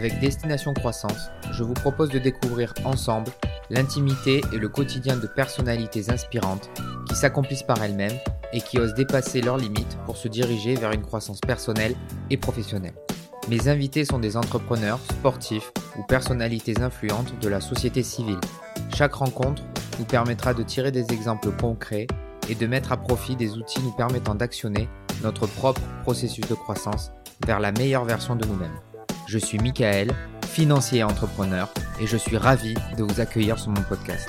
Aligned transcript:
Avec 0.00 0.18
Destination 0.18 0.72
Croissance, 0.72 1.28
je 1.52 1.62
vous 1.62 1.74
propose 1.74 2.08
de 2.08 2.18
découvrir 2.18 2.72
ensemble 2.86 3.30
l'intimité 3.68 4.40
et 4.50 4.56
le 4.56 4.70
quotidien 4.70 5.18
de 5.18 5.26
personnalités 5.26 6.10
inspirantes 6.10 6.70
qui 7.06 7.14
s'accomplissent 7.14 7.64
par 7.64 7.84
elles-mêmes 7.84 8.16
et 8.54 8.62
qui 8.62 8.78
osent 8.78 8.94
dépasser 8.94 9.42
leurs 9.42 9.58
limites 9.58 9.98
pour 10.06 10.16
se 10.16 10.26
diriger 10.26 10.74
vers 10.74 10.92
une 10.92 11.02
croissance 11.02 11.42
personnelle 11.42 11.94
et 12.30 12.38
professionnelle. 12.38 12.94
Mes 13.50 13.68
invités 13.68 14.06
sont 14.06 14.18
des 14.18 14.38
entrepreneurs, 14.38 15.00
sportifs 15.00 15.70
ou 15.98 16.02
personnalités 16.04 16.80
influentes 16.80 17.38
de 17.38 17.48
la 17.50 17.60
société 17.60 18.02
civile. 18.02 18.40
Chaque 18.96 19.12
rencontre 19.12 19.62
nous 19.98 20.06
permettra 20.06 20.54
de 20.54 20.62
tirer 20.62 20.92
des 20.92 21.12
exemples 21.12 21.50
concrets 21.60 22.06
et 22.48 22.54
de 22.54 22.66
mettre 22.66 22.92
à 22.92 22.96
profit 22.96 23.36
des 23.36 23.52
outils 23.58 23.82
nous 23.82 23.92
permettant 23.92 24.34
d'actionner 24.34 24.88
notre 25.22 25.46
propre 25.46 25.82
processus 26.04 26.48
de 26.48 26.54
croissance 26.54 27.12
vers 27.46 27.60
la 27.60 27.70
meilleure 27.70 28.06
version 28.06 28.34
de 28.34 28.46
nous-mêmes. 28.46 28.80
Je 29.32 29.38
suis 29.38 29.58
Michael, 29.58 30.10
financier 30.44 30.98
et 30.98 31.04
entrepreneur, 31.04 31.72
et 32.00 32.06
je 32.08 32.16
suis 32.16 32.36
ravi 32.36 32.74
de 32.98 33.04
vous 33.04 33.20
accueillir 33.20 33.60
sur 33.60 33.70
mon 33.70 33.80
podcast. 33.84 34.28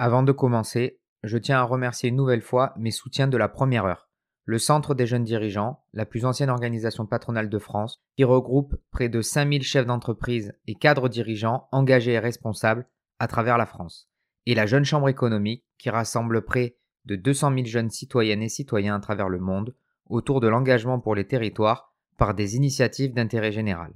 Avant 0.00 0.24
de 0.24 0.32
commencer, 0.32 0.98
je 1.22 1.38
tiens 1.38 1.60
à 1.60 1.62
remercier 1.62 2.08
une 2.08 2.16
nouvelle 2.16 2.42
fois 2.42 2.74
mes 2.76 2.90
soutiens 2.90 3.28
de 3.28 3.36
la 3.36 3.48
première 3.48 3.84
heure. 3.84 4.10
Le 4.44 4.58
Centre 4.58 4.96
des 4.96 5.06
jeunes 5.06 5.22
dirigeants, 5.22 5.84
la 5.92 6.04
plus 6.04 6.24
ancienne 6.24 6.50
organisation 6.50 7.06
patronale 7.06 7.48
de 7.48 7.58
France, 7.60 8.02
qui 8.16 8.24
regroupe 8.24 8.74
près 8.90 9.08
de 9.08 9.20
5000 9.20 9.62
chefs 9.62 9.86
d'entreprise 9.86 10.52
et 10.66 10.74
cadres 10.74 11.08
dirigeants 11.08 11.68
engagés 11.70 12.14
et 12.14 12.18
responsables 12.18 12.88
à 13.20 13.28
travers 13.28 13.56
la 13.56 13.66
France. 13.66 14.10
Et 14.46 14.56
la 14.56 14.66
Jeune 14.66 14.84
Chambre 14.84 15.08
économique, 15.08 15.64
qui 15.78 15.90
rassemble 15.90 16.44
près 16.44 16.76
de 17.06 17.16
200 17.16 17.54
000 17.54 17.66
jeunes 17.66 17.90
citoyennes 17.90 18.42
et 18.42 18.48
citoyens 18.48 18.96
à 18.96 19.00
travers 19.00 19.28
le 19.28 19.38
monde 19.38 19.74
autour 20.08 20.40
de 20.40 20.48
l'engagement 20.48 21.00
pour 21.00 21.14
les 21.14 21.26
territoires 21.26 21.92
par 22.16 22.34
des 22.34 22.56
initiatives 22.56 23.12
d'intérêt 23.12 23.52
général. 23.52 23.92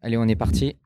Allez, 0.00 0.16
on 0.16 0.28
est 0.28 0.36
parti. 0.36 0.76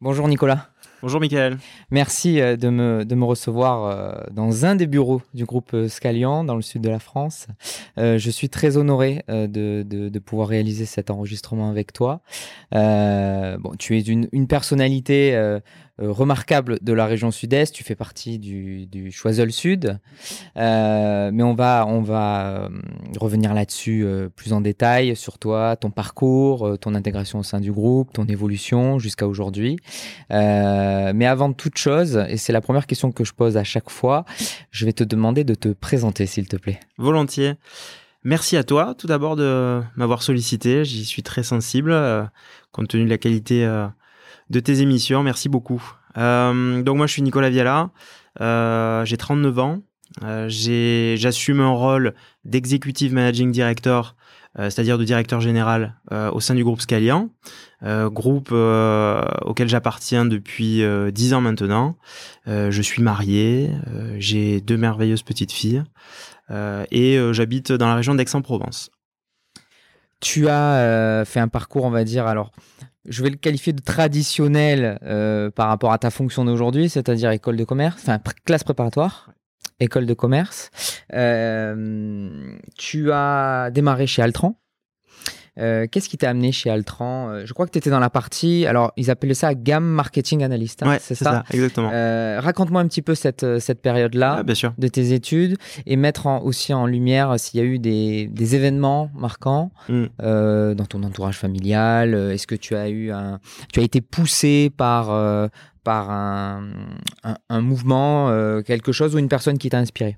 Bonjour 0.00 0.28
Nicolas. 0.28 0.70
Bonjour 1.02 1.20
Michael. 1.20 1.58
Merci 1.90 2.40
euh, 2.40 2.56
de 2.56 2.70
me, 2.70 3.04
de 3.04 3.14
me 3.14 3.24
recevoir 3.24 3.84
euh, 3.84 4.24
dans 4.32 4.64
un 4.64 4.76
des 4.76 4.86
bureaux 4.86 5.20
du 5.34 5.44
groupe 5.44 5.74
euh, 5.74 5.88
Scalian 5.88 6.42
dans 6.42 6.56
le 6.56 6.62
sud 6.62 6.80
de 6.80 6.88
la 6.88 6.98
France. 6.98 7.48
je 7.98 8.30
suis 8.30 8.48
très 8.48 8.78
honoré 8.78 9.22
de, 9.28 10.18
pouvoir 10.24 10.48
réaliser 10.48 10.86
cet 10.86 11.10
enregistrement 11.10 11.68
avec 11.70 11.92
toi. 11.92 12.20
tu 13.78 13.98
es 13.98 14.00
une, 14.00 14.28
une 14.32 14.46
personnalité 14.46 15.58
remarquable 15.98 16.78
de 16.82 16.92
la 16.92 17.06
région 17.06 17.30
sud-est. 17.30 17.74
Tu 17.74 17.84
fais 17.84 17.94
partie 17.94 18.38
du, 18.38 18.86
du 18.86 19.10
Choiseul 19.10 19.50
Sud. 19.50 19.98
Euh, 20.56 21.30
mais 21.32 21.42
on 21.42 21.54
va, 21.54 21.86
on 21.86 22.02
va 22.02 22.46
euh, 22.46 22.68
revenir 23.18 23.54
là-dessus 23.54 24.06
plus 24.36 24.52
en 24.52 24.60
détail 24.60 25.16
sur 25.16 25.38
toi, 25.38 25.76
ton 25.76 25.90
parcours, 25.90 26.78
ton 26.80 26.94
intégration 26.94 27.38
au 27.38 27.42
sein 27.42 27.60
du 27.60 27.72
groupe, 27.72 28.12
ton 28.12 28.26
évolution 28.26 28.98
jusqu'à 28.98 29.26
aujourd'hui. 29.26 29.78
mais 30.30 31.26
avant 31.26 31.52
toute 31.52 31.78
chose, 31.78 32.24
et 32.28 32.36
c'est 32.36 32.52
la 32.52 32.60
première 32.60 32.86
question 32.86 33.12
que 33.12 33.24
je 33.24 33.32
pose 33.32 33.56
à 33.56 33.64
chaque 33.64 33.90
fois, 33.90 34.24
je 34.70 34.84
vais 34.84 34.92
te 34.92 35.04
demander 35.04 35.44
de 35.44 35.54
te 35.54 35.68
présenter, 35.68 36.26
s'il 36.26 36.48
te 36.48 36.56
plaît. 36.56 36.80
Volontiers. 36.98 37.54
Merci 38.24 38.56
à 38.56 38.64
toi, 38.64 38.94
tout 38.98 39.06
d'abord, 39.06 39.36
de 39.36 39.80
m'avoir 39.94 40.22
sollicité. 40.22 40.84
J'y 40.84 41.04
suis 41.04 41.22
très 41.22 41.42
sensible, 41.42 41.94
compte 42.72 42.88
tenu 42.88 43.04
de 43.04 43.10
la 43.10 43.18
qualité 43.18 43.64
de 44.50 44.60
tes 44.60 44.80
émissions. 44.80 45.22
Merci 45.22 45.48
beaucoup. 45.48 45.82
Euh, 46.16 46.82
donc 46.82 46.96
moi, 46.96 47.06
je 47.06 47.12
suis 47.12 47.22
Nicolas 47.22 47.50
Viala. 47.50 47.90
Euh, 48.40 49.04
j'ai 49.04 49.16
39 49.16 49.58
ans. 49.58 49.82
Euh, 50.22 50.46
J'assume 50.48 51.60
un 51.60 51.70
rôle 51.70 52.14
d'executive 52.44 53.12
managing 53.12 53.50
director, 53.50 54.16
c'est-à-dire 54.56 54.96
de 54.96 55.04
directeur 55.04 55.40
général 55.42 55.96
au 56.10 56.40
sein 56.40 56.54
du 56.54 56.64
groupe 56.64 56.80
Scalian, 56.80 57.28
groupe 57.84 58.52
auquel 58.52 59.68
j'appartiens 59.68 60.24
depuis 60.24 60.82
10 61.12 61.34
ans 61.34 61.42
maintenant. 61.42 61.98
je 62.46 62.82
suis 62.82 63.02
marié, 63.02 63.70
j'ai 64.16 64.62
deux 64.62 64.78
merveilleuses 64.78 65.22
petites 65.22 65.52
filles 65.52 65.82
et 66.50 67.18
j'habite 67.32 67.72
dans 67.72 67.88
la 67.88 67.96
région 67.96 68.14
d'Aix-en-Provence. 68.14 68.90
Tu 70.22 70.48
as 70.48 71.24
fait 71.26 71.40
un 71.40 71.48
parcours, 71.48 71.84
on 71.84 71.90
va 71.90 72.04
dire, 72.04 72.26
alors 72.26 72.52
je 73.08 73.22
vais 73.22 73.30
le 73.30 73.36
qualifier 73.36 73.72
de 73.72 73.80
traditionnel 73.80 74.98
euh, 75.02 75.50
par 75.50 75.68
rapport 75.68 75.92
à 75.92 75.98
ta 75.98 76.10
fonction 76.10 76.44
d'aujourd'hui, 76.44 76.88
c'est-à-dire 76.88 77.30
école 77.30 77.56
de 77.56 77.64
commerce, 77.64 78.02
enfin 78.02 78.18
classe 78.44 78.64
préparatoire, 78.64 79.30
école 79.80 80.06
de 80.06 80.14
commerce. 80.14 80.70
Euh, 81.12 82.56
tu 82.76 83.12
as 83.12 83.70
démarré 83.72 84.06
chez 84.06 84.22
Altran. 84.22 84.58
Euh, 85.58 85.86
qu'est-ce 85.90 86.08
qui 86.08 86.18
t'a 86.18 86.30
amené 86.30 86.52
chez 86.52 86.70
Altran? 86.70 87.30
Euh, 87.30 87.46
Je 87.46 87.52
crois 87.52 87.66
que 87.66 87.72
tu 87.72 87.78
étais 87.78 87.90
dans 87.90 87.98
la 87.98 88.10
partie, 88.10 88.66
alors 88.66 88.92
ils 88.96 89.10
appelaient 89.10 89.34
ça 89.34 89.54
gamme 89.54 89.84
marketing 89.84 90.42
analyst. 90.42 90.82
Hein, 90.82 90.98
c'est 91.00 91.14
ça, 91.14 91.44
exactement. 91.50 91.90
Euh, 91.92 92.40
raconte-moi 92.42 92.80
un 92.80 92.86
petit 92.86 93.02
peu 93.02 93.14
cette, 93.14 93.58
cette 93.58 93.80
période-là 93.80 94.42
de 94.42 94.88
tes 94.88 95.12
études 95.12 95.56
et 95.86 95.96
mettre 95.96 96.26
aussi 96.26 96.74
en 96.74 96.86
lumière 96.86 97.38
s'il 97.38 97.60
y 97.60 97.62
a 97.62 97.66
eu 97.66 97.78
des, 97.78 98.26
des 98.26 98.54
événements 98.54 99.10
marquants 99.14 99.72
mm. 99.88 100.04
dans 100.18 100.86
ton 100.88 101.02
entourage 101.02 101.38
familial. 101.38 102.14
Est-ce 102.14 102.46
que 102.46 102.54
tu 102.54 102.74
as 102.76 102.88
eu 102.88 103.10
un, 103.10 103.40
tu 103.72 103.80
as 103.80 103.82
été 103.82 104.00
poussé 104.00 104.70
par 104.76 105.06
par 105.84 106.10
un, 106.10 106.68
un, 107.48 107.60
mouvement, 107.60 108.62
quelque 108.62 108.92
chose 108.92 109.14
ou 109.14 109.18
une 109.18 109.28
personne 109.28 109.58
qui 109.58 109.68
t'a 109.68 109.78
inspiré? 109.78 110.16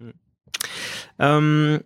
Mm 1.20 1.78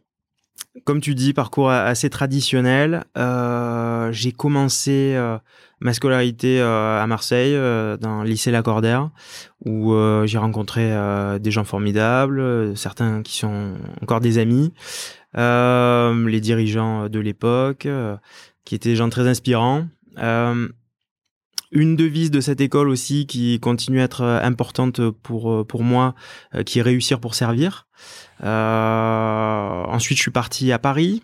comme 0.84 1.00
tu 1.00 1.14
dis, 1.14 1.32
parcours 1.32 1.70
assez 1.70 2.10
traditionnel. 2.10 3.04
Euh, 3.18 4.10
j'ai 4.12 4.32
commencé 4.32 5.14
euh, 5.14 5.38
ma 5.80 5.92
scolarité 5.92 6.60
euh, 6.60 7.02
à 7.02 7.06
Marseille, 7.06 7.54
dans 8.00 8.22
le 8.22 8.28
lycée 8.28 8.50
Lacordaire, 8.50 9.10
où 9.64 9.94
j'ai 10.24 10.38
rencontré 10.38 10.90
des 11.40 11.50
gens 11.50 11.64
formidables, 11.64 12.76
certains 12.76 13.22
qui 13.22 13.36
sont 13.36 13.74
encore 14.00 14.20
des 14.20 14.38
amis, 14.38 14.72
les 15.34 16.40
dirigeants 16.40 17.08
de 17.08 17.20
l'époque, 17.20 17.86
qui 18.64 18.74
étaient 18.74 18.90
des 18.90 18.96
gens 18.96 19.08
très 19.08 19.28
inspirants. 19.28 19.86
Une 21.72 21.96
devise 21.96 22.30
de 22.30 22.40
cette 22.40 22.60
école 22.60 22.88
aussi 22.88 23.26
qui 23.26 23.58
continue 23.60 24.00
à 24.00 24.04
être 24.04 24.22
importante 24.22 25.10
pour 25.10 25.66
pour 25.66 25.82
moi, 25.82 26.14
qui 26.64 26.78
est 26.78 26.82
réussir 26.82 27.18
pour 27.18 27.34
servir. 27.34 27.86
Euh, 28.42 29.84
ensuite, 29.84 30.18
je 30.18 30.22
suis 30.22 30.30
parti 30.30 30.72
à 30.72 30.78
Paris. 30.78 31.22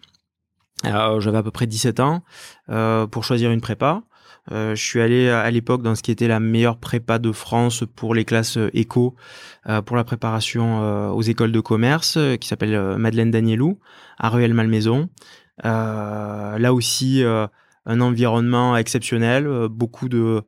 Euh, 0.85 1.21
j'avais 1.21 1.39
à 1.39 1.43
peu 1.43 1.51
près 1.51 1.67
17 1.67 2.01
ans 2.01 2.23
euh, 2.69 3.07
pour 3.07 3.25
choisir 3.25 3.51
une 3.51 3.61
prépa. 3.61 4.03
je 4.51 4.75
suis 4.77 5.01
allé 5.01 5.29
à 5.29 5.51
l'époque 5.51 5.83
dans 5.83 5.95
ce 5.95 6.03
qui 6.03 6.11
était 6.11 6.29
la 6.29 6.41
meilleure 6.41 6.79
prépa 6.79 7.19
de 7.19 7.33
France 7.33 7.85
pour 7.97 8.15
les 8.15 8.25
classes 8.25 8.59
éco, 8.73 9.15
pour 9.85 9.97
la 9.97 10.05
préparation 10.05 11.13
aux 11.13 11.23
écoles 11.23 11.53
de 11.53 11.61
commerce, 11.61 12.19
qui 12.41 12.49
s'appelle 12.49 12.97
Madeleine 12.97 13.31
Danielou, 13.31 13.79
à 14.17 14.31
Rueil-Malmaison. 14.31 15.11
là 15.65 16.73
aussi, 16.73 17.23
un 17.89 18.01
environnement 18.01 18.77
exceptionnel, 18.77 19.49
beaucoup 19.69 20.09
de 20.09 20.43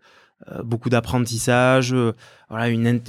euh, 0.48 0.62
beaucoup 0.62 0.88
d'apprentissage, 0.88 1.92
euh, 1.92 2.14
voilà 2.48 2.68
une, 2.68 3.02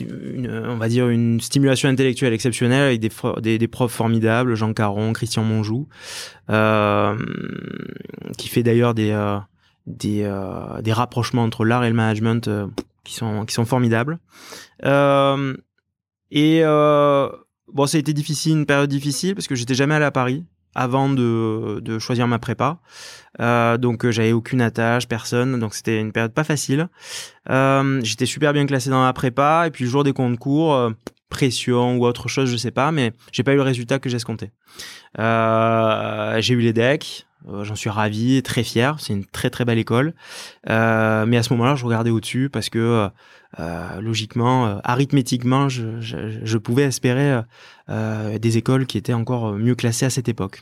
on 0.67 0.75
va 0.75 0.89
dire 0.89 1.07
une 1.07 1.39
stimulation 1.39 1.87
intellectuelle 1.87 2.33
exceptionnelle 2.33 2.81
avec 2.81 2.99
des, 2.99 3.57
des, 3.57 3.67
profs 3.69 3.93
formidables, 3.93 4.53
Jean 4.55 4.73
Caron, 4.73 5.13
Christian 5.13 5.43
Monjou, 5.43 5.87
euh, 6.49 7.15
qui 8.37 8.49
fait 8.49 8.63
d'ailleurs 8.63 8.93
des 8.93 9.17
des, 9.87 10.29
des 10.83 10.93
rapprochements 10.93 11.43
entre 11.43 11.63
l'art 11.63 11.85
et 11.85 11.89
le 11.89 11.95
management 11.95 12.49
qui 13.05 13.13
sont 13.13 13.45
qui 13.45 13.53
sont 13.53 13.65
formidables. 13.65 14.19
et 14.83 16.61
bon, 16.63 17.85
ça 17.85 17.95
a 17.95 17.99
été 17.99 18.11
difficile, 18.11 18.57
une 18.57 18.65
période 18.65 18.89
difficile 18.89 19.35
parce 19.35 19.47
que 19.47 19.55
j'étais 19.55 19.73
jamais 19.75 19.95
allé 19.95 20.05
à 20.05 20.11
Paris 20.11 20.43
avant 20.75 21.09
de, 21.09 21.99
choisir 21.99 22.27
ma 22.27 22.39
prépa. 22.39 22.79
Euh, 23.39 23.77
donc 23.77 24.05
euh, 24.05 24.11
j'avais 24.11 24.33
aucune 24.33 24.61
attache, 24.61 25.07
personne, 25.07 25.59
donc 25.59 25.73
c'était 25.73 25.99
une 25.99 26.11
période 26.11 26.33
pas 26.33 26.43
facile. 26.43 26.89
Euh, 27.49 27.99
J'étais 28.03 28.25
super 28.25 28.53
bien 28.53 28.65
classé 28.65 28.89
dans 28.89 29.01
ma 29.01 29.13
prépa 29.13 29.65
et 29.67 29.71
puis 29.71 29.85
le 29.85 29.89
jour 29.89 30.03
des 30.03 30.13
concours, 30.13 30.73
euh, 30.73 30.91
pression 31.29 31.97
ou 31.97 32.05
autre 32.05 32.27
chose, 32.27 32.51
je 32.51 32.57
sais 32.57 32.71
pas, 32.71 32.91
mais 32.91 33.13
j'ai 33.31 33.43
pas 33.43 33.53
eu 33.53 33.57
le 33.57 33.61
résultat 33.61 33.99
que 33.99 34.09
j'escomptais. 34.09 34.51
J'ai 35.17 36.53
eu 36.53 36.59
les 36.59 36.73
decks, 36.73 37.25
euh, 37.47 37.63
j'en 37.63 37.75
suis 37.75 37.89
ravi, 37.89 38.41
très 38.43 38.63
fier. 38.63 38.95
C'est 38.99 39.13
une 39.13 39.25
très 39.25 39.49
très 39.49 39.65
belle 39.65 39.79
école. 39.79 40.13
Euh, 40.69 41.25
mais 41.25 41.37
à 41.37 41.43
ce 41.43 41.53
moment-là, 41.53 41.75
je 41.75 41.85
regardais 41.85 42.09
au-dessus 42.09 42.49
parce 42.49 42.69
que 42.69 43.09
euh, 43.59 44.01
logiquement, 44.01 44.79
arithmétiquement, 44.83 45.69
je, 45.69 45.99
je, 45.99 46.17
je, 46.43 46.57
pouvais 46.57 46.83
espérer 46.83 47.41
des 47.87 48.57
écoles 48.57 48.85
qui 48.85 48.97
étaient 48.97 49.13
encore 49.13 49.53
mieux 49.53 49.75
classées 49.75 50.05
à 50.05 50.09
cette 50.09 50.29
époque. 50.29 50.61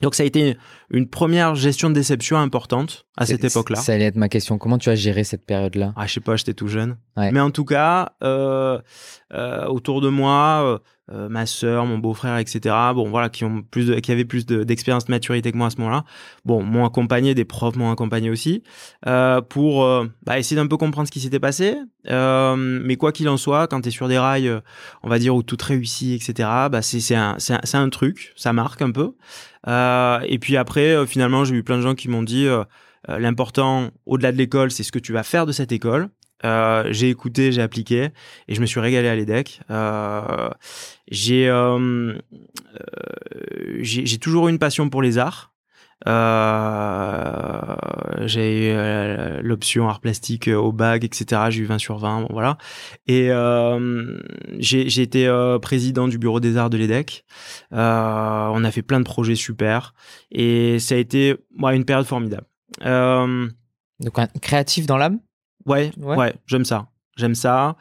Donc 0.00 0.14
ça 0.14 0.22
a 0.22 0.26
été 0.26 0.56
une 0.90 1.08
première 1.08 1.54
gestion 1.56 1.88
de 1.88 1.94
déception 1.94 2.36
importante 2.38 3.06
à 3.16 3.26
cette 3.26 3.42
époque-là. 3.42 3.76
Ça 3.76 3.92
allait 3.92 4.04
être 4.04 4.16
ma 4.16 4.28
question. 4.28 4.56
Comment 4.56 4.78
tu 4.78 4.90
as 4.90 4.94
géré 4.94 5.24
cette 5.24 5.44
période-là? 5.44 5.92
Ah, 5.96 6.06
je 6.06 6.14
sais 6.14 6.20
pas, 6.20 6.36
j'étais 6.36 6.54
tout 6.54 6.68
jeune. 6.68 6.96
Mais 7.16 7.40
en 7.40 7.50
tout 7.50 7.64
cas, 7.64 8.12
euh, 8.22 8.78
euh, 8.78 8.80
autour 9.32 10.00
de 10.00 10.08
moi, 10.08 10.80
euh, 11.10 11.30
ma 11.30 11.46
sœur, 11.46 11.86
mon 11.86 11.96
beau-frère, 11.96 12.36
etc. 12.36 12.74
Bon, 12.94 13.08
voilà, 13.08 13.30
qui 13.30 13.44
ont 13.44 13.62
plus, 13.62 13.86
de, 13.86 13.94
qui 13.94 14.12
avaient 14.12 14.26
plus 14.26 14.44
d'expérience, 14.44 15.06
de, 15.06 15.10
maturité 15.10 15.52
que 15.52 15.56
moi 15.56 15.68
à 15.68 15.70
ce 15.70 15.78
moment-là. 15.78 16.04
Bon, 16.44 16.62
m'ont 16.62 16.84
accompagné, 16.84 17.34
des 17.34 17.46
profs 17.46 17.76
m'ont 17.76 17.90
accompagné 17.90 18.28
aussi 18.28 18.62
euh, 19.06 19.40
pour 19.40 19.84
euh, 19.84 20.06
bah, 20.24 20.38
essayer 20.38 20.56
d'un 20.56 20.66
peu 20.66 20.76
comprendre 20.76 21.06
ce 21.06 21.12
qui 21.12 21.20
s'était 21.20 21.40
passé. 21.40 21.76
mais 22.04 22.96
quoi 22.96 23.12
qu'il 23.12 23.28
en 23.30 23.38
soit, 23.38 23.68
quand 23.68 23.80
tu 23.80 23.88
es 23.88 23.90
sur 23.90 24.06
des 24.06 24.18
rails, 24.18 24.60
on 25.02 25.08
va 25.08 25.18
dire 25.18 25.34
où 25.34 25.42
tout 25.42 25.56
réussit, 25.62 26.20
etc. 26.20 26.48
Bah, 26.70 26.82
c'est 26.82 27.14
un, 27.14 27.36
c'est 27.38 27.74
un, 27.74 27.88
truc, 27.88 28.34
ça 28.36 28.52
marque 28.52 28.82
un 28.82 28.90
peu. 28.90 29.14
et 29.66 30.38
puis 30.38 30.58
après, 30.58 31.06
finalement, 31.06 31.44
j'ai 31.44 31.54
eu 31.54 31.62
plein 31.62 31.78
de 31.78 31.82
gens 31.82 31.94
qui 31.94 32.08
m'ont 32.08 32.22
dit. 32.22 32.46
L'important, 33.06 33.88
au-delà 34.04 34.32
de 34.32 34.36
l'école, 34.36 34.70
c'est 34.70 34.82
ce 34.82 34.92
que 34.92 34.98
tu 34.98 35.14
vas 35.14 35.22
faire 35.22 35.46
de 35.46 35.52
cette 35.52 35.72
école. 35.72 36.10
Euh, 36.44 36.84
j'ai 36.90 37.10
écouté, 37.10 37.52
j'ai 37.52 37.62
appliqué 37.62 38.10
et 38.46 38.54
je 38.54 38.60
me 38.60 38.66
suis 38.66 38.80
régalé 38.80 39.08
à 39.08 39.16
l'EDEC. 39.16 39.60
Euh, 39.70 40.50
j'ai 41.10 41.48
euh, 41.48 42.14
j'ai 43.80 44.18
toujours 44.18 44.48
eu 44.48 44.50
une 44.50 44.58
passion 44.58 44.88
pour 44.88 45.02
les 45.02 45.18
arts. 45.18 45.52
Euh, 46.06 47.74
j'ai 48.26 48.70
eu 48.70 49.42
l'option 49.42 49.88
art 49.88 50.00
plastique 50.00 50.46
au 50.46 50.70
bac, 50.70 51.02
etc. 51.02 51.42
J'ai 51.50 51.62
eu 51.62 51.64
20 51.64 51.78
sur 51.78 51.98
20, 51.98 52.20
bon, 52.22 52.28
voilà. 52.30 52.56
Et 53.08 53.32
euh, 53.32 54.20
j'ai 54.58 55.02
été 55.02 55.28
président 55.60 56.06
du 56.06 56.18
bureau 56.18 56.38
des 56.38 56.56
arts 56.56 56.70
de 56.70 56.76
l'EDEC. 56.76 57.24
on 57.72 57.76
a 58.64 58.70
fait 58.70 58.82
plein 58.82 59.00
de 59.00 59.04
projets 59.04 59.34
super 59.34 59.94
et 60.30 60.78
ça 60.78 60.94
a 60.94 60.98
été 60.98 61.36
moi 61.52 61.74
une 61.74 61.84
période 61.84 62.06
formidable. 62.06 62.46
Donc 64.00 64.14
créatif 64.40 64.86
dans 64.86 64.96
l'âme? 64.96 65.18
Ouais, 65.68 65.90
ouais, 65.98 66.34
j'aime 66.46 66.64
ça. 66.64 66.86
J'aime 67.16 67.34
ça. 67.34 67.76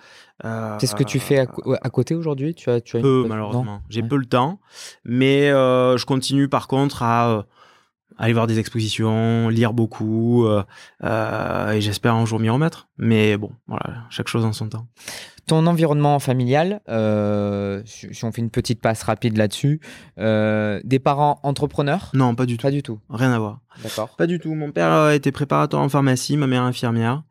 Euh, 0.45 0.78
c'est 0.80 0.88
ce 0.88 0.95
que 0.95 1.04
tu 1.04 1.19
fais 1.19 1.39
à, 1.39 1.48
à 1.81 1.89
côté 1.89 2.16
aujourd'hui? 2.16 2.56
Tu 2.56 2.69
as, 2.69 2.81
tu 2.81 2.98
as 2.98 3.01
Peu, 3.01 3.25
malheureusement. 3.28 3.81
J'ai 3.89 4.01
peu 4.04 4.18
le 4.18 4.25
temps. 4.25 4.60
Mais 5.06 5.50
euh, 5.51 5.98
je 5.98 6.06
continue 6.06 6.48
par 6.48 6.68
contre 6.68 7.04
à 7.04 7.30
euh, 7.30 7.44
aller 8.17 8.33
voir 8.33 8.47
des 8.47 8.59
expositions, 8.59 9.49
lire 9.49 9.73
beaucoup. 9.73 10.45
Euh, 10.45 10.63
euh, 11.03 11.71
et 11.71 11.81
j'espère 11.81 12.15
un 12.15 12.25
jour 12.25 12.39
m'y 12.39 12.49
remettre. 12.49 12.87
Mais 12.97 13.37
bon, 13.37 13.51
voilà, 13.67 14.05
chaque 14.09 14.27
chose 14.27 14.45
en 14.45 14.53
son 14.53 14.69
temps. 14.69 14.87
Ton 15.47 15.65
environnement 15.65 16.19
familial, 16.19 16.81
euh, 16.89 17.81
si 17.85 18.25
on 18.25 18.33
fait 18.33 18.41
une 18.41 18.49
petite 18.49 18.81
passe 18.81 19.03
rapide 19.03 19.37
là-dessus, 19.37 19.79
euh, 20.19 20.81
des 20.83 20.99
parents 20.99 21.39
entrepreneurs? 21.43 22.09
Non, 22.13 22.35
pas 22.35 22.45
du 22.45 22.57
tout. 22.57 22.63
Pas 22.63 22.71
du 22.71 22.83
tout. 22.83 22.99
Rien 23.09 23.31
à 23.31 23.39
voir. 23.39 23.61
D'accord. 23.81 24.09
Pas 24.17 24.27
du 24.27 24.39
tout. 24.39 24.53
Mon 24.55 24.71
père 24.71 25.11
était 25.11 25.31
préparateur 25.31 25.79
en 25.79 25.87
pharmacie, 25.87 26.35
ma 26.35 26.47
mère 26.47 26.63
infirmière. 26.63 27.23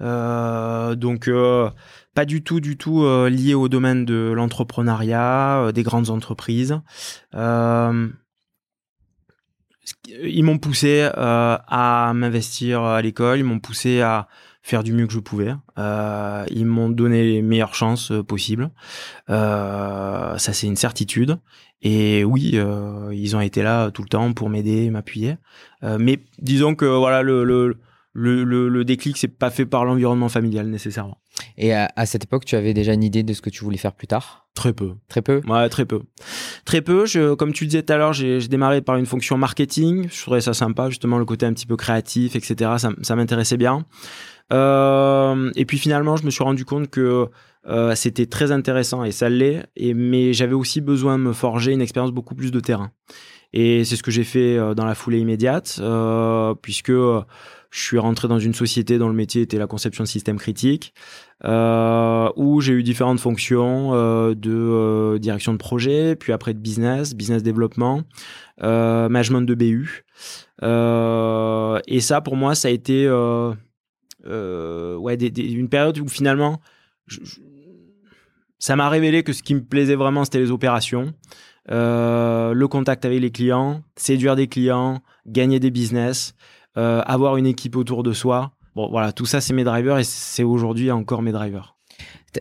Euh, 0.00 0.94
donc 0.94 1.26
euh, 1.26 1.70
pas 2.14 2.24
du 2.24 2.42
tout, 2.42 2.60
du 2.60 2.76
tout 2.76 3.02
euh, 3.02 3.30
lié 3.30 3.54
au 3.54 3.68
domaine 3.68 4.04
de 4.04 4.32
l'entrepreneuriat, 4.34 5.72
des 5.74 5.82
grandes 5.82 6.10
entreprises. 6.10 6.78
Ils 10.08 10.42
m'ont 10.44 10.58
poussé 10.58 11.08
à 11.14 12.12
m'investir 12.14 12.82
à 12.82 13.02
l'école, 13.02 13.38
ils 13.38 13.44
m'ont 13.44 13.60
poussé 13.60 14.00
à 14.00 14.28
faire 14.62 14.82
du 14.82 14.92
mieux 14.92 15.06
que 15.06 15.12
je 15.12 15.20
pouvais. 15.20 15.54
ils 15.76 16.66
m'ont 16.66 16.88
donné 16.90 17.22
les 17.22 17.42
meilleures 17.42 17.74
chances 17.74 18.12
possibles. 18.26 18.70
ça, 19.28 20.36
c'est 20.38 20.66
une 20.66 20.76
certitude. 20.76 21.38
Et 21.82 22.24
oui, 22.24 22.58
ils 23.12 23.36
ont 23.36 23.40
été 23.40 23.62
là 23.62 23.90
tout 23.90 24.02
le 24.02 24.08
temps 24.08 24.32
pour 24.32 24.48
m'aider, 24.48 24.90
m'appuyer. 24.90 25.36
mais 25.82 26.24
disons 26.38 26.74
que 26.74 26.86
voilà, 26.86 27.22
le, 27.22 27.44
le, 27.44 27.76
le, 28.12 28.44
le, 28.44 28.68
le 28.68 28.84
déclic, 28.84 29.18
c'est 29.18 29.28
pas 29.28 29.50
fait 29.50 29.66
par 29.66 29.84
l'environnement 29.84 30.30
familial 30.30 30.68
nécessairement. 30.68 31.18
Et 31.58 31.72
à, 31.72 32.06
cette 32.06 32.24
époque, 32.24 32.44
tu 32.44 32.54
avais 32.54 32.74
déjà 32.74 32.92
une 32.92 33.02
idée 33.02 33.22
de 33.22 33.32
ce 33.32 33.40
que 33.40 33.50
tu 33.50 33.64
voulais 33.64 33.78
faire 33.78 33.94
plus 33.94 34.06
tard? 34.06 34.46
Très 34.54 34.72
peu. 34.72 34.94
Très 35.08 35.22
peu? 35.22 35.40
Ouais, 35.46 35.68
très 35.68 35.86
peu. 35.86 36.02
Très 36.64 36.82
peu. 36.82 37.06
Je, 37.06 37.34
comme 37.34 37.52
tu 37.52 37.66
disais 37.66 37.82
tout 37.82 37.92
à 37.92 37.96
l'heure, 37.96 38.12
j'ai 38.12 38.46
démarré 38.48 38.82
par 38.82 38.96
une 38.96 39.06
fonction 39.06 39.38
marketing. 39.38 40.08
Je 40.10 40.22
trouvais 40.22 40.40
ça 40.40 40.52
sympa, 40.52 40.90
justement, 40.90 41.18
le 41.18 41.24
côté 41.24 41.46
un 41.46 41.52
petit 41.52 41.66
peu 41.66 41.76
créatif, 41.76 42.36
etc. 42.36 42.72
Ça, 42.78 42.90
ça 43.02 43.16
m'intéressait 43.16 43.56
bien. 43.56 43.86
Euh, 44.52 45.50
et 45.56 45.64
puis 45.64 45.78
finalement, 45.78 46.16
je 46.16 46.24
me 46.24 46.30
suis 46.30 46.44
rendu 46.44 46.64
compte 46.64 46.88
que 46.88 47.28
euh, 47.68 47.94
c'était 47.94 48.26
très 48.26 48.52
intéressant 48.52 49.04
et 49.04 49.12
ça 49.12 49.28
l'est. 49.28 49.66
Et 49.76 49.94
mais 49.94 50.32
j'avais 50.32 50.54
aussi 50.54 50.80
besoin 50.80 51.18
de 51.18 51.24
me 51.24 51.32
forger 51.32 51.72
une 51.72 51.80
expérience 51.80 52.12
beaucoup 52.12 52.34
plus 52.34 52.52
de 52.52 52.60
terrain. 52.60 52.90
Et 53.52 53.84
c'est 53.84 53.96
ce 53.96 54.02
que 54.02 54.10
j'ai 54.10 54.24
fait 54.24 54.58
euh, 54.58 54.74
dans 54.74 54.84
la 54.84 54.94
foulée 54.94 55.18
immédiate, 55.18 55.80
puisque 56.62 56.92
je 56.92 57.82
suis 57.82 57.98
rentré 57.98 58.28
dans 58.28 58.38
une 58.38 58.54
société 58.54 58.98
dont 58.98 59.08
le 59.08 59.14
métier 59.14 59.42
était 59.42 59.58
la 59.58 59.66
conception 59.66 60.04
de 60.04 60.08
systèmes 60.08 60.38
critiques, 60.38 60.94
euh, 61.44 62.32
où 62.36 62.62
j'ai 62.62 62.72
eu 62.72 62.82
différentes 62.82 63.20
fonctions 63.20 63.90
euh, 63.92 64.34
de 64.34 64.50
euh, 64.50 65.18
direction 65.18 65.52
de 65.52 65.58
projet, 65.58 66.16
puis 66.16 66.32
après 66.32 66.54
de 66.54 66.58
business, 66.58 67.14
business 67.14 67.42
développement, 67.42 68.04
management 68.58 69.42
de 69.42 69.54
BU. 69.54 70.06
Et 70.62 72.00
ça, 72.00 72.22
pour 72.22 72.36
moi, 72.36 72.54
ça 72.54 72.68
a 72.68 72.70
été 72.70 73.06
ouais, 73.08 73.54
une 75.14 75.68
période 75.68 75.98
où 75.98 76.08
finalement, 76.08 76.62
ça 78.58 78.76
m'a 78.76 78.88
révélé 78.88 79.22
que 79.22 79.34
ce 79.34 79.42
qui 79.42 79.54
me 79.54 79.62
plaisait 79.62 79.94
vraiment, 79.94 80.24
c'était 80.24 80.40
les 80.40 80.50
opérations. 80.50 81.12
le 81.68 82.66
contact 82.66 83.04
avec 83.04 83.20
les 83.20 83.30
clients, 83.30 83.82
séduire 83.96 84.36
des 84.36 84.48
clients, 84.48 85.02
gagner 85.26 85.60
des 85.60 85.70
business. 85.70 86.34
Avoir 86.76 87.36
une 87.36 87.46
équipe 87.46 87.76
autour 87.76 88.02
de 88.02 88.14
soi. 88.14 88.55
Bon, 88.76 88.90
voilà, 88.90 89.10
tout 89.10 89.24
ça, 89.24 89.40
c'est 89.40 89.54
mes 89.54 89.64
drivers 89.64 89.98
et 89.98 90.04
c'est 90.04 90.42
aujourd'hui 90.42 90.90
encore 90.90 91.22
mes 91.22 91.32
drivers. 91.32 91.76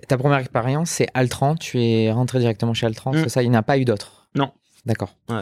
Ta 0.09 0.17
première 0.17 0.39
expérience, 0.39 0.89
c'est 0.89 1.07
Altran. 1.13 1.55
Tu 1.55 1.81
es 1.81 2.11
rentré 2.11 2.39
directement 2.39 2.73
chez 2.73 2.85
Altran, 2.85 3.13
mm. 3.13 3.23
c'est 3.23 3.29
ça? 3.29 3.41
Il 3.41 3.49
n'y 3.49 3.55
en 3.55 3.59
a 3.59 3.63
pas 3.63 3.77
eu 3.77 3.85
d'autres? 3.85 4.27
Non. 4.35 4.51
D'accord. 4.85 5.15
Ouais. 5.29 5.39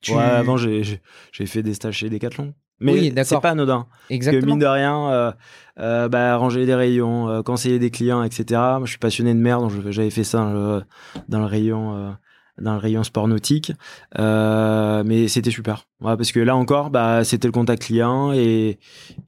Tu... 0.00 0.12
avant, 0.14 0.56
j'ai 0.56 1.00
fait 1.46 1.62
des 1.62 1.74
stages 1.74 1.98
chez 1.98 2.10
Decathlon. 2.10 2.54
Mais 2.80 2.92
oui, 2.92 3.14
c'est 3.22 3.40
pas 3.40 3.50
anodin. 3.50 3.86
Exactement. 4.10 4.40
Parce 4.40 4.44
que 4.44 4.50
mine 4.50 4.58
de 4.58 4.66
rien, 4.66 5.08
euh, 5.10 5.32
euh, 5.78 6.08
bah, 6.08 6.36
ranger 6.36 6.66
des 6.66 6.74
rayons, 6.74 7.28
euh, 7.28 7.42
conseiller 7.42 7.78
des 7.78 7.92
clients, 7.92 8.24
etc. 8.24 8.60
Moi, 8.60 8.82
je 8.86 8.90
suis 8.90 8.98
passionné 8.98 9.32
de 9.34 9.38
mer, 9.38 9.60
donc 9.60 9.70
j'avais 9.90 10.10
fait 10.10 10.24
ça 10.24 10.38
dans 10.38 10.52
le, 10.52 10.82
dans 11.28 11.38
le 11.38 11.44
rayon 11.44 12.16
dans 12.60 12.72
le 12.72 12.78
rayon 12.78 13.02
sport 13.02 13.28
nautique. 13.28 13.72
Euh, 14.18 15.02
mais 15.04 15.28
c'était 15.28 15.50
super. 15.50 15.86
Ouais, 16.00 16.16
parce 16.16 16.32
que 16.32 16.40
là 16.40 16.56
encore, 16.56 16.90
bah, 16.90 17.24
c'était 17.24 17.48
le 17.48 17.52
contact 17.52 17.84
client 17.84 18.32
et, 18.32 18.78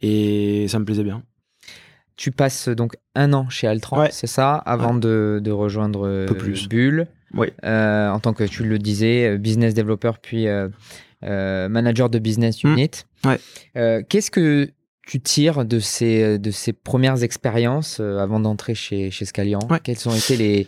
et 0.02 0.66
ça 0.69 0.78
me 0.78 0.85
plaisait 0.85 1.04
bien. 1.04 1.23
Tu 2.16 2.31
passes 2.31 2.69
donc 2.69 2.97
un 3.16 3.33
an 3.33 3.49
chez 3.49 3.66
Altran, 3.66 4.07
c'est 4.11 4.28
ça, 4.28 4.54
avant 4.54 4.95
de, 4.95 5.40
de, 5.43 5.50
rejoindre 5.50 6.26
plus. 6.26 6.69
Bull. 6.69 7.09
Oui. 7.37 7.49
Euh, 7.64 8.09
en 8.09 8.21
tant 8.21 8.33
que 8.33 8.45
tu 8.45 8.62
le 8.62 8.78
disais, 8.78 9.37
business 9.38 9.75
developer 9.75 10.12
puis 10.23 10.47
euh, 10.47 10.69
euh 11.25 11.69
manager 11.69 12.09
de 12.09 12.19
business 12.19 12.62
mmh. 12.62 12.69
unit. 12.69 12.90
Ouais. 13.25 13.38
Euh, 13.76 14.02
qu'est-ce 14.09 14.31
que 14.31 14.71
tu 15.07 15.21
tires 15.21 15.64
de 15.64 15.78
ces, 15.81 16.38
de 16.38 16.50
ces 16.50 16.73
premières 16.73 17.23
expériences 17.23 17.99
euh, 18.00 18.19
avant 18.19 18.40
d'entrer 18.40 18.75
chez, 18.75 19.11
chez 19.11 19.25
Scalian? 19.25 19.61
Quels 19.83 20.09
ont 20.09 20.14
été 20.14 20.37
les, 20.37 20.66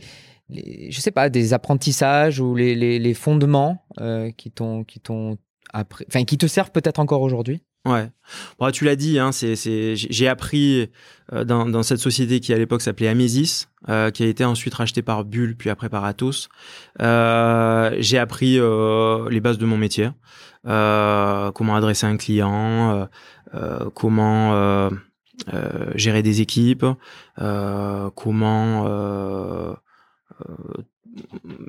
les, 0.49 0.91
je 0.91 1.01
sais 1.01 1.11
pas, 1.11 1.29
des 1.29 1.53
apprentissages 1.53 2.41
ou 2.41 2.55
les, 2.55 2.75
les, 2.75 3.15
fondements 3.15 3.85
euh, 4.01 4.31
qui 4.37 4.51
t'ont, 4.51 4.85
qui 4.85 5.01
t'ont 5.01 5.39
appris, 5.73 6.05
enfin, 6.09 6.25
qui 6.25 6.39
te 6.39 6.47
servent 6.47 6.71
peut-être 6.71 7.01
encore 7.01 7.23
aujourd'hui? 7.23 7.63
Ouais. 7.85 8.11
Bon, 8.59 8.71
tu 8.73 8.85
l'as 8.85 8.97
dit, 8.97 9.19
hein, 9.21 9.31
c'est, 9.31 9.55
j'ai 9.95 10.29
appris 10.29 10.91
euh, 11.33 11.45
dans, 11.45 11.67
dans, 11.67 11.85
cette 11.85 12.01
société 12.01 12.41
qui 12.41 12.53
à 12.53 12.59
l'époque 12.59 12.83
s'appelait 12.83 13.07
Amesis, 13.07 13.69
euh, 13.89 14.11
qui 14.11 14.25
a 14.25 14.27
été 14.27 14.45
ensuite 14.45 14.75
rachetée 14.75 15.03
par 15.03 15.25
Bull, 15.25 15.55
puis 15.57 15.71
après 15.71 15.89
par 15.89 16.05
Atos. 16.05 16.49
J'ai 16.99 18.19
appris 18.19 18.55
les 18.55 19.41
bases 19.41 19.59
de 19.59 19.67
mon 19.67 19.77
métier, 19.77 20.11
comment 20.65 21.77
adresser 21.77 22.07
un 22.07 22.17
client, 22.17 23.09
comment 23.95 24.91
gérer 25.95 26.23
des 26.25 26.41
équipes, 26.41 26.87
comment 27.37 28.85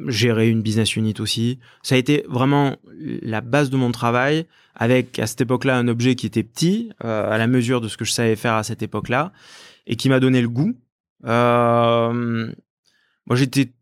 gérer 0.08 0.50
une 0.50 0.62
business 0.62 0.96
unit 0.96 1.16
aussi. 1.20 1.60
Ça 1.84 1.96
a 1.96 1.98
été 1.98 2.26
vraiment 2.28 2.76
la 3.22 3.42
base 3.42 3.70
de 3.70 3.78
mon 3.78 3.92
travail, 3.92 4.46
avec 4.76 5.20
à 5.20 5.28
cette 5.28 5.42
époque-là 5.42 5.78
un 5.78 5.88
objet 5.88 6.16
qui 6.16 6.26
était 6.26 6.44
petit, 6.44 6.92
euh, 7.04 7.32
à 7.32 7.38
la 7.38 7.48
mesure 7.48 7.82
de 7.82 7.88
ce 7.88 7.98
que 7.98 8.06
je 8.06 8.12
savais 8.12 8.36
faire 8.36 8.54
à 8.54 8.64
cette 8.64 8.82
époque-là, 8.82 9.32
et 9.86 9.96
qui 9.96 10.10
m'a 10.10 10.20
donné 10.20 10.42
le 10.42 10.50
goût. 10.50 10.76
Euh, 11.26 12.52
moi, 13.26 13.36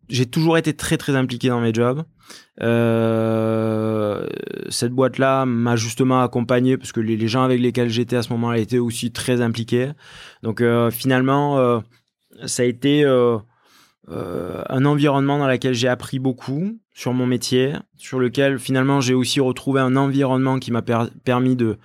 j'ai 0.10 0.26
toujours 0.26 0.58
été 0.58 0.74
très 0.74 0.98
très 0.98 1.16
impliqué 1.16 1.50
dans 1.50 1.62
mes 1.62 1.74
jobs. 1.74 2.04
Euh, 2.62 4.26
cette 4.70 4.92
boîte-là 4.92 5.46
m'a 5.46 5.76
justement 5.76 6.22
accompagné 6.22 6.78
parce 6.78 6.92
que 6.92 7.00
les, 7.00 7.18
les 7.18 7.28
gens 7.28 7.44
avec 7.44 7.60
lesquels 7.60 7.90
j'étais 7.90 8.16
à 8.16 8.24
ce 8.24 8.30
moment-là 8.30 8.58
étaient 8.58 8.80
aussi 8.80 9.12
très 9.12 9.42
impliqués. 9.42 9.92
Donc 10.42 10.62
euh, 10.62 10.90
finalement, 10.90 11.60
euh, 11.60 11.80
ça 12.46 12.64
a 12.64 12.66
été 12.66 13.06
un 14.08 14.86
environnement 14.86 15.40
dans 15.40 15.48
lequel 15.48 15.74
j'ai 15.74 15.88
appris 15.88 16.20
beaucoup 16.20 16.78
sur 16.94 17.14
mon 17.14 17.26
métier, 17.26 17.74
sur 17.98 18.20
lequel 18.20 18.60
finalement 18.60 19.02
j'ai 19.02 19.16
aussi 19.16 19.40
retrouvé 19.40 19.82
un 19.82 19.96
environnement 19.96 20.60
qui 20.60 20.72
m'a 20.72 20.82
permis 20.82 21.56
de, 21.56 21.78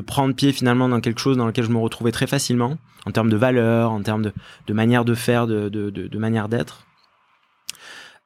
prendre 0.00 0.34
pied 0.34 0.52
finalement 0.52 0.88
dans 0.88 1.00
quelque 1.00 1.20
chose 1.20 1.36
dans 1.36 1.46
lequel 1.46 1.64
je 1.64 1.70
me 1.70 1.78
retrouvais 1.78 2.12
très 2.12 2.26
facilement, 2.26 2.78
en 3.04 3.10
termes 3.10 3.28
de 3.28 3.36
valeur, 3.36 3.92
en 3.92 4.00
termes 4.02 4.32
de, 4.66 4.72
manière 4.72 5.04
de 5.04 5.14
faire, 5.14 5.46
de, 5.46 5.68
de 5.68 6.18
manière 6.18 6.48
d'être. 6.48 6.86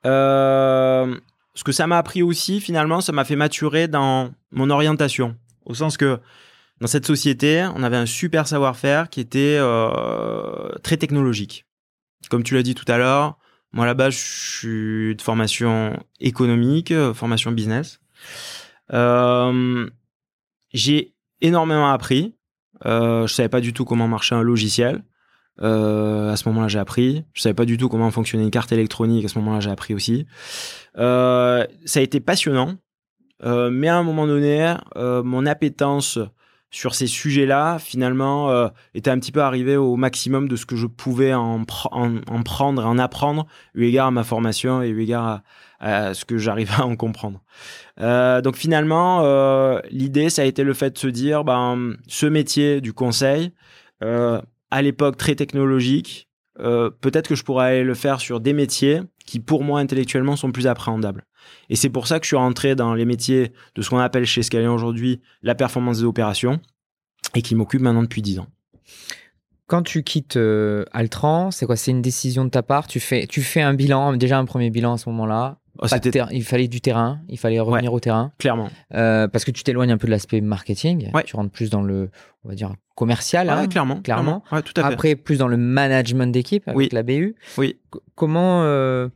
Euh, 0.06 1.18
ce 1.54 1.64
que 1.64 1.72
ça 1.72 1.86
m'a 1.86 1.98
appris 1.98 2.22
aussi, 2.22 2.60
finalement, 2.60 3.00
ça 3.00 3.12
m'a 3.12 3.24
fait 3.24 3.36
maturer 3.36 3.88
dans 3.88 4.30
mon 4.52 4.70
orientation. 4.70 5.36
Au 5.64 5.74
sens 5.74 5.96
que 5.96 6.18
dans 6.80 6.86
cette 6.86 7.06
société, 7.06 7.66
on 7.74 7.82
avait 7.82 7.96
un 7.96 8.06
super 8.06 8.46
savoir-faire 8.46 9.08
qui 9.08 9.20
était 9.20 9.56
euh, 9.58 10.70
très 10.82 10.96
technologique. 10.96 11.66
Comme 12.30 12.42
tu 12.42 12.54
l'as 12.54 12.62
dit 12.62 12.74
tout 12.74 12.90
à 12.90 12.98
l'heure, 12.98 13.38
moi 13.72 13.86
là-bas, 13.86 14.10
je 14.10 14.18
suis 14.18 15.16
de 15.16 15.22
formation 15.22 16.02
économique, 16.20 16.92
euh, 16.92 17.12
formation 17.12 17.52
business. 17.52 18.00
Euh, 18.92 19.88
j'ai 20.72 21.14
énormément 21.40 21.90
appris. 21.90 22.34
Euh, 22.84 23.26
je 23.26 23.34
savais 23.34 23.48
pas 23.48 23.60
du 23.60 23.72
tout 23.72 23.84
comment 23.84 24.08
marchait 24.08 24.34
un 24.34 24.42
logiciel. 24.42 25.04
Euh, 25.62 26.30
à 26.30 26.36
ce 26.36 26.48
moment-là, 26.48 26.68
j'ai 26.68 26.78
appris. 26.78 27.24
Je 27.32 27.42
savais 27.42 27.54
pas 27.54 27.64
du 27.64 27.78
tout 27.78 27.88
comment 27.88 28.10
fonctionnait 28.10 28.44
une 28.44 28.50
carte 28.50 28.72
électronique. 28.72 29.24
À 29.24 29.28
ce 29.28 29.38
moment-là, 29.38 29.60
j'ai 29.60 29.70
appris 29.70 29.94
aussi. 29.94 30.26
Ça 30.96 31.66
a 31.94 32.00
été 32.00 32.20
passionnant, 32.20 32.76
mais 33.42 33.88
à 33.88 33.96
un 33.96 34.02
moment 34.02 34.26
donné, 34.26 34.74
mon 34.96 35.46
appétence 35.46 36.18
sur 36.70 36.94
ces 36.94 37.06
sujets-là, 37.06 37.78
finalement, 37.78 38.50
euh, 38.50 38.68
était 38.94 39.10
un 39.10 39.18
petit 39.18 39.32
peu 39.32 39.40
arrivée 39.40 39.76
au 39.76 39.96
maximum 39.96 40.48
de 40.48 40.56
ce 40.56 40.66
que 40.66 40.76
je 40.76 40.86
pouvais 40.86 41.32
en, 41.32 41.64
en, 41.90 42.16
en 42.16 42.42
prendre 42.42 42.84
en 42.84 42.98
apprendre, 42.98 43.46
eu 43.74 43.84
égard 43.84 44.08
à 44.08 44.10
ma 44.10 44.24
formation 44.24 44.82
et 44.82 44.88
eu 44.88 45.02
égard 45.02 45.42
à, 45.80 46.14
ce 46.14 46.24
que 46.24 46.38
j'arrivais 46.38 46.74
à 46.74 46.86
en 46.86 46.96
comprendre. 46.96 47.40
Euh, 48.00 48.40
donc 48.42 48.56
finalement, 48.56 49.22
l'idée, 49.90 50.28
ça 50.28 50.42
a 50.42 50.44
été 50.44 50.64
le 50.64 50.74
fait 50.74 50.90
de 50.90 50.98
se 50.98 51.06
dire, 51.06 51.44
ben, 51.44 51.94
ce 52.08 52.26
métier 52.26 52.80
du 52.80 52.92
conseil, 52.92 53.52
à 54.00 54.82
l'époque 54.82 55.16
très 55.16 55.34
technologique, 55.34 56.26
euh, 56.60 56.90
peut-être 57.00 57.28
que 57.28 57.34
je 57.34 57.44
pourrais 57.44 57.66
aller 57.66 57.84
le 57.84 57.94
faire 57.94 58.20
sur 58.20 58.40
des 58.40 58.52
métiers 58.52 59.02
qui, 59.26 59.40
pour 59.40 59.64
moi, 59.64 59.80
intellectuellement, 59.80 60.36
sont 60.36 60.52
plus 60.52 60.66
appréhendables. 60.66 61.24
Et 61.70 61.76
c'est 61.76 61.90
pour 61.90 62.06
ça 62.06 62.18
que 62.18 62.24
je 62.24 62.28
suis 62.28 62.36
rentré 62.36 62.74
dans 62.74 62.94
les 62.94 63.04
métiers 63.04 63.52
de 63.74 63.82
ce 63.82 63.90
qu'on 63.90 63.98
appelle 63.98 64.24
chez 64.24 64.42
Scalian 64.42 64.74
aujourd'hui 64.74 65.20
la 65.42 65.54
performance 65.54 65.98
des 65.98 66.04
opérations 66.04 66.60
et 67.34 67.42
qui 67.42 67.54
m'occupe 67.54 67.80
maintenant 67.80 68.02
depuis 68.02 68.22
10 68.22 68.40
ans. 68.40 68.46
Quand 69.66 69.82
tu 69.82 70.04
quittes 70.04 70.36
euh, 70.36 70.84
Altran, 70.92 71.50
c'est 71.50 71.66
quoi? 71.66 71.74
C'est 71.76 71.90
une 71.90 72.02
décision 72.02 72.44
de 72.44 72.50
ta 72.50 72.62
part? 72.62 72.86
Tu 72.86 73.00
fais, 73.00 73.26
tu 73.26 73.42
fais 73.42 73.62
un 73.62 73.74
bilan, 73.74 74.16
déjà 74.16 74.38
un 74.38 74.44
premier 74.44 74.70
bilan 74.70 74.94
à 74.94 74.98
ce 74.98 75.08
moment-là 75.08 75.58
Oh, 75.78 75.86
il 76.30 76.44
fallait 76.44 76.68
du 76.68 76.80
terrain, 76.80 77.20
il 77.28 77.38
fallait 77.38 77.60
revenir 77.60 77.92
au 77.92 78.00
terrain. 78.00 78.32
Clairement. 78.38 78.70
Euh, 78.94 79.28
parce 79.28 79.44
que 79.44 79.50
tu 79.50 79.62
t'éloignes 79.62 79.92
un 79.92 79.98
peu 79.98 80.06
de 80.06 80.12
l'aspect 80.12 80.40
marketing. 80.40 81.10
Tu 81.24 81.36
rentres 81.36 81.50
plus 81.50 81.70
dans 81.70 81.82
le, 81.82 82.10
on 82.44 82.48
va 82.48 82.54
dire, 82.54 82.72
commercial. 82.94 83.50
Hein, 83.50 83.66
clairement. 83.66 84.00
Clairement. 84.00 84.42
tout 84.50 84.72
à 84.76 84.82
fait. 84.82 84.92
Après, 84.92 85.16
plus 85.16 85.38
dans 85.38 85.48
le 85.48 85.56
management 85.56 86.32
d'équipe 86.32 86.66
avec 86.68 86.92
la 86.92 87.02
BU. 87.02 87.36
Oui. 87.58 87.78
comment, 88.14 88.62
euh, 88.62 89.08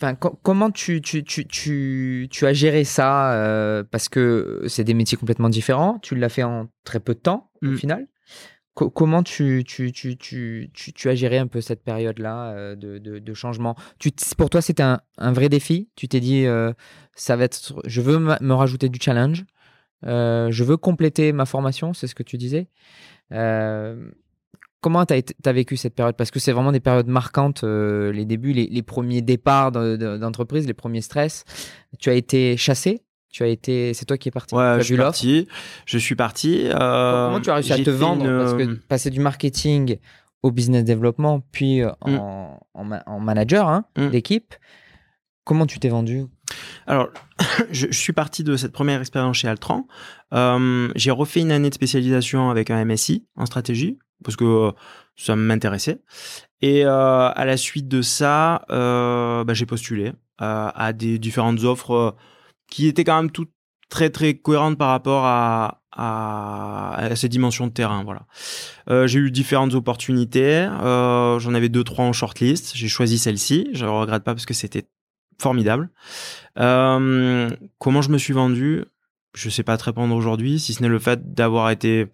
Enfin, 0.00 0.14
comment 0.14 0.70
tu, 0.72 1.00
tu, 1.00 1.22
tu, 1.22 1.46
tu, 1.46 2.28
tu 2.30 2.46
as 2.46 2.52
géré 2.52 2.82
ça 2.84 3.32
euh, 3.34 3.84
Parce 3.88 4.08
que 4.08 4.64
c'est 4.66 4.82
des 4.82 4.94
métiers 4.94 5.16
complètement 5.16 5.48
différents. 5.48 5.98
Tu 6.00 6.16
l'as 6.16 6.28
fait 6.28 6.42
en 6.42 6.68
très 6.82 6.98
peu 6.98 7.14
de 7.14 7.20
temps, 7.20 7.50
au 7.62 7.68
mm. 7.68 7.76
final 7.76 8.08
comment 8.74 9.22
tu, 9.22 9.64
as 11.04 11.14
géré 11.14 11.38
un 11.38 11.46
peu 11.46 11.60
cette 11.60 11.84
période-là 11.84 12.50
euh, 12.50 12.74
de, 12.74 12.98
de, 12.98 13.34
changement? 13.34 13.76
Tu, 14.00 14.10
Pour 14.36 14.50
toi, 14.50 14.60
c'était 14.60 14.82
un, 14.82 15.00
un, 15.16 15.32
vrai 15.32 15.48
défi? 15.48 15.88
Tu 15.94 16.08
t'es 16.08 16.18
dit, 16.18 16.44
euh, 16.44 16.72
ça 17.14 17.36
va 17.36 17.44
être, 17.44 17.74
je 17.84 18.00
veux 18.00 18.18
me 18.18 18.52
rajouter 18.52 18.88
du 18.88 18.98
challenge, 19.00 19.44
je 20.02 20.64
veux 20.64 20.76
compléter 20.76 21.32
ma 21.32 21.46
formation, 21.46 21.94
c'est 21.94 22.08
ce 22.08 22.16
que 22.16 22.24
tu 22.24 22.36
disais. 22.36 22.66
Comment 24.84 25.06
tu 25.06 25.14
as, 25.14 25.52
vécu 25.52 25.78
cette 25.78 25.94
période? 25.94 26.14
Parce 26.14 26.30
que 26.30 26.38
c'est 26.38 26.52
vraiment 26.52 26.70
des 26.70 26.80
périodes 26.80 27.08
marquantes, 27.08 27.64
les 27.64 28.26
débuts, 28.26 28.52
les, 28.52 28.66
les 28.66 28.82
premiers 28.82 29.22
départs 29.22 29.72
d'entreprise, 29.72 30.66
les 30.66 30.74
premiers 30.74 31.00
stress. 31.00 31.44
Tu 31.98 32.10
as 32.10 32.14
été 32.14 32.58
chassé? 32.58 33.00
Tu 33.30 33.42
as 33.42 33.46
été, 33.48 33.94
c'est 33.94 34.04
toi 34.04 34.18
qui 34.18 34.28
es 34.28 34.30
parti? 34.30 34.54
Ouais, 34.54 34.76
je 34.78 34.84
suis 34.84 34.96
parti. 34.96 35.48
Je 35.86 35.98
suis 35.98 36.14
parti. 36.14 36.68
Euh, 36.68 37.26
Comment 37.28 37.40
tu 37.40 37.50
as 37.50 37.54
réussi 37.54 37.72
à 37.72 37.78
te 37.78 37.90
vendre? 37.90 38.24
Parce 38.24 38.52
que 38.52 38.62
euh, 38.62 38.80
passer 38.86 39.08
du 39.08 39.20
marketing 39.20 39.96
au 40.42 40.50
business 40.52 40.84
développement, 40.84 41.40
puis 41.50 41.82
euh, 41.82 41.90
mm. 42.04 42.16
en, 42.16 42.60
en, 42.74 43.20
manager 43.20 43.66
hein, 43.68 43.86
mm. 43.96 44.10
d'équipe, 44.10 44.54
comment 45.44 45.66
tu 45.66 45.80
t'es 45.80 45.88
vendu? 45.88 46.26
Alors, 46.86 47.08
je, 47.70 47.90
suis 47.90 48.12
parti 48.12 48.44
de 48.44 48.56
cette 48.56 48.72
première 48.72 49.00
expérience 49.00 49.38
chez 49.38 49.48
Altran. 49.48 49.86
Euh, 50.32 50.90
j'ai 50.94 51.10
refait 51.10 51.40
une 51.40 51.52
année 51.52 51.70
de 51.70 51.74
spécialisation 51.74 52.50
avec 52.50 52.70
un 52.70 52.84
MSI 52.84 53.26
en 53.36 53.46
stratégie 53.46 53.98
parce 54.22 54.36
que 54.36 54.72
ça 55.16 55.34
m'intéressait. 55.36 56.00
Et 56.60 56.84
à 56.84 57.44
la 57.44 57.56
suite 57.56 57.88
de 57.88 58.02
ça, 58.02 58.64
bah, 58.68 59.54
j'ai 59.54 59.66
postulé 59.66 60.12
à 60.38 60.92
des 60.92 61.18
différentes 61.18 61.64
offres 61.64 62.16
qui 62.68 62.86
était 62.86 63.04
quand 63.04 63.16
même 63.16 63.30
tout 63.30 63.46
très 63.90 64.10
très 64.10 64.34
cohérente 64.34 64.76
par 64.78 64.88
rapport 64.88 65.24
à, 65.24 65.82
à, 65.92 66.96
à 66.96 67.16
ces 67.16 67.28
dimensions 67.28 67.66
de 67.66 67.72
terrain. 67.72 68.02
Voilà. 68.02 68.26
Euh, 68.88 69.06
j'ai 69.06 69.20
eu 69.20 69.30
différentes 69.30 69.74
opportunités. 69.74 70.66
Euh, 70.82 71.38
J'en 71.38 71.54
avais 71.54 71.68
deux 71.68 71.84
trois 71.84 72.04
en 72.04 72.12
shortlist. 72.12 72.72
J'ai 72.74 72.88
choisi 72.88 73.18
celle-ci. 73.18 73.68
Je 73.72 73.84
ne 73.84 73.90
regrette 73.90 74.24
pas 74.24 74.34
parce 74.34 74.46
que 74.46 74.54
c'était 74.54 74.88
formidable. 75.40 75.90
Euh, 76.58 77.50
comment 77.78 78.02
je 78.02 78.10
me 78.10 78.18
suis 78.18 78.32
vendu? 78.32 78.84
Je 79.34 79.50
sais 79.50 79.62
pas 79.62 79.76
te 79.76 79.84
répondre 79.84 80.14
aujourd'hui, 80.14 80.58
si 80.58 80.74
ce 80.74 80.82
n'est 80.82 80.88
le 80.88 80.98
fait 80.98 81.34
d'avoir 81.34 81.70
été 81.70 82.06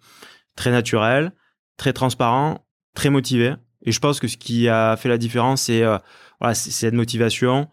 très 0.55 0.71
naturel, 0.71 1.31
très 1.77 1.93
transparent, 1.93 2.65
très 2.95 3.09
motivé. 3.09 3.55
Et 3.83 3.91
je 3.91 3.99
pense 3.99 4.19
que 4.19 4.27
ce 4.27 4.37
qui 4.37 4.69
a 4.69 4.95
fait 4.95 5.09
la 5.09 5.17
différence, 5.17 5.63
c'est 5.63 5.83
euh, 5.83 5.97
cette 6.53 6.93
motivation, 6.93 7.67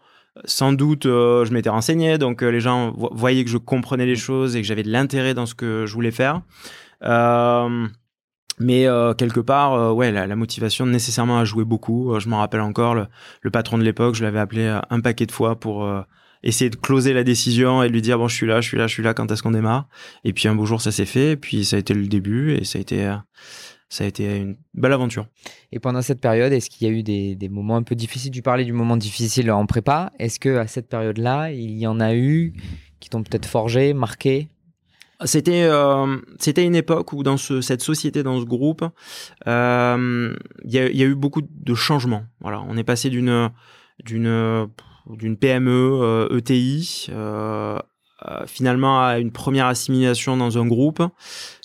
sans 0.45 0.73
doute, 0.73 1.05
euh, 1.05 1.45
je 1.45 1.53
m'étais 1.53 1.69
renseigné, 1.69 2.17
donc 2.17 2.43
euh, 2.43 2.49
les 2.49 2.61
gens 2.61 2.93
voyaient 3.11 3.43
que 3.43 3.49
je 3.49 3.57
comprenais 3.57 4.05
les 4.05 4.15
choses 4.15 4.55
et 4.55 4.61
que 4.61 4.67
j'avais 4.67 4.83
de 4.83 4.91
l'intérêt 4.91 5.33
dans 5.33 5.45
ce 5.45 5.55
que 5.55 5.85
je 5.85 5.93
voulais 5.93 6.11
faire. 6.11 6.41
Mais 8.61 8.87
quelque 9.17 9.39
part, 9.39 9.95
ouais, 9.95 10.11
la, 10.11 10.35
motivation 10.35 10.85
nécessairement 10.85 11.39
a 11.39 11.45
joué 11.45 11.63
beaucoup. 11.63 12.19
je 12.19 12.27
m'en 12.27 12.39
rappelle 12.39 12.59
encore, 12.59 12.93
le, 12.93 13.51
patron 13.51 13.77
de 13.77 13.83
l'époque, 13.83 14.15
je 14.15 14.23
l'avais 14.23 14.39
appelé 14.39 14.67
un 14.89 14.99
paquet 14.99 15.25
de 15.25 15.31
fois 15.31 15.57
pour 15.57 15.89
essayer 16.43 16.69
de 16.69 16.75
closer 16.75 17.13
la 17.13 17.23
décision 17.23 17.83
et 17.83 17.87
lui 17.87 18.01
dire 18.01 18.17
bon, 18.17 18.27
je 18.27 18.35
suis 18.35 18.45
là, 18.45 18.59
je 18.59 18.67
suis 18.67 18.77
là, 18.77 18.87
je 18.87 18.93
suis 18.93 19.03
là. 19.03 19.13
Quand 19.13 19.31
est-ce 19.31 19.41
qu'on 19.43 19.51
démarre? 19.51 19.87
Et 20.25 20.33
puis 20.33 20.49
un 20.49 20.55
beau 20.55 20.65
jour, 20.65 20.81
ça 20.81 20.91
s'est 20.91 21.05
fait. 21.05 21.31
Et 21.31 21.37
puis 21.37 21.63
ça 21.63 21.77
a 21.77 21.79
été 21.79 21.93
le 21.93 22.07
début 22.07 22.53
et 22.53 22.65
ça 22.65 22.79
a 22.79 22.81
été 22.81 23.15
ça 23.89 24.03
a 24.03 24.07
été 24.07 24.37
une 24.37 24.55
belle 24.75 24.93
aventure. 24.93 25.27
Et 25.71 25.79
pendant 25.79 26.01
cette 26.01 26.21
période, 26.21 26.53
est-ce 26.53 26.69
qu'il 26.69 26.87
y 26.87 26.91
a 26.91 26.93
eu 26.93 27.03
des, 27.03 27.35
des, 27.35 27.49
moments 27.49 27.75
un 27.75 27.83
peu 27.83 27.95
difficiles? 27.95 28.31
Tu 28.31 28.43
parlais 28.43 28.63
du 28.63 28.73
moment 28.73 28.97
difficile 28.97 29.51
en 29.51 29.65
prépa. 29.65 30.13
Est-ce 30.19 30.39
que 30.39 30.57
à 30.57 30.67
cette 30.67 30.87
période-là, 30.87 31.51
il 31.51 31.77
y 31.77 31.87
en 31.87 31.99
a 31.99 32.13
eu 32.13 32.53
qui 32.99 33.09
t'ont 33.09 33.23
peut-être 33.23 33.47
forgé, 33.47 33.93
marqué? 33.93 34.49
C'était 35.25 35.63
euh, 35.63 36.17
c'était 36.37 36.63
une 36.63 36.75
époque 36.75 37.11
où 37.11 37.23
dans 37.23 37.35
ce, 37.35 37.59
cette 37.59 37.81
société, 37.81 38.23
dans 38.23 38.39
ce 38.39 38.45
groupe, 38.45 38.85
euh, 39.47 40.33
il 40.63 40.71
y, 40.71 40.79
a, 40.79 40.89
y, 40.89 41.03
a, 41.03 41.05
eu 41.05 41.15
beaucoup 41.15 41.41
de 41.41 41.73
changements. 41.73 42.23
Voilà, 42.39 42.61
on 42.69 42.77
est 42.77 42.85
passé 42.85 43.09
d'une 43.09 43.49
d'une 44.05 44.69
d'une 45.09 45.35
PME 45.35 46.29
ETI 46.31 47.07
euh, 47.09 47.77
e 48.25 48.45
finalement 48.47 49.03
à 49.03 49.19
une 49.19 49.31
première 49.31 49.65
assimilation 49.65 50.37
dans 50.37 50.57
un 50.57 50.65
groupe 50.65 51.03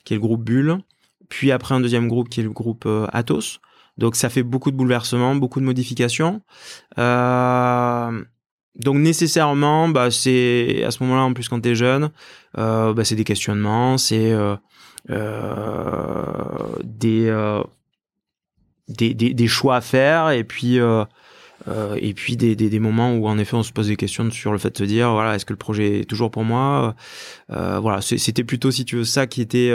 qui 0.04 0.14
est 0.14 0.16
le 0.16 0.20
groupe 0.20 0.42
Bulle 0.42 0.78
puis 1.34 1.50
après 1.50 1.74
un 1.74 1.80
deuxième 1.80 2.06
groupe 2.06 2.28
qui 2.28 2.38
est 2.38 2.44
le 2.44 2.50
groupe 2.50 2.84
euh, 2.86 3.08
Atos. 3.12 3.58
Donc 3.98 4.14
ça 4.14 4.28
fait 4.28 4.44
beaucoup 4.44 4.70
de 4.70 4.76
bouleversements, 4.76 5.34
beaucoup 5.34 5.58
de 5.58 5.64
modifications. 5.64 6.42
Euh, 6.96 8.24
donc 8.76 8.98
nécessairement, 8.98 9.88
bah, 9.88 10.12
c'est 10.12 10.84
à 10.84 10.92
ce 10.92 11.02
moment-là, 11.02 11.22
en 11.22 11.32
plus 11.32 11.48
quand 11.48 11.60
tu 11.60 11.70
es 11.70 11.74
jeune, 11.74 12.10
euh, 12.56 12.94
bah, 12.94 13.04
c'est 13.04 13.16
des 13.16 13.24
questionnements, 13.24 13.98
c'est 13.98 14.32
des, 15.08 17.32
des, 19.14 19.48
choix 19.48 19.76
à 19.76 19.80
faire, 19.80 20.30
et 20.30 20.44
puis 20.44 20.78
et 21.96 22.14
puis 22.14 22.36
des, 22.36 22.54
des, 22.54 22.70
des, 22.70 22.78
moments 22.78 23.14
où 23.14 23.26
en 23.26 23.38
effet 23.38 23.56
on 23.56 23.64
se 23.64 23.72
pose 23.72 23.88
des 23.88 23.96
questions 23.96 24.30
sur 24.30 24.52
le 24.52 24.58
fait 24.58 24.70
de 24.70 24.78
se 24.78 24.84
dire 24.84 25.10
voilà 25.10 25.34
est-ce 25.34 25.46
que 25.46 25.52
le 25.52 25.58
projet 25.58 26.00
est 26.00 26.04
toujours 26.04 26.30
pour 26.30 26.44
moi? 26.44 26.94
Voilà 27.48 28.00
c'était 28.02 28.44
plutôt 28.44 28.70
si 28.70 28.84
tu 28.84 28.96
veux 28.96 29.04
ça 29.04 29.26
qui 29.26 29.40
était 29.40 29.72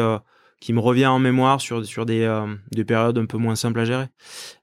qui 0.59 0.73
me 0.73 0.79
revient 0.79 1.07
en 1.07 1.19
mémoire 1.19 1.61
sur, 1.61 1.85
sur 1.85 2.05
des, 2.05 2.21
euh, 2.21 2.45
des 2.71 2.83
périodes 2.83 3.17
un 3.17 3.25
peu 3.25 3.37
moins 3.37 3.55
simples 3.55 3.79
à 3.79 3.85
gérer. 3.85 4.07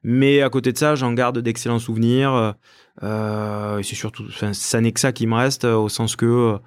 Mais 0.02 0.42
à 0.42 0.50
côté 0.50 0.72
de 0.72 0.78
ça, 0.78 0.94
j'en 0.94 1.12
garde 1.12 1.38
d'excellents 1.38 1.78
souvenirs. 1.78 2.54
Euh, 3.02 3.78
et 3.78 3.82
c'est 3.82 3.94
surtout, 3.94 4.24
enfin, 4.28 4.52
ça 4.52 4.80
n'est 4.80 4.92
que 4.92 5.00
ça 5.00 5.12
qui 5.12 5.26
me 5.26 5.34
reste, 5.34 5.64
au 5.64 5.88
sens 5.88 6.16
que 6.16 6.58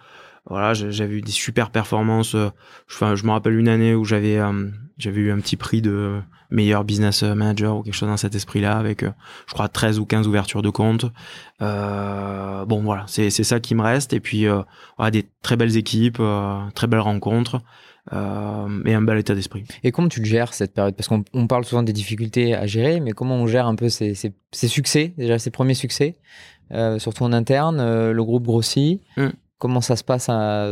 voilà, 0.46 0.74
j'avais 0.74 1.16
eu 1.16 1.22
des 1.22 1.32
super 1.32 1.70
performances. 1.70 2.36
Enfin, 2.90 3.16
je 3.16 3.24
me 3.26 3.32
rappelle 3.32 3.54
une 3.54 3.68
année 3.68 3.94
où 3.94 4.04
j'avais 4.04 4.40
j'avais 4.98 5.22
eu 5.22 5.32
un 5.32 5.40
petit 5.40 5.56
prix 5.56 5.82
de 5.82 6.20
meilleur 6.50 6.84
business 6.84 7.22
manager 7.22 7.78
ou 7.78 7.84
quelque 7.84 7.94
chose 7.94 8.10
dans 8.10 8.18
cet 8.18 8.34
esprit-là 8.36 8.78
avec, 8.78 9.04
je 9.04 9.54
crois, 9.54 9.70
13 9.70 10.00
ou 10.00 10.06
15 10.06 10.28
ouvertures 10.28 10.64
de 10.64 10.70
compte. 10.70 11.06
bon, 11.60 12.82
voilà, 12.84 13.06
c'est 13.08 13.30
ça 13.30 13.60
qui 13.60 13.76
me 13.76 13.84
reste. 13.84 14.14
Et 14.14 14.20
puis, 14.20 14.48
voilà, 14.98 15.12
des 15.12 15.30
très 15.44 15.56
belles 15.56 15.78
équipes, 15.78 16.22
très 16.74 16.88
belles 16.88 17.00
rencontres 17.00 17.62
euh, 18.14 18.84
et 18.86 18.94
un 18.94 19.02
bel 19.02 19.18
état 19.18 19.36
d'esprit. 19.36 19.66
Et 19.84 19.92
comment 19.92 20.10
tu 20.10 20.20
le 20.20 20.26
gères 20.26 20.54
cette 20.54 20.74
période? 20.74 20.96
Parce 20.96 21.08
qu'on 21.08 21.48
parle 21.48 21.64
souvent 21.66 21.84
des 21.84 21.94
difficultés 21.94 22.56
à 22.56 22.66
gérer, 22.66 23.00
mais 23.00 23.12
comment 23.12 23.36
on 23.36 23.48
gère 23.48 23.68
un 23.68 23.76
peu 23.76 23.90
ces, 23.90 24.16
ces, 24.16 24.68
succès, 24.68 25.14
déjà 25.18 25.38
ces 25.38 25.52
premiers 25.52 25.76
succès, 25.76 26.18
euh, 26.72 26.98
surtout 26.98 27.24
en 27.24 27.34
interne, 27.34 27.80
euh, 27.80 28.12
le 28.12 28.24
groupe 28.24 28.46
grossit. 28.46 29.02
Mm. 29.18 29.28
Comment 29.60 29.82
ça 29.82 29.98
se 29.98 30.06
passe 30.06 30.30
à... 30.30 30.70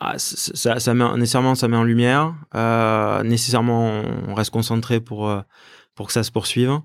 ah, 0.00 0.14
ça, 0.16 0.80
ça, 0.80 0.94
met, 0.94 1.04
nécessairement, 1.18 1.54
ça 1.54 1.68
met 1.68 1.76
en 1.76 1.84
lumière. 1.84 2.34
Euh, 2.54 3.22
nécessairement, 3.22 4.02
on 4.26 4.32
reste 4.32 4.50
concentré 4.50 4.98
pour, 4.98 5.30
pour 5.94 6.06
que 6.06 6.14
ça 6.14 6.22
se 6.22 6.32
poursuive. 6.32 6.80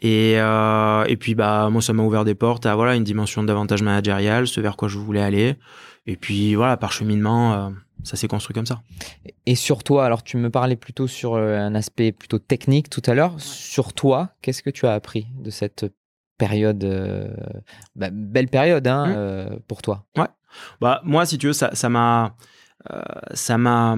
Et, 0.00 0.32
et 0.32 1.16
puis, 1.16 1.36
bah, 1.36 1.68
moi, 1.70 1.80
ça 1.80 1.92
m'a 1.92 2.02
ouvert 2.02 2.24
des 2.24 2.34
portes 2.34 2.66
à 2.66 2.74
voilà, 2.74 2.96
une 2.96 3.04
dimension 3.04 3.44
davantage 3.44 3.82
managériale, 3.82 4.48
ce 4.48 4.60
vers 4.60 4.76
quoi 4.76 4.88
je 4.88 4.98
voulais 4.98 5.22
aller. 5.22 5.54
Et 6.08 6.16
puis, 6.16 6.56
voilà, 6.56 6.76
par 6.76 6.90
cheminement 6.90 7.72
ça 8.04 8.16
s'est 8.16 8.28
construit 8.28 8.54
comme 8.54 8.66
ça. 8.66 8.82
Et 9.46 9.54
sur 9.54 9.82
toi, 9.82 10.04
alors 10.04 10.22
tu 10.22 10.36
me 10.36 10.50
parlais 10.50 10.76
plutôt 10.76 11.06
sur 11.06 11.34
euh, 11.34 11.58
un 11.58 11.74
aspect 11.74 12.12
plutôt 12.12 12.38
technique 12.38 12.88
tout 12.88 13.02
à 13.06 13.14
l'heure. 13.14 13.40
Sur 13.40 13.92
toi, 13.92 14.30
qu'est-ce 14.42 14.62
que 14.62 14.70
tu 14.70 14.86
as 14.86 14.92
appris 14.92 15.26
de 15.36 15.50
cette 15.50 15.86
période, 16.38 16.84
euh, 16.84 17.34
bah, 17.96 18.10
belle 18.12 18.48
période 18.48 18.86
hein, 18.86 19.06
mmh. 19.06 19.14
euh, 19.16 19.56
pour 19.66 19.82
toi? 19.82 20.06
Ouais. 20.16 20.28
Bah 20.80 21.00
moi, 21.04 21.26
si 21.26 21.36
tu 21.36 21.48
veux, 21.48 21.52
ça, 21.52 21.88
m'a, 21.88 22.36
ça 23.32 23.58
m'a 23.58 23.96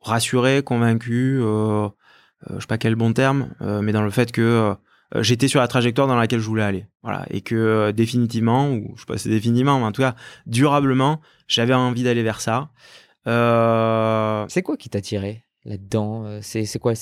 rassuré, 0.00 0.62
convaincu. 0.62 1.40
je 1.40 1.90
sais 2.58 2.66
pas 2.66 2.78
quel 2.78 2.94
bon 2.94 3.12
terme, 3.12 3.50
mais 3.60 3.92
dans 3.92 4.02
le 4.02 4.10
fait 4.10 4.32
que 4.32 4.74
euh, 5.14 5.22
j'étais 5.22 5.48
sur 5.48 5.60
la 5.60 5.68
trajectoire 5.68 6.06
dans 6.06 6.16
laquelle 6.16 6.40
je 6.40 6.46
voulais 6.46 6.62
aller. 6.62 6.86
Voilà. 7.02 7.26
Et 7.30 7.40
que 7.40 7.54
euh, 7.54 7.92
définitivement, 7.92 8.70
ou 8.70 8.92
je 8.94 9.00
sais 9.00 9.06
pas 9.06 9.16
si 9.16 9.24
c'est 9.24 9.30
définitivement, 9.30 9.78
mais 9.78 9.86
en 9.86 9.92
tout 9.92 10.02
cas, 10.02 10.14
durablement, 10.46 11.20
j'avais 11.48 11.74
envie 11.74 12.02
d'aller 12.02 12.22
vers 12.22 12.40
ça. 12.40 12.70
Euh... 13.26 14.44
C'est 14.48 14.62
quoi 14.62 14.76
qui 14.76 14.88
t'a 14.88 15.00
tiré 15.00 15.44
là-dedans 15.64 16.40
C'est 16.42 16.78
quoi 16.78 16.94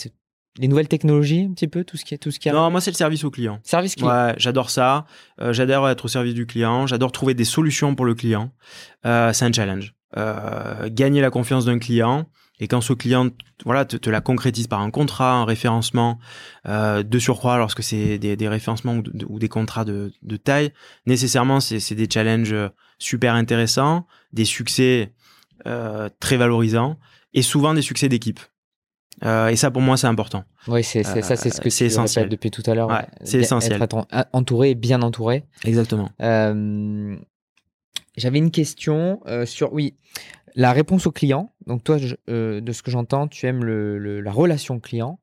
les 0.58 0.68
nouvelles 0.68 0.88
technologies, 0.88 1.46
un 1.48 1.52
petit 1.52 1.68
peu, 1.68 1.84
tout 1.84 1.96
ce 1.96 2.04
qui 2.04 2.14
est 2.14 2.18
tout 2.18 2.30
ce 2.30 2.38
qui 2.38 2.48
a? 2.48 2.52
Non, 2.52 2.70
moi 2.70 2.80
c'est 2.80 2.90
le 2.90 2.96
service 2.96 3.24
au 3.24 3.30
client. 3.30 3.60
Service 3.62 3.94
client. 3.94 4.10
Ouais, 4.10 4.34
j'adore 4.36 4.70
ça. 4.70 5.06
Euh, 5.40 5.52
j'adore 5.52 5.88
être 5.88 6.04
au 6.04 6.08
service 6.08 6.34
du 6.34 6.46
client. 6.46 6.86
J'adore 6.86 7.12
trouver 7.12 7.34
des 7.34 7.44
solutions 7.44 7.94
pour 7.94 8.04
le 8.04 8.14
client. 8.14 8.52
Euh, 9.06 9.32
c'est 9.32 9.44
un 9.44 9.52
challenge. 9.52 9.94
Euh, 10.16 10.88
gagner 10.90 11.20
la 11.20 11.30
confiance 11.30 11.64
d'un 11.64 11.78
client, 11.78 12.26
et 12.60 12.68
quand 12.68 12.80
ce 12.80 12.92
client 12.92 13.30
voilà, 13.64 13.84
te, 13.84 14.10
la 14.10 14.20
concrétise 14.20 14.66
par 14.66 14.80
un 14.80 14.90
contrat, 14.90 15.32
un 15.32 15.44
référencement, 15.44 16.18
euh, 16.66 17.02
de 17.02 17.18
surcroît 17.18 17.58
lorsque 17.58 17.82
c'est 17.82 18.18
des, 18.18 18.48
référencements 18.48 19.00
ou, 19.28 19.38
des 19.38 19.48
contrats 19.48 19.84
de, 19.84 20.12
taille, 20.42 20.72
nécessairement 21.06 21.60
c'est 21.60 21.94
des 21.94 22.08
challenges 22.10 22.54
super 22.98 23.34
intéressants, 23.34 24.06
des 24.32 24.44
succès 24.44 25.12
euh, 25.66 26.08
très 26.20 26.36
valorisants 26.36 26.98
et 27.34 27.42
souvent 27.42 27.74
des 27.74 27.82
succès 27.82 28.08
d'équipe. 28.08 28.40
Euh, 29.24 29.48
et 29.48 29.56
ça, 29.56 29.72
pour 29.72 29.82
moi, 29.82 29.96
c'est 29.96 30.06
important. 30.06 30.44
Oui, 30.68 30.84
c'est 30.84 31.02
ça, 31.02 31.34
c'est 31.34 31.50
ce 31.50 31.60
que 31.60 31.70
c'est 31.70 31.86
essentiel 31.86 32.28
depuis 32.28 32.52
tout 32.52 32.62
à 32.66 32.74
l'heure. 32.74 32.90
c'est 33.24 33.38
essentiel. 33.38 33.82
Être 33.82 34.06
entouré, 34.32 34.74
bien 34.74 35.02
entouré. 35.02 35.44
Exactement. 35.64 36.10
J'avais 38.16 38.38
une 38.38 38.50
question 38.50 39.20
sur, 39.44 39.72
oui, 39.72 39.94
la 40.54 40.72
réponse 40.72 41.06
au 41.06 41.12
client, 41.12 41.52
donc 41.68 41.84
toi, 41.84 41.98
euh, 42.30 42.60
de 42.62 42.72
ce 42.72 42.82
que 42.82 42.90
j'entends, 42.90 43.28
tu 43.28 43.46
aimes 43.46 43.62
la 43.62 44.32
relation 44.32 44.80
client. 44.80 45.20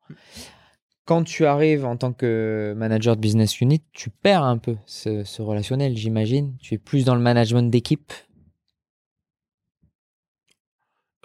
Quand 1.05 1.23
tu 1.23 1.45
arrives 1.45 1.85
en 1.85 1.97
tant 1.97 2.13
que 2.13 2.73
manager 2.77 3.15
de 3.15 3.21
business 3.21 3.59
unit, 3.61 3.81
tu 3.93 4.09
perds 4.09 4.43
un 4.43 4.57
peu 4.57 4.75
ce, 4.85 5.41
relationnel, 5.41 5.97
j'imagine. 5.97 6.55
Tu 6.61 6.75
es 6.75 6.77
plus 6.77 7.03
dans 7.03 7.15
le 7.15 7.21
management 7.21 7.69
d'équipe. 7.69 8.13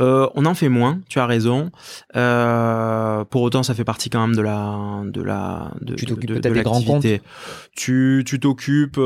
Euh, 0.01 0.31
on 0.35 0.47
en 0.47 0.55
fait 0.55 0.71
moins, 0.71 1.03
tu 1.11 1.19
as 1.19 1.27
raison. 1.27 1.71
Euh, 2.17 3.23
pour 3.27 3.43
autant, 3.43 3.63
ça 3.63 3.75
fait 3.75 3.85
partie 3.85 4.09
quand 4.09 4.27
même 4.27 4.35
de 4.35 4.41
la 4.41 5.03
de 5.05 5.21
la 5.21 5.75
de, 5.83 5.95
tu 5.95 6.07
t'occupes 6.07 6.31
peut-être 6.31 6.55
des 6.55 6.63
grands 6.63 6.81
comptes. 6.83 7.05
Tu 7.77 8.23
tu 8.27 8.41
t'occupes 8.41 9.01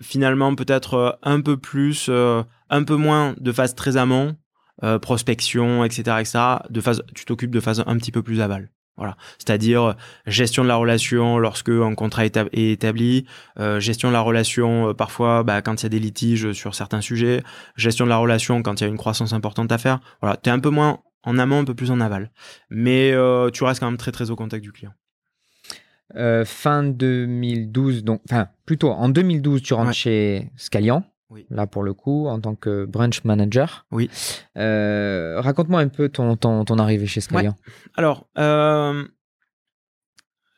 finalement 0.00 0.54
peut-être 0.54 1.18
un 1.24 1.40
peu 1.40 1.56
plus 1.56 2.08
un 2.08 2.84
peu 2.84 2.94
moins 2.94 3.34
de 3.40 3.50
phase 3.50 3.74
très 3.74 3.96
amont, 3.96 4.36
euh, 4.84 4.98
prospection, 4.98 5.84
etc., 5.84 6.02
etc. 6.20 6.38
De 6.70 6.80
phase, 6.80 7.02
tu 7.14 7.24
t'occupes 7.24 7.50
de 7.50 7.60
phase 7.60 7.82
un 7.86 7.96
petit 7.96 8.12
peu 8.12 8.22
plus 8.22 8.40
aval. 8.40 8.70
Voilà, 8.96 9.16
c'est-à-dire 9.38 9.82
euh, 9.82 9.92
gestion 10.26 10.62
de 10.62 10.68
la 10.68 10.76
relation 10.76 11.38
lorsque 11.38 11.68
un 11.68 11.94
contrat 11.94 12.26
est 12.26 12.36
établi, 12.52 13.26
euh, 13.58 13.80
gestion 13.80 14.08
de 14.08 14.12
la 14.12 14.20
relation 14.20 14.94
parfois 14.94 15.44
bah, 15.44 15.62
quand 15.62 15.82
il 15.82 15.84
y 15.84 15.86
a 15.86 15.88
des 15.88 15.98
litiges 15.98 16.52
sur 16.52 16.74
certains 16.74 17.00
sujets, 17.00 17.42
gestion 17.76 18.04
de 18.04 18.10
la 18.10 18.16
relation 18.18 18.62
quand 18.62 18.80
il 18.80 18.84
y 18.84 18.86
a 18.86 18.90
une 18.90 18.96
croissance 18.96 19.32
importante 19.32 19.70
à 19.72 19.78
faire. 19.78 20.00
Voilà, 20.20 20.36
tu 20.36 20.48
es 20.48 20.52
un 20.52 20.58
peu 20.58 20.70
moins 20.70 21.00
en 21.24 21.38
amont, 21.38 21.60
un 21.60 21.64
peu 21.64 21.74
plus 21.74 21.90
en 21.90 22.00
aval, 22.00 22.30
mais 22.70 23.12
tu 23.52 23.64
restes 23.64 23.80
quand 23.80 23.90
même 23.90 23.98
très 23.98 24.12
très 24.12 24.30
au 24.30 24.36
contact 24.36 24.62
du 24.62 24.72
client. 24.72 24.92
fin 26.44 26.82
2012, 26.84 28.02
donc, 28.04 28.20
enfin 28.28 28.48
plutôt 28.66 28.90
en 28.90 29.08
2012, 29.08 29.62
tu 29.62 29.74
rentres 29.74 29.92
chez 29.92 30.50
Scalian. 30.56 31.04
Là, 31.50 31.66
pour 31.66 31.82
le 31.82 31.92
coup, 31.92 32.26
en 32.26 32.40
tant 32.40 32.54
que 32.54 32.86
branch 32.86 33.22
manager. 33.24 33.86
Oui. 33.90 34.10
Euh, 34.56 35.40
raconte-moi 35.40 35.80
un 35.80 35.88
peu 35.88 36.08
ton, 36.08 36.36
ton, 36.36 36.64
ton, 36.64 36.78
arrivée 36.78 37.06
chez 37.06 37.20
Scalian. 37.20 37.54
Alors, 37.96 38.26
euh, 38.38 39.04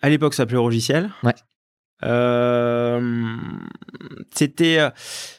à 0.00 0.08
l'époque, 0.08 0.34
ça 0.34 0.44
s'appelait 0.44 0.56
Logiciel. 0.56 1.10
Ouais. 1.24 1.34
Euh, 2.02 3.36
c'était 4.32 4.78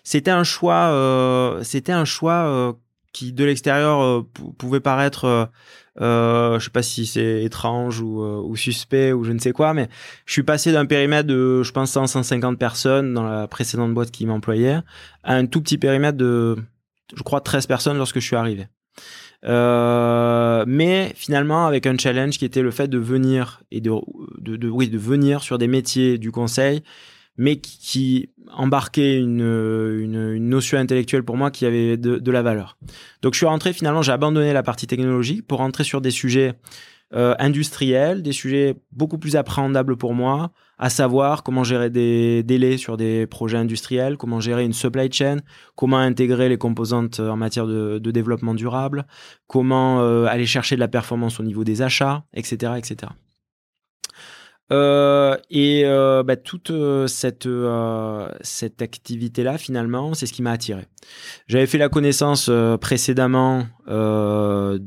c'était 0.03 0.29
un 0.29 0.43
choix 0.43 1.59
c'était 1.63 1.91
un 1.91 2.05
choix 2.05 2.77
qui 3.13 3.33
de 3.33 3.43
l'extérieur 3.45 4.23
pouvait 4.59 4.79
paraître 4.79 5.49
euh, 6.01 6.57
je 6.59 6.65
sais 6.65 6.71
pas 6.71 6.81
si 6.81 7.05
c'est 7.05 7.43
étrange 7.43 8.01
ou, 8.01 8.23
euh, 8.23 8.41
ou, 8.43 8.55
suspect 8.55 9.13
ou 9.13 9.23
je 9.23 9.31
ne 9.31 9.39
sais 9.39 9.51
quoi, 9.51 9.73
mais 9.73 9.87
je 10.25 10.33
suis 10.33 10.43
passé 10.43 10.71
d'un 10.71 10.85
périmètre 10.85 11.27
de, 11.27 11.61
je 11.61 11.71
pense, 11.71 11.91
150 11.91 12.57
personnes 12.57 13.13
dans 13.13 13.23
la 13.23 13.47
précédente 13.47 13.93
boîte 13.93 14.09
qui 14.09 14.25
m'employait 14.25 14.79
à 15.23 15.35
un 15.35 15.45
tout 15.45 15.61
petit 15.61 15.77
périmètre 15.77 16.17
de, 16.17 16.57
je 17.15 17.21
crois, 17.23 17.41
13 17.41 17.67
personnes 17.67 17.97
lorsque 17.97 18.19
je 18.19 18.25
suis 18.25 18.35
arrivé. 18.35 18.67
Euh, 19.43 20.63
mais 20.67 21.13
finalement 21.15 21.65
avec 21.65 21.87
un 21.87 21.97
challenge 21.97 22.37
qui 22.37 22.45
était 22.45 22.61
le 22.61 22.69
fait 22.69 22.87
de 22.87 22.99
venir 22.99 23.61
et 23.71 23.81
de, 23.81 23.89
oui, 23.89 24.87
de 24.87 24.97
venir 24.99 25.41
sur 25.41 25.57
des 25.57 25.67
métiers 25.67 26.19
du 26.19 26.31
conseil 26.31 26.83
mais 27.41 27.55
qui, 27.55 28.29
embarquait 28.53 29.17
une, 29.17 30.37
notion 30.37 30.77
intellectuelle 30.77 31.23
pour 31.23 31.37
moi 31.37 31.49
qui 31.49 31.65
avait 31.65 31.97
de, 31.97 32.31
la 32.31 32.43
valeur. 32.43 32.77
Donc 33.23 33.33
je 33.33 33.39
suis 33.39 33.47
rentré 33.47 33.73
finalement, 33.73 34.03
j'ai 34.03 34.11
abandonné 34.11 34.53
la 34.53 34.61
partie 34.61 34.85
technologique 34.85 35.47
pour 35.47 35.57
rentrer 35.57 35.83
sur 35.83 36.01
des 36.01 36.11
sujets 36.11 36.53
euh, 37.15 37.33
industriels, 37.39 38.21
des 38.21 38.31
sujets 38.31 38.75
beaucoup 38.91 39.17
plus 39.17 39.35
appréhendables 39.37 39.97
pour 39.97 40.13
moi, 40.13 40.51
à 40.77 40.91
savoir 40.91 41.41
comment 41.41 41.63
gérer 41.63 41.89
des 41.89 42.43
délais 42.43 42.77
sur 42.77 42.95
des 42.95 43.25
projets 43.25 43.57
industriels, 43.57 44.17
comment 44.17 44.39
gérer 44.39 44.63
une 44.63 44.73
supply 44.73 45.11
chain, 45.11 45.37
comment 45.75 45.97
intégrer 45.97 46.47
les 46.47 46.57
composantes 46.57 47.19
en 47.19 47.37
matière 47.37 47.65
de, 47.65 47.99
développement 47.99 48.53
durable, 48.53 49.07
comment 49.47 50.01
euh, 50.01 50.25
aller 50.25 50.45
chercher 50.45 50.75
de 50.75 50.81
la 50.81 50.87
performance 50.87 51.39
au 51.39 51.43
niveau 51.43 51.63
des 51.63 51.81
achats, 51.81 52.23
etc., 52.35 52.73
etc. 52.77 53.13
Euh, 54.71 55.35
et 55.49 55.83
euh, 55.85 56.23
bah, 56.23 56.37
toute 56.37 56.71
euh, 56.71 57.07
cette, 57.07 57.47
cette 58.41 58.81
activité-là, 58.81 59.57
finalement, 59.57 60.13
c'est 60.13 60.25
ce 60.25 60.33
qui 60.33 60.41
m'a 60.41 60.51
attiré. 60.51 60.85
J'avais 61.47 61.67
fait 61.67 61.77
la 61.77 61.89
connaissance 61.89 62.49
précédemment 62.79 63.65
de, 63.87 64.79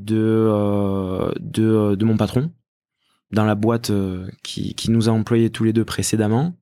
de, 1.41 2.05
mon 2.05 2.17
patron 2.17 2.51
dans 3.33 3.45
la 3.45 3.55
boîte 3.57 3.91
qui, 4.43 4.75
qui, 4.75 4.91
nous 4.91 5.09
a 5.09 5.13
employés 5.13 5.51
tous 5.51 5.65
les 5.65 5.73
deux 5.73 5.85
précédemment. 5.85 6.55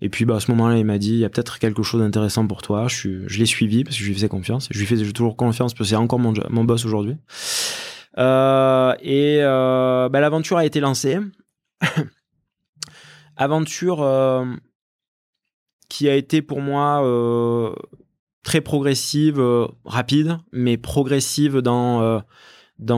Et 0.00 0.08
puis 0.08 0.24
bah, 0.24 0.36
à 0.36 0.40
ce 0.40 0.50
moment-là, 0.52 0.78
il 0.78 0.84
m'a 0.84 0.98
dit, 0.98 1.12
il 1.12 1.18
y 1.18 1.24
a 1.24 1.28
peut-être 1.28 1.58
quelque 1.58 1.82
chose 1.82 2.00
d'intéressant 2.00 2.46
pour 2.46 2.62
toi. 2.62 2.88
Je, 2.88 3.38
l'ai 3.38 3.46
suivi 3.46 3.84
parce 3.84 3.96
que 3.96 4.02
je 4.02 4.08
lui 4.08 4.14
faisais 4.14 4.28
confiance. 4.28 4.68
Je 4.70 4.78
lui 4.78 4.86
fais 4.86 4.96
toujours 5.12 5.36
confiance 5.36 5.74
parce 5.74 5.86
que 5.86 5.90
c'est 5.90 5.96
encore 5.96 6.18
mon, 6.18 6.32
mon 6.48 6.64
boss 6.64 6.84
aujourd'hui. 6.86 7.16
et 8.16 9.38
bah, 9.42 10.20
l'aventure 10.20 10.56
a 10.56 10.64
été 10.64 10.80
lancée. 10.80 11.18
Aventure 13.36 14.06
qui 15.88 16.08
a 16.08 16.16
été 16.16 16.42
pour 16.42 16.60
moi 16.60 17.02
très 18.42 18.60
progressive, 18.60 19.42
rapide, 19.84 20.38
mais 20.52 20.76
progressive 20.76 21.58
dans 21.58 22.24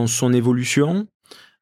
son 0.07 0.33
évolution. 0.33 1.07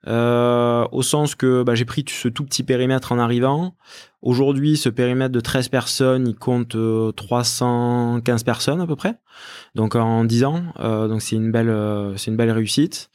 Euh, 0.07 0.87
au 0.91 1.01
sens 1.01 1.35
que 1.35 1.63
bah, 1.63 1.75
j'ai 1.75 1.85
pris 1.85 2.05
ce 2.07 2.27
tout 2.27 2.43
petit 2.43 2.63
périmètre 2.63 3.11
en 3.11 3.19
arrivant. 3.19 3.75
Aujourd'hui, 4.21 4.77
ce 4.77 4.89
périmètre 4.89 5.31
de 5.31 5.39
13 5.39 5.69
personnes, 5.69 6.27
il 6.27 6.35
compte 6.35 6.75
315 7.15 8.43
personnes 8.43 8.81
à 8.81 8.87
peu 8.87 8.95
près, 8.95 9.15
donc 9.75 9.95
en 9.95 10.25
10 10.25 10.43
ans. 10.45 10.63
donc 10.79 11.21
c'est 11.21 11.35
une 11.35 11.51
belle, 11.51 11.69
une 11.69 12.35
belle 12.35 12.49
réussite. 12.49 13.11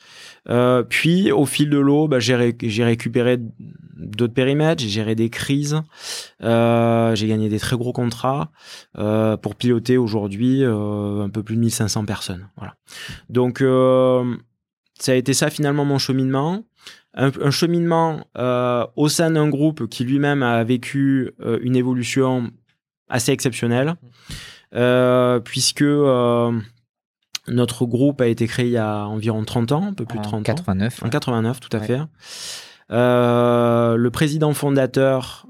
puis 0.89 1.33
au 1.33 1.47
fil 1.47 1.69
de 1.69 1.79
l'eau, 1.79 2.07
bah, 2.07 2.21
j'ai, 2.21 2.37
récupéré 2.37 3.39
d'autres 3.97 4.35
périmètres, 4.35 4.83
j'ai 4.83 4.89
géré 4.89 5.17
des 5.17 5.31
crises, 5.31 5.83
j'ai 6.41 7.27
gagné 7.27 7.49
des 7.49 7.59
très 7.59 7.77
gros 7.77 7.93
contrats 7.93 8.53
pour 8.95 9.57
piloter 9.57 9.99
aujourd'hui 9.99 10.63
un 10.63 11.29
peu 11.29 11.43
plus 11.43 11.57
de 11.57 11.61
1500 11.61 12.05
personnes. 12.05 12.49
Voilà. 12.57 12.77
Donc 13.31 13.65
ça 15.01 15.13
a 15.13 15.15
été 15.15 15.35
ça 15.35 15.51
finalement 15.51 15.85
mon 15.85 15.99
cheminement. 15.99 16.65
Un, 17.15 17.51
cheminement 17.51 18.25
euh, 18.39 18.87
au 18.95 19.09
sein 19.09 19.33
d'un 19.33 19.49
groupe 19.49 19.89
qui 19.89 20.05
lui-même 20.05 20.45
a 20.45 20.63
vécu 20.63 21.33
euh, 21.41 21.59
une 21.61 21.75
évolution 21.75 22.53
assez 23.09 23.33
exceptionnelle, 23.33 23.97
euh, 24.77 25.41
puisque 25.41 25.85
notre 27.49 27.85
groupe 27.85 28.21
a 28.21 28.29
été 28.29 28.47
créé 28.47 28.67
il 28.67 28.73
y 28.73 28.77
a 28.77 29.07
environ 29.07 29.43
30 29.45 29.73
ans, 29.73 29.87
un 29.89 29.93
peu 29.93 30.05
plus 30.05 30.19
de 30.19 30.23
30 30.23 30.45
89, 30.45 31.03
ans. 31.03 31.07
En 31.07 31.11
89, 31.11 31.59
tout 31.59 31.77
à 31.77 31.81
fait. 31.81 31.99
le 32.91 34.09
président 34.11 34.53
fondateur 34.53 35.47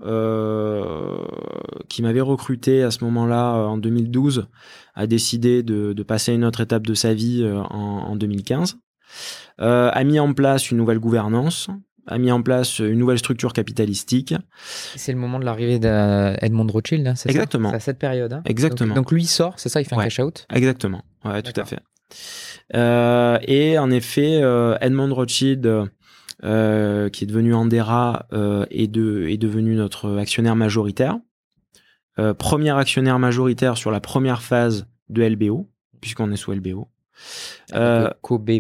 qui 1.89 2.03
m'avait 2.03 2.23
recruté 2.23 2.83
à 2.83 2.91
ce 2.91 3.05
moment-là 3.05 3.53
en 3.53 3.77
2012 3.77 4.47
a 4.95 5.07
décidé 5.07 5.63
de, 5.63 6.03
passer 6.05 6.33
à 6.33 6.35
une 6.35 6.47
autre 6.47 6.63
étape 6.63 6.87
de 6.87 6.95
sa 6.95 7.13
vie 7.13 7.47
en, 7.47 8.09
en 8.09 8.17
2015. 8.17 8.79
Euh, 9.61 9.91
a 9.93 10.05
mis 10.05 10.19
en 10.19 10.33
place 10.33 10.71
une 10.71 10.79
nouvelle 10.79 10.99
gouvernance, 10.99 11.69
a 12.07 12.19
mis 12.19 12.33
en 12.33 12.43
place 12.43 12.79
une 12.79 12.99
nouvelle 12.99 13.19
structure 13.19 13.53
capitalistique. 13.53 14.35
C'est 14.97 15.13
le 15.13 15.19
moment 15.19 15.39
de 15.39 15.45
l'arrivée 15.45 15.79
d'Edmond 15.79 16.67
Rothschild, 16.67 17.07
hein, 17.07 17.15
c'est 17.15 17.31
Exactement. 17.31 17.71
C'est 17.71 17.77
à 17.77 17.81
cette 17.81 17.99
période. 17.99 18.33
Hein? 18.33 18.43
Exactement. 18.47 18.95
Donc, 18.95 19.13
lui, 19.13 19.23
il 19.23 19.27
sort, 19.27 19.55
c'est 19.59 19.69
ça, 19.69 19.81
il 19.81 19.85
fait 19.85 19.95
un 19.95 20.03
cash-out? 20.03 20.47
Exactement, 20.53 21.03
ouais, 21.25 21.43
tout 21.43 21.59
à 21.61 21.65
fait. 21.65 21.81
Euh, 22.75 23.39
et 23.43 23.79
en 23.79 23.91
effet, 23.91 24.41
euh, 24.43 24.77
Edmond 24.81 25.15
Rothschild, 25.15 25.91
qui 26.43 26.47
est 26.47 27.27
devenu 27.27 27.55
Andera, 27.55 28.27
est, 28.71 28.89
de, 28.89 29.27
est 29.29 29.37
devenu 29.37 29.75
notre 29.75 30.17
actionnaire 30.19 30.57
majoritaire. 30.57 31.19
premier 32.39 32.71
actionnaire 32.71 33.19
majoritaire 33.19 33.77
sur 33.77 33.91
la 33.91 34.01
première 34.01 34.43
phase 34.43 34.87
de 35.11 35.23
LBO, 35.23 35.69
puisqu'on 36.01 36.33
est 36.33 36.37
sous 36.37 36.53
LBO. 36.53 36.89
Kobe 38.23 38.51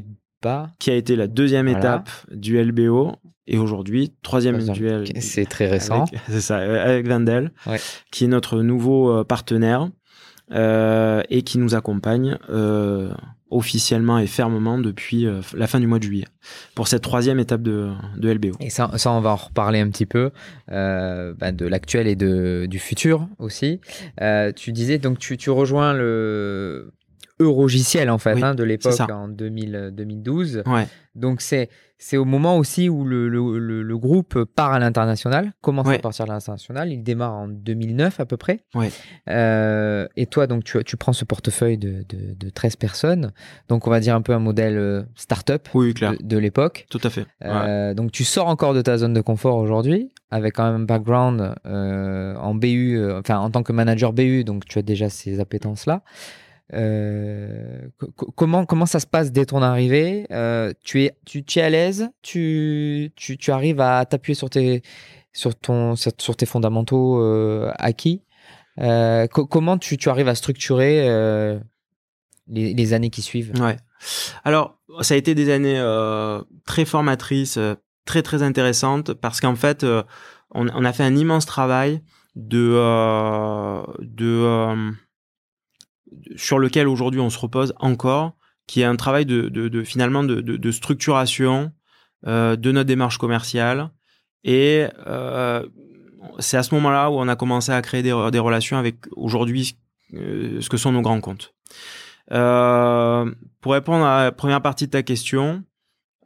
qui 0.79 0.90
a 0.90 0.94
été 0.94 1.16
la 1.16 1.26
deuxième 1.26 1.68
étape 1.68 2.11
du 2.31 2.62
LBO 2.62 3.16
et 3.46 3.59
aujourd'hui 3.59 4.12
troisième 4.22 4.59
duel. 4.72 5.05
C'est 5.20 5.46
très 5.46 5.66
récent. 5.66 6.07
C'est 6.29 6.40
ça, 6.40 6.59
avec 6.59 7.07
Vandel, 7.07 7.53
qui 8.11 8.24
est 8.24 8.29
notre 8.29 8.62
nouveau 8.62 9.11
euh, 9.11 9.24
partenaire 9.24 9.90
euh, 10.53 11.22
et 11.29 11.42
qui 11.42 11.59
nous 11.59 11.74
accompagne 11.74 12.38
euh, 12.48 13.12
officiellement 13.50 14.18
et 14.18 14.29
fermement 14.29 14.79
depuis 14.79 15.26
la 15.55 15.66
fin 15.66 15.81
du 15.81 15.88
mois 15.88 15.98
de 15.98 16.05
juillet 16.05 16.26
pour 16.76 16.87
cette 16.87 17.03
troisième 17.03 17.40
étape 17.40 17.62
de, 17.62 17.90
de 18.16 18.33
LBO. 18.33 18.53
Et 18.61 18.70
ça, 18.70 18.90
ça, 18.96 19.11
on 19.11 19.20
va 19.20 19.31
en 19.31 19.37
reparler 19.37 19.81
un 19.81 19.88
petit 19.88 20.07
peu 20.07 20.31
bah, 20.68 21.53
de 21.53 21.66
l'actuel 21.66 22.07
et 22.07 22.14
de, 22.14 22.66
du 22.70 22.79
futur 22.79 23.29
aussi. 23.40 23.81
tu 24.57 24.72
disais 24.72 24.98
donc 24.98 25.18
tu, 25.18 25.37
tu 25.37 25.50
rejoins 25.50 25.92
le 25.92 26.92
Eurogiciel 27.40 28.11
en 28.11 28.18
fait 28.18 28.42
hein, 28.42 28.55
de 28.55 28.62
l'époque 28.62 29.00
en 29.11 29.29
2000, 29.29 29.90
2012. 29.92 30.62
Ouais. 30.66 30.87
Donc 31.16 31.40
c'est 31.40 31.68
c'est 32.03 32.16
au 32.16 32.24
moment 32.24 32.57
aussi 32.57 32.88
où 32.88 33.05
le, 33.05 33.29
le, 33.29 33.59
le, 33.59 33.98
groupe 33.98 34.44
part 34.44 34.72
à 34.72 34.79
l'international, 34.79 35.53
commence 35.61 35.87
à 35.87 35.98
partir 35.98 36.24
à 36.24 36.29
l'international. 36.29 36.90
Il 36.90 37.03
démarre 37.03 37.35
en 37.35 37.46
2009 37.46 38.20
à 38.20 38.24
peu 38.24 38.38
près. 38.38 38.61
Ouais. 38.74 38.90
Euh, 39.29 40.09
et 40.16 40.24
toi 40.24 40.46
donc 40.46 40.64
tu, 40.64 40.83
tu 40.83 40.96
prends 40.96 41.12
ce 41.12 41.26
portefeuille 41.26 41.76
de, 41.76 42.07
de, 42.09 42.35
de, 42.35 42.50
13 42.50 42.76
personnes. 42.76 43.33
Donc 43.68 43.87
on 43.87 43.90
va 43.90 44.00
dire 44.00 44.14
un 44.14 44.22
peu 44.22 44.33
un 44.33 44.38
modèle 44.38 44.79
euh, 44.79 45.03
start-up 45.14 45.68
oui, 45.74 45.92
clair. 45.92 46.14
De, 46.18 46.38
l'époque. 46.38 46.87
Tout 46.88 47.00
à 47.05 47.11
fait. 47.11 47.26
Euh, 47.44 47.92
donc 47.92 48.12
tu 48.12 48.24
sors 48.24 48.46
encore 48.46 48.72
de 48.72 48.81
ta 48.81 48.96
zone 48.96 49.12
de 49.12 49.20
confort 49.20 49.57
aujourd'hui 49.57 50.11
avec 50.31 50.55
quand 50.55 50.64
même 50.72 50.83
un 50.83 50.85
background 50.85 51.55
euh, 51.66 52.35
en 52.37 52.55
BU, 52.55 52.98
enfin 53.12 53.38
en 53.38 53.50
tant 53.50 53.62
que 53.62 53.72
manager 53.72 54.14
BU, 54.14 54.44
donc 54.44 54.64
tu 54.64 54.79
as 54.79 54.83
déjà 54.83 55.11
ces 55.11 55.38
appétences 55.38 55.85
là. 55.85 56.03
Euh, 56.72 57.88
comment, 58.37 58.64
comment 58.64 58.87
ça 58.87 59.00
se 59.00 59.06
passe 59.06 59.33
dès 59.33 59.46
ton 59.46 59.62
arrivée? 59.62 60.26
Euh, 60.30 60.72
tu, 60.83 61.02
es, 61.04 61.16
tu, 61.24 61.42
es 61.56 61.62
à 61.62 61.70
l'aise? 61.70 62.11
Tu, 62.22 63.12
tu, 63.16 63.50
arrives 63.50 63.80
à 63.80 64.04
t'appuyer 64.06 64.35
sur 64.35 64.50
tes, 64.50 64.83
sur, 65.33 65.54
ton, 65.54 65.96
sur 65.96 66.37
tes 66.37 66.46
fondamentaux 66.46 67.20
euh, 67.20 67.72
acquis? 67.78 68.22
Comment 68.76 69.78
tu, 69.78 69.96
tu, 69.96 70.09
arrives 70.09 70.28
à 70.28 70.35
structurer 70.35 71.02
les, 72.48 72.72
les, 72.74 72.92
années 72.92 73.11
qui 73.11 73.22
suivent? 73.22 73.52
Ouais. 73.61 73.76
Alors, 74.44 74.78
ça 75.02 75.14
a 75.14 75.16
été 75.16 75.35
des 75.35 75.50
années 75.50 75.80
très 76.64 76.85
formatrices, 76.85 77.59
très 78.06 78.22
très 78.22 78.42
intéressantes, 78.42 79.12
parce 79.12 79.40
qu'en 79.40 79.56
fait, 79.56 79.85
on, 79.85 80.68
on, 80.68 80.85
a 80.85 80.92
fait 80.92 81.02
un 81.02 81.16
immense 81.16 81.46
travail 81.46 82.00
de... 82.37 82.72
de 84.00 84.94
sur 86.37 86.59
lequel 86.59 86.88
aujourd'hui 86.88 87.20
on 87.20 87.31
se 87.31 87.38
repose 87.38 87.75
encore, 87.79 88.37
qui 88.66 88.83
est 88.83 88.85
un 88.85 88.96
travail 88.96 89.27
de, 89.27 89.49
de, 89.49 89.83
finalement 89.83 90.23
de, 90.23 90.40
de 90.40 90.70
structuration 90.70 91.73
euh, 92.27 92.57
de 92.57 92.70
notre 92.73 92.87
démarche 92.87 93.18
commerciale. 93.18 93.90
Et 94.44 94.87
euh, 95.07 95.66
c'est 96.38 96.57
à 96.57 96.62
ce 96.62 96.75
moment-là 96.75 97.11
où 97.11 97.14
on 97.14 97.29
a 97.29 97.37
commencé 97.37 97.73
à 97.73 97.83
créer 97.83 98.03
des, 98.03 98.29
des 98.31 98.38
relations 98.38 98.79
avec 98.79 98.96
aujourd'hui 99.16 99.77
euh, 100.14 100.61
ce 100.61 100.68
que 100.68 100.77
sont 100.77 100.92
nos 100.92 101.03
grands 101.03 101.20
comptes. 101.20 101.55
Pour 102.29 103.73
répondre 103.73 104.05
à 104.05 104.25
la 104.25 104.33
première 104.33 104.62
partie 104.62 104.87
de 104.87 104.92
ta 104.92 105.03
question, 105.03 105.64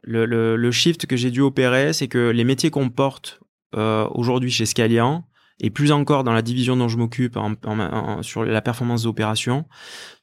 le, 0.03 0.25
le, 0.25 0.55
le 0.55 0.71
shift 0.71 1.07
que 1.07 1.15
j'ai 1.15 1.31
dû 1.31 1.41
opérer, 1.41 1.93
c'est 1.93 2.07
que 2.07 2.29
les 2.29 2.43
métiers 2.43 2.69
qu'on 2.69 2.89
porte 2.89 3.39
aujourd'hui 3.73 4.51
chez 4.51 4.65
Scalian, 4.67 5.27
et 5.59 5.69
plus 5.69 5.91
encore 5.91 6.23
dans 6.23 6.33
la 6.33 6.41
division 6.41 6.75
dont 6.75 6.87
je 6.87 6.97
m'occupe 6.97 7.37
sur 8.21 8.43
la 8.43 8.61
performance 8.61 9.03
d'opération, 9.03 9.65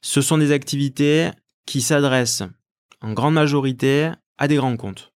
ce 0.01 0.21
sont 0.21 0.37
des 0.37 0.51
activités 0.51 1.29
qui 1.65 1.81
s'adressent 1.81 2.43
en 3.01 3.13
grande 3.13 3.33
majorité 3.33 4.11
à 4.37 4.47
des 4.47 4.55
grands 4.55 4.77
comptes. 4.77 5.13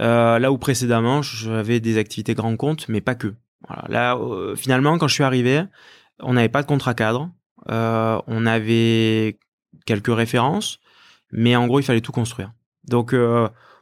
Euh, 0.00 0.38
là 0.38 0.52
où 0.52 0.58
précédemment, 0.58 1.22
j'avais 1.22 1.80
des 1.80 1.98
activités 1.98 2.34
grands 2.34 2.56
comptes, 2.56 2.88
mais 2.88 3.00
pas 3.00 3.14
que. 3.14 3.34
Là, 3.88 4.16
euh, 4.16 4.54
finalement, 4.54 4.96
quand 4.98 5.08
je 5.08 5.14
suis 5.14 5.24
arrivé, 5.24 5.64
on 6.20 6.34
n'avait 6.34 6.48
pas 6.48 6.62
de 6.62 6.68
contrat 6.68 6.94
cadre, 6.94 7.30
euh, 7.68 8.20
on 8.26 8.46
avait 8.46 9.38
quelques 9.86 10.14
références, 10.14 10.78
mais 11.32 11.56
en 11.56 11.66
gros, 11.66 11.80
il 11.80 11.82
fallait 11.82 12.00
tout 12.00 12.12
construire. 12.12 12.52
Donc, 12.84 13.14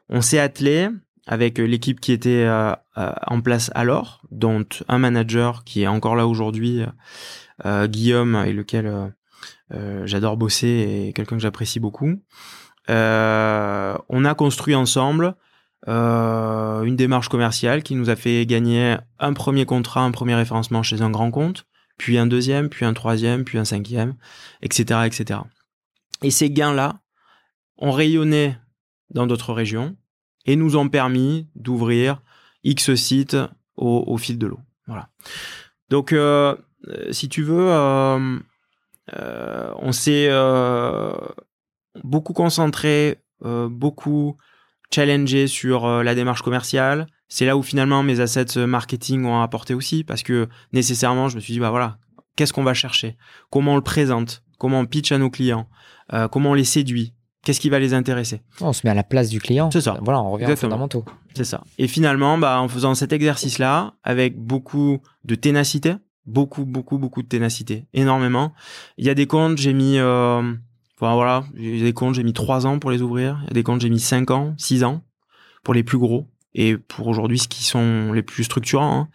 on 0.09 0.21
s'est 0.21 0.39
attelé 0.39 0.89
avec 1.27 1.59
l'équipe 1.59 2.01
qui 2.01 2.13
était 2.13 2.45
euh, 2.45 2.73
euh, 2.99 3.13
en 3.27 3.41
place 3.41 3.71
alors, 3.75 4.23
dont 4.31 4.65
un 4.89 4.99
manager 4.99 5.65
qui 5.65 5.83
est 5.83 5.87
encore 5.87 6.15
là 6.15 6.27
aujourd'hui, 6.27 6.83
euh, 7.65 7.87
Guillaume, 7.89 8.45
et 8.47 8.53
lequel 8.53 9.13
j'adore 10.05 10.37
bosser 10.37 11.09
et 11.09 11.13
quelqu'un 11.13 11.37
que 11.37 11.43
j'apprécie 11.43 11.81
beaucoup. 11.81 12.23
on 12.89 14.25
a 14.25 14.35
construit 14.37 14.77
ensemble 14.77 15.35
une 15.89 16.97
démarche 16.97 17.29
commerciale 17.29 17.83
qui 17.83 17.97
nous 17.97 18.09
a 18.09 18.17
fait 18.17 18.47
gagner 18.47 18.97
un 19.19 19.33
premier 19.33 19.67
contrat, 19.67 20.03
un 20.03 20.13
premier 20.13 20.37
référencement 20.37 20.85
chez 20.85 21.03
un 21.03 21.11
grand 21.11 21.33
compte, 21.33 21.67
puis 21.99 22.17
un 22.19 22.27
deuxième, 22.27 22.69
puis 22.69 22.85
un 22.85 22.95
troisième, 22.95 23.45
puis 23.45 23.59
un 23.59 23.65
cinquième, 23.65 24.15
etc., 24.63 25.01
etc. 25.07 25.41
Et 26.23 26.31
ces 26.31 26.51
gains-là 26.51 27.01
ont 27.79 27.91
rayonné 27.91 28.57
dans 29.11 29.27
d'autres 29.27 29.53
régions 29.53 29.97
et 30.47 30.57
nous 30.57 30.77
ont 30.77 30.89
permis 30.89 31.49
d'ouvrir 31.55 32.23
X 32.65 32.95
sites 32.95 33.37
au, 33.77 34.17
fil 34.17 34.39
de 34.39 34.47
l'eau. 34.47 34.61
Voilà. 34.87 35.09
Donc, 35.91 36.13
euh, 36.13 36.57
euh, 36.89 37.13
si 37.13 37.29
tu 37.29 37.43
veux, 37.43 37.69
euh, 37.71 38.39
on 39.77 39.93
s'est 39.93 40.31
beaucoup 42.03 42.33
concentré, 42.33 43.19
beaucoup 43.43 44.37
challengé 44.93 45.47
sur 45.47 46.03
la 46.03 46.15
démarche 46.15 46.43
commerciale. 46.43 47.07
C'est 47.29 47.45
là 47.45 47.57
où 47.57 47.63
finalement 47.63 48.05
mes 48.05 48.21
assets 48.21 48.67
marketing 48.67 49.25
ont 49.25 49.43
apporté 49.43 49.75
aussi, 49.75 50.05
parce 50.05 50.23
que 50.23 50.49
nécessairement, 50.73 51.29
je 51.29 51.37
me 51.37 51.41
suis 51.41 51.53
dit, 51.53 51.61
bah 51.61 51.71
voilà, 51.71 51.99
qu'est-ce 52.37 52.53
qu'on 52.53 52.63
va 52.63 52.75
chercher? 52.75 53.17
Comment 53.51 53.73
on 53.73 53.77
le 53.77 53.83
présente? 53.83 54.45
Comment 54.59 54.81
on 54.81 54.87
pitch 54.87 55.13
à 55.13 55.19
nos 55.19 55.31
clients? 55.31 55.69
Comment 56.31 56.51
on 56.51 56.55
les 56.55 56.65
séduit? 56.65 57.16
Qu'est-ce 57.47 57.61
qui 57.61 57.71
va 57.71 57.79
les 57.79 57.95
intéresser 57.95 58.41
On 58.61 58.73
se 58.73 58.85
met 58.85 58.91
à 58.91 58.95
la 58.95 59.05
place 59.05 59.29
du 59.29 59.39
client. 59.39 59.71
C'est 59.71 59.81
ça. 59.81 60.01
Voilà, 60.03 60.21
on 60.21 60.33
revient 60.33 60.51
aux 60.51 60.57
fondamentaux. 60.57 61.05
C'est 61.33 61.45
ça. 61.45 61.63
Et 61.79 61.87
finalement, 61.87 62.39
bah, 62.39 62.61
en 62.61 62.67
faisant 62.67 62.97
cet 62.97 63.13
exercice-là, 63.13 63.95
avec 64.03 64.37
beaucoup 64.37 64.99
de 65.25 65.37
ténacité, 65.37 65.95
beaucoup, 66.27 66.65
beaucoup, 66.65 66.99
beaucoup 66.99 67.23
de 67.23 67.29
ténacité, 67.29 67.85
énormément. 67.95 68.53
Il 68.99 69.07
y 69.07 69.11
a 69.11 69.15
des 69.15 69.29
comptes, 69.29 69.59
j'ai 69.59 69.75
mis, 69.75 69.97
euh, 69.97 70.43
enfin 70.97 71.15
voilà, 71.15 71.45
il 71.57 71.77
y 71.77 71.83
a 71.83 71.85
des 71.85 71.93
comptes, 71.93 72.17
j'ai 72.17 72.25
mis 72.25 72.33
trois 72.33 72.67
ans 72.67 72.81
pour 72.81 72.91
les 72.91 73.01
ouvrir. 73.01 73.39
Il 73.45 73.47
y 73.47 73.51
a 73.51 73.55
des 73.55 73.63
comptes, 73.63 73.81
j'ai 73.81 73.91
mis 73.91 74.01
cinq 74.01 74.33
ans, 74.33 74.57
six 74.59 74.83
ans 74.83 75.05
pour 75.63 75.73
les 75.73 75.85
plus 75.85 75.99
gros 75.99 76.27
et 76.59 76.79
pour 76.79 77.07
aujourd'hui 77.07 77.39
ce 77.39 77.49
qui 77.49 77.63
sont 77.63 78.13
les 78.13 78.23
plus 78.23 78.45
structurants. 78.45 79.01
Hein. 79.01 79.09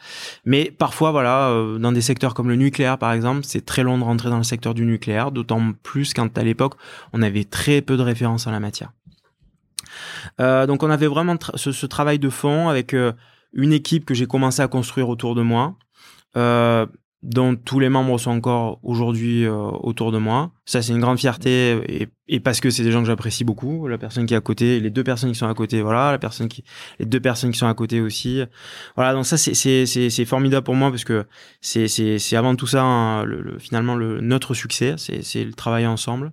Mais 0.45 0.71
parfois, 0.71 1.11
voilà, 1.11 1.49
euh, 1.49 1.79
dans 1.79 1.91
des 1.91 2.01
secteurs 2.01 2.35
comme 2.35 2.47
le 2.47 2.55
nucléaire, 2.55 2.99
par 2.99 3.11
exemple, 3.11 3.41
c'est 3.43 3.65
très 3.65 3.81
long 3.81 3.97
de 3.97 4.03
rentrer 4.03 4.29
dans 4.29 4.37
le 4.37 4.43
secteur 4.43 4.75
du 4.75 4.85
nucléaire, 4.85 5.31
d'autant 5.31 5.73
plus 5.81 6.13
quand 6.13 6.37
à 6.37 6.43
l'époque, 6.43 6.75
on 7.13 7.21
avait 7.23 7.43
très 7.43 7.81
peu 7.81 7.97
de 7.97 8.03
références 8.03 8.45
en 8.45 8.51
la 8.51 8.59
matière. 8.59 8.91
Euh, 10.39 10.67
donc 10.67 10.83
on 10.83 10.89
avait 10.91 11.07
vraiment 11.07 11.35
ce, 11.55 11.85
travail 11.87 12.19
de 12.19 12.29
fond 12.29 12.69
avec 12.69 12.93
euh, 12.93 13.11
une 13.53 13.73
équipe 13.73 14.05
que 14.05 14.13
j'ai 14.13 14.27
commencé 14.27 14.61
à 14.61 14.67
construire 14.67 15.09
autour 15.09 15.33
de 15.33 15.41
moi. 15.41 15.75
Dont 17.23 17.55
tous 17.55 17.79
les 17.79 17.89
membres 17.89 18.17
sont 18.17 18.31
encore 18.31 18.79
aujourd'hui 18.81 19.45
euh, 19.45 19.53
autour 19.53 20.11
de 20.11 20.17
moi. 20.17 20.51
Ça, 20.65 20.81
c'est 20.81 20.91
une 20.91 20.99
grande 20.99 21.19
fierté 21.19 21.79
et, 21.87 22.07
et 22.27 22.39
parce 22.39 22.59
que 22.59 22.71
c'est 22.71 22.83
des 22.83 22.91
gens 22.91 23.01
que 23.01 23.07
j'apprécie 23.07 23.43
beaucoup. 23.43 23.87
La 23.87 23.99
personne 23.99 24.25
qui 24.25 24.33
est 24.33 24.37
à 24.37 24.41
côté, 24.41 24.79
les 24.79 24.89
deux 24.89 25.03
personnes 25.03 25.31
qui 25.31 25.37
sont 25.37 25.47
à 25.47 25.53
côté, 25.53 25.81
voilà, 25.81 26.11
la 26.11 26.17
personne 26.17 26.47
qui, 26.47 26.63
les 26.99 27.05
deux 27.05 27.19
personnes 27.19 27.51
qui 27.51 27.59
sont 27.59 27.67
à 27.67 27.73
côté 27.75 28.01
aussi. 28.01 28.41
Voilà, 28.95 29.13
donc 29.13 29.25
ça, 29.25 29.37
c'est 29.37 29.53
c'est 29.53 29.85
c'est 29.85 30.25
formidable 30.25 30.63
pour 30.63 30.75
moi 30.75 30.89
parce 30.89 31.03
que 31.03 31.25
c'est 31.61 31.87
c'est 31.87 32.17
c'est 32.17 32.35
avant 32.35 32.55
tout 32.55 32.67
ça 32.67 32.83
hein, 32.83 33.23
le, 33.23 33.59
finalement 33.59 33.95
le 33.95 34.19
notre 34.19 34.53
succès, 34.55 34.95
c'est 34.97 35.21
c'est 35.23 35.43
le 35.43 35.53
travail 35.53 35.85
ensemble. 35.85 36.31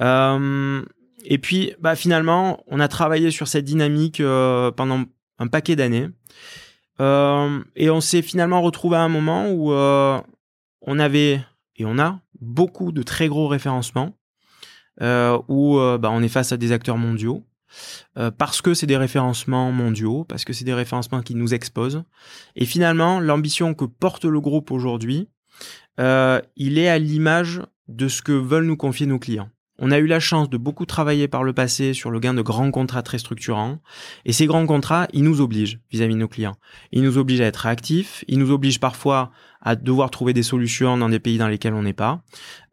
Euh, 0.00 0.82
et 1.24 1.38
puis, 1.38 1.72
bah 1.80 1.94
finalement, 1.94 2.64
on 2.66 2.80
a 2.80 2.88
travaillé 2.88 3.30
sur 3.30 3.48
cette 3.48 3.64
dynamique 3.64 4.20
euh, 4.20 4.70
pendant 4.70 5.04
un 5.38 5.46
paquet 5.46 5.76
d'années. 5.76 6.08
Euh, 7.00 7.62
et 7.76 7.90
on 7.90 8.00
s'est 8.00 8.22
finalement 8.22 8.60
retrouvé 8.62 8.96
à 8.96 9.00
un 9.00 9.08
moment 9.08 9.50
où 9.50 9.72
euh, 9.72 10.20
on 10.82 10.98
avait, 10.98 11.40
et 11.76 11.84
on 11.84 11.98
a, 11.98 12.20
beaucoup 12.40 12.92
de 12.92 13.02
très 13.02 13.28
gros 13.28 13.48
référencements, 13.48 14.14
euh, 15.00 15.38
où 15.48 15.78
bah, 15.98 16.10
on 16.12 16.22
est 16.22 16.28
face 16.28 16.52
à 16.52 16.56
des 16.56 16.72
acteurs 16.72 16.98
mondiaux, 16.98 17.44
parce 18.36 18.60
que 18.60 18.74
c'est 18.74 18.86
des 18.86 18.96
référencements 18.96 19.72
mondiaux, 19.72 20.24
parce 20.24 20.44
que 20.44 20.52
c'est 20.52 20.64
des 20.64 20.74
référencements 20.74 21.22
qui 21.22 21.34
nous 21.34 21.54
exposent. 21.54 22.02
Et 22.56 22.66
finalement, 22.66 23.20
l'ambition 23.20 23.74
que 23.74 23.84
porte 23.84 24.24
le 24.24 24.40
groupe 24.40 24.70
aujourd'hui, 24.70 25.28
il 25.98 26.78
est 26.78 26.88
à 26.88 26.98
l'image 26.98 27.62
de 27.88 28.08
ce 28.08 28.22
que 28.22 28.32
veulent 28.32 28.66
nous 28.66 28.76
confier 28.76 29.06
nos 29.06 29.18
clients. 29.18 29.50
On 29.80 29.90
a 29.90 29.98
eu 29.98 30.06
la 30.06 30.20
chance 30.20 30.50
de 30.50 30.58
beaucoup 30.58 30.84
travailler 30.84 31.26
par 31.26 31.42
le 31.42 31.54
passé 31.54 31.94
sur 31.94 32.10
le 32.10 32.20
gain 32.20 32.34
de 32.34 32.42
grands 32.42 32.70
contrats 32.70 33.02
très 33.02 33.18
structurants. 33.18 33.78
Et 34.26 34.32
ces 34.32 34.46
grands 34.46 34.66
contrats, 34.66 35.08
ils 35.14 35.24
nous 35.24 35.40
obligent 35.40 35.80
vis-à-vis 35.90 36.14
de 36.14 36.20
nos 36.20 36.28
clients. 36.28 36.56
Ils 36.92 37.02
nous 37.02 37.16
obligent 37.16 37.40
à 37.40 37.46
être 37.46 37.66
actifs. 37.66 38.22
Ils 38.28 38.38
nous 38.38 38.50
obligent 38.50 38.78
parfois 38.78 39.30
à 39.62 39.76
devoir 39.76 40.10
trouver 40.10 40.34
des 40.34 40.42
solutions 40.42 40.98
dans 40.98 41.08
des 41.08 41.18
pays 41.18 41.38
dans 41.38 41.48
lesquels 41.48 41.74
on 41.74 41.82
n'est 41.82 41.94
pas. 41.94 42.20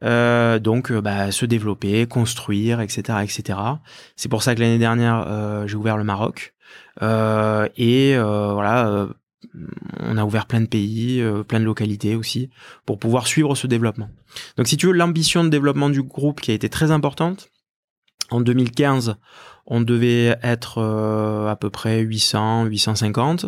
Euh, 0.04 0.60
donc, 0.60 0.92
euh, 0.92 1.02
bah, 1.02 1.32
se 1.32 1.46
développer, 1.46 2.06
construire, 2.08 2.82
etc., 2.82 3.20
etc. 3.24 3.60
C'est 4.18 4.30
pour 4.30 4.44
ça 4.44 4.54
que 4.54 4.60
l'année 4.60 4.78
dernière, 4.78 5.26
euh, 5.28 5.66
j'ai 5.66 5.76
ouvert 5.76 5.98
le 5.98 6.04
Maroc. 6.04 6.54
et 7.02 8.18
voilà, 8.18 9.08
on 10.00 10.18
a 10.18 10.24
ouvert 10.24 10.46
plein 10.46 10.62
de 10.62 10.68
pays, 10.68 11.22
euh, 11.22 11.44
plein 11.44 11.60
de 11.60 11.66
localités 11.66 12.16
aussi, 12.16 12.50
pour 12.86 13.00
pouvoir 13.00 13.28
suivre 13.28 13.56
ce 13.56 13.68
développement. 13.68 14.10
Donc 14.58 14.68
si 14.68 14.78
tu 14.78 14.88
veux, 14.88 14.94
l'ambition 14.94 15.44
de 15.44 15.50
développement 15.50 15.90
du 15.90 16.04
groupe 16.04 16.42
qui 16.42 16.52
a 16.52 16.54
été 16.54 16.70
très 16.70 16.92
importante, 16.92 17.52
en 18.30 18.42
2015, 18.42 19.16
on 19.66 19.82
devait 19.82 20.38
être 20.44 20.80
euh, 20.80 21.50
à 21.50 21.56
peu 21.56 21.70
près 21.70 22.00
800, 22.00 22.66
850 22.66 23.46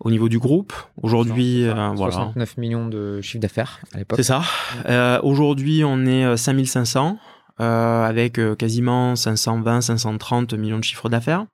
au 0.00 0.10
niveau 0.10 0.28
du 0.28 0.38
groupe. 0.38 0.72
Aujourd'hui, 1.02 1.64
euh, 1.64 1.96
69 1.96 2.56
millions 2.56 2.86
de 2.86 3.20
chiffre 3.20 3.40
d'affaires 3.40 3.80
à 3.92 3.98
l'époque. 3.98 4.18
C'est 4.18 4.24
ça. 4.24 4.42
Euh, 4.86 5.20
aujourd'hui, 5.22 5.82
on 5.84 6.06
est 6.06 6.36
5500 6.36 7.18
avec 7.58 8.40
quasiment 8.56 9.16
520, 9.16 9.80
530 9.80 10.54
millions 10.54 10.78
de 10.78 10.84
chiffres 10.84 11.08
d'affaires. 11.08 11.46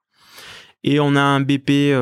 Et 0.87 1.01
on 1.01 1.16
a 1.16 1.23
un 1.23 1.40
BP 1.40 1.94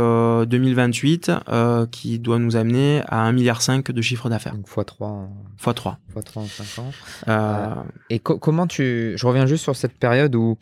2028 0.48 1.28
euh, 1.28 1.38
euh, 1.48 1.86
qui 1.86 2.18
doit 2.18 2.40
nous 2.40 2.56
amener 2.56 3.00
à 3.06 3.30
1,5 3.30 3.32
milliard 3.32 3.60
de 3.88 4.02
chiffre 4.02 4.28
d'affaires. 4.28 4.56
Donc 4.56 4.68
x3. 4.68 5.28
x3. 5.60 5.96
x3 6.16 6.38
en 6.38 6.46
5 6.46 6.82
ans. 6.82 6.90
Euh, 7.28 7.82
et 8.10 8.18
comment 8.18 8.66
tu... 8.66 9.14
Je 9.16 9.24
reviens 9.26 9.46
juste 9.46 9.62
sur 9.62 9.76
cette 9.76 9.96
période 9.96 10.34
où 10.34 10.58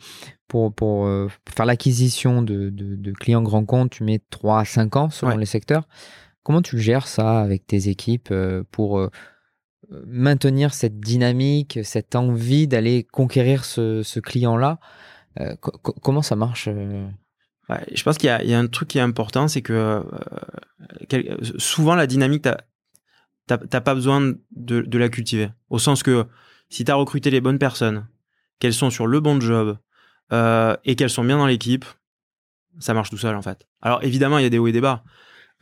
pour, 0.47 0.71
pour, 0.71 1.09
faire 1.49 1.65
l'acquisition 1.65 2.43
de, 2.43 2.69
de, 2.69 3.11
clients 3.13 3.41
grands 3.41 3.65
comptes, 3.65 3.89
tu 3.89 4.03
mets 4.03 4.21
3 4.29 4.59
à 4.59 4.65
5 4.65 4.95
ans 4.97 5.09
selon 5.09 5.37
les 5.37 5.47
secteurs. 5.47 5.87
Comment 6.43 6.61
tu 6.61 6.77
gères 6.77 7.07
ça 7.07 7.39
avec 7.39 7.65
tes 7.65 7.89
équipes 7.89 8.31
pour 8.69 9.09
maintenir 10.05 10.75
cette 10.75 10.99
dynamique, 10.99 11.79
cette 11.83 12.15
envie 12.15 12.67
d'aller 12.67 13.03
conquérir 13.03 13.65
ce, 13.65 14.03
ce 14.03 14.19
client-là? 14.19 14.79
Comment 16.01 16.21
ça 16.21 16.35
marche 16.35 16.69
je 17.93 18.03
pense 18.03 18.17
qu'il 18.17 18.27
y, 18.27 18.53
a 18.53 18.59
un 18.59 18.67
truc 18.67 18.89
qui 18.89 18.97
est 18.97 19.01
important, 19.01 19.47
c'est 19.47 19.61
que 19.61 20.03
euh, 21.13 21.37
souvent 21.57 21.95
la 21.95 22.07
dynamique, 22.07 22.47
t'as 23.47 23.81
pas 23.81 23.95
besoin 23.95 24.33
de, 24.51 24.97
la 24.97 25.09
cultiver. 25.09 25.49
Au 25.69 25.79
sens 25.79 26.03
que 26.03 26.25
si 26.69 26.85
tu 26.85 26.91
as 26.91 26.95
recruté 26.95 27.29
les 27.29 27.41
bonnes 27.41 27.59
personnes, 27.59 28.07
qu'elles 28.59 28.73
sont 28.73 28.89
sur 28.89 29.07
le 29.07 29.19
bon 29.19 29.39
job 29.39 29.77
euh, 30.31 30.75
et 30.85 30.95
qu'elles 30.95 31.09
sont 31.09 31.23
bien 31.23 31.37
dans 31.37 31.47
l'équipe, 31.47 31.85
ça 32.79 32.93
marche 32.93 33.09
tout 33.09 33.17
seul 33.17 33.35
en 33.35 33.41
fait. 33.41 33.67
Alors 33.81 34.03
évidemment, 34.03 34.37
il 34.37 34.43
y 34.43 34.47
a 34.47 34.49
des 34.49 34.59
hauts 34.59 34.67
et 34.67 34.71
des 34.71 34.81
bas. 34.81 35.03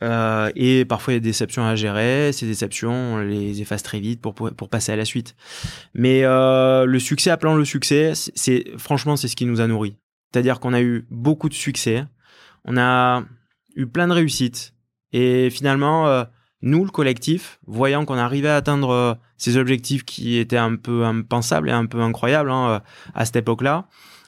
Euh, 0.02 0.50
et 0.56 0.86
parfois 0.86 1.12
il 1.12 1.16
y 1.16 1.18
a 1.18 1.20
des 1.20 1.28
déceptions 1.28 1.64
à 1.64 1.74
gérer. 1.76 2.32
Ces 2.32 2.46
déceptions, 2.46 3.14
on 3.14 3.18
les 3.18 3.60
efface 3.60 3.82
très 3.82 4.00
vite 4.00 4.20
pour, 4.20 4.34
passer 4.68 4.92
à 4.92 4.96
la 4.96 5.04
suite. 5.04 5.36
Mais 5.94 6.22
le 6.22 6.98
succès 6.98 7.30
appelant 7.30 7.54
le 7.54 7.64
succès, 7.64 8.12
c'est 8.14 8.64
franchement 8.78 9.16
c'est 9.16 9.28
ce 9.28 9.36
qui 9.36 9.46
nous 9.46 9.60
a 9.60 9.66
nourris. 9.66 9.96
C'est-à-dire 10.30 10.60
qu'on 10.60 10.72
a 10.72 10.80
eu 10.80 11.06
beaucoup 11.10 11.48
de 11.48 11.54
succès, 11.54 12.04
on 12.64 12.76
a 12.76 13.24
eu 13.76 13.86
plein 13.86 14.08
de 14.08 14.12
réussites. 14.12 14.74
Et 15.12 15.50
finalement, 15.50 16.06
euh, 16.06 16.24
nous, 16.62 16.84
le 16.84 16.90
collectif, 16.90 17.58
voyant 17.66 18.04
qu'on 18.04 18.18
arrivait 18.18 18.48
à 18.48 18.56
atteindre 18.56 18.90
euh, 18.90 19.14
ces 19.38 19.56
objectifs 19.56 20.04
qui 20.04 20.36
étaient 20.38 20.56
un 20.56 20.76
peu 20.76 21.04
impensables 21.04 21.68
et 21.68 21.72
un 21.72 21.86
peu 21.86 22.00
incroyables 22.00 22.50
hein, 22.50 22.68
euh, 22.68 22.80
à 23.14 23.24
cette 23.24 23.36
époque-là, 23.36 23.86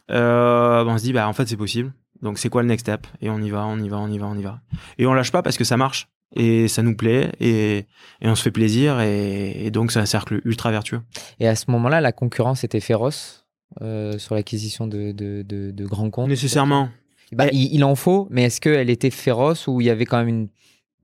on 0.08 0.98
se 0.98 1.02
dit, 1.02 1.12
bah 1.12 1.28
en 1.28 1.32
fait, 1.32 1.46
c'est 1.46 1.56
possible. 1.56 1.92
Donc, 2.20 2.38
c'est 2.38 2.48
quoi 2.48 2.62
le 2.62 2.68
next 2.68 2.86
step? 2.86 3.06
Et 3.20 3.30
on 3.30 3.40
y 3.40 3.50
va, 3.50 3.64
on 3.66 3.78
y 3.78 3.88
va, 3.88 3.98
on 3.98 4.08
y 4.08 4.18
va, 4.18 4.26
on 4.26 4.36
y 4.36 4.42
va. 4.42 4.60
Et 4.98 5.06
on 5.06 5.14
lâche 5.14 5.32
pas 5.32 5.42
parce 5.42 5.56
que 5.56 5.64
ça 5.64 5.76
marche. 5.76 6.08
Et 6.34 6.66
ça 6.66 6.82
nous 6.82 6.96
plaît 6.96 7.30
et, 7.40 7.86
on 8.22 8.34
se 8.34 8.42
fait 8.42 8.50
plaisir 8.50 9.00
et 9.00 9.70
donc 9.70 9.92
c'est 9.92 9.98
un 9.98 10.06
cercle 10.06 10.40
ultra 10.46 10.70
vertueux. 10.70 11.02
Et 11.40 11.46
à 11.46 11.54
ce 11.54 11.70
moment-là, 11.70 12.00
la 12.00 12.12
concurrence 12.12 12.64
était 12.64 12.80
féroce? 12.80 13.41
Euh, 13.80 14.18
sur 14.18 14.34
l'acquisition 14.34 14.86
de, 14.86 15.12
de, 15.12 15.42
de, 15.42 15.86
grands 15.86 16.10
comptes 16.10 16.28
Nécessairement. 16.28 16.88
Bah, 17.32 17.46
il, 17.52 17.82
en 17.84 17.94
faut, 17.94 18.28
mais 18.30 18.44
est-ce 18.44 18.60
qu'elle 18.60 18.90
était 18.90 19.10
féroce 19.10 19.66
ou 19.66 19.80
il 19.80 19.86
y 19.86 19.90
avait 19.90 20.04
quand 20.04 20.18
même 20.18 20.28
une, 20.28 20.48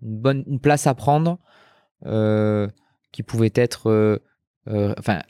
bonne 0.02 0.44
une 0.46 0.60
place 0.60 0.86
à 0.86 0.94
prendre 0.94 1.38
euh, 2.04 2.68
qui 3.12 3.22
pouvait 3.22 3.52
être 3.54 3.90
euh, 3.90 4.94
enfin, 4.98 5.20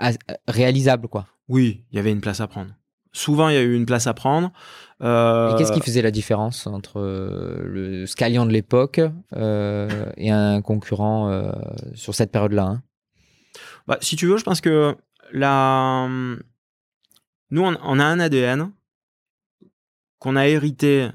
réalisable 0.49 1.07
quoi? 1.07 1.29
Oui, 1.49 1.85
il 1.93 1.97
y 1.97 1.99
avait 2.01 2.11
une 2.11 2.21
place 2.21 2.41
à 2.41 2.49
prendre. 2.49 2.73
Souvent, 3.13 3.49
il 3.49 3.55
y 3.55 3.59
a 3.59 3.63
eu 3.63 3.75
une 3.75 3.87
place 3.87 4.09
à 4.09 4.15
prendre. 4.15 4.53
Et 5.01 5.55
qu'est-ce 5.57 5.73
qui 5.73 5.81
faisait 5.81 6.03
la 6.03 6.11
différence 6.11 6.67
entre 6.67 7.01
le 7.01 8.05
Scalian 8.07 8.45
de 8.45 8.53
l'époque 8.53 9.01
et 9.37 10.31
un 10.31 10.61
concurrent 10.61 11.53
sur 11.95 12.15
cette 12.15 12.33
période-là 12.33 12.65
hein? 12.65 12.83
Bah, 13.87 13.99
Si 14.03 14.17
tu 14.17 14.27
veux, 14.27 14.37
je 14.37 14.45
pense 14.45 14.61
que 14.61 14.97
la, 15.33 16.09
nous, 17.51 17.63
on, 17.63 17.99
a 17.99 18.05
un 18.05 18.21
ADN 18.21 18.73
qu'on 20.19 20.37
a 20.37 20.49
hérité 20.49 21.09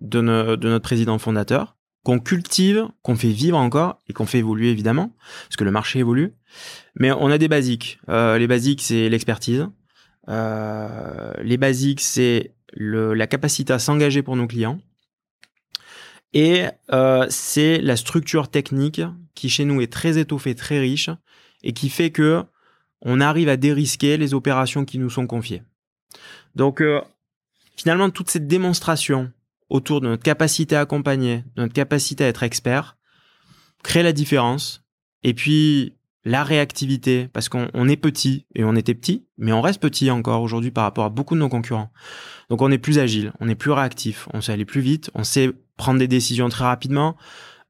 de, 0.00 0.20
notre 0.20 0.78
président 0.78 1.18
fondateur, 1.18 1.76
qu'on 2.02 2.18
cultive, 2.18 2.88
qu'on 3.02 3.16
fait 3.16 3.32
vivre 3.32 3.58
encore 3.58 4.00
et 4.08 4.12
qu'on 4.12 4.26
fait 4.26 4.38
évoluer 4.38 4.70
évidemment, 4.70 5.14
parce 5.44 5.56
que 5.56 5.64
le 5.64 5.70
marché 5.70 5.98
évolue. 5.98 6.34
Mais 6.94 7.12
on 7.12 7.30
a 7.30 7.38
des 7.38 7.48
basiques. 7.48 7.98
Euh, 8.08 8.38
les 8.38 8.46
basiques, 8.46 8.82
c'est 8.82 9.08
l'expertise. 9.08 9.66
Euh, 10.28 11.32
les 11.42 11.56
basiques, 11.56 12.00
c'est 12.00 12.54
la 12.74 13.26
capacité 13.26 13.72
à 13.72 13.78
s'engager 13.78 14.22
pour 14.22 14.36
nos 14.36 14.46
clients. 14.46 14.78
Et 16.32 16.64
euh, 16.92 17.26
c'est 17.30 17.80
la 17.80 17.96
structure 17.96 18.48
technique 18.48 19.00
qui 19.34 19.48
chez 19.48 19.64
nous 19.64 19.80
est 19.80 19.92
très 19.92 20.18
étoffée, 20.18 20.54
très 20.54 20.78
riche, 20.78 21.10
et 21.62 21.72
qui 21.72 21.88
fait 21.88 22.10
que 22.10 22.44
on 23.08 23.20
arrive 23.20 23.48
à 23.48 23.56
dérisquer 23.56 24.16
les 24.16 24.34
opérations 24.34 24.84
qui 24.84 24.98
nous 24.98 25.08
sont 25.08 25.28
confiées. 25.28 25.62
Donc 26.56 26.82
euh, 26.82 27.00
finalement, 27.76 28.10
toute 28.10 28.28
cette 28.28 28.48
démonstration 28.48 29.32
autour 29.70 30.00
de 30.00 30.08
notre 30.08 30.24
capacité 30.24 30.74
à 30.74 30.80
accompagner, 30.80 31.44
de 31.54 31.62
notre 31.62 31.72
capacité 31.72 32.24
à 32.24 32.28
être 32.28 32.42
expert, 32.42 32.96
crée 33.84 34.02
la 34.02 34.12
différence. 34.12 34.84
Et 35.22 35.34
puis 35.34 35.94
la 36.24 36.42
réactivité, 36.42 37.28
parce 37.32 37.48
qu'on 37.48 37.88
est 37.88 37.96
petit 37.96 38.46
et 38.56 38.64
on 38.64 38.74
était 38.74 38.94
petit, 38.94 39.24
mais 39.38 39.52
on 39.52 39.60
reste 39.60 39.80
petit 39.80 40.10
encore 40.10 40.42
aujourd'hui 40.42 40.72
par 40.72 40.82
rapport 40.82 41.04
à 41.04 41.08
beaucoup 41.08 41.36
de 41.36 41.40
nos 41.40 41.48
concurrents. 41.48 41.92
Donc 42.50 42.60
on 42.60 42.72
est 42.72 42.78
plus 42.78 42.98
agile, 42.98 43.32
on 43.38 43.48
est 43.48 43.54
plus 43.54 43.70
réactif, 43.70 44.28
on 44.34 44.40
sait 44.40 44.52
aller 44.52 44.64
plus 44.64 44.80
vite, 44.80 45.12
on 45.14 45.22
sait 45.22 45.52
prendre 45.76 46.00
des 46.00 46.08
décisions 46.08 46.48
très 46.48 46.64
rapidement. 46.64 47.16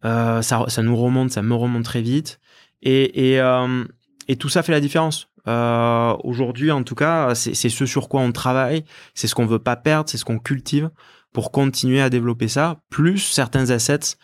Euh, 0.06 0.40
ça, 0.40 0.82
nous 0.82 0.96
remonte, 0.96 1.30
ça 1.32 1.42
me 1.42 1.54
remonte 1.54 1.84
très 1.84 2.00
vite. 2.00 2.40
Et, 2.80 3.32
et, 3.32 3.40
euh, 3.40 3.84
et 4.28 4.36
tout 4.36 4.48
ça 4.48 4.62
fait 4.62 4.72
la 4.72 4.80
différence. 4.80 5.28
Euh, 5.48 6.16
Aujourd'hui, 6.24 6.70
en 6.70 6.82
tout 6.82 6.94
cas, 6.94 7.34
c'est 7.34 7.54
ce 7.54 7.86
sur 7.86 8.08
quoi 8.08 8.20
on 8.20 8.32
travaille, 8.32 8.84
c'est 9.14 9.28
ce 9.28 9.34
qu'on 9.34 9.46
veut 9.46 9.58
pas 9.58 9.76
perdre, 9.76 10.08
c'est 10.10 10.18
ce 10.18 10.24
qu'on 10.24 10.38
cultive 10.38 10.90
pour 11.32 11.52
continuer 11.52 12.00
à 12.00 12.08
développer 12.08 12.48
ça, 12.48 12.80
plus 12.88 13.18
certains 13.18 13.70
assets 13.70 14.16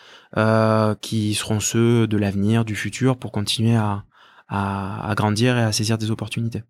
qui 1.00 1.34
seront 1.34 1.60
ceux 1.60 2.06
de 2.06 2.16
l'avenir, 2.16 2.64
du 2.64 2.74
futur, 2.74 3.18
pour 3.18 3.32
continuer 3.32 3.76
à, 3.76 4.04
à, 4.52 5.14
grandir 5.16 5.56
et 5.56 5.62
à 5.62 5.72
saisir 5.72 5.98
des 5.98 6.10
opportunités. 6.10 6.62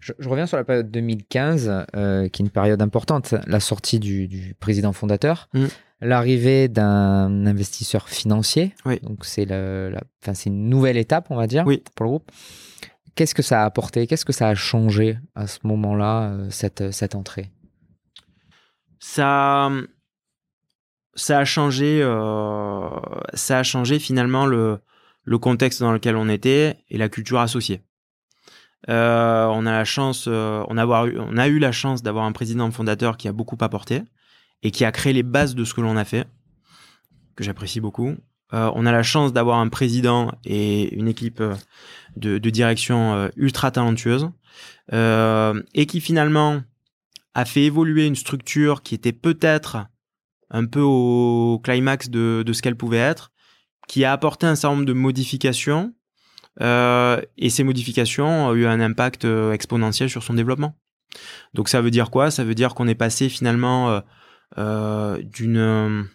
Je, 0.00 0.12
reviens 0.28 0.46
sur 0.46 0.56
la 0.56 0.64
période 0.64 0.90
2015, 0.90 1.84
euh, 1.94 2.28
qui 2.28 2.42
est 2.42 2.44
une 2.44 2.50
période 2.50 2.82
importante, 2.82 3.34
la 3.46 3.60
sortie 3.60 4.00
du, 4.00 4.56
président 4.58 4.92
fondateur, 4.92 5.48
mm. 5.54 5.66
L'arrivée 6.02 6.68
d'un 6.68 7.46
investisseur 7.46 8.08
financier. 8.08 8.74
Donc 9.02 9.24
c'est 9.24 9.44
la, 9.44 10.00
une 10.46 10.68
nouvelle 10.68 10.96
étape, 10.96 11.26
on 11.30 11.36
va 11.36 11.46
dire, 11.46 11.64
pour 11.64 12.04
le 12.04 12.08
groupe. 12.08 12.30
Qu'est-ce 13.14 13.34
que 13.34 13.42
ça 13.42 13.62
a 13.62 13.64
apporté? 13.64 14.06
Qu'est-ce 14.06 14.24
que 14.24 14.32
ça 14.32 14.48
a 14.48 14.54
changé 14.54 15.18
à 15.34 15.46
ce 15.46 15.58
moment-là, 15.64 16.22
euh, 16.22 16.50
cette, 16.50 16.92
cette 16.92 17.14
entrée? 17.14 17.50
Ça, 18.98 19.70
ça 21.14 21.38
a 21.38 21.44
changé. 21.44 22.00
Euh, 22.02 22.88
ça 23.34 23.58
a 23.58 23.62
changé 23.62 23.98
finalement 23.98 24.46
le 24.46 24.80
le 25.24 25.38
contexte 25.38 25.80
dans 25.80 25.92
lequel 25.92 26.16
on 26.16 26.28
était 26.28 26.78
et 26.88 26.98
la 26.98 27.08
culture 27.08 27.40
associée. 27.40 27.82
Euh, 28.88 29.46
on 29.46 29.66
a 29.66 29.72
la 29.72 29.84
chance, 29.84 30.24
euh, 30.26 30.64
on, 30.68 30.76
avoir 30.76 31.06
eu, 31.06 31.18
on 31.18 31.36
a 31.36 31.46
eu 31.46 31.58
la 31.58 31.70
chance 31.70 32.02
d'avoir 32.02 32.24
un 32.24 32.32
président 32.32 32.68
fondateur 32.72 33.16
qui 33.16 33.28
a 33.28 33.32
beaucoup 33.32 33.56
apporté 33.60 34.02
et 34.62 34.70
qui 34.70 34.84
a 34.84 34.92
créé 34.92 35.12
les 35.12 35.22
bases 35.22 35.54
de 35.54 35.64
ce 35.64 35.74
que 35.74 35.80
l'on 35.80 35.96
a 35.96 36.04
fait, 36.04 36.26
que 37.36 37.44
j'apprécie 37.44 37.80
beaucoup. 37.80 38.16
Euh, 38.52 38.70
on 38.74 38.86
a 38.86 38.92
la 38.92 39.02
chance 39.02 39.32
d'avoir 39.32 39.58
un 39.58 39.68
président 39.68 40.32
et 40.44 40.94
une 40.94 41.08
équipe 41.08 41.42
de, 42.16 42.38
de 42.38 42.50
direction 42.50 43.30
ultra 43.36 43.70
talentueuse 43.70 44.30
et 44.92 45.86
qui 45.86 46.00
finalement 46.00 46.62
a 47.34 47.44
fait 47.44 47.62
évoluer 47.62 48.06
une 48.06 48.16
structure 48.16 48.82
qui 48.82 48.94
était 48.94 49.12
peut-être 49.12 49.86
un 50.50 50.66
peu 50.66 50.80
au 50.80 51.60
climax 51.64 52.10
de, 52.10 52.44
ce 52.52 52.62
qu'elle 52.62 52.76
pouvait 52.76 52.98
être, 52.98 53.32
qui 53.88 54.04
a 54.04 54.12
apporté 54.12 54.46
un 54.46 54.54
certain 54.54 54.76
nombre 54.76 54.86
de 54.86 54.92
modifications 54.92 55.94
euh, 56.60 57.20
et 57.38 57.48
ces 57.48 57.64
modifications 57.64 58.48
ont 58.48 58.54
eu 58.54 58.66
un 58.66 58.80
impact 58.80 59.24
euh, 59.24 59.52
exponentiel 59.52 60.10
sur 60.10 60.22
son 60.22 60.34
développement. 60.34 60.76
Donc 61.54 61.70
ça 61.70 61.80
veut 61.80 61.90
dire 61.90 62.10
quoi? 62.10 62.30
Ça 62.30 62.44
veut 62.44 62.54
dire 62.54 62.74
qu'on 62.74 62.86
est 62.86 62.94
passé 62.94 63.30
finalement 63.30 63.90
euh, 63.90 64.00
d'une 64.56 66.08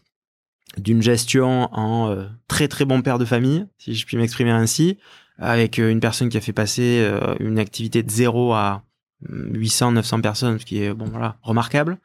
d'une 0.77 1.01
gestion 1.01 1.69
en 1.73 2.27
très 2.47 2.67
très 2.67 2.85
bon 2.85 3.01
père 3.01 3.17
de 3.17 3.25
famille, 3.25 3.65
si 3.77 3.95
je 3.95 4.05
puis 4.05 4.17
m'exprimer 4.17 4.51
ainsi, 4.51 4.97
avec 5.39 5.77
une 5.79 5.99
personne 5.99 6.29
qui 6.29 6.37
a 6.37 6.41
fait 6.41 6.53
passer 6.53 7.09
une 7.39 7.57
activité 7.57 8.03
de 8.03 8.11
zéro 8.11 8.53
à 8.53 8.83
800, 9.29 9.93
900 9.93 10.21
personnes, 10.21 10.59
ce 10.59 10.65
qui 10.65 10.83
est 10.83 10.93
bon 10.93 11.05
voilà 11.05 11.37
remarquable. 11.41 11.97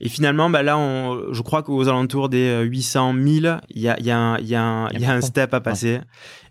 Et 0.00 0.08
finalement, 0.08 0.50
bah 0.50 0.62
là, 0.62 0.76
on, 0.76 1.32
je 1.32 1.42
crois 1.42 1.62
qu'aux 1.62 1.88
alentours 1.88 2.28
des 2.28 2.62
800 2.62 3.14
000, 3.14 3.56
il 3.70 3.80
y 3.80 3.88
a, 3.88 3.98
y 4.00 4.10
a, 4.10 4.18
un, 4.18 4.38
y 4.40 4.54
a, 4.54 4.62
un, 4.62 4.90
y 4.90 5.04
a 5.04 5.12
un 5.12 5.20
step 5.22 5.54
à 5.54 5.60
passer. 5.60 6.00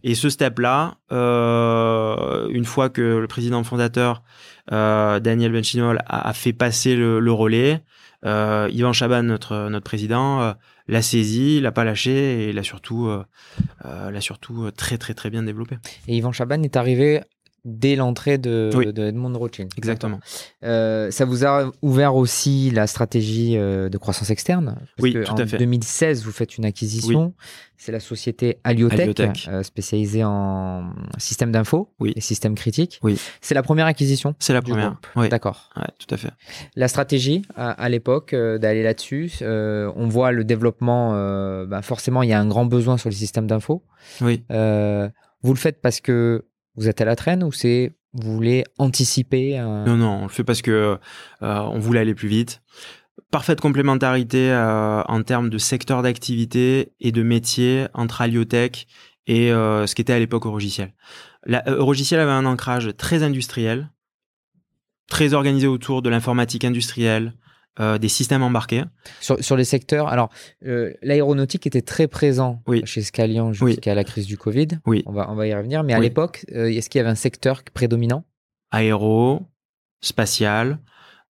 Et 0.04 0.15
ce 0.15 0.30
step-là, 0.30 0.95
euh, 1.12 2.47
une 2.49 2.65
fois 2.65 2.89
que 2.89 3.02
le 3.02 3.28
président 3.28 3.63
fondateur 3.63 4.23
euh, 4.71 5.19
Daniel 5.19 5.52
Benchinol 5.52 5.99
a, 6.08 6.30
a, 6.30 6.34
fait 6.34 6.54
passer 6.54 6.95
le, 6.95 7.19
le 7.19 7.32
relais, 7.32 7.84
euh, 8.26 8.70
Ivan 8.72 8.94
Chaban, 8.94 9.24
notre 9.24 9.70
notre 9.70 9.84
président, 9.84 10.42
euh, 10.42 10.54
l'a 10.88 11.02
saisi, 11.02 11.60
l'a 11.60 11.72
pas 11.72 11.84
lâché 11.84 12.50
et 12.50 12.54
l'a 12.54 12.64
surtout 12.64 13.08
euh, 13.08 13.24
euh, 13.86 14.12
l'a 14.12 14.22
surtout 14.22 14.72
très 14.72 14.98
très 14.98 15.14
très 15.14 15.30
bien 15.30 15.44
développé. 15.44 15.78
Et 16.08 16.16
Ivan 16.18 16.32
Chaban 16.32 16.62
est 16.64 16.76
arrivé 16.76 17.22
dès 17.65 17.95
l'entrée 17.95 18.38
de, 18.38 18.69
Edmond 19.08 19.38
Rothschild. 19.38 19.71
Exactement. 19.78 20.19
Euh, 20.63 21.12
ça 21.12 21.26
vous 21.26 21.45
a 21.45 21.71
ouvert 21.82 22.15
aussi 22.15 22.71
la 22.71 22.88
stratégie 22.88 23.58
euh, 23.58 23.89
de 23.89 23.97
croissance 23.97 24.30
externe? 24.30 24.76
Oui, 24.99 25.13
tout 25.13 25.34
à 25.38 25.45
fait. 25.45 25.56
En 25.56 25.60
2016, 25.60 26.23
vous 26.23 26.32
faites 26.32 26.58
une 26.58 26.65
acquisition. 26.65 27.34
C'est 27.78 27.91
la 27.91 27.99
société 27.99 28.60
Aliotech, 28.63 29.47
euh, 29.49 29.63
spécialisée 29.63 30.23
en 30.23 30.93
système 31.17 31.52
d'info 31.52 31.89
et 32.06 32.21
système 32.21 32.56
critique. 32.56 32.99
Oui. 33.02 33.19
C'est 33.41 33.56
la 33.56 33.63
première 33.63 33.86
acquisition 33.86 34.36
C'est 34.39 34.54
la 34.54 34.62
première. 34.62 34.99
Oui. 35.15 35.30
D'accord. 35.30 35.69
Ouais, 35.76 35.88
tout 35.99 36.13
à 36.13 36.17
fait. 36.17 36.32
La 36.76 36.88
stratégie 36.88 37.43
à, 37.56 37.89
l'époque 37.89 38.36
d'aller 38.36 38.84
là-dessus, 38.84 39.32
on 39.41 40.08
voit 40.08 40.32
le 40.32 40.43
développement. 40.43 41.12
Bah, 41.65 41.82
forcément, 41.82 42.23
il 42.23 42.30
y 42.30 42.34
a 42.34 42.39
un 42.39 42.47
grand 42.47 42.65
besoin 42.65 42.97
sur 42.97 43.10
le 43.10 43.15
système 43.15 43.47
d'info. 43.47 43.84
Oui. 44.21 44.43
vous 44.49 45.54
le 45.54 45.60
faites 45.60 45.82
parce 45.82 46.02
que 46.02 46.45
vous 46.76 46.88
êtes 46.88 47.02
à 47.02 47.06
la 47.06 47.16
traîne 47.16 47.44
ou 47.44 47.52
c'est 47.52 47.94
vous 48.14 48.34
voulez 48.34 48.64
anticiper 48.78 49.58
Non, 49.60 49.98
non, 49.98 50.20
on 50.20 50.24
le 50.24 50.30
fait 50.30 50.44
parce 50.44 50.62
que 50.62 51.00
euh, 51.42 51.60
on 51.60 51.80
voulait 51.80 52.02
aller 52.02 52.14
plus 52.14 52.28
vite. 52.28 52.62
Parfaite 53.32 53.60
complémentarité 53.60 54.52
euh, 54.52 55.02
en 55.04 55.24
termes 55.24 55.50
de 55.50 55.58
secteur 55.58 56.04
d'activité 56.04 56.94
et 57.00 57.12
de 57.12 57.24
métier 57.24 57.88
entre 57.94 58.22
Aliotech 58.22 58.88
et 59.26 59.52
euh, 59.52 59.88
ce 59.88 59.96
qui 59.96 60.02
était 60.02 60.14
à 60.14 60.20
l'époque 60.20 60.46
Eurogiciel. 60.46 60.94
La, 61.46 61.68
Eurogiciel 61.68 62.20
avait 62.20 62.32
un 62.32 62.46
ancrage 62.46 62.96
très 62.98 63.24
industriel, 63.24 63.90
très 65.10 65.34
organisé 65.34 65.68
autour 65.68 66.02
de 66.02 66.10
l'informatique 66.10 66.66
industrielle, 66.66 67.34
euh, 67.80 67.98
des 67.98 68.08
systèmes 68.08 68.44
embarqués. 68.44 68.84
Sur, 69.20 69.44
sur 69.44 69.58
les 69.58 69.64
secteurs, 69.64 70.08
alors 70.08 70.30
euh, 70.64 70.94
l'aéronautique 71.02 71.66
était 71.66 71.82
très 71.82 72.08
présent 72.08 72.62
chez 72.84 73.02
Scalian 73.02 73.52
jusqu'à 73.52 73.96
la 73.96 74.04
crise 74.04 74.28
du 74.28 74.38
Covid. 74.38 74.68
Oui. 74.86 75.02
On 75.08 75.12
va, 75.12 75.32
on 75.32 75.34
va 75.34 75.48
y 75.48 75.56
revenir. 75.56 75.84
Mais 75.84 75.94
à 75.94 76.00
l'époque, 76.00 76.46
euh, 76.54 76.68
est-ce 76.68 76.88
qu'il 76.88 77.00
y 77.00 77.02
avait 77.02 77.10
un 77.10 77.16
secteur 77.16 77.64
prédominant? 77.74 78.26
Aéro, 78.70 79.42
spatial, 80.02 80.78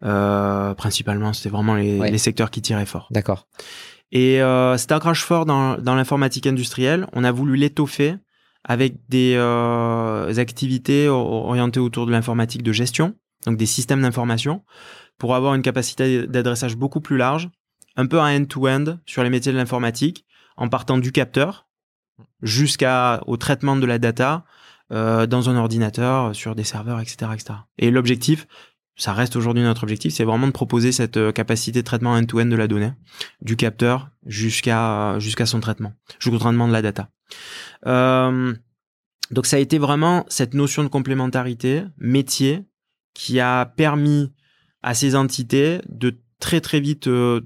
principalement, 0.01 1.31
c'était 1.31 1.47
vraiment 1.47 1.75
les, 1.75 2.11
les, 2.11 2.17
secteurs 2.17 2.51
qui 2.51 2.61
tiraient 2.61 2.85
fort. 2.85 3.07
D'accord. 3.11 3.47
Et 4.11 4.41
euh, 4.41 4.75
un 4.75 4.99
crash 4.99 5.23
fort 5.23 5.45
dans, 5.45 5.77
dans 5.77 5.95
l'informatique 5.95 6.45
industrielle. 6.45 7.07
On 7.13 7.23
a 7.23 7.31
voulu 7.31 7.55
l'étoffer 7.55 8.15
avec 8.65 8.95
des 9.07 9.37
activités 10.37 11.07
orientées 11.07 11.79
autour 11.79 12.05
de 12.05 12.11
l'informatique 12.11 12.63
de 12.63 12.71
gestion, 12.73 13.13
donc 13.45 13.55
des 13.55 13.65
systèmes 13.65 14.01
d'information 14.01 14.61
pour 15.23 15.35
avoir 15.35 15.55
une 15.55 15.61
capacité 15.61 16.27
d'adressage 16.27 16.75
beaucoup 16.75 16.99
plus 16.99 17.15
large, 17.15 17.49
un 17.95 18.07
peu 18.07 18.19
un 18.19 18.41
end-to-end 18.41 18.97
sur 19.05 19.23
les 19.23 19.29
métiers 19.29 19.53
de 19.53 19.57
l'informatique, 19.57 20.25
en 20.57 20.67
partant 20.67 20.97
du 20.97 21.13
capteur 21.13 21.65
jusqu'au 22.41 23.37
traitement 23.37 23.77
de 23.77 23.85
la 23.85 23.99
data 23.99 24.43
euh, 24.91 25.25
dans 25.25 25.49
un 25.49 25.55
ordinateur, 25.55 26.35
sur 26.35 26.55
des 26.55 26.65
serveurs, 26.65 26.99
etc. 26.99 27.31
etc. 27.35 27.53
Et 27.77 27.89
l'objectif, 27.89 28.47
ça 28.97 29.13
reste 29.13 29.37
aujourd'hui 29.37 29.63
notre 29.63 29.83
objectif, 29.83 30.13
c'est 30.13 30.25
vraiment 30.25 30.47
de 30.47 30.51
proposer 30.51 30.91
cette 30.91 31.15
euh, 31.15 31.31
capacité 31.31 31.79
de 31.79 31.85
traitement 31.85 32.15
end-to-end 32.15 32.47
de 32.47 32.57
la 32.57 32.67
donnée, 32.67 32.91
du 33.39 33.55
capteur 33.55 34.09
jusqu'à 34.25 35.17
son 35.45 35.61
traitement, 35.61 35.93
jusqu'au 36.19 36.37
traitement 36.37 36.67
de 36.67 36.73
la 36.73 36.81
data. 36.81 37.07
Euh, 37.85 38.53
donc 39.31 39.45
ça 39.45 39.55
a 39.55 39.59
été 39.59 39.77
vraiment 39.77 40.25
cette 40.27 40.53
notion 40.53 40.83
de 40.83 40.89
complémentarité 40.89 41.85
métier 41.97 42.65
qui 43.13 43.39
a 43.39 43.65
permis 43.65 44.33
à 44.83 44.93
ces 44.93 45.15
entités 45.15 45.79
de 45.89 46.15
très 46.39 46.61
très 46.61 46.79
vite 46.79 47.07
euh, 47.07 47.41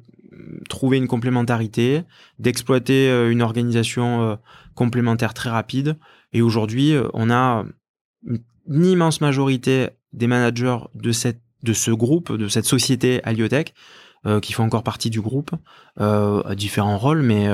trouver 0.69 0.97
une 0.97 1.08
complémentarité, 1.08 2.02
d'exploiter 2.39 3.10
euh, 3.10 3.32
une 3.32 3.41
organisation 3.41 4.23
euh, 4.23 4.36
complémentaire 4.76 5.34
très 5.34 5.50
rapide. 5.50 5.97
Et 6.34 6.41
aujourd'hui, 6.41 6.93
on 7.13 7.30
a 7.30 7.63
une 8.67 8.86
immense 8.86 9.21
majorité 9.21 9.89
des 10.13 10.28
managers 10.28 10.80
de 10.95 11.73
ce 11.73 11.91
groupe, 11.91 12.36
de 12.36 12.47
cette 12.47 12.65
société 12.65 13.23
Aliotech, 13.23 13.73
qui 14.42 14.54
font 14.54 14.63
encore 14.63 14.84
partie 14.84 15.10
du 15.10 15.22
groupe, 15.22 15.52
à 15.98 16.54
différents 16.56 16.98
rôles, 16.98 17.22
mais 17.22 17.48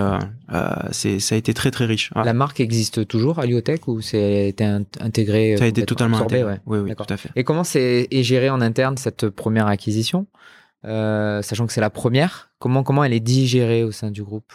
c'est 0.91 1.19
ça 1.19 1.35
a 1.35 1.37
été 1.37 1.53
très 1.53 1.71
très 1.71 1.85
riche. 1.85 2.11
La 2.15 2.33
marque 2.33 2.59
existe 2.59 3.07
toujours 3.07 3.39
Aliotech 3.39 3.87
ou 3.87 4.01
c'est 4.01 4.49
été 4.49 4.63
intégré 4.65 5.55
Ça 5.57 5.65
a 5.65 5.67
été 5.67 5.85
totalement 5.85 6.17
intégré. 6.17 6.59
Oui, 6.65 6.79
oui, 6.79 6.95
tout 6.95 7.05
à 7.09 7.17
fait. 7.17 7.29
Et 7.35 7.43
comment 7.43 7.63
c'est 7.63 8.07
géré 8.11 8.49
en 8.49 8.61
interne 8.61 8.97
cette 8.97 9.29
première 9.29 9.67
acquisition? 9.67 10.27
Euh, 10.85 11.41
sachant 11.41 11.65
que 11.65 11.71
c'est 11.71 11.79
la 11.79 11.89
première, 11.89 12.51
comment, 12.59 12.83
comment 12.83 13.05
elle 13.05 13.13
est 13.13 13.21
digérée 13.21 13.85
au 13.85 13.91
sein 13.91 14.11
du 14.11 14.21
groupe? 14.21 14.51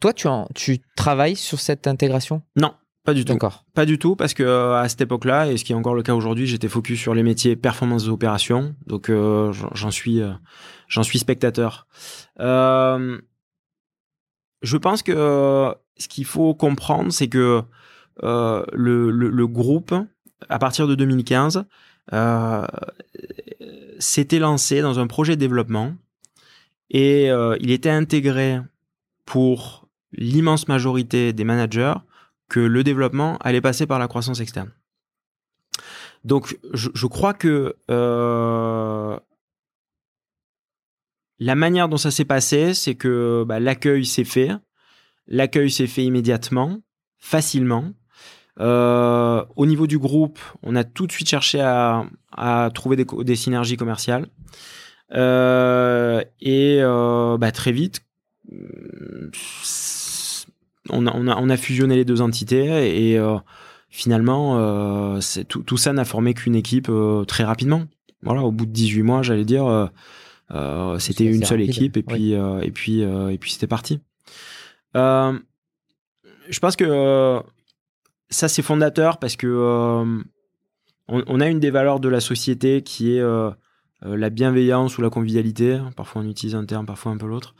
Toi, 0.00 0.12
tu, 0.12 0.26
en, 0.26 0.48
tu 0.56 0.80
travailles 0.96 1.36
sur 1.36 1.60
cette 1.60 1.86
intégration? 1.86 2.42
Non, 2.56 2.74
pas 3.04 3.14
du 3.14 3.24
tout. 3.24 3.38
Pas 3.74 3.86
du 3.86 3.98
tout, 3.98 4.16
parce 4.16 4.34
que 4.34 4.42
euh, 4.42 4.76
à 4.76 4.88
cette 4.88 5.00
époque-là, 5.02 5.50
et 5.50 5.56
ce 5.56 5.64
qui 5.64 5.72
est 5.72 5.76
encore 5.76 5.94
le 5.94 6.02
cas 6.02 6.14
aujourd'hui, 6.14 6.46
j'étais 6.46 6.68
focus 6.68 7.00
sur 7.00 7.14
les 7.14 7.22
métiers 7.22 7.56
performance 7.56 8.08
opérations, 8.08 8.74
donc 8.86 9.10
euh, 9.10 9.52
j'en 9.72 9.90
suis, 9.90 10.20
j'en 10.88 11.02
suis 11.02 11.18
spectateur. 11.18 11.86
je 12.38 13.20
pense 14.80 15.02
que 15.02 15.74
ce 15.96 16.08
qu'il 16.08 16.24
faut 16.24 16.54
comprendre, 16.54 17.12
c'est 17.12 17.28
que 17.28 17.62
le, 18.22 18.64
le, 18.72 19.10
le, 19.10 19.46
groupe, 19.46 19.94
à 20.48 20.58
partir 20.58 20.86
de 20.86 20.94
2015, 20.94 21.64
euh, 22.12 22.66
s'était 23.98 24.38
lancé 24.38 24.82
dans 24.82 24.98
un 24.98 25.06
projet 25.06 25.36
de 25.36 25.40
développement 25.40 25.94
et 26.90 27.30
euh, 27.30 27.56
il 27.60 27.70
était 27.70 27.90
intégré 27.90 28.60
pour 29.24 29.88
l'immense 30.12 30.68
majorité 30.68 31.32
des 31.32 31.44
managers 31.44 31.94
que 32.48 32.60
le 32.60 32.84
développement 32.84 33.36
allait 33.38 33.60
passer 33.60 33.86
par 33.86 33.98
la 33.98 34.08
croissance 34.08 34.40
externe. 34.40 34.70
Donc 36.24 36.58
je, 36.72 37.06
crois 37.06 37.34
que 37.34 37.76
euh, 37.90 39.18
la 41.38 41.54
manière 41.54 41.88
dont 41.88 41.98
ça 41.98 42.10
s'est 42.10 42.24
passé, 42.24 42.72
c'est 42.72 42.94
que 42.94 43.44
bah, 43.46 43.60
l'accueil 43.60 44.06
s'est 44.06 44.24
fait. 44.24 44.50
L'accueil 45.26 45.70
s'est 45.70 45.86
fait 45.86 46.04
immédiatement, 46.04 46.80
facilement. 47.18 47.92
Euh, 48.60 49.44
au 49.56 49.66
niveau 49.66 49.86
du 49.86 49.98
groupe, 49.98 50.38
on 50.62 50.76
a 50.76 50.84
tout 50.84 51.06
de 51.06 51.12
suite 51.12 51.28
cherché 51.28 51.60
à, 51.60 52.70
trouver 52.74 53.04
des, 53.04 53.36
synergies 53.36 53.76
commerciales. 53.76 54.26
Euh, 55.12 56.22
et 56.40 56.80
bah, 57.38 57.52
très 57.52 57.72
vite, 57.72 58.00
on 60.90 61.06
a, 61.06 61.56
fusionné 61.56 61.96
les 61.96 62.04
deux 62.04 62.20
entités 62.20 63.12
et 63.12 63.18
finalement, 63.88 65.18
tout, 65.48 65.62
tout, 65.62 65.76
ça 65.76 65.92
n'a 65.92 66.04
formé 66.04 66.34
qu'une 66.34 66.54
équipe 66.54 66.90
très 67.26 67.44
rapidement. 67.44 67.84
Voilà, 68.22 68.42
au 68.42 68.52
bout 68.52 68.66
de 68.66 68.70
18 68.70 69.02
mois, 69.02 69.22
j'allais 69.22 69.44
dire, 69.44 69.90
c'était 70.98 71.24
une 71.24 71.44
seule 71.44 71.62
équipe 71.62 71.96
et 71.96 72.02
puis, 72.02 72.32
et 72.32 72.70
puis, 72.70 73.00
et 73.00 73.38
puis 73.38 73.52
c'était 73.52 73.66
parti. 73.66 74.00
je 74.94 76.58
pense 76.60 76.76
que 76.76 77.42
ça 78.34 78.48
c'est 78.48 78.62
fondateur 78.62 79.18
parce 79.18 79.36
que 79.36 79.46
euh, 79.46 80.22
on, 81.08 81.40
a 81.40 81.48
une 81.48 81.60
des 81.60 81.70
valeurs 81.70 82.00
de 82.00 82.08
la 82.08 82.20
société 82.20 82.82
qui 82.82 83.16
est 83.16 83.20
euh, 83.20 83.50
euh, 84.04 84.16
la 84.16 84.30
bienveillance 84.30 84.98
ou 84.98 85.02
la 85.02 85.10
convivialité. 85.10 85.78
Parfois 85.96 86.22
on 86.22 86.28
utilise 86.28 86.54
un 86.54 86.64
terme, 86.64 86.86
parfois 86.86 87.12
un 87.12 87.16
peu 87.16 87.26
l'autre. 87.26 87.54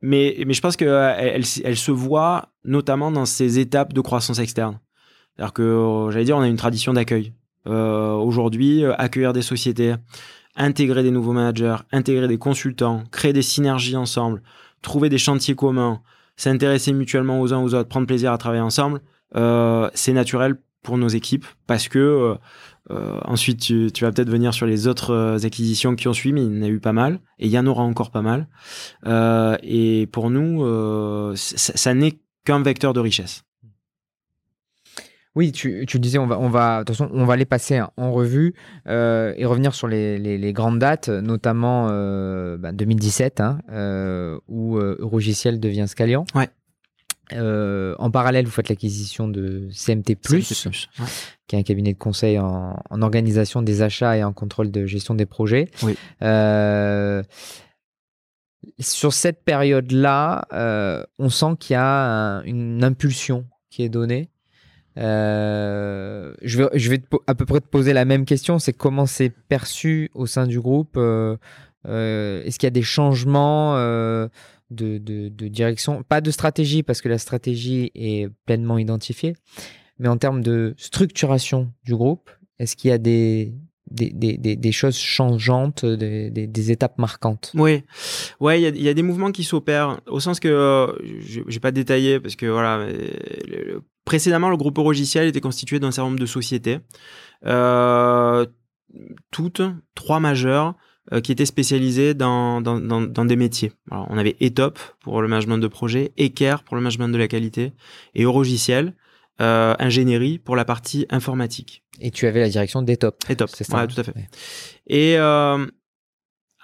Mais, 0.00 0.42
mais 0.46 0.54
je 0.54 0.60
pense 0.60 0.76
qu'elle 0.76 1.44
elle, 1.64 1.76
se 1.76 1.90
voit 1.90 2.50
notamment 2.64 3.10
dans 3.10 3.26
ces 3.26 3.58
étapes 3.58 3.92
de 3.92 4.00
croissance 4.00 4.38
externe. 4.38 4.78
C'est-à-dire 5.36 5.52
que, 5.52 6.08
j'allais 6.10 6.24
dire, 6.24 6.36
on 6.36 6.42
a 6.42 6.48
une 6.48 6.56
tradition 6.56 6.92
d'accueil. 6.92 7.32
Aujourd'hui, 7.66 8.84
accueillir 8.96 9.34
des 9.34 9.42
sociétés, 9.42 9.94
intégrer 10.56 11.02
des 11.02 11.10
nouveaux 11.10 11.32
managers, 11.32 11.76
intégrer 11.92 12.28
des 12.28 12.38
consultants, 12.38 13.04
créer 13.10 13.32
des 13.32 13.42
synergies 13.42 13.96
ensemble, 13.96 14.42
trouver 14.82 15.08
des 15.08 15.18
chantiers 15.18 15.54
communs, 15.54 16.00
s'intéresser 16.36 16.92
mutuellement 16.92 17.40
aux 17.40 17.52
uns 17.52 17.62
aux 17.62 17.74
autres, 17.74 17.88
prendre 17.88 18.06
plaisir 18.06 18.32
à 18.32 18.38
travailler 18.38 18.62
ensemble, 18.62 19.00
euh, 19.36 19.90
c'est 19.94 20.12
naturel 20.12 20.56
pour 20.82 20.96
nos 20.96 21.08
équipes 21.08 21.44
parce 21.66 21.88
que 21.88 22.36
euh, 22.90 23.14
euh, 23.16 23.20
ensuite 23.24 23.60
tu, 23.60 23.90
vas 24.00 24.12
peut-être 24.12 24.30
venir 24.30 24.54
sur 24.54 24.66
les 24.66 24.86
autres 24.86 25.44
acquisitions 25.44 25.94
qui 25.94 26.08
ont 26.08 26.12
suivi, 26.12 26.32
mais 26.32 26.44
il 26.44 26.56
y 26.56 26.58
en 26.60 26.62
a 26.62 26.68
eu 26.68 26.80
pas 26.80 26.92
mal 26.92 27.20
et 27.38 27.46
il 27.46 27.52
y 27.52 27.58
en 27.58 27.66
aura 27.66 27.82
encore 27.82 28.10
pas 28.10 28.22
mal. 28.22 28.48
et 29.62 30.08
pour 30.12 30.30
nous, 30.30 31.34
ça 31.36 31.94
n'est 31.94 32.18
qu'un 32.44 32.62
vecteur 32.62 32.92
de 32.92 33.00
richesse. 33.00 33.44
Oui, 35.38 35.52
tu, 35.52 35.86
disais, 36.00 36.18
on 36.18 36.26
va, 36.26 36.36
on 36.40 36.48
va, 36.48 36.80
de 36.80 36.84
toute 36.84 36.96
façon, 36.96 37.08
on 37.12 37.24
va 37.24 37.36
les 37.36 37.44
passer 37.44 37.80
en 37.96 38.10
revue 38.10 38.54
euh, 38.88 39.32
et 39.36 39.44
revenir 39.44 39.72
sur 39.72 39.86
les, 39.86 40.52
grandes 40.52 40.80
dates, 40.80 41.08
notamment 41.08 41.86
2017, 41.86 43.38
euh, 43.38 43.44
bah, 43.44 43.44
hein, 43.44 43.58
euh, 43.70 44.40
où 44.48 44.78
Eurogiciel 44.78 45.60
devient 45.60 45.84
Scalian. 45.86 46.24
Ouais. 46.34 46.48
En 47.32 48.10
parallèle, 48.10 48.46
vous 48.46 48.50
faites 48.50 48.68
l'acquisition 48.68 49.28
de 49.28 49.68
CMT, 49.72 50.16
qui 51.46 51.56
est 51.56 51.58
un 51.58 51.62
cabinet 51.62 51.92
de 51.92 51.98
conseil 51.98 52.38
en, 52.38 52.74
organisation 52.90 53.62
des 53.62 53.82
achats 53.82 54.16
et 54.16 54.24
en 54.24 54.32
contrôle 54.32 54.70
de 54.70 54.86
gestion 54.86 55.14
des 55.14 55.26
projets. 55.26 55.68
Oui. 55.82 55.96
sur 58.80 59.12
cette 59.12 59.44
période-là, 59.44 60.46
on 61.18 61.28
sent 61.28 61.56
qu'il 61.60 61.74
y 61.74 61.76
a 61.76 62.42
une 62.44 62.84
impulsion 62.84 63.46
qui 63.70 63.82
est 63.82 63.88
donnée. 63.88 64.30
Euh, 64.98 66.34
je 66.42 66.58
vais, 66.58 66.68
je 66.74 66.90
vais 66.90 67.00
à 67.26 67.34
peu 67.34 67.46
près 67.46 67.60
te 67.60 67.66
poser 67.66 67.92
la 67.92 68.04
même 68.04 68.24
question, 68.24 68.58
c'est 68.58 68.72
comment 68.72 69.06
c'est 69.06 69.30
perçu 69.30 70.10
au 70.14 70.26
sein 70.26 70.46
du 70.46 70.60
groupe 70.60 70.96
euh, 70.96 71.36
euh, 71.86 72.42
Est-ce 72.42 72.58
qu'il 72.58 72.66
y 72.66 72.68
a 72.68 72.70
des 72.70 72.82
changements 72.82 73.74
de, 74.70 74.98
de, 74.98 75.48
direction 75.48 76.02
Pas 76.02 76.20
de 76.20 76.30
stratégie, 76.30 76.82
parce 76.82 77.00
que 77.00 77.08
la 77.08 77.18
stratégie 77.18 77.90
est 77.94 78.28
pleinement 78.46 78.78
identifiée, 78.78 79.34
mais 79.98 80.08
en 80.08 80.16
termes 80.16 80.42
de 80.42 80.74
structuration 80.76 81.72
du 81.84 81.96
groupe, 81.96 82.30
est-ce 82.58 82.76
qu'il 82.76 82.90
y 82.90 82.92
a 82.92 82.98
des, 82.98 83.54
des, 83.90 84.10
des, 84.10 84.36
des, 84.36 84.72
choses 84.72 84.98
changeantes, 84.98 85.84
des, 85.84 86.70
étapes 86.70 86.98
marquantes? 86.98 87.52
Oui, 87.54 87.82
il 88.40 88.82
y, 88.82 88.88
a 88.88 88.94
des 88.94 89.02
mouvements 89.02 89.32
qui 89.32 89.44
s'opèrent 89.44 90.00
au 90.06 90.20
sens 90.20 90.40
que 90.40 90.48
euh, 90.48 90.92
je 91.20 91.40
vais 91.40 91.60
pas 91.60 91.72
détailler 91.72 92.20
parce 92.20 92.36
que 92.36 92.46
voilà, 92.46 92.86
précédemment 94.04 94.50
le 94.50 94.56
groupe 94.56 94.78
logiciel 94.78 95.28
était 95.28 95.40
constitué 95.40 95.80
d'un 95.80 95.90
certain 95.90 96.08
nombre 96.08 96.20
de 96.20 96.26
sociétés, 96.26 96.78
euh, 97.46 98.46
toutes 99.30 99.62
trois 99.94 100.20
majeures 100.20 100.74
euh, 101.12 101.20
qui 101.20 101.32
étaient 101.32 101.46
spécialisées 101.46 102.12
dans, 102.14 102.60
dans, 102.60 102.78
dans, 102.78 103.00
dans 103.00 103.24
des 103.24 103.36
métiers. 103.36 103.72
Alors, 103.90 104.06
on 104.10 104.18
avait 104.18 104.36
Etop 104.40 104.78
pour 105.00 105.22
le 105.22 105.28
management 105.28 105.58
de 105.58 105.66
projet, 105.66 106.12
Eker 106.18 106.62
pour 106.62 106.76
le 106.76 106.82
management 106.82 107.08
de 107.08 107.16
la 107.16 107.28
qualité 107.28 107.72
et 108.14 108.24
Eurogiciel 108.24 108.94
euh, 109.40 109.74
ingénierie 109.78 110.38
pour 110.38 110.54
la 110.54 110.64
partie 110.64 111.06
informatique. 111.08 111.82
Et 112.00 112.10
tu 112.10 112.26
avais 112.26 112.40
la 112.40 112.48
direction 112.48 112.82
d'Etop. 112.82 113.24
Etop, 113.30 113.48
c'est 113.48 113.64
ça. 113.64 113.86
tout 113.86 113.98
à 113.98 114.04
fait. 114.04 114.14
Et 114.86 115.16
euh, 115.18 115.66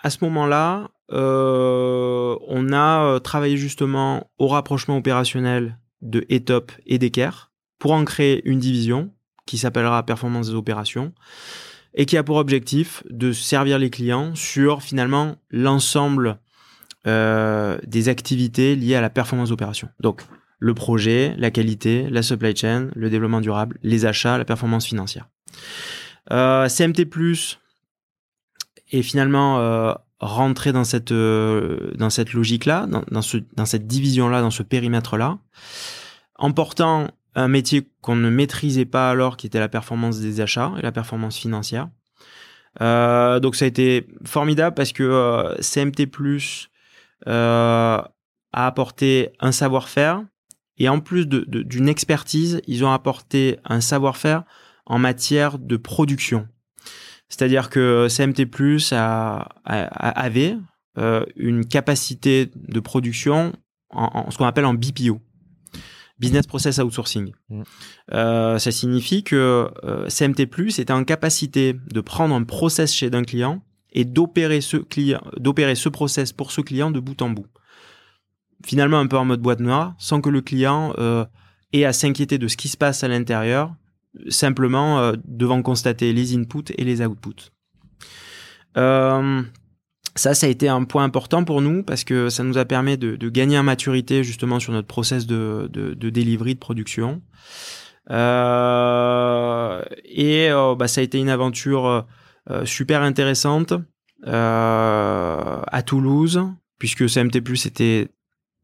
à 0.03 0.11
ce 0.11 0.19
moment-là, 0.23 0.91
on 1.11 2.69
a 2.73 3.21
travaillé 3.21 3.57
justement 3.57 4.31
au 4.39 4.49
rapprochement 4.49 4.97
opérationnel 4.97 5.79
de 6.03 6.27
Etop 6.29 6.73
et 6.87 6.99
d'Eker 6.99 7.53
pour 7.79 7.93
en 7.93 8.05
créer 8.05 8.43
une 8.49 8.59
division 8.59 9.11
qui 9.47 9.59
s'appellera 9.59 10.05
Performance 10.05 10.49
des 10.49 10.55
opérations 10.55 11.13
et 11.95 12.07
qui 12.07 12.17
a 12.17 12.23
pour 12.23 12.37
objectif 12.37 13.03
de 13.09 13.33
servir 13.33 13.79
les 13.79 13.91
clients 13.91 14.35
sur 14.35 14.83
finalement 14.83 15.37
l'ensemble 15.51 16.39
des 17.07 18.09
activités 18.09 18.75
liées 18.77 18.95
à 18.95 19.03
la 19.03 19.11
performance 19.11 19.51
d'opération. 19.51 19.91
Donc, 20.01 20.23
le 20.59 20.73
projet, 20.73 21.35
la 21.37 21.51
qualité, 21.51 22.09
la 22.09 22.23
supply 22.23 22.57
chain, 22.57 22.89
le 22.95 23.11
développement 23.11 23.43
durable, 23.43 23.79
les 23.83 24.07
achats, 24.07 24.39
la 24.39 24.47
performance 24.47 24.87
financière. 24.87 25.29
Euh, 26.33 26.69
CMT 26.69 27.07
est 28.91 29.03
finalement 29.03 29.59
euh, 29.59 29.93
rentré 30.21 30.73
dans 30.73 30.85
cette 30.85 31.13
euh, 31.13 31.93
dans 31.97 32.09
cette 32.09 32.33
logique 32.33 32.65
là, 32.65 32.87
dans, 32.87 33.05
dans, 33.11 33.21
ce, 33.21 33.37
dans 33.57 33.67
cette 33.67 33.87
division 33.87 34.31
là, 34.31 34.41
dans 34.41 34.51
ce 34.51 34.63
périmètre 34.63 35.19
là, 35.19 35.39
en 36.37 36.51
portant 36.53 37.09
un 37.35 37.49
métier 37.49 37.89
qu'on 38.01 38.17
ne 38.17 38.31
maîtrisait 38.31 38.85
pas 38.85 39.11
alors, 39.11 39.37
qui 39.37 39.47
était 39.47 39.61
la 39.61 39.69
performance 39.69 40.21
des 40.21 40.41
achats 40.41 40.73
et 40.79 40.83
la 40.83 40.93
performance 40.93 41.37
financière. 41.37 41.89
Euh, 42.81 43.39
donc 43.41 43.55
ça 43.55 43.65
a 43.65 43.69
été 43.69 44.07
formidable 44.25 44.75
parce 44.75 44.93
que 44.93 45.03
euh, 45.03 45.55
CMT 45.61 46.07
Plus 46.07 46.71
a 47.27 48.11
apporté 48.53 49.31
un 49.41 49.53
savoir-faire, 49.53 50.23
et 50.77 50.89
en 50.89 51.01
plus 51.01 51.27
d'une 51.27 51.89
expertise, 51.89 52.61
ils 52.67 52.85
ont 52.85 52.93
apporté 52.93 53.59
un 53.65 53.81
savoir-faire 53.81 54.45
en 54.87 54.99
matière 54.99 55.59
de 55.59 55.77
production. 55.77 56.49
C'est-à-dire 57.29 57.71
que 57.71 58.09
CMT 58.09 58.47
Plus 58.47 58.93
avait 58.93 60.57
euh, 60.99 61.25
une 61.37 61.67
capacité 61.67 62.51
de 62.55 62.81
production 62.81 63.53
en, 63.91 64.31
ce 64.31 64.39
qu'on 64.39 64.47
appelle 64.47 64.65
en 64.65 64.75
BPO, 64.75 65.21
Business 66.19 66.47
Process 66.47 66.79
Outsourcing. 66.79 67.33
Mm. 67.49 67.63
Euh, 68.13 68.59
ça 68.59 68.71
signifie 68.71 69.25
que 69.25 69.71
euh, 69.85 70.09
CMT 70.09 70.47
Plus 70.47 70.79
était 70.79 70.93
en 70.93 71.05
capacité 71.05 71.75
de 71.75 72.01
prendre 72.01 72.35
un 72.35 72.45
process 72.45 72.93
chez 72.93 73.11
un 73.13 73.25
client 73.25 73.63
et 73.93 74.05
d'opérer 74.05 74.61
ce 74.61 74.77
client, 74.77 75.23
d'opérer 75.39 75.75
ce 75.75 75.89
process 75.89 76.33
pour 76.33 76.53
ce 76.53 76.61
client 76.61 76.91
de 76.91 77.01
bout 77.01 77.21
en 77.23 77.31
bout 77.31 77.47
finalement 78.65 78.99
un 78.99 79.07
peu 79.07 79.19
en 79.19 79.27
mode 79.27 79.43
boîte 79.43 79.61
noire, 79.61 79.95
sans 79.99 80.23
que 80.23 80.31
le 80.31 80.41
client 80.41 80.95
euh, 80.97 81.27
ait 81.75 81.85
à 81.85 81.93
s'inquiéter 81.93 82.39
de 82.39 82.49
ce 82.49 82.57
qui 82.57 82.69
se 82.69 82.79
passe 82.79 83.05
à 83.05 83.09
l'intérieur, 83.09 83.75
simplement 84.29 85.13
devant 85.27 85.61
constater 85.61 86.15
les 86.15 86.35
inputs 86.35 86.73
et 86.79 86.85
les 86.85 87.05
outputs. 87.05 87.51
Euh, 90.15 90.19
ça, 90.19 90.35
ça 90.35 90.47
a 90.47 90.51
été 90.51 90.69
un 90.69 90.85
point 90.85 91.05
important 91.05 91.45
pour 91.45 91.61
nous 91.61 91.83
parce 91.83 92.05
que 92.05 92.29
ça 92.29 92.45
nous 92.45 92.59
a 92.59 92.65
permis 92.65 92.97
de, 92.99 93.17
de 93.17 93.29
gagner 93.29 93.59
en 93.59 93.63
maturité 93.63 94.25
justement 94.25 94.61
sur 94.61 94.73
notre 94.73 94.89
process 94.89 95.27
de, 95.27 95.69
de, 95.73 95.95
de 95.95 96.11
delivery, 96.11 96.55
de 96.55 96.61
production. 96.61 97.23
Euh, 98.11 99.83
et 100.05 100.51
euh, 100.51 100.75
bah, 100.75 100.89
ça 100.89 101.01
a 101.01 101.05
été 101.05 101.19
une 101.19 101.31
aventure 101.31 102.07
euh, 102.51 102.65
super 102.65 103.03
intéressante 103.03 103.75
à 104.27 105.83
Toulouse, 105.85 106.43
puisque 106.79 107.09
CMT 107.09 107.43
Plus 107.43 107.67
était 107.67 108.09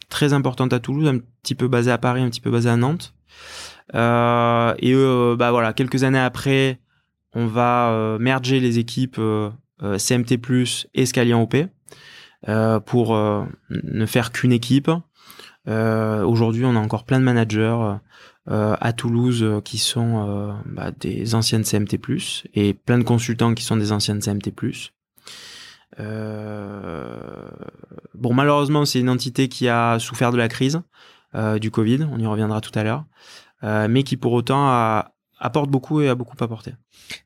très 0.09 0.33
importante 0.33 0.73
à 0.73 0.81
Toulouse, 0.81 1.07
un 1.07 1.19
petit 1.43 1.55
peu 1.55 1.69
basée 1.69 1.91
à 1.91 1.99
Paris, 1.99 2.23
un 2.23 2.31
petit 2.31 2.41
peu 2.41 2.51
basée 2.51 2.71
à 2.71 2.77
Nantes. 2.77 3.15
Euh, 3.95 4.75
et 4.79 4.93
euh, 4.95 5.37
bah 5.37 5.51
voilà, 5.51 5.73
quelques 5.73 6.05
années 6.05 6.19
après, 6.19 6.81
on 7.35 7.47
va 7.47 7.91
euh, 7.91 8.19
merger 8.19 8.61
les 8.61 8.79
équipes 8.79 9.19
euh, 9.19 9.49
euh, 9.49 9.51
CMT+ 9.99 10.39
et 10.95 11.07
Scalian 11.07 11.43
OP 11.43 11.57
pour 12.87 13.17
ne 13.71 14.07
faire 14.07 14.33
qu'une 14.33 14.53
équipe. 14.53 14.91
Aujourd'hui, 15.67 16.65
on 16.65 16.77
a 16.77 16.79
encore 16.79 17.05
plein 17.05 17.19
de 17.19 17.25
managers 17.25 17.97
à 18.47 18.93
Toulouse 18.93 19.61
qui 19.65 19.79
sont 19.79 20.55
bah, 20.67 20.91
des 20.91 21.35
anciennes 21.35 21.65
CMT+ 21.65 21.99
et 22.55 22.75
plein 22.75 22.99
de 22.99 23.05
consultants 23.05 23.55
qui 23.55 23.65
sont 23.65 23.77
des 23.77 23.93
anciennes 23.93 24.21
CMT+. 24.21 24.53
bon, 28.15 28.35
malheureusement, 28.35 28.85
c'est 28.85 29.01
une 29.01 29.11
entité 29.11 29.49
qui 29.49 29.69
a 29.69 29.99
souffert 29.99 30.33
de 30.33 30.39
la 30.39 30.49
crise 30.49 30.81
du 31.61 31.71
Covid, 31.71 32.09
on 32.11 32.19
y 32.19 32.27
reviendra 32.27 32.61
tout 32.61 32.77
à 32.77 32.83
l'heure, 32.83 33.05
mais 33.63 34.03
qui 34.03 34.17
pour 34.17 34.33
autant 34.33 34.69
a, 34.69 35.13
apporte 35.41 35.71
beaucoup 35.71 36.01
et 36.01 36.09
a 36.09 36.15
beaucoup 36.15 36.37
apporté. 36.39 36.75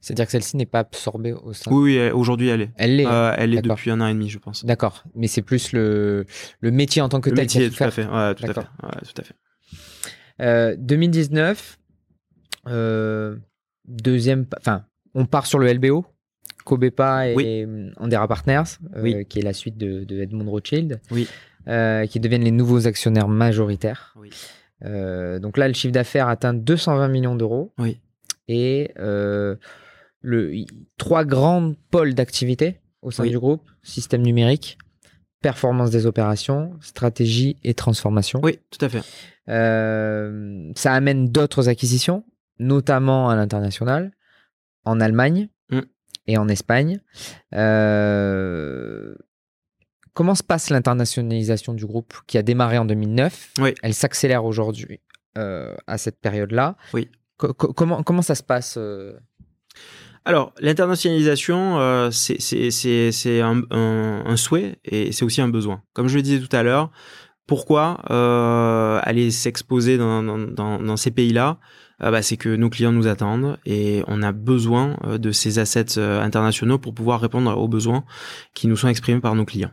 C'est-à-dire 0.00 0.26
que 0.26 0.32
celle-ci 0.32 0.56
n'est 0.56 0.66
pas 0.66 0.80
absorbée 0.80 1.32
au 1.32 1.52
sein. 1.52 1.70
Oui, 1.70 1.98
oui 1.98 2.10
aujourd'hui 2.10 2.48
elle 2.48 2.62
est. 2.62 2.70
Elle 2.76 2.96
l'est. 2.96 3.06
Euh, 3.06 3.34
elle 3.36 3.54
est 3.54 3.60
depuis 3.60 3.90
un 3.90 4.00
an 4.00 4.06
et 4.06 4.14
demi, 4.14 4.30
je 4.30 4.38
pense. 4.38 4.64
D'accord, 4.64 5.04
mais 5.14 5.26
c'est 5.26 5.42
plus 5.42 5.72
le, 5.72 6.24
le 6.60 6.70
métier 6.70 7.02
en 7.02 7.08
tant 7.08 7.20
que 7.20 7.28
le 7.28 7.36
tel. 7.36 7.44
Métier, 7.44 7.70
tout, 7.70 7.82
à 7.82 7.90
fait. 7.90 8.06
Ouais, 8.06 8.34
tout 8.34 8.44
à 8.44 8.54
fait. 8.54 8.60
Ouais, 8.60 9.00
tout 9.02 9.20
à 9.20 9.24
fait. 9.24 9.34
Euh, 10.40 10.76
2019, 10.78 11.78
euh, 12.68 13.36
deuxième, 13.86 14.46
enfin, 14.58 14.84
on 15.14 15.26
part 15.26 15.46
sur 15.46 15.58
le 15.58 15.72
LBO. 15.72 16.06
Cobepa 16.64 17.28
et 17.28 17.34
oui. 17.34 17.90
Andera 17.98 18.26
Partners, 18.26 18.78
oui. 18.96 19.26
qui 19.26 19.40
est 19.40 19.42
la 19.42 19.52
suite 19.52 19.76
de, 19.76 20.04
de 20.04 20.22
Edmond 20.22 20.50
Rothschild, 20.50 20.98
oui. 21.10 21.28
Qui 21.66 22.20
deviennent 22.20 22.44
les 22.44 22.50
nouveaux 22.50 22.86
actionnaires 22.86 23.28
majoritaires. 23.28 24.14
Oui. 24.16 24.30
Euh, 24.84 25.38
donc 25.38 25.56
là, 25.56 25.68
le 25.68 25.74
chiffre 25.74 25.92
d'affaires 25.92 26.28
atteint 26.28 26.54
220 26.54 27.08
millions 27.08 27.36
d'euros. 27.36 27.72
Oui. 27.78 28.00
Et 28.48 28.90
euh, 28.98 29.56
le, 30.20 30.52
trois 30.98 31.24
grands 31.24 31.72
pôles 31.90 32.14
d'activité 32.14 32.80
au 33.02 33.10
sein 33.10 33.24
Oui. 33.24 33.30
du 33.30 33.38
groupe 33.38 33.62
système 33.82 34.22
numérique, 34.22 34.78
performance 35.40 35.90
des 35.90 36.06
opérations, 36.06 36.74
stratégie 36.80 37.58
et 37.64 37.74
transformation. 37.74 38.40
Oui, 38.42 38.58
tout 38.70 38.82
à 38.84 38.88
fait. 38.88 39.02
Euh, 39.48 40.72
ça 40.76 40.92
amène 40.94 41.28
d'autres 41.28 41.68
acquisitions, 41.68 42.24
notamment 42.58 43.28
à 43.30 43.36
l'international, 43.36 44.12
en 44.84 45.00
Allemagne 45.00 45.48
Mm. 45.70 45.80
et 46.26 46.36
en 46.38 46.48
Espagne. 46.48 47.00
Euh, 47.54 49.14
Comment 50.12 50.36
se 50.36 50.44
passe 50.44 50.70
l'internationalisation 50.70 51.74
du 51.74 51.86
groupe 51.86 52.14
qui 52.28 52.38
a 52.38 52.42
démarré 52.42 52.78
en 52.78 52.84
2009 52.84 53.50
Oui. 53.58 53.74
Elle 53.82 53.94
s'accélère 53.94 54.44
aujourd'hui 54.44 55.00
euh, 55.38 55.74
à 55.88 55.98
cette 55.98 56.20
période-là. 56.20 56.76
Oui. 56.92 57.08
Co- 57.36 57.52
co- 57.52 57.72
comment, 57.72 58.22
ça 58.22 58.34
se 58.34 58.42
passe 58.42 58.76
euh? 58.78 59.14
Alors, 60.24 60.54
l'internationalisation, 60.60 61.78
euh, 61.78 62.10
c'est 62.10 63.40
un, 63.42 64.36
souhait 64.36 64.78
et 64.84 65.12
c'est 65.12 65.24
aussi 65.24 65.42
un 65.42 65.48
besoin. 65.48 65.82
Comme 65.92 66.08
je 66.08 66.16
le 66.16 66.22
disais 66.22 66.40
tout 66.40 66.56
à 66.56 66.62
l'heure, 66.62 66.90
pourquoi 67.46 68.00
euh, 68.10 69.00
aller 69.02 69.30
s'exposer 69.30 69.98
dans, 69.98 70.96
ces 70.96 71.10
pays-là? 71.10 71.58
Bah, 72.00 72.22
C'est 72.22 72.38
que 72.38 72.48
nos 72.56 72.70
clients 72.70 72.92
nous 72.92 73.06
attendent 73.06 73.58
et 73.66 74.02
on 74.06 74.22
a 74.22 74.32
besoin 74.32 74.96
de 75.18 75.30
ces 75.30 75.58
assets 75.58 75.98
internationaux 75.98 76.78
pour 76.78 76.94
pouvoir 76.94 77.20
répondre 77.20 77.54
aux 77.58 77.68
besoins 77.68 78.04
qui 78.54 78.66
nous 78.66 78.76
sont 78.76 78.88
exprimés 78.88 79.20
par 79.20 79.34
nos 79.34 79.44
clients. 79.44 79.72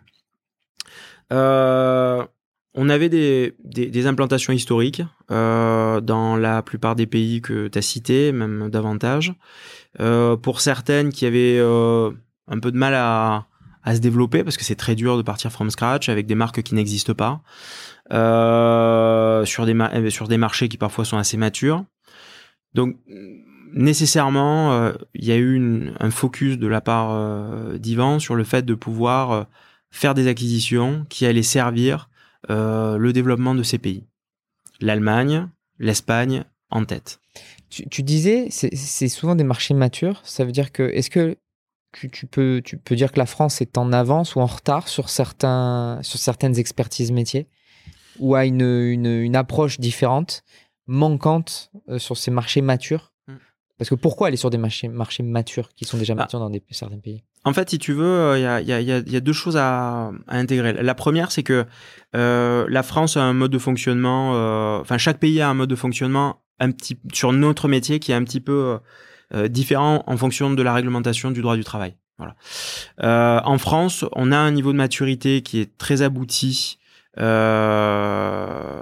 On 2.73 2.89
avait 2.89 3.09
des, 3.09 3.53
des, 3.63 4.07
implantations 4.07 4.53
historiques 4.53 5.03
euh, 5.29 5.99
dans 5.99 6.37
la 6.37 6.61
plupart 6.61 6.95
des 6.95 7.05
pays 7.05 7.41
que 7.41 7.67
tu 7.67 7.77
as 7.77 7.81
cités, 7.81 8.31
même 8.31 8.69
davantage. 8.69 9.33
Euh, 9.99 10.37
pour 10.37 10.61
certaines 10.61 11.11
qui 11.11 11.25
avaient 11.25 11.57
euh, 11.59 12.11
un 12.47 12.59
peu 12.59 12.71
de 12.71 12.77
mal 12.77 12.93
à, 12.95 13.47
à 13.83 13.95
se 13.95 13.99
développer 13.99 14.43
parce 14.45 14.55
que 14.55 14.63
c'est 14.63 14.75
très 14.75 14.95
dur 14.95 15.17
de 15.17 15.21
partir 15.21 15.51
from 15.51 15.69
scratch 15.69 16.07
avec 16.07 16.27
des 16.27 16.35
marques 16.35 16.61
qui 16.61 16.75
n'existent 16.75 17.13
pas 17.13 17.41
sur 19.45 19.65
des 19.65 20.09
sur 20.09 20.27
des 20.27 20.37
marchés 20.37 20.69
qui 20.69 20.77
parfois 20.77 21.03
sont 21.03 21.17
assez 21.17 21.37
matures. 21.37 21.83
Donc 22.73 22.97
nécessairement, 23.73 24.91
il 25.13 25.25
y 25.25 25.31
a 25.31 25.37
eu 25.37 25.91
un 25.99 26.11
focus 26.11 26.57
de 26.57 26.67
la 26.67 26.81
part 26.81 27.77
d'Ivan 27.79 28.19
sur 28.19 28.35
le 28.35 28.43
fait 28.43 28.65
de 28.65 28.75
pouvoir 28.75 29.47
faire 29.91 30.13
des 30.13 30.27
acquisitions 30.27 31.05
qui 31.09 31.25
allaient 31.25 31.41
servir 31.41 32.09
le 32.49 33.11
développement 33.11 33.55
de 33.55 33.63
ces 33.63 33.77
pays. 33.77 34.05
L'Allemagne, 34.79 35.47
l'Espagne 35.79 36.43
en 36.69 36.85
tête. 36.85 37.19
tu, 37.69 37.87
tu 37.89 38.01
disais, 38.03 38.47
c'est 38.49 39.09
souvent 39.09 39.35
des 39.35 39.43
marchés 39.43 39.73
matures. 39.73 40.21
Ça 40.23 40.45
veut 40.45 40.51
dire 40.51 40.71
que, 40.71 40.83
est-ce 40.83 41.09
que 41.09 41.37
tu, 41.91 42.09
tu 42.09 42.25
peux, 42.25 42.61
tu 42.63 42.77
peux 42.77 42.95
dire 42.95 43.11
que 43.11 43.19
la 43.19 43.25
France 43.25 43.61
est 43.61 43.77
en 43.77 43.91
avance 43.91 44.35
ou 44.35 44.39
en 44.39 44.45
retard 44.45 44.87
sur, 44.87 45.09
certains, 45.09 45.99
sur 46.01 46.19
certaines 46.19 46.57
expertises 46.57 47.11
métiers? 47.11 47.47
Ou 48.19 48.35
a 48.35 48.45
une, 48.45 48.61
une, 48.61 49.05
une 49.07 49.35
approche 49.35 49.79
différente, 49.79 50.43
manquante 50.87 51.71
euh, 51.89 51.99
sur 51.99 52.17
ces 52.17 52.31
marchés 52.31 52.61
matures? 52.61 53.13
Mm. 53.27 53.33
Parce 53.77 53.89
que 53.89 53.95
pourquoi 53.95 54.27
aller 54.27 54.37
sur 54.37 54.49
des 54.49 54.57
marchés, 54.57 54.87
marchés 54.87 55.23
matures 55.23 55.69
qui 55.75 55.85
sont 55.85 55.97
déjà 55.97 56.13
Ah. 56.13 56.17
matures 56.17 56.39
dans 56.39 56.49
des, 56.49 56.63
certains 56.71 56.99
pays? 56.99 57.23
En 57.43 57.53
fait, 57.53 57.71
si 57.71 57.79
tu 57.79 57.93
veux, 57.93 58.37
il 58.37 58.41
y, 58.41 58.45
a, 58.45 58.61
y, 58.61 59.15
a, 59.15 59.19
deux 59.19 59.33
choses 59.33 59.57
à, 59.57 60.11
intégrer. 60.27 60.73
La 60.73 60.93
première, 60.93 61.31
c'est 61.31 61.43
que 61.43 61.65
euh, 62.15 62.65
la 62.69 62.83
France 62.83 63.17
a 63.17 63.23
un 63.23 63.33
mode 63.33 63.51
de 63.51 63.57
fonctionnement, 63.57 64.33
euh, 64.35 64.79
enfin 64.79 64.97
chaque 64.97 65.17
pays 65.17 65.41
a 65.41 65.49
un 65.49 65.53
mode 65.55 65.69
de 65.69 65.75
fonctionnement 65.75 66.41
un 66.59 66.71
petit 66.71 66.99
sur 67.13 67.33
notre 67.33 67.67
métier 67.67 67.99
qui 67.99 68.11
est 68.11 68.15
un 68.15 68.23
petit 68.23 68.41
peu 68.41 68.77
euh, 69.33 69.47
différent 69.47 70.03
en 70.07 70.17
fonction 70.17 70.51
de 70.51 70.61
la 70.61 70.73
réglementation 70.73 71.31
du 71.31 71.41
droit 71.41 71.55
du 71.55 71.63
travail. 71.63 71.95
Voilà. 72.17 72.35
Euh, 73.01 73.39
en 73.45 73.57
France, 73.57 74.03
on 74.11 74.33
a 74.33 74.37
un 74.37 74.51
niveau 74.51 74.73
de 74.73 74.77
maturité 74.77 75.41
qui 75.41 75.61
est 75.61 75.77
très 75.77 76.01
abouti 76.01 76.77
euh, 77.17 78.81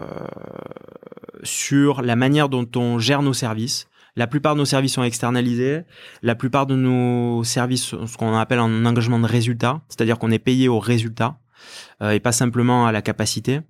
sur 1.44 2.02
la 2.02 2.16
manière 2.16 2.50
dont 2.50 2.68
on 2.76 2.98
gère 2.98 3.22
nos 3.22 3.34
services. 3.34 3.89
La 4.16 4.28
plupart 4.28 4.56
de 4.56 4.60
nos 4.60 4.66
services 4.66 4.94
sont 4.94 5.04
externalisés. 5.04 5.82
La 6.22 6.36
plupart 6.36 6.66
de 6.66 6.76
nos 6.76 7.44
services 7.44 7.84
sont 7.84 8.08
ce 8.08 8.18
qu'on 8.18 8.36
appelle 8.36 8.60
un 8.60 8.86
engagement 8.86 9.20
de 9.20 9.26
résultat, 9.26 9.82
c'est-à-dire 9.88 10.20
qu'on 10.20 10.32
est 10.32 10.40
payé 10.40 10.68
au 10.68 10.80
résultat 10.80 11.40
euh, 12.02 12.12
et 12.12 12.20
pas 12.20 12.32
simplement 12.32 12.88
à 12.88 12.92
la 12.92 13.02
capacité, 13.02 13.62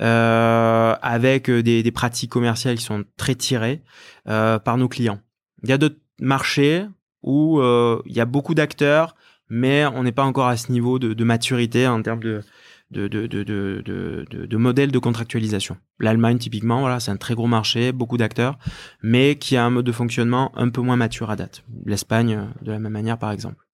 euh, 0.00 0.94
avec 1.02 1.50
des, 1.50 1.82
des, 1.82 1.90
pratiques 1.90 2.30
commerciales 2.30 2.76
qui 2.76 2.84
sont 2.84 3.04
très 3.16 3.34
tirées 3.34 3.82
euh, 4.28 4.58
par 4.58 4.76
nos 4.76 4.88
clients. 4.88 5.20
Il 5.62 5.70
y 5.70 5.72
a 5.72 5.78
d'autres 5.78 6.00
marchés 6.20 6.86
où 7.22 7.60
euh, 7.60 8.02
il 8.06 8.12
y 8.14 8.20
a 8.20 8.26
beaucoup 8.26 8.54
d'acteurs, 8.54 9.14
mais 9.48 9.84
on 9.86 10.02
n'est 10.02 10.12
pas 10.12 10.24
encore 10.24 10.46
à 10.46 10.56
ce 10.56 10.70
niveau 10.70 10.98
de 10.98 11.24
maturité 11.24 11.86
en 11.86 12.00
termes 12.02 12.22
de, 12.22 12.42
de, 12.90 13.06
de, 13.06 13.26
de, 13.26 14.98
contractualisation. 14.98 15.76
L'Allemagne, 15.98 16.38
typiquement, 16.38 16.80
voilà, 16.80 17.00
c'est 17.00 17.10
un 17.10 17.16
très 17.16 17.34
gros 17.34 17.46
marché, 17.46 17.92
beaucoup 17.92 18.16
d'acteurs, 18.16 18.58
mais 19.02 19.36
qui 19.36 19.56
a 19.56 19.64
un 19.64 19.70
mode 19.70 19.86
de 19.86 19.92
fonctionnement 19.92 20.52
un 20.56 20.68
peu 20.70 20.80
moins 20.80 20.96
mature 20.96 21.30
à 21.30 21.36
date. 21.36 21.62
L'Espagne, 21.84 22.48
de 22.62 22.72
la 22.72 22.78
même 22.78 22.92
manière, 22.92 23.18
par 23.18 23.30
exemple. 23.30 23.64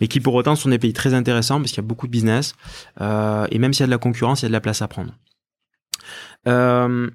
Mais 0.00 0.08
qui, 0.08 0.20
pour 0.20 0.34
autant, 0.34 0.56
sont 0.56 0.68
des 0.68 0.78
pays 0.78 0.92
très 0.92 1.14
intéressants 1.14 1.58
parce 1.58 1.70
qu'il 1.70 1.82
y 1.82 1.84
a 1.84 1.88
beaucoup 1.88 2.06
de 2.06 2.12
business, 2.12 2.54
euh, 3.00 3.46
et 3.50 3.58
même 3.58 3.72
s'il 3.72 3.82
y 3.82 3.84
a 3.84 3.86
de 3.86 3.92
la 3.92 3.98
concurrence, 3.98 4.42
il 4.42 4.44
y 4.44 4.46
a 4.46 4.48
de 4.48 4.52
la 4.52 4.60
place 4.60 4.82
à 4.82 4.88
prendre. 4.88 5.14
Euh, 6.48 7.10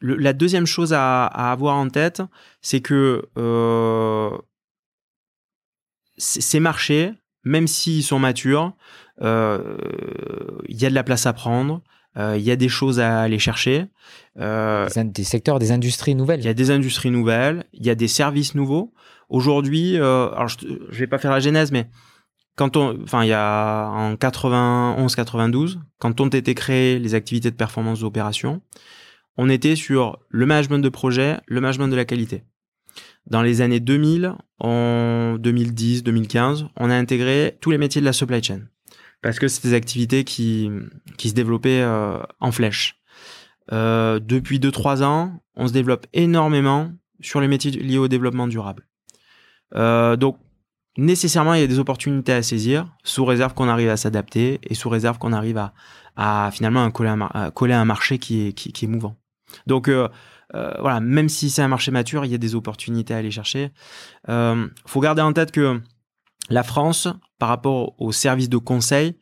la 0.00 0.32
deuxième 0.32 0.66
chose 0.66 0.92
à, 0.92 1.26
avoir 1.26 1.76
en 1.76 1.88
tête, 1.88 2.22
c'est 2.60 2.80
que 2.80 3.28
euh, 3.36 4.30
ces 6.16 6.60
marchés, 6.60 7.12
même 7.48 7.66
s'ils 7.66 8.02
sont 8.02 8.18
matures, 8.18 8.74
il 9.20 9.26
euh, 9.26 9.76
y 10.68 10.84
a 10.84 10.90
de 10.90 10.94
la 10.94 11.02
place 11.02 11.26
à 11.26 11.32
prendre, 11.32 11.82
il 12.14 12.22
euh, 12.22 12.36
y 12.38 12.50
a 12.50 12.56
des 12.56 12.68
choses 12.68 13.00
à 13.00 13.20
aller 13.20 13.38
chercher. 13.38 13.86
Euh, 14.38 14.88
des, 14.94 15.04
des, 15.04 15.24
secteurs, 15.24 15.58
des 15.58 15.72
industries 15.72 16.14
nouvelles. 16.14 16.40
Il 16.40 16.46
y 16.46 16.50
a 16.50 16.54
des 16.54 16.70
industries 16.70 17.10
nouvelles, 17.10 17.64
il 17.72 17.84
y 17.84 17.90
a 17.90 17.94
des 17.94 18.08
services 18.08 18.54
nouveaux. 18.54 18.92
Aujourd'hui, 19.28 19.96
alors 19.96 20.48
je, 20.48 20.56
je 20.90 20.98
vais 20.98 21.06
pas 21.06 21.18
faire 21.18 21.30
la 21.30 21.40
genèse, 21.40 21.72
mais 21.72 21.88
quand 22.56 22.76
on, 22.76 23.02
enfin, 23.02 23.24
il 23.24 23.28
y 23.28 23.32
a 23.32 23.88
en 23.88 24.14
91-92, 24.14 25.78
quand 25.98 26.20
ont 26.20 26.28
été 26.28 26.54
créées 26.54 26.98
les 26.98 27.14
activités 27.14 27.50
de 27.50 27.56
performance 27.56 28.00
d'opération, 28.00 28.62
on 29.36 29.48
était 29.48 29.76
sur 29.76 30.18
le 30.28 30.46
management 30.46 30.78
de 30.78 30.88
projet, 30.88 31.38
le 31.46 31.60
management 31.60 31.88
de 31.88 31.96
la 31.96 32.04
qualité. 32.04 32.42
Dans 33.28 33.42
les 33.42 33.60
années 33.60 33.80
2000, 33.80 34.34
en 34.58 35.36
2010, 35.38 36.02
2015, 36.02 36.66
on 36.76 36.90
a 36.90 36.94
intégré 36.94 37.58
tous 37.60 37.70
les 37.70 37.78
métiers 37.78 38.00
de 38.00 38.06
la 38.06 38.12
supply 38.12 38.42
chain 38.42 38.60
parce 39.22 39.38
que 39.38 39.48
c'est 39.48 39.66
des 39.66 39.74
activités 39.74 40.24
qui 40.24 40.70
qui 41.16 41.28
se 41.28 41.34
développaient 41.34 41.82
euh, 41.82 42.18
en 42.40 42.52
flèche. 42.52 42.96
Euh, 43.72 44.18
depuis 44.18 44.58
2-3 44.58 45.02
ans, 45.02 45.42
on 45.56 45.68
se 45.68 45.72
développe 45.72 46.06
énormément 46.12 46.90
sur 47.20 47.40
les 47.40 47.48
métiers 47.48 47.70
liés 47.70 47.98
au 47.98 48.08
développement 48.08 48.46
durable. 48.46 48.86
Euh, 49.74 50.16
donc 50.16 50.38
nécessairement, 50.96 51.54
il 51.54 51.60
y 51.60 51.64
a 51.64 51.66
des 51.66 51.78
opportunités 51.78 52.32
à 52.32 52.42
saisir, 52.42 52.86
sous 53.04 53.24
réserve 53.24 53.54
qu'on 53.54 53.68
arrive 53.68 53.90
à 53.90 53.96
s'adapter 53.96 54.60
et 54.62 54.74
sous 54.74 54.88
réserve 54.88 55.18
qu'on 55.18 55.32
arrive 55.32 55.58
à, 55.58 55.74
à 56.16 56.50
finalement 56.50 56.84
à 56.84 56.90
coller, 56.90 57.10
un, 57.10 57.20
à 57.20 57.80
un 57.80 57.84
marché 57.84 58.18
qui 58.18 58.48
est 58.48 58.52
qui, 58.52 58.84
est 58.84 58.88
mouvant. 58.88 59.16
Donc 59.66 59.90
voilà, 60.54 61.00
même 61.00 61.28
si 61.28 61.50
c'est 61.50 61.62
un 61.62 61.68
marché 61.68 61.90
mature, 61.90 62.24
il 62.24 62.30
y 62.30 62.34
a 62.34 62.38
des 62.38 62.54
opportunités 62.54 63.14
à 63.14 63.18
aller 63.18 63.30
chercher. 63.30 63.70
Euh, 64.28 64.66
faut 64.86 65.00
garder 65.00 65.22
en 65.22 65.32
tête 65.32 65.52
que 65.52 65.80
la 66.50 66.62
France, 66.62 67.08
par 67.38 67.48
rapport 67.48 67.94
aux 68.00 68.12
services 68.12 68.48
de 68.48 68.56
conseil, 68.56 69.16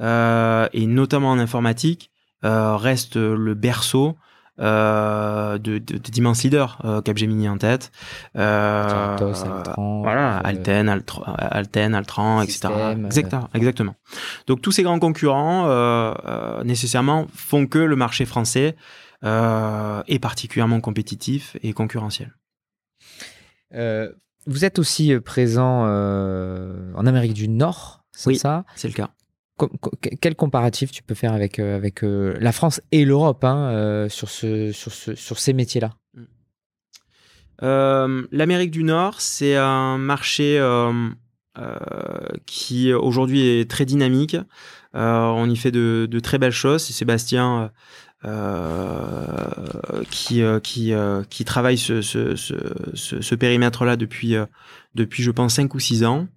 euh, 0.00 0.68
et 0.72 0.86
notamment 0.86 1.30
en 1.30 1.38
informatique, 1.38 2.10
euh, 2.44 2.76
reste 2.76 3.16
le 3.16 3.54
berceau 3.54 4.16
euh, 4.60 5.56
de, 5.56 5.78
d'immenses 5.78 6.42
leaders, 6.42 6.78
euh, 6.84 7.00
Capgemini 7.00 7.48
en 7.48 7.56
tête, 7.56 7.90
euh, 8.36 9.16
Altran, 9.16 10.02
voilà, 10.02 10.36
Alten, 10.36 10.88
Alten, 10.90 11.94
Altran, 11.94 12.42
etc. 12.42 12.68
Exactement, 13.06 13.48
exactement. 13.54 13.94
Donc 14.46 14.60
tous 14.60 14.70
ces 14.70 14.82
grands 14.82 14.98
concurrents 14.98 15.66
nécessairement 16.64 17.26
font 17.34 17.66
que 17.66 17.78
le 17.78 17.96
marché 17.96 18.26
français 18.26 18.76
est 19.22 20.18
particulièrement 20.20 20.80
compétitif 20.80 21.56
et 21.62 21.72
concurrentiel. 21.72 22.34
vous 23.72 24.64
êtes 24.64 24.78
aussi 24.78 25.18
présent 25.20 25.84
en 25.84 27.06
Amérique 27.06 27.34
du 27.34 27.48
Nord, 27.48 28.04
c'est 28.12 28.30
oui, 28.30 28.36
ça? 28.36 28.64
C'est 28.74 28.88
le 28.88 28.94
cas 28.94 29.10
quel 30.20 30.34
comparatif 30.34 30.90
tu 30.90 31.02
peux 31.02 31.14
faire 31.14 31.32
avec, 31.32 31.58
euh, 31.58 31.76
avec 31.76 32.02
euh, 32.02 32.36
la 32.40 32.52
France 32.52 32.80
et 32.90 33.04
l'Europe 33.04 33.44
hein, 33.44 33.70
euh, 33.70 34.08
sur, 34.08 34.30
ce, 34.30 34.72
sur, 34.72 34.92
ce, 34.92 35.14
sur 35.14 35.38
ces 35.38 35.52
métiers-là? 35.52 35.90
Mm. 36.14 36.22
L'Amérique 38.32 38.72
du 38.72 38.82
Nord, 38.82 39.20
c'est 39.20 39.56
un 39.56 39.96
marché 39.96 40.60
qui 42.44 42.92
aujourd'hui 42.92 43.46
est 43.46 43.70
très 43.70 43.84
dynamique. 43.84 44.36
on 44.94 45.48
y 45.48 45.56
fait 45.56 45.70
de, 45.70 46.08
de 46.10 46.18
très 46.18 46.38
belles 46.38 46.50
choses. 46.50 46.82
Sébastien 46.82 47.70
qui, 50.10 50.42
qui, 50.62 50.92
qui 51.30 51.44
travaille 51.44 51.78
ce, 51.78 52.02
ce, 52.02 52.36
ce, 52.36 52.54
ce 52.94 53.34
périmètre-là 53.34 53.96
depuis, 53.96 54.36
depuis, 54.94 55.22
je 55.22 55.30
pense, 55.30 55.54
5 55.54 55.74
ou 55.74 55.80
6 55.80 56.04
ans. 56.04 56.28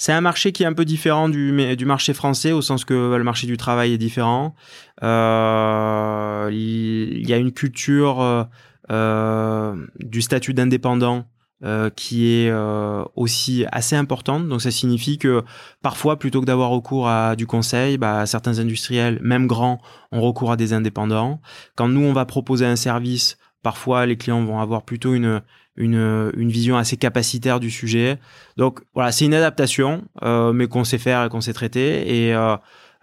C'est 0.00 0.12
un 0.12 0.20
marché 0.20 0.52
qui 0.52 0.62
est 0.62 0.66
un 0.66 0.74
peu 0.74 0.84
différent 0.84 1.28
du, 1.28 1.76
du 1.76 1.84
marché 1.84 2.14
français, 2.14 2.52
au 2.52 2.62
sens 2.62 2.84
que 2.84 3.16
le 3.16 3.24
marché 3.24 3.48
du 3.48 3.56
travail 3.56 3.92
est 3.92 3.98
différent. 3.98 4.54
Euh, 5.02 6.48
il 6.52 7.28
y 7.28 7.32
a 7.32 7.36
une 7.36 7.52
culture 7.52 8.20
euh, 8.22 8.44
euh 8.92 9.74
du 9.98 10.22
statut 10.22 10.54
d'indépendant 10.54 11.26
euh, 11.64 11.90
qui 11.90 12.26
est 12.26 12.50
euh, 12.50 13.02
aussi 13.16 13.64
assez 13.72 13.96
importante. 13.96 14.48
Donc 14.48 14.62
ça 14.62 14.70
signifie 14.70 15.18
que 15.18 15.42
parfois, 15.82 16.16
plutôt 16.16 16.40
que 16.40 16.46
d'avoir 16.46 16.70
recours 16.70 17.08
à 17.08 17.34
du 17.34 17.46
conseil, 17.46 17.98
bah, 17.98 18.26
certains 18.26 18.60
industriels, 18.60 19.18
même 19.22 19.48
grands, 19.48 19.80
ont 20.12 20.20
recours 20.20 20.52
à 20.52 20.56
des 20.56 20.72
indépendants. 20.72 21.40
Quand 21.74 21.88
nous, 21.88 22.02
on 22.02 22.12
va 22.12 22.26
proposer 22.26 22.64
un 22.64 22.76
service, 22.76 23.38
parfois 23.62 24.06
les 24.06 24.16
clients 24.16 24.44
vont 24.44 24.60
avoir 24.60 24.84
plutôt 24.84 25.14
une, 25.14 25.42
une, 25.76 26.30
une 26.36 26.48
vision 26.48 26.76
assez 26.76 26.96
capacitaire 26.96 27.58
du 27.58 27.70
sujet. 27.70 28.18
Donc 28.56 28.80
voilà, 28.94 29.10
c'est 29.10 29.24
une 29.24 29.34
adaptation, 29.34 30.04
euh, 30.22 30.52
mais 30.52 30.68
qu'on 30.68 30.84
sait 30.84 30.98
faire 30.98 31.24
et 31.24 31.28
qu'on 31.28 31.40
sait 31.40 31.52
traiter. 31.52 32.28
Et 32.28 32.34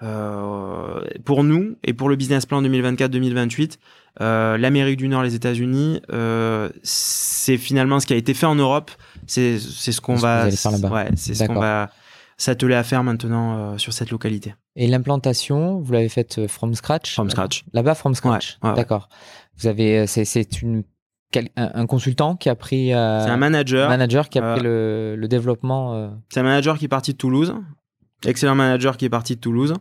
euh, 0.03 1.01
pour 1.23 1.43
nous 1.43 1.75
et 1.83 1.93
pour 1.93 2.09
le 2.09 2.15
business 2.15 2.45
plan 2.45 2.61
2024-2028, 2.61 3.77
euh, 4.21 4.57
l'Amérique 4.57 4.97
du 4.97 5.07
Nord, 5.07 5.23
les 5.23 5.35
États-Unis, 5.35 6.01
euh, 6.11 6.69
c'est 6.83 7.57
finalement 7.57 7.99
ce 7.99 8.05
qui 8.05 8.13
a 8.13 8.17
été 8.17 8.33
fait 8.33 8.45
en 8.45 8.55
Europe. 8.55 8.91
C'est 9.27 9.59
c'est 9.59 9.91
ce 9.91 10.01
qu'on 10.01 10.15
va, 10.15 10.45
ouais, 10.45 10.51
c'est 11.15 11.33
ce 11.33 11.45
qu'on 11.45 11.59
va 11.59 11.89
s'atteler 12.37 12.75
à 12.75 12.83
faire 12.83 13.03
maintenant 13.03 13.77
sur 13.77 13.93
cette 13.93 14.11
localité. 14.11 14.55
Et 14.75 14.87
l'implantation, 14.87 15.79
vous 15.79 15.93
l'avez 15.93 16.09
faite 16.09 16.47
from 16.47 16.75
scratch? 16.75 17.13
From 17.13 17.29
scratch. 17.29 17.63
Là-bas, 17.71 17.95
from 17.95 18.13
scratch. 18.13 18.57
Ouais, 18.61 18.73
D'accord. 18.73 19.07
Vous 19.57 19.67
avez, 19.67 20.05
c'est 20.05 20.61
une 20.61 20.83
un, 21.55 21.85
consultant 21.85 22.35
qui 22.35 22.49
a 22.49 22.55
pris. 22.55 22.93
Euh, 22.93 23.23
c'est 23.23 23.29
un 23.29 23.37
manager. 23.37 23.89
Manager 23.89 24.29
qui 24.29 24.39
a 24.39 24.53
pris 24.53 24.63
le, 24.63 25.15
le 25.17 25.27
développement. 25.27 25.93
Euh. 25.93 26.09
C'est 26.29 26.39
un 26.39 26.43
manager 26.43 26.77
qui 26.77 26.85
est 26.85 26.89
parti 26.89 27.13
de 27.13 27.17
Toulouse. 27.17 27.55
Excellent 28.25 28.55
manager 28.55 28.97
qui 28.97 29.05
est 29.05 29.09
parti 29.09 29.35
de 29.35 29.41
Toulouse, 29.41 29.73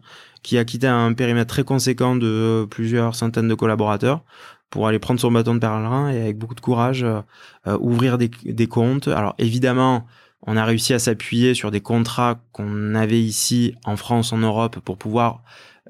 qui 0.43 0.59
a 0.59 0.65
quitté 0.65 0.87
un 0.87 1.13
périmètre 1.13 1.53
très 1.53 1.65
conséquent 1.65 2.17
de 2.17 2.67
plusieurs 2.71 3.15
centaines 3.15 3.49
de 3.49 3.55
collaborateurs 3.55 4.23
pour 4.71 4.89
aller 4.89 4.99
prendre 4.99 5.21
son 5.21 5.31
bâton 5.31 5.55
de 5.55 5.61
pèlerin 5.61 6.11
et 6.11 6.21
avec 6.21 6.37
beaucoup 6.37 6.55
de 6.55 6.61
courage 6.61 7.05
euh, 7.05 7.79
ouvrir 7.81 8.19
des, 8.19 8.31
des 8.45 8.67
comptes. 8.67 9.09
Alors 9.09 9.35
évidemment, 9.39 10.07
on 10.47 10.57
a 10.57 10.65
réussi 10.65 10.93
à 10.93 10.99
s'appuyer 10.99 11.55
sur 11.55 11.71
des 11.71 11.81
contrats 11.81 12.41
qu'on 12.53 12.95
avait 12.95 13.21
ici 13.21 13.75
en 13.85 13.97
France, 13.97 14.33
en 14.33 14.39
Europe, 14.39 14.79
pour 14.81 14.99
pouvoir 14.99 15.43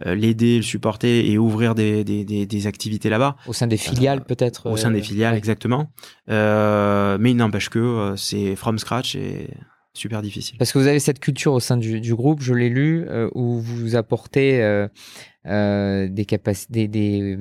euh, 0.07 0.15
l'aider, 0.15 0.57
le 0.57 0.63
supporter 0.63 1.31
et 1.31 1.39
ouvrir 1.39 1.75
des, 1.75 2.05
des, 2.05 2.25
des, 2.25 2.47
des 2.47 2.67
activités 2.67 3.09
là-bas. 3.09 3.37
Au 3.47 3.53
sein 3.53 3.67
des 3.67 3.77
filiales 3.77 4.19
euh, 4.19 4.25
peut-être 4.25 4.71
Au 4.71 4.77
sein 4.77 4.91
des 4.91 5.03
filiales, 5.03 5.35
exactement. 5.35 5.91
Euh, 6.31 7.17
mais 7.19 7.31
il 7.31 7.37
n'empêche 7.37 7.69
que 7.69 8.15
c'est 8.17 8.55
from 8.55 8.79
scratch 8.79 9.17
et 9.17 9.51
super 9.95 10.23
difficile. 10.23 10.59
Parce 10.59 10.73
que 10.73 10.79
vous 10.79 10.87
avez 10.87 10.99
cette 10.99 11.21
culture 11.21 11.53
au 11.53 11.61
sein 11.61 11.77
du, 11.77 12.01
du 12.01 12.15
groupe, 12.15 12.41
je 12.43 12.55
l'ai 12.55 12.69
lu, 12.69 13.07
où 13.35 13.61
vous 13.61 13.97
apportez 13.97 14.61
euh, 15.47 16.09
des 16.09 16.25
capacités, 16.25 16.89
des, 16.89 17.39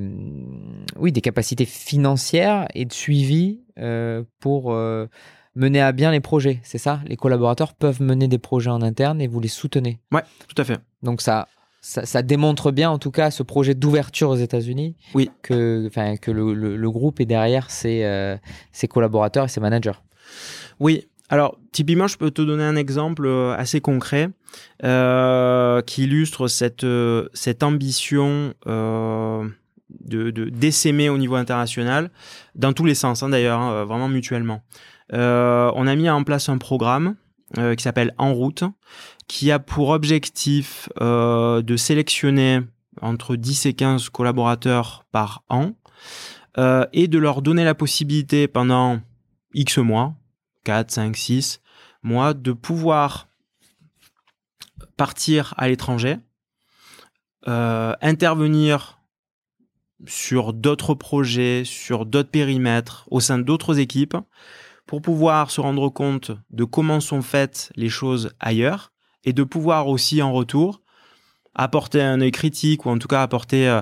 oui, 0.98 1.12
des 1.12 1.22
capacités 1.22 1.66
financières 1.66 2.68
et 2.74 2.86
de 2.86 2.94
suivi 2.94 3.62
euh, 3.80 4.24
pour 4.40 4.76
mener 5.56 5.82
à 5.82 5.92
bien 5.92 6.12
les 6.12 6.20
projets. 6.20 6.60
C'est 6.64 6.78
ça? 6.78 7.02
Les 7.06 7.16
collaborateurs 7.16 7.74
peuvent 7.74 8.02
mener 8.02 8.28
des 8.28 8.40
projets 8.40 8.70
en 8.70 8.82
interne 8.82 9.22
et 9.22 9.28
vous 9.28 9.40
les 9.40 9.48
soutenez? 9.48 10.00
Ouais, 10.12 10.24
tout 10.48 10.62
à 10.62 10.66
fait. 10.66 10.80
Donc 11.02 11.22
ça 11.22 11.48
ça, 11.84 12.22
démontre 12.22 12.72
bien, 12.72 12.90
en 12.90 12.98
tout 12.98 13.12
cas, 13.12 13.30
ce 13.30 13.44
projet 13.44 13.76
d'ouverture 13.76 14.30
aux 14.30 14.38
États-Unis. 14.38 14.96
Oui. 15.14 15.30
Que, 15.42 15.90
que 16.22 16.32
le, 16.32 16.92
groupe 16.92 17.20
est 17.20 17.26
derrière 17.26 17.70
ses, 17.70 18.06
euh, 18.06 18.38
ses, 18.72 18.88
collaborateurs 18.88 19.46
et 19.46 19.48
ses 19.50 19.60
managers. 19.60 20.00
Oui. 20.80 21.08
Alors, 21.30 21.58
typiquement, 21.72 22.08
je 22.08 22.18
peux 22.18 22.32
te 22.32 22.42
donner 22.42 22.64
un 22.64 22.76
exemple 22.76 23.26
euh, 23.26 23.56
assez 23.56 23.82
concret 23.82 24.30
euh, 24.84 25.82
qui 25.82 26.04
illustre 26.04 26.48
cette, 26.48 26.86
cette 27.34 27.64
ambition 27.64 28.54
de 28.66 29.52
d'essaimer 30.50 31.10
au 31.10 31.18
niveau 31.18 31.36
international, 31.36 32.10
dans 32.56 32.74
tous 32.74 32.86
les 32.86 32.96
sens, 32.96 33.24
hein, 33.24 33.30
d'ailleurs, 33.30 33.60
hein, 33.60 33.86
vraiment 33.86 34.10
mutuellement. 34.10 34.64
on 35.12 35.88
a 35.88 35.96
mis 35.96 36.10
en 36.10 36.24
place 36.24 36.50
un 36.50 36.58
programme 36.58 37.16
qui 37.56 37.84
s'appelle 37.84 38.16
En 38.18 38.34
route, 38.34 38.64
qui 39.28 39.52
a 39.52 39.60
pour 39.60 39.90
objectif 39.90 40.90
euh, 41.02 41.62
de 41.62 41.78
sélectionner 41.78 42.62
entre 43.02 43.36
10 43.36 43.66
et 43.66 43.74
15 43.74 44.10
collaborateurs 44.10 45.06
par 45.12 45.44
an 45.50 45.72
euh, 46.58 46.86
et 46.94 47.08
de 47.08 47.18
leur 47.18 47.42
donner 47.42 47.64
la 47.64 47.76
possibilité 47.76 48.48
pendant 48.48 49.00
X 49.54 49.78
mois, 49.78 50.14
4, 50.64 50.92
5, 50.92 51.16
6 51.16 51.62
mois, 52.04 52.34
de 52.34 52.52
pouvoir 52.52 53.28
partir 54.98 55.54
à 55.58 55.68
l'étranger, 55.68 56.18
euh, 57.48 57.94
intervenir 58.02 59.00
sur 60.06 60.54
d'autres 60.54 60.94
projets, 60.94 61.64
sur 61.66 62.06
d'autres 62.06 62.30
périmètres, 62.30 63.06
au 63.10 63.20
sein 63.20 63.40
d'autres 63.40 63.80
équipes, 63.80 64.18
pour 64.86 65.02
pouvoir 65.02 65.50
se 65.50 65.62
rendre 65.62 65.90
compte 65.90 66.32
de 66.50 66.64
comment 66.64 67.00
sont 67.00 67.22
faites 67.22 67.72
les 67.76 67.90
choses 67.90 68.32
ailleurs 68.40 68.92
et 69.24 69.34
de 69.34 69.44
pouvoir 69.44 69.88
aussi 69.88 70.22
en 70.22 70.34
retour 70.34 70.82
apporter 71.56 72.02
un 72.02 72.20
œil 72.20 72.32
critique 72.32 72.86
ou 72.86 72.90
en 72.90 72.98
tout 72.98 73.08
cas 73.08 73.22
apporter 73.22 73.68
euh, 73.70 73.82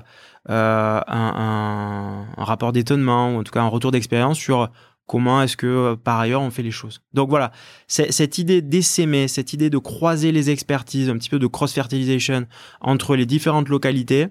euh 0.49 1.01
un, 1.07 2.27
un, 2.38 2.43
rapport 2.43 2.71
d'étonnement 2.73 3.36
ou 3.36 3.39
en 3.39 3.43
tout 3.43 3.51
cas 3.51 3.61
un 3.61 3.67
retour 3.67 3.91
d'expérience 3.91 4.38
sur 4.38 4.69
comment 5.08 5.41
est-ce 5.41 5.58
que 5.58 5.68
euh, 5.68 5.95
par 5.95 6.20
ailleurs 6.20 6.41
on 6.41 6.52
fait 6.52 6.64
les 6.64 6.72
choses. 6.72 7.02
Donc 7.14 7.30
voilà, 7.30 7.52
cette 7.88 8.38
idée 8.38 8.62
d'essaimer, 8.62 9.28
cette 9.28 9.54
idée 9.54 9.70
de 9.70 9.78
croiser 9.78 10.32
les 10.32 10.49
expertises, 10.49 11.10
un 11.10 11.18
petit 11.18 11.30
peu 11.30 11.39
de 11.39 11.47
cross-fertilisation 11.47 12.45
entre 12.82 13.16
les 13.16 13.26
différentes 13.26 13.70
localités, 13.70 14.28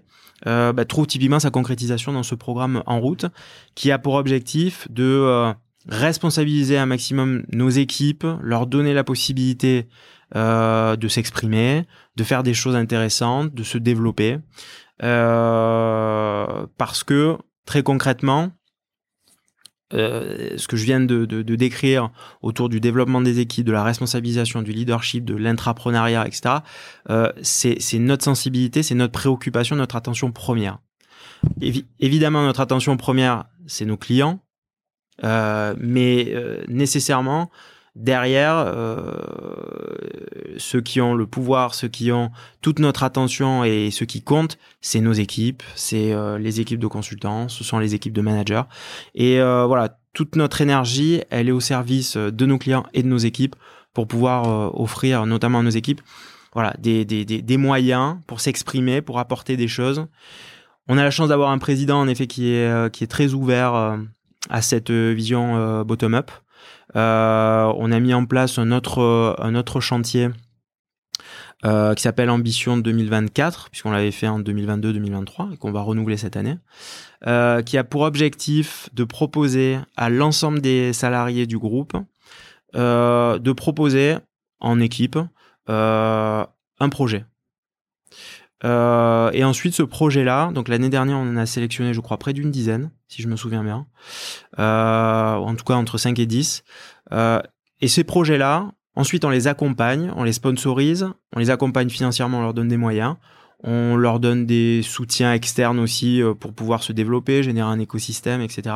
euh, 0.47 0.73
bah, 0.73 0.87
trouve 0.87 1.07
typiquement 1.07 1.39
sa 1.39 1.51
concrétisation 1.51 2.13
dans 2.13 2.23
ce 2.23 2.35
programme 2.35 2.83
en 2.87 2.99
route 2.99 3.27
qui 3.75 3.91
a 3.91 3.99
pour 3.99 4.15
objectif 4.15 4.91
de 4.91 5.05
euh, 5.05 5.53
responsabiliser 5.89 6.79
un 6.79 6.87
maximum 6.87 7.45
nos 7.53 7.69
équipes, 7.69 8.27
leur 8.41 8.67
donner 8.67 8.95
la 8.95 9.05
possibilité 9.05 9.89
euh, 10.37 10.97
de 10.97 11.09
s'exprimer, 11.09 11.85
de 12.17 12.25
faire 12.25 12.43
des 12.43 12.55
choses 12.55 12.77
intéressantes, 12.77 13.55
de 13.55 13.63
se 13.63 13.77
développer. 13.77 14.39
Parce 14.99 16.65
que 17.05 17.37
très 17.67 17.83
concrètement, 17.83 18.51
euh, 19.93 20.57
ce 20.57 20.69
que 20.69 20.77
je 20.77 20.85
viens 20.85 21.01
de, 21.01 21.25
de, 21.25 21.43
de, 21.43 21.57
décrire 21.57 22.11
autour 22.43 22.69
du 22.69 22.81
développement 22.81 23.21
des 23.21 23.41
équipes, 23.41 23.67
de 23.67 23.73
la 23.73 23.83
responsabilisation, 23.83 24.63
du 24.63 24.73
leadership, 24.73 25.25
de 25.25 25.35
l'intrapreneuriat, 25.35 26.27
etc., 26.27 26.57
euh, 27.11 27.33
c'est 27.43 27.99
notre 27.99 28.25
sensibilité, 28.25 28.83
c'est 28.83 28.95
notre 28.95 29.13
préoccupation, 29.13 29.77
notre 29.77 29.97
attention 29.97 30.31
première. 30.31 30.79
évidemment, 31.99 32.43
notre 32.43 32.61
attention 32.61 32.97
première, 32.97 33.47
c'est 33.67 33.85
nos 33.85 33.97
clients, 33.97 34.41
euh, 35.25 35.75
mais 35.79 36.29
euh, 36.31 36.63
nécessairement, 36.69 37.51
derrière, 37.97 38.55
euh, 38.57 39.13
ceux 40.59 40.81
qui 40.81 41.01
ont 41.01 41.15
le 41.15 41.27
pouvoir, 41.27 41.75
ceux 41.75 41.89
qui 41.89 42.13
ont 42.13 42.31
toute 42.61 42.79
notre 42.79 43.03
attention 43.03 43.65
et 43.65 43.91
ceux 43.91 44.07
qui 44.07 44.23
comptent, 44.23 44.59
c'est 44.81 45.01
nos 45.01 45.13
équipes, 45.13 45.63
c'est 45.75 46.13
euh, 46.13 46.39
les 46.39 46.61
équipes 46.61 46.81
de 46.81 46.87
consultants, 46.87 47.49
ce 47.49 47.65
sont 47.65 47.79
les 47.79 47.95
équipes 47.95 48.13
de 48.13 48.21
managers. 48.21 48.63
Et 49.15 49.41
euh, 49.41 49.67
voilà, 49.67 49.99
toute 50.13 50.37
notre 50.37 50.61
énergie, 50.61 51.23
elle 51.31 51.49
est 51.49 51.53
au 51.53 51.61
service 51.61 52.17
de 52.17 52.47
nos 52.47 52.59
clients 52.59 52.87
et 52.95 53.03
de 53.03 53.09
nos 53.09 53.19
équipes 53.19 53.57
pour 53.93 54.07
pouvoir 54.07 54.79
offrir, 54.81 55.27
notamment 55.27 55.59
à 55.59 55.63
nos 55.63 55.71
équipes, 55.71 56.01
voilà, 56.53 56.75
des, 56.79 57.05
des, 57.05 57.25
des, 57.25 57.43
des 57.43 57.57
moyens 57.57 58.19
pour 58.27 58.41
s'exprimer, 58.41 59.03
pour 59.03 59.19
apporter 59.19 59.57
des 59.57 59.69
choses 59.69 60.07
on 60.89 60.99
a 60.99 61.05
la 61.05 61.13
chance 61.13 61.29
d'avoir 61.29 61.51
un 61.51 61.59
président 61.59 62.01
en 62.01 62.09
effet 62.09 62.27
qui 62.27 62.53
est 62.53 62.93
qui 62.93 63.05
est 63.05 63.07
très 63.07 63.33
ouvert 63.33 63.97
à 64.49 64.63
cette 64.63 64.91
vision 64.91 65.85
bottom 65.85 66.21
up. 66.95 67.75
on 67.79 67.93
a 67.93 68.01
mis 68.01 68.15
en 68.15 68.27
place 68.27 68.59
un 68.59 68.73
autre 68.73 69.81
chantier 69.81 70.29
euh, 71.65 71.95
qui 71.95 72.03
s'appelle 72.03 72.31
Ambition 72.31 72.79
2024, 72.79 73.69
puisqu'on 73.71 73.91
l'avait 73.91 74.11
fait 74.13 74.29
en 74.29 74.41
2022-2023 74.41 75.53
et 75.53 75.57
qu'on 75.59 75.73
va 75.73 75.83
renouveler 75.83 76.17
cette 76.17 76.37
année, 76.37 76.57
euh, 77.27 77.61
qui 77.63 77.77
a 77.77 77.85
pour 77.85 78.03
objectif 78.03 78.89
de 78.95 79.05
proposer 79.05 79.79
à 79.97 80.09
l'ensemble 80.09 80.61
des 80.61 80.93
salariés 80.95 81.47
du 81.47 81.59
groupe 81.59 81.97
euh, 82.77 83.39
de 83.39 83.53
proposer 83.53 84.17
en 84.61 84.79
équipe 84.81 85.19
euh, 85.69 86.47
un 86.79 86.89
projet. 86.89 87.25
Euh, 88.65 89.31
et 89.33 89.45
ensuite, 89.45 89.75
ce 89.75 89.83
projet-là, 89.83 90.51
donc 90.53 90.69
l'année 90.69 90.91
dernière, 90.91 91.17
on 91.17 91.23
en 91.23 91.37
a 91.37 91.47
sélectionné, 91.47 91.95
je 91.95 92.01
crois, 92.01 92.19
près 92.19 92.33
d'une 92.33 92.51
dizaine, 92.51 92.91
si 93.09 93.23
je 93.23 93.29
me 93.29 93.37
souviens 93.37 93.65
bien. 93.65 93.87
en 94.59 95.55
tout 95.57 95.65
cas, 95.65 95.75
entre 95.75 95.99
5 95.99 96.19
et 96.19 96.27
10. 96.27 96.65
et 97.81 97.89
ces 97.89 98.05
projets-là, 98.05 98.73
Ensuite, 98.97 99.25
on 99.25 99.31
les 99.31 99.47
accompagne, 99.47 100.13
on 100.17 100.25
les 100.25 100.33
sponsorise, 100.33 101.09
on 101.35 101.39
les 101.39 101.51
accompagne 101.51 101.89
financièrement, 101.89 102.39
on 102.39 102.43
leur 102.43 102.55
donne 102.55 102.69
des 102.69 102.77
moyens, 102.77 103.17
on 103.63 103.97
leur 103.97 104.21
donne 104.21 104.47
des 104.47 104.83
soutiens 104.83 105.33
externes 105.33 105.79
aussi 105.79 106.23
euh, 106.23 106.35
pour 106.35 106.53
pouvoir 106.53 106.83
se 106.83 106.93
développer, 106.93 107.43
générer 107.43 107.69
un 107.69 107.79
écosystème, 107.79 108.41
etc. 108.41 108.75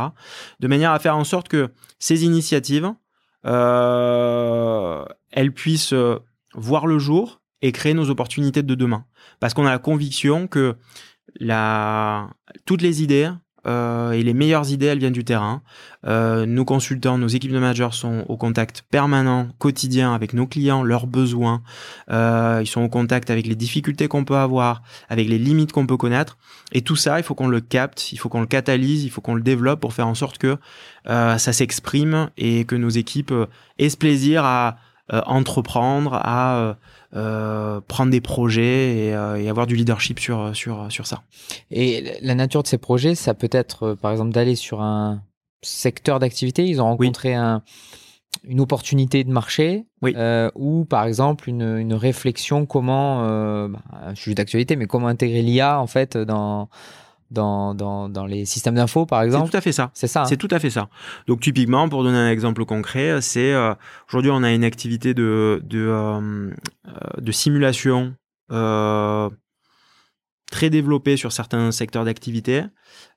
De 0.60 0.68
manière 0.68 0.92
à 0.92 0.98
faire 0.98 1.16
en 1.16 1.24
sorte 1.24 1.48
que 1.48 1.70
ces 1.98 2.24
initiatives, 2.24 2.92
euh, 3.44 5.04
elles 5.32 5.52
puissent 5.52 5.92
euh, 5.92 6.18
voir 6.54 6.86
le 6.86 6.98
jour 6.98 7.42
et 7.62 7.72
créer 7.72 7.94
nos 7.94 8.10
opportunités 8.10 8.62
de 8.62 8.74
demain. 8.74 9.04
Parce 9.40 9.54
qu'on 9.54 9.66
a 9.66 9.70
la 9.70 9.78
conviction 9.78 10.46
que 10.46 10.76
la, 11.40 12.30
toutes 12.66 12.82
les 12.82 13.02
idées, 13.02 13.30
euh, 13.66 14.12
et 14.12 14.22
les 14.22 14.34
meilleures 14.34 14.70
idées, 14.70 14.86
elles 14.86 14.98
viennent 14.98 15.12
du 15.12 15.24
terrain. 15.24 15.62
Euh, 16.06 16.44
nos 16.46 16.64
consultants, 16.64 17.18
nos 17.18 17.28
équipes 17.28 17.52
de 17.52 17.58
managers 17.58 17.88
sont 17.92 18.24
au 18.28 18.36
contact 18.36 18.82
permanent, 18.90 19.48
quotidien 19.58 20.14
avec 20.14 20.34
nos 20.34 20.46
clients, 20.46 20.82
leurs 20.82 21.06
besoins. 21.06 21.62
Euh, 22.10 22.60
ils 22.62 22.66
sont 22.66 22.82
au 22.82 22.88
contact 22.88 23.30
avec 23.30 23.46
les 23.46 23.54
difficultés 23.54 24.08
qu'on 24.08 24.24
peut 24.24 24.36
avoir, 24.36 24.82
avec 25.08 25.28
les 25.28 25.38
limites 25.38 25.72
qu'on 25.72 25.86
peut 25.86 25.96
connaître. 25.96 26.36
Et 26.72 26.82
tout 26.82 26.96
ça, 26.96 27.18
il 27.18 27.22
faut 27.22 27.34
qu'on 27.34 27.48
le 27.48 27.60
capte, 27.60 28.12
il 28.12 28.18
faut 28.18 28.28
qu'on 28.28 28.40
le 28.40 28.46
catalyse, 28.46 29.04
il 29.04 29.10
faut 29.10 29.20
qu'on 29.20 29.34
le 29.34 29.42
développe 29.42 29.80
pour 29.80 29.94
faire 29.94 30.08
en 30.08 30.14
sorte 30.14 30.38
que 30.38 30.58
ça 31.06 31.38
s'exprime 31.38 32.30
et 32.36 32.64
que 32.64 32.74
nos 32.74 32.88
équipes 32.88 33.32
aient 33.78 33.88
ce 33.88 33.96
plaisir 33.96 34.44
à 34.44 34.76
entreprendre, 35.10 36.14
à 36.14 36.76
euh, 37.16 37.80
prendre 37.86 38.10
des 38.10 38.20
projets 38.20 39.12
euh, 39.14 39.36
et, 39.36 39.48
avoir 39.48 39.68
du 39.68 39.76
leadership 39.76 40.18
sur, 40.18 40.54
sur, 40.56 40.90
sur 40.90 41.06
ça. 41.06 41.22
Et 41.70 42.18
la 42.22 42.34
nature 42.34 42.64
de 42.64 42.66
ces 42.66 42.78
projets, 42.78 43.14
ça 43.14 43.34
peut 43.34 43.48
être 43.52 43.82
euh, 43.84 43.94
par 43.94 44.10
exemple 44.10 44.32
d'aller 44.32 44.56
sur 44.56 44.82
un 44.82 45.22
secteur 45.62 46.18
d'activité. 46.18 46.66
Ils 46.66 46.80
ont 46.80 46.86
rencontré 46.86 47.34
un, 47.34 47.62
une 48.42 48.58
opportunité 48.58 49.22
de 49.22 49.30
marché 49.30 49.84
oui. 50.02 50.14
ou 50.56 50.84
par 50.86 51.04
exemple 51.04 51.48
une, 51.48 51.78
une 51.78 51.94
réflexion 51.94 52.66
comment, 52.66 53.20
bah, 53.68 53.78
un 53.92 54.14
sujet 54.16 54.34
d'actualité, 54.34 54.74
mais 54.74 54.86
comment 54.86 55.06
intégrer 55.06 55.40
l'IA 55.40 55.80
en 55.80 55.86
fait 55.86 56.18
dans 56.18 56.68
dans, 57.30 57.74
dans, 57.74 58.08
dans 58.08 58.26
les 58.26 58.44
systèmes 58.44 58.74
d'info, 58.74 59.06
par 59.06 59.22
exemple. 59.22 59.46
C'est 59.46 59.50
tout 59.50 59.56
à 59.56 59.60
fait 59.60 59.72
ça. 59.72 59.90
C'est 59.94 60.06
ça. 60.06 60.22
Hein. 60.22 60.26
C'est 60.26 60.36
tout 60.36 60.48
à 60.50 60.58
fait 60.58 60.70
ça. 60.70 60.88
Donc 61.26 61.40
typiquement, 61.40 61.88
pour 61.88 62.02
donner 62.02 62.18
un 62.18 62.30
exemple 62.30 62.64
concret, 62.64 63.20
c'est 63.20 63.52
euh, 63.52 63.74
aujourd'hui 64.08 64.30
on 64.30 64.42
a 64.42 64.52
une 64.52 64.64
activité 64.64 65.14
de 65.14 65.60
de, 65.64 65.86
euh, 65.88 66.50
de 67.18 67.32
simulation 67.32 68.14
euh, 68.52 69.30
très 70.50 70.70
développée 70.70 71.16
sur 71.16 71.32
certains 71.32 71.72
secteurs 71.72 72.04
d'activité. 72.04 72.62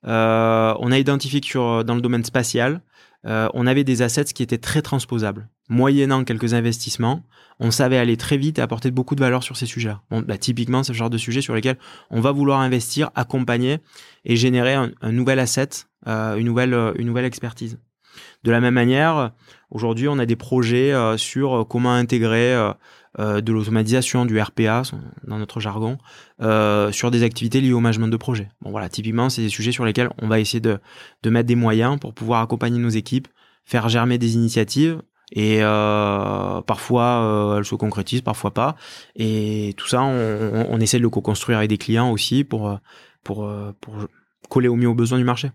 Euh, 0.06 0.74
on 0.80 0.92
a 0.92 0.98
identifié 0.98 1.42
que 1.42 1.48
sur, 1.48 1.84
dans 1.84 1.96
le 1.96 2.02
domaine 2.02 2.24
spatial, 2.24 2.82
euh, 3.26 3.50
on 3.54 3.68
avait 3.68 3.84
des 3.84 4.02
assets 4.02 4.26
qui 4.26 4.44
étaient 4.44 4.58
très 4.58 4.82
transposables. 4.82 5.50
Moyennant 5.70 6.24
quelques 6.24 6.54
investissements, 6.54 7.24
on 7.60 7.72
savait 7.72 7.98
aller 7.98 8.16
très 8.16 8.38
vite 8.38 8.60
et 8.60 8.62
apporter 8.62 8.92
beaucoup 8.92 9.16
de 9.16 9.20
valeur 9.20 9.44
sur 9.44 9.58
ces 9.58 9.66
sujets. 9.66 9.96
Bon, 10.10 10.22
bah, 10.22 10.38
typiquement, 10.38 10.84
c'est 10.84 10.94
le 10.94 10.98
genre 10.98 11.10
de 11.10 11.18
sujet 11.18 11.42
sur 11.42 11.56
lesquels 11.56 11.78
on 12.10 12.22
va 12.22 12.32
vouloir 12.32 12.60
investir, 12.60 13.10
accompagner 13.16 13.80
et 14.24 14.36
générer 14.36 14.76
un, 14.76 15.12
nouvel 15.12 15.40
asset, 15.40 15.70
euh, 16.08 16.38
une 16.38 16.46
nouvelle, 16.46 16.74
euh, 16.74 16.94
une 16.98 17.08
nouvelle 17.08 17.26
expertise. 17.26 17.80
De 18.44 18.52
la 18.52 18.60
même 18.60 18.74
manière, 18.74 19.32
aujourd'hui, 19.72 20.08
on 20.08 20.20
a 20.20 20.26
des 20.26 20.36
projets 20.36 20.94
sur 21.18 21.66
comment 21.70 21.94
intégrer 21.94 22.56
de 23.18 23.52
l'automatisation, 23.52 24.26
du 24.26 24.40
RPA, 24.40 24.84
dans 25.26 25.38
notre 25.38 25.60
jargon, 25.60 25.98
sur 26.92 27.12
des 27.12 27.24
activités 27.24 27.62
liées 27.62 27.74
au 27.74 27.80
management 27.80 28.08
de 28.08 28.18
projet. 28.18 28.50
Bon, 28.62 28.72
voilà, 28.72 28.90
typiquement, 28.90 29.30
c'est 29.30 29.42
des 29.42 29.50
sujets 29.50 29.72
sur 29.72 29.86
lesquels 29.86 30.10
on 30.22 30.28
va 30.28 30.40
essayer 30.40 30.62
de, 30.62 30.80
mettre 31.26 31.48
des 31.48 31.56
moyens 31.56 32.00
pour 32.00 32.14
pouvoir 32.14 32.42
accompagner 32.42 32.80
nos 32.80 32.90
équipes, 32.90 33.28
faire 33.66 33.90
germer 33.90 34.18
des 34.18 34.36
initiatives 34.36 35.02
et 35.32 35.60
euh, 35.62 36.62
parfois 36.62 37.04
euh, 37.04 37.58
elles 37.58 37.66
se 37.66 37.76
concrétisent, 37.76 38.22
parfois 38.22 38.54
pas. 38.54 38.76
Et 39.16 39.74
tout 39.78 39.88
ça, 39.88 40.02
on, 40.04 40.80
essaie 40.80 40.98
de 40.98 41.04
le 41.04 41.10
co-construire 41.10 41.58
avec 41.58 41.70
des 41.70 41.78
clients 41.78 42.12
aussi 42.12 42.44
pour 42.44 42.80
pour 43.24 43.50
coller 44.50 44.70
au 44.70 44.76
mieux 44.76 44.88
aux 44.88 44.96
besoins 44.96 45.18
du 45.18 45.26
marché. 45.26 45.52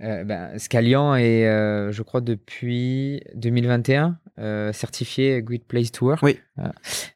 Euh, 0.00 0.24
ben, 0.24 0.58
Scalian 0.58 1.14
est, 1.16 1.46
euh, 1.46 1.92
je 1.92 2.02
crois, 2.02 2.20
depuis 2.20 3.22
2021 3.34 4.16
euh, 4.38 4.72
certifié 4.72 5.42
Great 5.42 5.64
Place 5.64 5.92
to 5.92 6.06
Work. 6.06 6.22
Oui. 6.22 6.38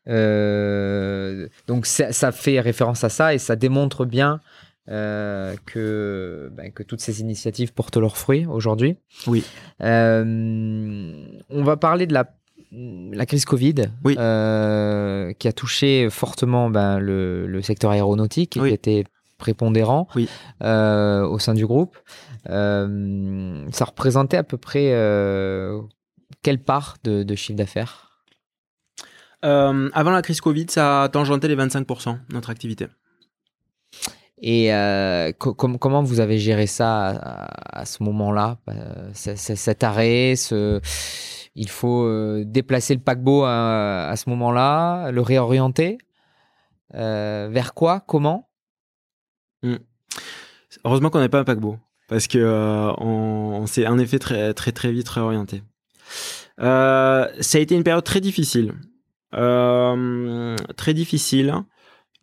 Euh, 0.08 1.48
donc 1.66 1.86
ça, 1.86 2.12
ça, 2.12 2.32
fait 2.32 2.60
référence 2.60 3.02
à 3.04 3.08
ça 3.08 3.34
et 3.34 3.38
ça 3.38 3.56
démontre 3.56 4.04
bien 4.04 4.40
euh, 4.88 5.56
que, 5.64 6.50
ben, 6.54 6.70
que 6.70 6.82
toutes 6.82 7.00
ces 7.00 7.20
initiatives 7.20 7.72
portent 7.72 7.96
leurs 7.96 8.18
fruits 8.18 8.46
aujourd'hui. 8.46 8.96
Oui. 9.26 9.44
On 9.80 11.34
va 11.50 11.76
parler 11.78 12.06
de 12.06 12.12
la, 12.12 12.30
la 12.70 13.24
crise 13.26 13.46
Covid, 13.46 13.86
oui. 14.04 14.14
euh, 14.18 15.32
qui 15.32 15.48
a 15.48 15.52
touché 15.52 16.08
fortement 16.10 16.68
ben, 16.68 16.98
le, 16.98 17.46
le, 17.46 17.62
secteur 17.62 17.90
aéronautique, 17.90 18.58
oui. 18.60 18.68
qui 18.68 18.74
était 18.74 19.04
prépondérant 19.38 20.08
oui. 20.14 20.28
euh, 20.62 21.26
au 21.26 21.38
sein 21.38 21.54
du 21.54 21.66
groupe. 21.66 21.96
Euh, 22.48 23.66
ça 23.72 23.84
représentait 23.84 24.36
à 24.36 24.42
peu 24.44 24.56
près 24.56 24.92
euh, 24.92 25.80
quelle 26.42 26.62
part 26.62 26.96
de, 27.04 27.22
de 27.22 27.34
chiffre 27.34 27.56
d'affaires? 27.58 28.22
Avant 29.42 30.10
la 30.10 30.22
crise 30.22 30.40
Covid, 30.40 30.66
ça 30.68 31.04
a 31.04 31.08
tangenté 31.08 31.46
les 31.46 31.54
25% 31.54 32.18
notre 32.30 32.50
activité. 32.50 32.88
Et 34.42 34.70
co 35.38 35.54
com 35.54 35.78
comment 35.78 36.02
vous 36.02 36.18
avez 36.18 36.38
géré 36.38 36.66
ça 36.66 37.10
à, 37.10 37.80
à 37.80 37.84
ce 37.84 38.02
moment-là? 38.02 38.58
Cet 39.14 39.84
arrêt, 39.84 40.34
ce... 40.36 40.80
il 41.54 41.68
faut 41.68 42.42
déplacer 42.44 42.94
le 42.94 43.00
paquebot 43.00 43.44
à, 43.44 44.08
à 44.08 44.16
ce 44.16 44.28
moment-là, 44.30 45.12
le 45.12 45.20
réorienter? 45.20 45.98
Euh, 46.94 47.48
Vers 47.50 47.74
quoi? 47.74 48.00
Comment? 48.00 48.48
Mmh. 49.62 49.76
Heureusement 50.84 51.10
qu'on 51.10 51.18
n'avait 51.18 51.28
pas 51.28 51.40
un 51.40 51.44
paquebot, 51.44 51.78
parce 52.08 52.26
que 52.26 52.38
euh, 52.38 52.92
on, 52.98 53.66
s'est 53.66 53.86
en 53.86 53.98
effet 53.98 54.18
très 54.18 54.54
très 54.54 54.72
très 54.72 54.92
vite 54.92 55.08
réorienté. 55.08 55.62
Euh, 56.60 57.26
ça 57.40 57.58
a 57.58 57.60
été 57.60 57.74
une 57.74 57.82
période 57.82 58.04
très 58.04 58.20
difficile, 58.20 58.74
très 59.32 60.94
difficile. 60.94 61.54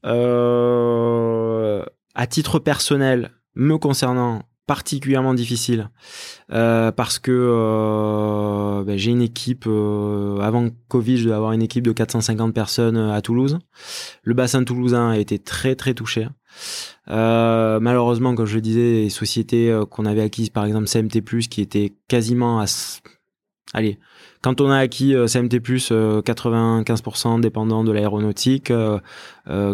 Euh, 0.06 1.84
à 2.16 2.28
titre 2.28 2.60
personnel, 2.60 3.32
me 3.56 3.78
concernant, 3.78 4.44
particulièrement 4.66 5.34
difficile 5.34 5.90
euh, 6.52 6.92
parce 6.92 7.20
que 7.20 7.32
euh, 7.32 8.84
ben, 8.86 8.98
j'ai 8.98 9.12
une 9.12 9.22
équipe 9.22 9.66
euh, 9.68 10.40
avant 10.40 10.70
Covid 10.88 11.18
je 11.18 11.24
devais 11.26 11.36
avoir 11.36 11.52
une 11.52 11.62
équipe 11.62 11.84
de 11.84 11.92
450 11.92 12.54
personnes 12.54 12.98
à 12.98 13.22
Toulouse 13.22 13.60
le 14.24 14.34
bassin 14.34 14.64
toulousain 14.64 15.10
a 15.10 15.18
été 15.18 15.38
très 15.38 15.76
très 15.76 15.94
touché 15.94 16.28
euh, 17.10 17.80
malheureusement 17.80 18.34
comme 18.36 18.45
je 18.45 18.56
le 18.56 18.62
disais 18.62 18.80
les 18.80 19.10
sociétés 19.10 19.70
euh, 19.70 19.86
qu'on 19.86 20.06
avait 20.06 20.22
acquises 20.22 20.49
par 20.49 20.66
exemple 20.66 20.88
CMT+ 20.88 21.22
qui 21.49 21.62
étaient 21.62 21.93
quasiment 22.08 22.62
à 22.62 22.66
allez 23.74 23.99
quand 24.41 24.60
on 24.60 24.70
a 24.70 24.78
acquis 24.78 25.16
euh, 25.16 25.26
CMT+, 25.26 25.62
euh, 25.91 26.22
95% 26.22 27.39
dépendant 27.39 27.86
de 27.86 27.93
l'aéronautique, 27.93 28.74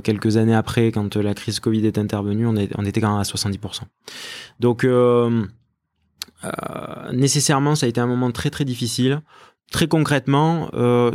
quelques 0.03 0.38
années 0.38 0.53
après, 0.53 0.91
quand 0.91 1.15
la 1.15 1.34
crise 1.34 1.59
Covid 1.59 1.88
est 1.88 1.97
intervenue, 1.97 2.45
on, 2.45 2.55
est, 2.55 2.69
on 2.77 2.86
était 2.86 3.01
quand 3.01 3.09
même 3.09 3.19
à 3.19 3.23
70%. 3.23 3.82
Donc, 4.59 4.86
nécessairement, 7.11 7.73
ça 7.73 7.88
a 7.88 7.89
été 7.89 7.99
un 7.99 8.05
moment 8.05 8.32
très 8.32 8.51
très 8.51 8.63
difficile. 8.63 9.21
Très 9.71 9.88
concrètement, 9.88 10.69
que 10.71 11.13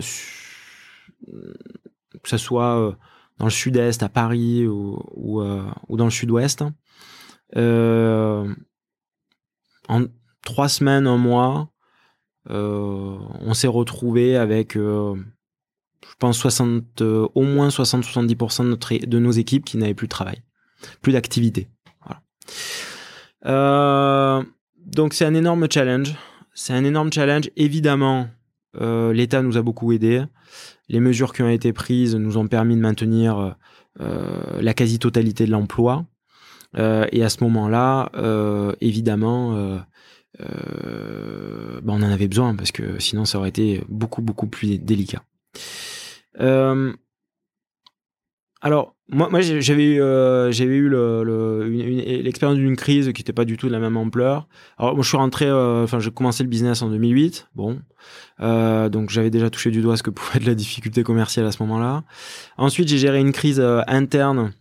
ce 2.25 2.37
soit 2.37 2.97
dans 3.39 3.47
le 3.47 3.51
sud-est, 3.51 4.03
à 4.03 4.09
Paris 4.09 4.67
ou, 4.67 4.99
ou, 5.15 5.43
ou 5.89 5.97
dans 5.97 6.05
le 6.05 6.11
sud-ouest, 6.11 6.65
en 9.89 10.07
trois 10.43 10.69
semaines, 10.69 11.07
un 11.07 11.17
mois, 11.17 11.71
euh, 12.51 13.17
on 13.41 13.55
s'est 13.55 13.69
retrouvé 13.69 14.37
avec, 14.37 14.77
euh, 14.77 15.15
je 16.03 16.15
pense, 16.19 16.39
60, 16.39 17.01
euh, 17.01 17.27
au 17.35 17.43
moins 17.43 17.69
60-70% 17.69 19.07
de, 19.07 19.19
nos 19.19 19.31
équipes 19.31 19.65
qui 19.65 19.77
n'avaient 19.77 19.95
plus 19.95 20.07
de 20.07 20.13
travail, 20.13 20.43
plus 21.01 21.13
d'activité. 21.13 21.69
Donc 24.87 25.15
c'est 25.15 25.25
un 25.25 25.35
énorme 25.35 25.67
challenge. 25.71 26.15
C'est 26.55 26.73
un 26.73 26.85
énorme 26.85 27.13
challenge. 27.13 27.51
Évidemment, 27.57 28.29
l'État 28.81 29.43
nous 29.43 29.57
a 29.57 29.63
beaucoup 29.63 29.93
aidés. 29.93 30.23
Les 30.89 31.01
mesures 31.01 31.33
qui 31.33 31.43
ont 31.43 31.49
été 31.49 31.73
prises 31.73 32.15
nous 32.17 32.37
ont 32.37 32.47
permis 32.47 32.77
de 32.77 32.81
maintenir 32.81 33.57
la 33.99 34.75
quasi-totalité 34.75 35.47
de 35.47 35.51
l'emploi. 35.51 36.07
et 36.77 37.23
à 37.23 37.29
ce 37.29 37.45
moment-là, 37.45 38.11
évidemment, 38.81 39.81
euh, 40.41 41.81
bah, 41.83 41.93
on 41.95 42.03
en 42.03 42.11
avait 42.11 42.29
besoin 42.29 42.57
parce 42.57 42.73
que 42.73 42.99
sinon 42.99 43.25
ça 43.25 43.39
aurait 43.39 43.51
été 43.51 43.83
beaucoup 43.89 44.23
beaucoup 44.23 44.47
plus 44.47 44.79
délicat. 44.79 45.23
Euh, 46.41 46.93
alors 48.61 48.94
moi, 49.11 49.29
moi 49.31 49.41
j'avais 49.41 49.85
eu, 49.85 50.01
euh, 50.01 50.51
eu 50.51 52.23
l'expérience 52.23 52.59
d'une 52.59 52.77
crise 52.77 53.13
qui 53.13 53.21
n'était 53.21 53.33
pas 53.33 53.45
du 53.45 53.57
tout 53.57 53.69
de 53.69 53.73
la 53.73 53.79
même 53.79 53.97
ampleur. 53.97 54.49
Alors 54.79 54.95
moi 54.95 55.03
je 55.03 55.09
suis 55.09 55.17
rentré, 55.17 55.51
enfin 55.51 56.01
j'ai 56.01 56.11
commencé 56.11 56.43
le 56.43 56.49
business 56.49 56.83
en 56.83 56.91
2008, 56.91 57.49
bon, 57.55 57.81
donc 58.41 59.11
j'avais 59.11 59.31
déjà 59.31 59.51
touché 59.51 59.71
du 59.71 59.83
doigt 59.83 59.97
ce 59.97 60.03
que 60.03 60.11
pouvait 60.11 60.39
être 60.39 60.47
la 60.47 60.55
difficulté 60.55 61.03
commerciale 61.03 61.47
à 61.47 61.53
ce 61.53 61.63
moment-là. 61.63 62.05
Ensuite 62.57 62.89
j'ai 62.89 62.99
géré 62.99 63.21
une 63.21 63.33
crise 63.33 63.61
interne 63.61 64.53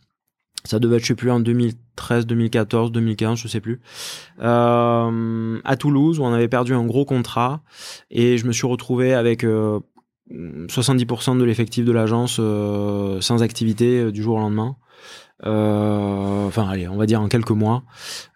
ça 0.66 0.80
devait 0.80 0.98
être, 0.98 1.04
je 1.04 1.08
sais 1.08 1.16
plus, 1.16 1.32
en 1.32 1.40
2013, 1.40 2.26
2014, 2.26 2.92
2015, 2.92 3.38
je 3.38 3.48
sais 3.48 3.60
plus, 3.60 3.82
euh, 4.42 5.60
à 5.64 5.76
Toulouse, 5.76 6.20
où 6.20 6.24
on 6.24 6.34
avait 6.34 6.48
perdu 6.48 6.74
un 6.74 6.86
gros 6.86 7.06
contrat, 7.06 7.62
et 8.10 8.38
je 8.38 8.46
me 8.48 8.54
suis 8.54 8.68
retrouvé 8.68 9.14
avec 9.14 9.44
70% 10.32 11.36
euh, 11.36 11.40
de 11.40 11.44
l'effectif 11.44 11.86
de 11.86 11.92
l'agence 11.92 12.38
euh, 12.40 13.20
sans 13.22 13.44
activité 13.44 14.00
euh, 14.00 14.12
du 14.12 14.22
jour 14.22 14.38
au 14.38 14.40
lendemain. 14.40 14.76
enfin, 15.44 16.70
allez, 16.70 16.88
on 16.88 16.96
va 16.96 17.06
dire 17.06 17.22
en 17.22 17.28
quelques 17.28 17.52
mois, 17.52 17.84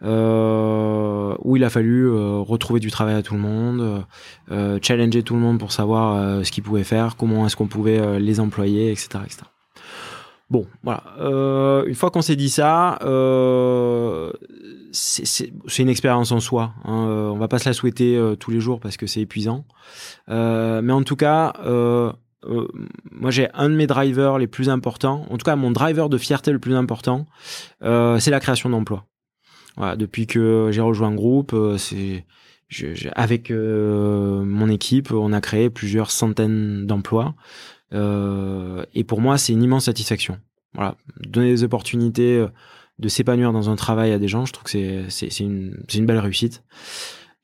où 0.01 1.55
il 1.55 1.63
a 1.63 1.69
fallu 1.69 2.09
retrouver 2.09 2.79
du 2.79 2.91
travail 2.91 3.15
à 3.15 3.23
tout 3.23 3.33
le 3.33 3.39
monde, 3.39 4.05
challenger 4.81 5.23
tout 5.23 5.35
le 5.35 5.39
monde 5.39 5.57
pour 5.59 5.71
savoir 5.71 6.43
ce 6.43 6.51
qu'ils 6.51 6.63
pouvaient 6.63 6.83
faire, 6.83 7.15
comment 7.15 7.45
est-ce 7.45 7.55
qu'on 7.55 7.67
pouvait 7.67 8.19
les 8.19 8.41
employer, 8.41 8.91
etc., 8.91 9.19
etc. 9.23 9.43
Bon, 10.49 10.65
voilà. 10.83 11.03
Euh, 11.19 11.85
une 11.85 11.95
fois 11.95 12.09
qu'on 12.09 12.21
s'est 12.21 12.37
dit 12.37 12.49
ça, 12.49 12.99
euh, 13.01 14.31
c'est 14.91 15.79
une 15.79 15.89
expérience 15.89 16.31
en 16.31 16.39
soi. 16.39 16.73
Hein. 16.83 17.07
Euh, 17.07 17.27
on 17.29 17.37
va 17.37 17.47
pas 17.47 17.59
se 17.59 17.67
la 17.67 17.73
souhaiter 17.73 18.15
euh, 18.15 18.35
tous 18.35 18.51
les 18.51 18.59
jours 18.59 18.79
parce 18.79 18.97
que 18.97 19.07
c'est 19.07 19.21
épuisant. 19.21 19.65
Euh, 20.29 20.81
mais 20.81 20.93
en 20.93 21.03
tout 21.03 21.15
cas, 21.15 21.53
moi 21.63 23.31
j'ai 23.31 23.49
un 23.53 23.69
de 23.69 23.75
mes 23.75 23.87
drivers 23.87 24.37
les 24.37 24.47
plus 24.47 24.69
importants. 24.69 25.25
En 25.29 25.37
tout 25.37 25.43
cas, 25.43 25.55
mon 25.55 25.71
driver 25.71 26.09
de 26.09 26.17
fierté 26.17 26.51
le 26.51 26.59
plus 26.59 26.75
important, 26.75 27.25
c'est 27.81 28.31
la 28.31 28.39
création 28.39 28.69
d'emplois. 28.69 29.05
Depuis 29.95 30.25
que 30.25 30.69
j'ai 30.71 30.81
rejoint 30.81 31.09
un 31.09 31.15
groupe, 31.15 31.55
avec 33.15 33.51
mon 33.51 34.69
équipe, 34.69 35.11
on 35.11 35.33
a 35.33 35.41
créé 35.41 35.69
plusieurs 35.69 36.11
centaines 36.11 36.85
d'emplois. 36.85 37.35
Et 37.91 39.03
pour 39.03 39.21
moi, 39.21 39.37
c'est 39.37 39.53
une 39.53 39.63
immense 39.63 39.85
satisfaction. 39.85 40.39
Voilà, 40.73 40.95
donner 41.21 41.49
des 41.49 41.63
opportunités 41.63 42.45
de 42.99 43.07
s'épanouir 43.09 43.51
dans 43.51 43.69
un 43.69 43.75
travail 43.75 44.11
à 44.11 44.19
des 44.19 44.27
gens, 44.27 44.45
je 44.45 44.53
trouve 44.53 44.71
que 44.71 45.03
c'est 45.09 45.39
une, 45.39 45.83
une 45.93 46.05
belle 46.05 46.19
réussite. 46.19 46.63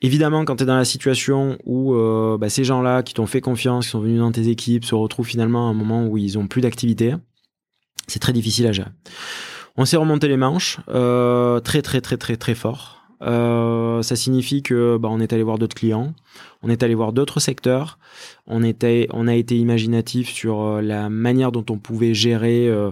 Évidemment, 0.02 0.44
quand 0.44 0.58
tu 0.58 0.64
es 0.64 0.66
dans 0.66 0.76
la 0.76 0.86
situation 0.86 1.58
où 1.64 1.94
euh, 1.94 2.38
bah, 2.38 2.50
ces 2.50 2.66
gens-là 2.66 3.04
qui 3.04 3.14
t'ont 3.14 3.26
fait 3.26 3.40
confiance, 3.40 3.86
qui 3.86 3.92
sont 3.92 4.02
venus 4.02 4.20
dans 4.20 4.32
tes 4.32 4.50
équipes, 4.50 4.84
se 4.84 4.96
retrouvent 4.96 5.28
finalement 5.28 5.68
à 5.68 5.72
un 5.72 5.74
moment 5.74 6.08
où 6.08 6.18
ils 6.18 6.38
ont 6.38 6.48
plus 6.48 6.62
d'activité, 6.62 7.16
c'est 8.08 8.20
très 8.20 8.34
difficile 8.34 8.68
à 8.68 8.74
gérer. 8.74 8.90
On 9.78 9.86
s'est 9.86 9.98
remonté 9.98 10.28
les 10.28 10.38
manches, 10.38 10.80
euh, 10.90 11.60
très 11.62 11.82
très 11.82 12.02
très 12.02 12.18
très 12.18 12.36
très 12.36 12.54
fort. 12.54 13.04
Euh, 13.22 14.02
ça 14.02 14.16
signifie 14.16 14.62
que 14.62 14.98
bah, 14.98 15.08
on 15.10 15.22
est 15.22 15.32
allé 15.32 15.44
voir 15.44 15.58
d'autres 15.58 15.76
clients, 15.76 16.14
on 16.62 16.70
est 16.70 16.84
allé 16.84 16.94
voir 16.94 17.14
d'autres 17.14 17.40
secteurs, 17.40 17.98
on, 18.48 18.64
était, 18.64 19.08
on 19.12 19.28
a 19.28 19.36
été 19.36 19.58
imaginatif 19.58 20.30
sur 20.30 20.62
euh, 20.62 20.82
la 20.82 21.10
manière 21.10 21.54
dont 21.54 21.66
on 21.70 21.78
pouvait 21.78 22.14
gérer 22.14 22.68
euh, 22.68 22.92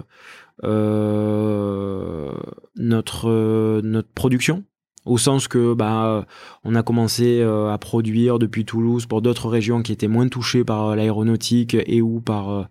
notre, 2.77 3.81
notre 3.81 4.09
production. 4.09 4.63
Au 5.03 5.17
sens 5.17 5.47
que 5.47 5.73
bah 5.73 6.27
on 6.63 6.75
a 6.75 6.83
commencé 6.83 7.41
à 7.41 7.75
produire 7.79 8.37
depuis 8.37 8.65
Toulouse 8.65 9.07
pour 9.07 9.23
d'autres 9.23 9.49
régions 9.49 9.81
qui 9.81 9.91
étaient 9.91 10.07
moins 10.07 10.27
touchées 10.27 10.63
par 10.63 10.95
l'aéronautique 10.95 11.75
et 11.87 12.03
ou 12.03 12.21
par 12.21 12.67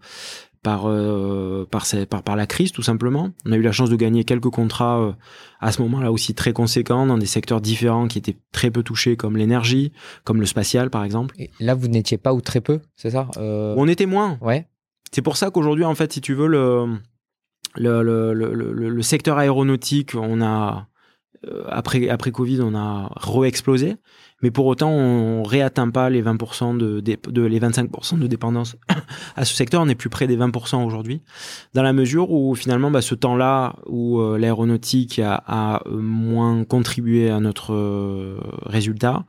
par, 0.62 0.86
euh, 0.86 1.66
par, 1.70 1.86
par, 2.08 2.22
par, 2.22 2.36
la 2.36 2.46
crise 2.46 2.72
tout 2.72 2.82
simplement. 2.82 3.30
On 3.46 3.52
a 3.52 3.56
eu 3.56 3.62
la 3.62 3.72
chance 3.72 3.88
de 3.88 3.96
gagner 3.96 4.24
quelques 4.24 4.50
contrats 4.50 5.00
euh, 5.00 5.12
à 5.60 5.72
ce 5.72 5.80
moment-là 5.82 6.12
aussi 6.12 6.34
très 6.34 6.52
conséquents 6.52 7.06
dans 7.06 7.18
des 7.18 7.26
secteurs 7.26 7.60
différents 7.60 8.08
qui 8.08 8.18
étaient 8.18 8.36
très 8.52 8.70
peu 8.70 8.82
touchés 8.82 9.16
comme 9.16 9.36
l'énergie, 9.36 9.92
comme 10.24 10.40
le 10.40 10.46
spatial 10.46 10.90
par 10.90 11.04
exemple. 11.04 11.34
Et 11.38 11.50
là 11.60 11.74
vous 11.74 11.88
n'étiez 11.88 12.18
pas 12.18 12.34
ou 12.34 12.40
très 12.40 12.60
peu, 12.60 12.80
c'est 12.96 13.10
ça 13.10 13.28
euh... 13.38 13.74
On 13.76 13.88
était 13.88 14.06
moins. 14.06 14.38
Ouais. 14.40 14.66
C'est 15.12 15.22
pour 15.22 15.36
ça 15.36 15.50
qu'aujourd'hui 15.50 15.84
en 15.84 15.94
fait 15.94 16.12
si 16.12 16.20
tu 16.20 16.34
veux 16.34 16.46
le 16.46 16.98
le, 17.76 18.02
le, 18.02 18.32
le, 18.34 18.72
le 18.72 19.02
secteur 19.02 19.38
aéronautique 19.38 20.14
on 20.14 20.42
a 20.42 20.88
euh, 21.46 21.64
après, 21.68 22.08
après 22.08 22.32
Covid, 22.32 22.60
on 22.60 22.74
a 22.74 23.10
re-explosé. 23.16 23.96
Mais 24.42 24.50
pour 24.50 24.66
autant, 24.66 24.90
on 24.90 25.42
réatteint 25.42 25.90
pas 25.90 26.08
les 26.08 26.22
20% 26.22 26.76
de, 26.76 27.00
de, 27.00 27.42
les 27.42 27.60
25% 27.60 28.18
de 28.18 28.26
dépendance 28.26 28.76
à 29.36 29.44
ce 29.44 29.54
secteur. 29.54 29.82
On 29.82 29.88
est 29.88 29.94
plus 29.94 30.08
près 30.08 30.26
des 30.26 30.36
20% 30.36 30.84
aujourd'hui. 30.84 31.22
Dans 31.74 31.82
la 31.82 31.92
mesure 31.92 32.30
où 32.30 32.54
finalement, 32.54 32.90
bah, 32.90 33.02
ce 33.02 33.14
temps-là 33.14 33.76
où 33.86 34.20
euh, 34.20 34.38
l'aéronautique 34.38 35.18
a, 35.18 35.42
a, 35.46 35.82
moins 35.90 36.64
contribué 36.64 37.30
à 37.30 37.40
notre 37.40 37.74
euh, 37.74 38.38
résultat, 38.64 39.24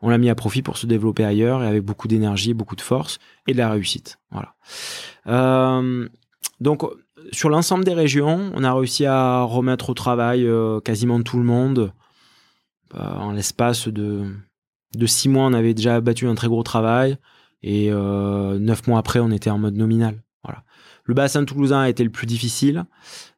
on 0.00 0.08
l'a 0.08 0.18
mis 0.18 0.30
à 0.30 0.34
profit 0.34 0.62
pour 0.62 0.78
se 0.78 0.86
développer 0.86 1.24
ailleurs 1.24 1.62
et 1.62 1.66
avec 1.66 1.82
beaucoup 1.82 2.08
d'énergie, 2.08 2.54
beaucoup 2.54 2.76
de 2.76 2.82
force 2.82 3.18
et 3.46 3.52
de 3.52 3.58
la 3.58 3.70
réussite. 3.70 4.18
Voilà. 4.30 4.54
Euh, 5.26 6.08
donc 6.60 6.82
sur 7.32 7.48
l'ensemble 7.48 7.84
des 7.84 7.94
régions, 7.94 8.50
on 8.54 8.64
a 8.64 8.72
réussi 8.72 9.06
à 9.06 9.42
remettre 9.42 9.90
au 9.90 9.94
travail 9.94 10.46
euh, 10.46 10.80
quasiment 10.80 11.22
tout 11.22 11.38
le 11.38 11.44
monde. 11.44 11.92
Euh, 12.94 13.14
en 13.16 13.32
l'espace 13.32 13.88
de, 13.88 14.26
six 15.06 15.28
mois, 15.28 15.46
on 15.46 15.52
avait 15.52 15.74
déjà 15.74 16.00
battu 16.00 16.26
un 16.26 16.34
très 16.34 16.48
gros 16.48 16.62
travail. 16.62 17.16
Et 17.62 17.88
euh, 17.90 18.58
neuf 18.58 18.86
mois 18.86 18.98
après, 18.98 19.20
on 19.20 19.30
était 19.30 19.50
en 19.50 19.58
mode 19.58 19.76
nominal. 19.76 20.20
Le 21.06 21.12
bassin 21.12 21.44
toulousain 21.44 21.80
a 21.80 21.88
été 21.90 22.02
le 22.02 22.08
plus 22.08 22.26
difficile. 22.26 22.86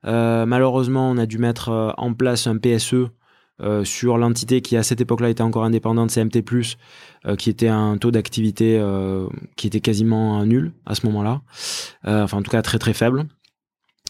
malheureusement, 0.05 1.11
on 1.11 1.19
a 1.19 1.27
dû 1.27 1.39
mettre 1.39 1.95
en 1.99 2.15
place 2.15 2.47
un 2.47 2.59
PSE 2.59 3.09
sur 3.83 4.19
l'entité 4.19 4.61
qui 4.61 4.77
à 4.77 4.85
cette 4.85 5.01
époque-là 5.01 5.31
était 5.31 5.43
encore 5.43 5.65
indépendante, 5.65 6.13
CMT+, 6.13 6.45
qui 7.37 7.51
était 7.51 7.67
un 7.67 7.99
taux 7.99 8.13
d'activité 8.13 8.81
qui 9.57 9.67
était 9.67 9.81
quasiment 9.81 10.47
nul 10.47 10.75
à 10.87 10.95
ce 10.95 11.07
moment-là, 11.07 11.41
enfin 12.05 12.39
en 12.39 12.43
tout 12.43 12.53
cas 12.53 12.63
très 12.63 12.79
très 12.79 12.93
faible. 12.93 13.27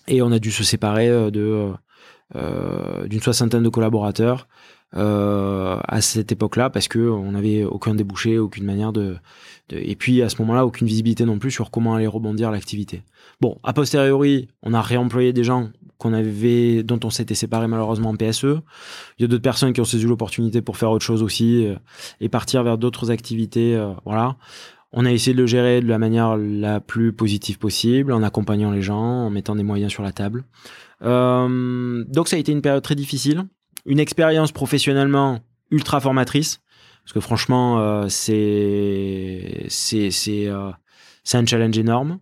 Et 0.09 0.23
on 0.23 0.33
a 0.33 0.39
dû 0.39 0.51
se 0.51 0.65
séparer 0.65 1.09
euh, 1.09 1.31
de 1.31 1.41
euh, 1.41 1.73
euh, 2.35 3.07
d'une 3.07 3.21
soixantaine 3.21 3.63
de 3.63 3.69
collaborateurs 3.69 4.49
à 4.93 6.01
cette 6.01 6.33
époque-là 6.33 6.71
parce 6.71 6.89
que 6.89 6.99
on 6.99 7.33
n'avait 7.33 7.65
aucun 7.65 7.95
débouché, 7.95 8.39
aucune 8.39 8.65
manière 8.65 8.95
de, 8.95 9.17
de 9.69 9.77
et 9.77 9.95
puis 9.95 10.23
à 10.23 10.31
ce 10.31 10.41
moment-là 10.41 10.65
aucune 10.65 10.87
visibilité 10.87 11.27
non 11.27 11.39
plus 11.39 11.51
sur 11.51 11.71
comment 11.71 11.97
aller 11.97 12.07
rebondir 12.07 12.51
l'activité. 12.51 13.03
Bon, 13.43 13.59
a 13.63 13.75
posteriori, 13.75 14.49
on 14.63 14.73
a 14.73 14.81
réemployé 14.81 15.35
des 15.35 15.45
gens 15.45 15.69
qu'on 15.99 16.15
avait, 16.15 16.83
dont 16.83 17.01
on 17.05 17.11
s'était 17.11 17.35
séparé 17.35 17.67
malheureusement 17.67 18.11
en 18.11 18.17
PSE. 18.17 18.63
Il 19.19 19.23
y 19.23 19.25
a 19.25 19.29
d'autres 19.29 19.43
personnes 19.43 19.75
qui 19.75 19.83
ont 19.83 19.85
saisi 19.85 20.07
l'opportunité 20.07 20.63
pour 20.63 20.79
faire 20.79 20.91
autre 20.91 21.05
chose 21.05 21.23
aussi 21.23 21.67
et 22.21 22.29
partir 22.31 22.63
vers 22.63 22.79
d'autres 22.79 23.11
activités. 23.11 23.79
voilà. 24.07 24.37
On 24.93 25.05
a 25.05 25.13
essayé 25.13 25.35
de 25.35 25.41
le 25.41 25.47
gérer 25.47 25.81
de 25.81 25.89
la 25.89 25.99
manière 25.99 26.37
la 26.37 26.81
plus 26.81 27.13
positive 27.13 27.59
possible, 27.59 28.13
en 28.13 28.23
accompagnant 28.23 28.71
les 28.71 28.83
gens, 28.83 29.27
en 29.27 29.31
mettant 29.31 29.57
des 29.57 29.63
moyens 29.63 29.93
sur 29.93 30.03
la 30.03 30.13
table. 30.13 30.45
Euh, 31.03 32.05
donc 32.09 32.29
ça 32.29 32.37
a 32.37 32.39
été 32.39 32.53
une 32.53 32.63
période 32.63 32.83
très 32.83 32.95
difficile, 32.95 33.45
une 33.85 33.99
expérience 34.01 34.53
professionnellement 34.53 35.41
ultra 35.71 36.01
formatrice, 36.01 36.61
parce 37.05 37.13
que 37.13 37.21
franchement, 37.21 37.81
euh, 37.81 38.09
euh, 38.31 39.67
c'est 39.69 40.49
un 40.49 41.47
challenge 41.47 41.79
énorme. 41.79 42.19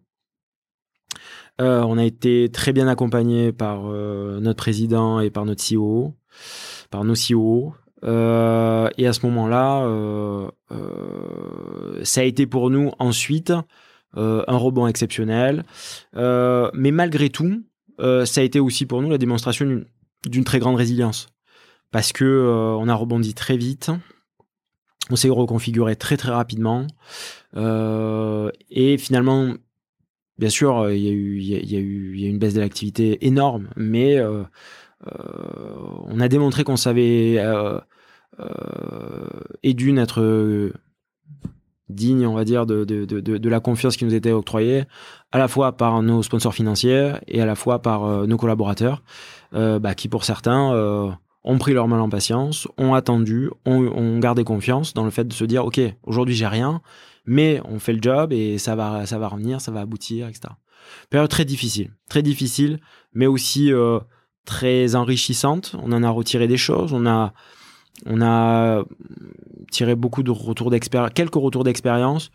on 1.59 1.99
a 1.99 2.05
été 2.05 2.51
très 2.51 2.73
bien 2.73 2.89
accompagné 2.89 3.53
par 3.53 3.85
notre 3.85 4.57
président 4.57 5.21
et 5.21 5.31
par 5.31 5.45
notre 5.45 5.63
CEO, 5.63 6.15
par 6.91 7.05
nos 7.05 7.15
CEO. 7.15 7.75
Euh, 8.05 8.89
et 8.99 9.07
à 9.07 9.13
ce 9.13 9.25
moment-là, 9.27 9.85
euh, 9.85 10.49
euh, 10.73 12.01
ça 12.05 12.21
a 12.21 12.25
été 12.25 12.47
pour 12.47 12.71
nous 12.71 12.91
ensuite 12.99 13.53
un 14.17 14.57
rebond 14.57 14.87
exceptionnel. 14.87 15.65
mais 16.15 16.91
malgré 16.93 17.31
tout, 17.31 17.65
ça 17.99 18.41
a 18.41 18.45
été 18.45 18.61
aussi 18.61 18.87
pour 18.87 19.03
nous 19.03 19.11
la 19.11 19.19
démonstration 19.19 19.85
d'une 20.27 20.45
très 20.45 20.61
grande 20.61 20.77
résilience. 20.77 21.27
Parce 21.91 22.13
que 22.13 22.77
on 22.79 22.89
a 22.89 22.95
rebondi 22.95 23.35
très 23.35 23.57
vite, 23.57 23.91
on 25.11 25.17
s'est 25.17 25.29
reconfiguré 25.31 25.97
très 25.97 26.17
très 26.17 26.31
rapidement. 26.31 26.87
et 27.57 28.99
finalement, 28.99 29.55
bien 30.39 30.49
sûr, 30.49 30.93
il 30.93 31.43
y, 31.43 31.77
a 31.77 31.81
eu, 31.81 32.15
une 32.19 32.39
baisse 32.39 32.55
de 32.55 32.61
l'activité 32.61 33.27
énorme, 33.27 33.69
mais 33.75 34.23
on 35.03 36.21
a 36.21 36.29
démontré 36.29 36.63
qu'on 36.63 36.77
savait 36.77 37.43
et 39.63 39.75
d'une 39.75 39.99
être 39.99 40.73
digne, 41.89 42.27
on 42.27 42.35
va 42.35 42.45
dire, 42.45 42.67
de, 42.67 43.49
la 43.49 43.61
confiance 43.61 43.97
qui 43.97 44.05
nous 44.05 44.15
était 44.15 44.33
octroyée, 44.33 44.85
à 45.33 45.39
la 45.39 45.49
fois 45.49 45.77
par 45.77 46.03
nos 46.03 46.23
sponsors 46.23 46.55
financiers 46.55 47.13
et 47.29 47.41
à 47.41 47.47
la 47.47 47.55
fois 47.55 47.81
par 47.81 48.27
nos 48.27 48.37
collaborateurs, 48.37 49.03
bah, 49.53 49.95
qui 49.95 50.09
pour 50.09 50.25
certains 50.25 51.17
ont 51.45 51.59
pris 51.59 51.75
leur 51.75 51.87
mal 51.89 52.01
en 52.01 52.09
patience, 52.09 52.67
ont 52.79 52.95
attendu, 52.95 53.51
ont, 53.67 53.87
ont, 53.87 54.19
gardé 54.19 54.45
confiance 54.45 54.95
dans 54.95 55.05
le 55.05 55.11
fait 55.11 55.25
de 55.25 55.33
se 55.33 55.45
dire, 55.45 55.65
OK, 55.65 55.81
aujourd'hui 56.03 56.35
j'ai 56.35 56.47
rien, 56.47 56.81
mais 57.27 57.61
on 57.67 57.79
fait 57.79 57.93
le 57.93 58.03
job 58.03 58.33
et 58.33 58.59
ça 58.59 58.75
va, 58.75 59.07
ça 59.07 59.19
va 59.19 59.29
revenir, 59.29 59.61
ça 59.61 59.71
va 59.71 59.81
aboutir, 59.81 60.29
etc. 60.29 60.55
Période 61.11 61.31
très 61.31 61.45
difficile, 61.45 61.93
très 62.09 62.23
difficile, 62.23 62.81
mais 63.13 63.27
aussi 63.27 63.73
euh, 63.73 64.01
très 64.45 64.95
enrichissante. 64.95 65.77
On 65.83 65.93
en 65.93 66.03
a 66.03 66.11
retiré 66.11 66.49
des 66.49 66.57
choses, 66.57 66.93
on 66.93 67.07
a, 67.07 67.33
on 68.07 68.21
a 68.23 68.85
tiré 69.71 69.95
beaucoup 69.95 70.23
de 70.23 70.31
retours 70.31 70.71
d'expérience, 70.71 71.11
quelques 71.15 71.35
retours 71.35 71.65
d'expérience, 71.65 72.31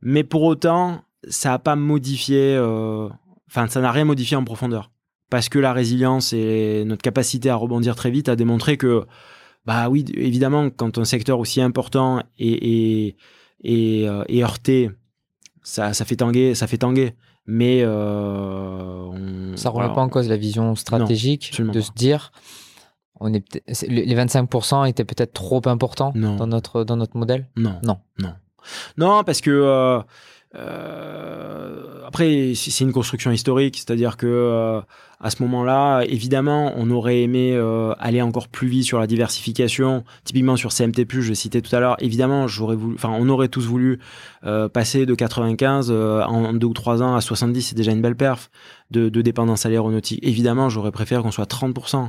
mais 0.00 0.24
pour 0.24 0.42
autant, 0.42 1.02
ça 1.28 1.50
n'a 1.50 1.58
pas 1.58 1.76
modifié, 1.76 2.54
euh, 2.56 3.08
enfin, 3.48 3.66
ça 3.68 3.80
n'a 3.80 3.90
rien 3.90 4.04
modifié 4.04 4.36
en 4.36 4.44
profondeur. 4.44 4.90
Parce 5.30 5.48
que 5.48 5.58
la 5.58 5.72
résilience 5.72 6.32
et 6.32 6.84
notre 6.86 7.02
capacité 7.02 7.50
à 7.50 7.56
rebondir 7.56 7.96
très 7.96 8.10
vite 8.10 8.28
a 8.28 8.36
démontré 8.36 8.76
que, 8.78 9.04
bah 9.66 9.90
oui, 9.90 10.06
évidemment, 10.14 10.70
quand 10.70 10.96
un 10.96 11.04
secteur 11.04 11.38
aussi 11.38 11.60
important 11.60 12.22
est, 12.38 13.16
euh, 13.66 14.24
heurté, 14.30 14.90
ça, 15.62 15.92
ça 15.92 16.04
fait 16.04 16.16
tanguer, 16.16 16.54
ça 16.54 16.66
fait 16.66 16.78
tanguer 16.78 17.14
mais 17.50 17.80
euh, 17.82 19.56
ça 19.56 19.70
remet 19.70 19.92
pas 19.94 20.02
en 20.02 20.10
cause 20.10 20.28
la 20.28 20.36
vision 20.36 20.76
stratégique 20.76 21.58
de 21.58 21.80
se 21.80 21.90
dire 21.92 22.30
on 23.20 23.32
est 23.32 23.62
les 23.88 24.14
25% 24.14 24.88
étaient 24.88 25.04
peut-être 25.04 25.32
trop 25.32 25.62
importants 25.66 26.12
dans 26.14 26.46
notre 26.46 26.84
dans 26.84 26.96
notre 26.96 27.16
modèle? 27.16 27.46
Non 27.56 27.78
non 27.82 27.98
non 28.18 28.32
non 28.96 29.24
parce 29.24 29.40
que 29.40 29.50
euh, 29.50 30.00
euh, 30.54 32.06
après, 32.06 32.52
c'est 32.54 32.84
une 32.84 32.92
construction 32.92 33.30
historique, 33.30 33.76
c'est-à-dire 33.76 34.16
que 34.16 34.26
euh, 34.26 34.80
à 35.20 35.30
ce 35.30 35.42
moment-là, 35.42 36.02
évidemment, 36.04 36.72
on 36.76 36.90
aurait 36.90 37.20
aimé 37.20 37.52
euh, 37.54 37.92
aller 37.98 38.22
encore 38.22 38.48
plus 38.48 38.68
vite 38.68 38.84
sur 38.84 38.98
la 38.98 39.06
diversification. 39.06 40.04
Typiquement 40.24 40.56
sur 40.56 40.72
CMT+, 40.72 41.06
je 41.08 41.34
citais 41.34 41.60
tout 41.60 41.74
à 41.76 41.80
l'heure. 41.80 41.96
Évidemment, 41.98 42.46
j'aurais 42.46 42.76
voulu, 42.76 42.94
enfin, 42.94 43.10
on 43.12 43.28
aurait 43.28 43.48
tous 43.48 43.66
voulu 43.66 43.98
passer 44.72 45.04
de 45.04 45.14
95 45.14 45.90
en 45.90 46.54
deux 46.54 46.66
ou 46.66 46.74
trois 46.74 47.02
ans 47.02 47.14
à 47.14 47.20
70. 47.20 47.62
C'est 47.62 47.76
déjà 47.76 47.92
une 47.92 48.02
belle 48.02 48.16
perf 48.16 48.50
de, 48.90 49.08
de 49.08 49.22
dépendance 49.22 49.66
à 49.66 49.68
l'aéronautique. 49.68 50.20
Évidemment, 50.22 50.68
j'aurais 50.68 50.92
préféré 50.92 51.22
qu'on 51.22 51.30
soit 51.30 51.50
30%. 51.50 52.08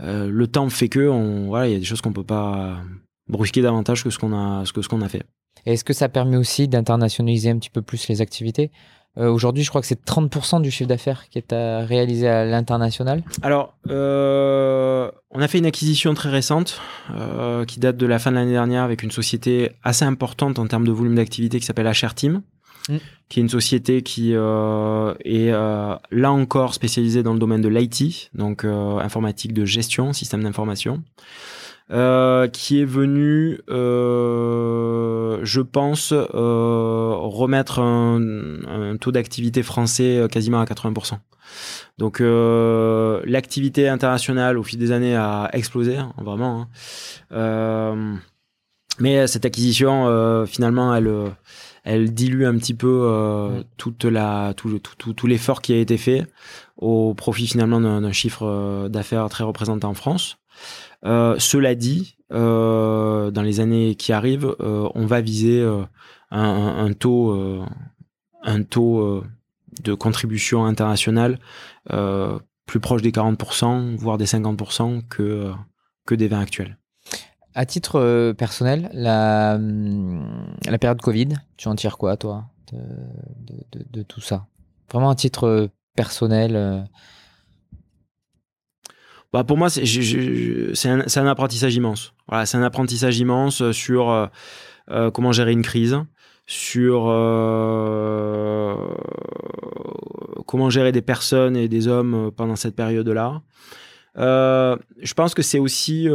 Le 0.00 0.46
temps 0.46 0.68
fait 0.68 0.88
que, 0.88 1.08
on, 1.08 1.46
voilà, 1.46 1.68
il 1.68 1.72
y 1.72 1.76
a 1.76 1.78
des 1.78 1.84
choses 1.84 2.00
qu'on 2.00 2.12
peut 2.12 2.24
pas 2.24 2.80
brusquer 3.28 3.62
davantage 3.62 4.04
que 4.04 4.10
ce 4.10 4.18
qu'on 4.18 4.32
a, 4.32 4.64
que 4.72 4.82
ce 4.82 4.88
qu'on 4.88 5.02
a 5.02 5.08
fait 5.08 5.24
est-ce 5.66 5.84
que 5.84 5.92
ça 5.92 6.08
permet 6.08 6.36
aussi 6.36 6.68
d'internationaliser 6.68 7.50
un 7.50 7.58
petit 7.58 7.70
peu 7.70 7.82
plus 7.82 8.08
les 8.08 8.20
activités? 8.20 8.70
Euh, 9.18 9.30
Aujourd'hui, 9.30 9.64
je 9.64 9.70
crois 9.70 9.80
que 9.80 9.86
c'est 9.86 10.04
30% 10.04 10.60
du 10.60 10.70
chiffre 10.70 10.88
d'affaires 10.88 11.28
qui 11.28 11.38
est 11.38 11.52
à 11.52 11.80
réalisé 11.80 12.28
à 12.28 12.44
l'international. 12.44 13.22
Alors, 13.42 13.74
euh, 13.88 15.10
on 15.30 15.40
a 15.40 15.48
fait 15.48 15.58
une 15.58 15.66
acquisition 15.66 16.12
très 16.14 16.28
récente 16.28 16.80
euh, 17.14 17.64
qui 17.64 17.80
date 17.80 17.96
de 17.96 18.06
la 18.06 18.18
fin 18.18 18.30
de 18.30 18.36
l'année 18.36 18.52
dernière 18.52 18.82
avec 18.82 19.02
une 19.02 19.10
société 19.10 19.72
assez 19.82 20.04
importante 20.04 20.58
en 20.58 20.66
termes 20.66 20.86
de 20.86 20.92
volume 20.92 21.14
d'activité 21.14 21.58
qui 21.58 21.66
s'appelle 21.66 21.90
HR 21.90 22.14
Team. 22.14 22.42
Mm. 22.88 22.96
qui 23.28 23.40
est 23.40 23.42
une 23.42 23.48
société 23.48 24.02
qui 24.02 24.32
est 24.32 25.50
là 25.50 26.32
encore 26.32 26.74
spécialisée 26.74 27.22
dans 27.22 27.32
le 27.32 27.38
domaine 27.38 27.62
de 27.62 27.68
l'IT, 27.68 28.30
donc 28.34 28.64
informatique 28.64 29.52
de 29.52 29.64
gestion, 29.64 30.12
système 30.12 30.42
d'information. 30.42 31.02
Euh, 31.92 32.48
qui 32.48 32.80
est 32.80 32.84
venu, 32.84 33.60
euh, 33.70 35.38
je 35.44 35.60
pense, 35.60 36.12
euh, 36.12 37.14
remettre 37.14 37.78
un, 37.78 38.96
taux 39.00 39.12
d'activité 39.12 39.62
français 39.62 40.26
quasiment 40.30 40.60
à 40.60 40.64
80%. 40.64 41.18
Donc 41.98 42.20
l'activité 42.20 43.88
internationale 43.88 44.58
au 44.58 44.64
fil 44.64 44.80
des 44.80 44.90
années 44.90 45.14
a 45.14 45.48
explosé, 45.52 45.96
hein, 45.96 46.12
vraiment. 46.18 46.66
Hein. 47.30 48.18
mais 48.98 49.28
cette 49.28 49.44
acquisition, 49.44 50.44
finalement, 50.46 50.92
elle 50.92 51.08
elle 51.86 52.12
dilue 52.12 52.44
un 52.44 52.56
petit 52.58 52.74
peu 52.74 53.64
toute 53.76 54.04
la 54.04 54.52
tout, 54.54 54.78
tout, 54.78 55.12
tout 55.14 55.26
l'effort 55.26 55.62
qui 55.62 55.72
a 55.72 55.78
été 55.78 55.96
fait 55.96 56.26
au 56.76 57.14
profit 57.14 57.46
finalement 57.46 57.80
d'un 57.80 58.12
chiffre 58.12 58.88
d'affaires 58.88 59.28
très 59.28 59.44
représenté 59.44 59.86
en 59.86 59.94
France. 59.94 60.38
Euh, 61.04 61.36
cela 61.38 61.74
dit, 61.74 62.16
euh, 62.32 63.30
dans 63.30 63.42
les 63.42 63.60
années 63.60 63.94
qui 63.94 64.12
arrivent, 64.12 64.56
euh, 64.60 64.88
on 64.94 65.06
va 65.06 65.20
viser 65.20 65.64
un, 66.30 66.92
taux, 66.92 67.64
un 68.42 68.62
taux 68.62 69.22
de 69.82 69.94
contribution 69.94 70.64
internationale 70.64 71.38
plus 72.66 72.80
proche 72.80 73.02
des 73.02 73.12
40%, 73.12 73.94
voire 73.96 74.18
des 74.18 74.26
50% 74.26 75.06
que, 75.08 75.52
que 76.04 76.16
des 76.16 76.26
20 76.26 76.40
actuels. 76.40 76.78
À 77.58 77.64
titre 77.64 78.32
personnel, 78.32 78.90
la, 78.92 79.58
la 79.58 80.78
période 80.78 81.00
Covid, 81.00 81.28
tu 81.56 81.68
en 81.68 81.74
tires 81.74 81.96
quoi, 81.96 82.16
toi, 82.16 82.44
de, 82.72 84.02
tout 84.02 84.20
ça? 84.20 84.46
Vraiment 84.90 85.10
à 85.10 85.14
titre 85.14 85.70
personnel 85.96 86.86
bah 89.32 89.44
pour 89.44 89.58
moi, 89.58 89.68
c'est 89.68 90.88
un, 90.88 91.26
apprentissage 91.26 91.74
immense. 91.74 92.14
Voilà, 92.28 92.46
c'est 92.46 92.56
un 92.56 92.62
apprentissage 92.62 93.18
immense 93.18 93.70
sur 93.72 94.08
euh, 94.10 94.26
euh, 94.90 95.10
comment 95.10 95.32
gérer 95.32 95.52
une 95.52 95.60
crise, 95.60 95.98
sur 96.46 97.06
euh, 97.08 98.76
comment 100.46 100.70
gérer 100.70 100.92
des 100.92 101.02
personnes 101.02 101.56
et 101.56 101.68
des 101.68 101.88
hommes 101.88 102.30
pendant 102.34 102.56
cette 102.56 102.76
période-là. 102.76 103.42
je 104.16 105.14
pense 105.14 105.34
que 105.34 105.42
c'est 105.42 105.58
aussi 105.58 106.08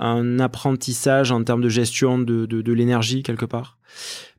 un 0.00 0.40
apprentissage 0.40 1.30
en 1.30 1.44
termes 1.44 1.60
de 1.60 1.68
gestion 1.68 2.18
de, 2.18 2.46
de, 2.46 2.72
l'énergie 2.72 3.22
quelque 3.22 3.44
part. 3.44 3.78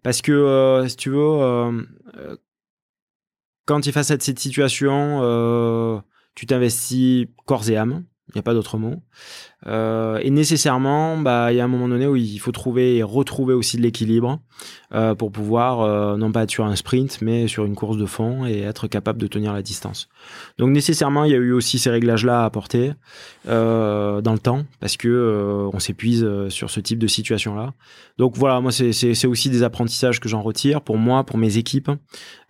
Parce 0.03 0.21
que, 0.21 0.83
si 0.87 0.97
tu 0.97 1.11
veux, 1.11 1.85
quand 3.65 3.81
tu 3.81 3.89
es 3.89 3.91
face 3.91 4.11
à 4.11 4.19
cette 4.19 4.39
situation, 4.39 6.03
tu 6.35 6.45
t'investis 6.47 7.27
corps 7.45 7.69
et 7.69 7.77
âme, 7.77 8.03
il 8.33 8.37
n'y 8.37 8.39
a 8.39 8.43
pas 8.43 8.53
d'autre 8.53 8.77
mot. 8.77 8.95
Euh, 9.67 10.19
et 10.21 10.31
nécessairement, 10.31 11.17
bah, 11.17 11.51
il 11.51 11.57
y 11.57 11.59
a 11.59 11.65
un 11.65 11.67
moment 11.67 11.87
donné 11.87 12.07
où 12.07 12.15
il 12.15 12.39
faut 12.39 12.51
trouver 12.51 12.97
et 12.97 13.03
retrouver 13.03 13.53
aussi 13.53 13.77
de 13.77 13.81
l'équilibre 13.81 14.39
euh, 14.93 15.15
pour 15.15 15.31
pouvoir 15.31 15.81
euh, 15.81 16.17
non 16.17 16.31
pas 16.31 16.43
être 16.43 16.49
sur 16.49 16.65
un 16.65 16.75
sprint, 16.75 17.19
mais 17.21 17.47
sur 17.47 17.65
une 17.65 17.75
course 17.75 17.97
de 17.97 18.05
fond 18.05 18.45
et 18.45 18.61
être 18.61 18.87
capable 18.87 19.19
de 19.19 19.27
tenir 19.27 19.53
la 19.53 19.61
distance. 19.61 20.07
Donc 20.57 20.69
nécessairement, 20.69 21.25
il 21.25 21.31
y 21.31 21.35
a 21.35 21.37
eu 21.37 21.51
aussi 21.51 21.77
ces 21.77 21.89
réglages-là 21.89 22.43
à 22.43 22.45
apporter 22.45 22.93
dans 23.45 24.21
le 24.33 24.39
temps 24.39 24.65
parce 24.79 24.97
que 24.97 25.69
on 25.73 25.79
s'épuise 25.79 26.27
sur 26.49 26.69
ce 26.69 26.79
type 26.79 26.99
de 26.99 27.07
situation-là. 27.07 27.73
Donc 28.17 28.37
voilà, 28.37 28.61
moi 28.61 28.71
c'est 28.71 29.27
aussi 29.27 29.49
des 29.49 29.63
apprentissages 29.63 30.19
que 30.19 30.29
j'en 30.29 30.41
retire 30.41 30.81
pour 30.81 30.97
moi, 30.97 31.23
pour 31.25 31.37
mes 31.37 31.57
équipes. 31.57 31.91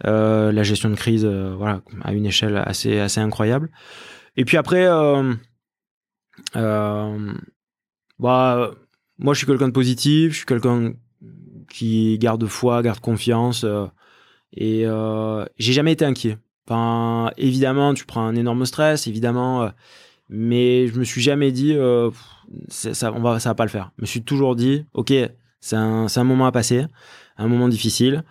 la 0.03 0.63
gestion 0.63 0.89
de 0.89 0.95
crise, 0.95 1.25
voilà, 1.25 1.81
à 2.03 2.13
une 2.13 2.25
échelle 2.25 2.61
assez 2.65 2.99
assez 2.99 3.19
incroyable. 3.19 3.69
Et 4.37 4.45
puis 4.45 4.57
après. 4.57 4.85
Euh, 4.85 5.33
bah, 6.53 8.71
moi, 9.17 9.33
je 9.33 9.37
suis 9.37 9.47
quelqu'un 9.47 9.67
de 9.67 9.73
positif, 9.73 10.31
je 10.31 10.37
suis 10.37 10.45
quelqu'un 10.45 10.93
qui 11.69 12.17
garde 12.19 12.45
foi, 12.47 12.81
garde 12.81 12.99
confiance. 12.99 13.63
Euh, 13.63 13.85
et 14.53 14.85
euh, 14.85 15.45
j'ai 15.57 15.73
jamais 15.73 15.93
été 15.93 16.05
inquiet. 16.05 16.37
Évidemment, 17.37 17.93
tu 17.93 18.05
prends 18.05 18.25
un 18.25 18.35
énorme 18.35 18.65
stress, 18.65 19.07
évidemment, 19.07 19.69
mais 20.29 20.87
je 20.87 20.97
me 20.97 21.03
suis 21.03 21.21
jamais 21.21 21.51
dit, 21.51 21.75
ça, 22.69 23.11
on 23.11 23.21
va, 23.21 23.39
ça 23.39 23.49
va 23.49 23.55
pas 23.55 23.65
le 23.65 23.69
faire. 23.69 23.91
Je 23.97 24.03
me 24.03 24.07
suis 24.07 24.23
toujours 24.23 24.55
dit, 24.55 24.85
ok, 24.93 25.13
c'est 25.59 25.75
un, 25.75 26.07
un, 26.15 26.23
moment 26.23 26.45
à 26.45 26.53
passer, 26.53 26.85
un 27.37 27.49
moment 27.49 27.67
difficile, 27.67 28.23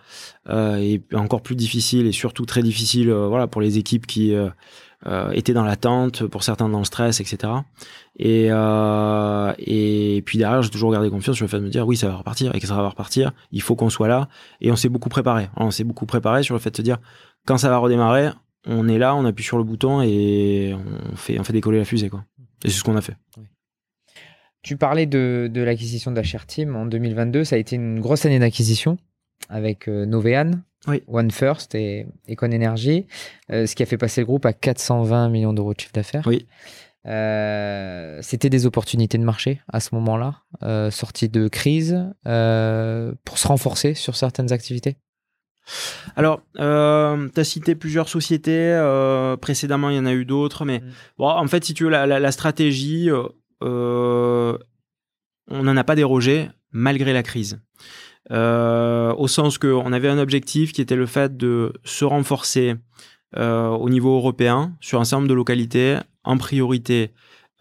et 0.49 1.03
encore 1.13 1.43
plus 1.43 1.55
difficile 1.55 2.07
et 2.07 2.11
surtout 2.11 2.47
très 2.47 2.63
difficile, 2.63 3.11
voilà, 3.11 3.45
pour 3.45 3.61
les 3.61 3.77
équipes 3.77 4.07
qui 4.07 4.33
euh, 5.07 5.31
étaient 5.31 5.53
dans 5.53 5.63
l'attente, 5.63 6.25
pour 6.27 6.43
certains 6.43 6.69
dans 6.69 6.79
le 6.79 6.85
stress, 6.85 7.19
etc. 7.19 7.53
Et, 8.17 8.47
euh, 8.51 9.53
et 9.57 10.21
puis 10.25 10.37
derrière, 10.37 10.61
j'ai 10.61 10.69
toujours 10.69 10.91
gardé 10.91 11.09
confiance 11.09 11.35
sur 11.35 11.45
le 11.45 11.49
fait 11.49 11.59
de 11.59 11.63
me 11.63 11.69
dire 11.69 11.87
oui, 11.87 11.97
ça 11.97 12.07
va 12.07 12.15
repartir 12.15 12.53
et 12.55 12.59
que 12.59 12.67
ça 12.67 12.75
va 12.75 12.87
repartir. 12.87 13.31
Il 13.51 13.61
faut 13.61 13.75
qu'on 13.75 13.89
soit 13.89 14.07
là. 14.07 14.27
Et 14.59 14.71
on 14.71 14.75
s'est 14.75 14.89
beaucoup 14.89 15.09
préparé. 15.09 15.49
On 15.57 15.71
s'est 15.71 15.83
beaucoup 15.83 16.05
préparé 16.05 16.43
sur 16.43 16.53
le 16.53 16.59
fait 16.59 16.71
de 16.71 16.77
se 16.77 16.81
dire 16.81 16.97
quand 17.45 17.57
ça 17.57 17.69
va 17.69 17.77
redémarrer, 17.77 18.29
on 18.67 18.87
est 18.87 18.97
là, 18.97 19.15
on 19.15 19.25
appuie 19.25 19.43
sur 19.43 19.57
le 19.57 19.63
bouton 19.63 20.01
et 20.01 20.75
on 21.11 21.15
fait, 21.15 21.39
on 21.39 21.43
fait 21.43 21.53
décoller 21.53 21.79
la 21.79 21.85
fusée. 21.85 22.09
Quoi. 22.09 22.23
Et 22.63 22.69
c'est 22.69 22.77
ce 22.77 22.83
qu'on 22.83 22.95
a 22.95 23.01
fait. 23.01 23.15
Tu 24.61 24.77
parlais 24.77 25.07
de, 25.07 25.49
de 25.51 25.61
l'acquisition 25.61 26.11
d'HR 26.11 26.45
Team 26.45 26.75
en 26.75 26.85
2022. 26.85 27.43
Ça 27.43 27.55
a 27.55 27.59
été 27.59 27.75
une 27.75 27.99
grosse 27.99 28.25
année 28.25 28.37
d'acquisition 28.37 28.97
avec 29.49 29.87
euh, 29.87 30.05
Novean, 30.05 30.51
One 31.07 31.31
First 31.31 31.75
et 31.75 32.07
Econ 32.29 32.51
Energy, 32.51 33.05
ce 33.49 33.73
qui 33.75 33.83
a 33.83 33.85
fait 33.85 33.97
passer 33.97 34.21
le 34.21 34.25
groupe 34.25 34.45
à 34.45 34.53
420 34.53 35.29
millions 35.29 35.53
d'euros 35.53 35.73
de 35.73 35.79
chiffre 35.79 35.93
d'affaires. 35.93 36.25
Oui. 36.25 36.47
C'était 37.03 38.49
des 38.49 38.65
opportunités 38.65 39.17
de 39.17 39.23
marché 39.23 39.61
à 39.71 39.79
ce 39.79 39.93
moment-là, 39.95 40.41
sortie 40.91 41.29
de 41.29 41.47
crise, 41.47 42.03
pour 42.23 43.37
se 43.37 43.47
renforcer 43.47 43.93
sur 43.93 44.15
certaines 44.15 44.51
activités 44.51 44.97
alors, 46.15 46.41
euh, 46.59 47.29
tu 47.33 47.39
as 47.39 47.43
cité 47.43 47.75
plusieurs 47.75 48.09
sociétés. 48.09 48.73
Euh, 48.73 49.37
précédemment, 49.37 49.89
il 49.89 49.95
y 49.95 49.99
en 49.99 50.05
a 50.05 50.13
eu 50.13 50.25
d'autres. 50.25 50.65
Mais 50.65 50.79
mm. 50.79 50.91
bon, 51.17 51.27
en 51.27 51.47
fait, 51.47 51.63
si 51.63 51.73
tu 51.73 51.83
veux, 51.85 51.89
la, 51.89 52.31
stratégie, 52.31 53.09
euh, 53.09 54.57
on 55.47 55.63
n'en 55.63 55.77
a 55.77 55.83
pas 55.83 55.95
dérogé 55.95 56.49
malgré 56.71 57.13
la 57.13 57.23
crise. 57.23 57.61
Au 58.29 59.27
sens 59.27 59.57
qu'on 59.57 59.93
avait 59.93 60.09
un 60.09 60.19
objectif 60.19 60.71
qui 60.73 60.81
était 60.81 60.95
le 60.95 61.05
fait 61.05 61.35
de 61.37 61.73
se 61.83 62.05
renforcer 62.05 62.75
au 63.35 63.89
niveau 63.89 64.15
européen 64.15 64.75
sur 64.79 65.01
un 65.01 65.03
certain 65.03 65.21
nombre 65.21 65.29
de 65.29 65.33
localités, 65.33 65.97
en 66.23 66.37
priorité 66.37 67.11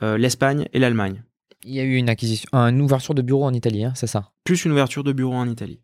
l'Espagne 0.01 0.69
et 0.73 0.79
l'Allemagne. 0.79 1.23
Il 1.65 1.75
y 1.75 1.81
a 1.81 1.83
eu 1.83 1.97
une 1.97 2.09
acquisition, 2.09 2.49
une 2.53 2.81
ouverture 2.81 3.15
de 3.15 3.23
bureau 3.23 3.45
en 3.45 3.53
Italie, 3.53 3.85
hein, 3.85 3.93
c'est 3.95 4.07
ça? 4.07 4.31
Plus 4.45 4.65
une 4.65 4.73
ouverture 4.73 5.05
de 5.05 5.13
bureau 5.13 5.35
en 5.35 5.49
Italie. 5.49 5.81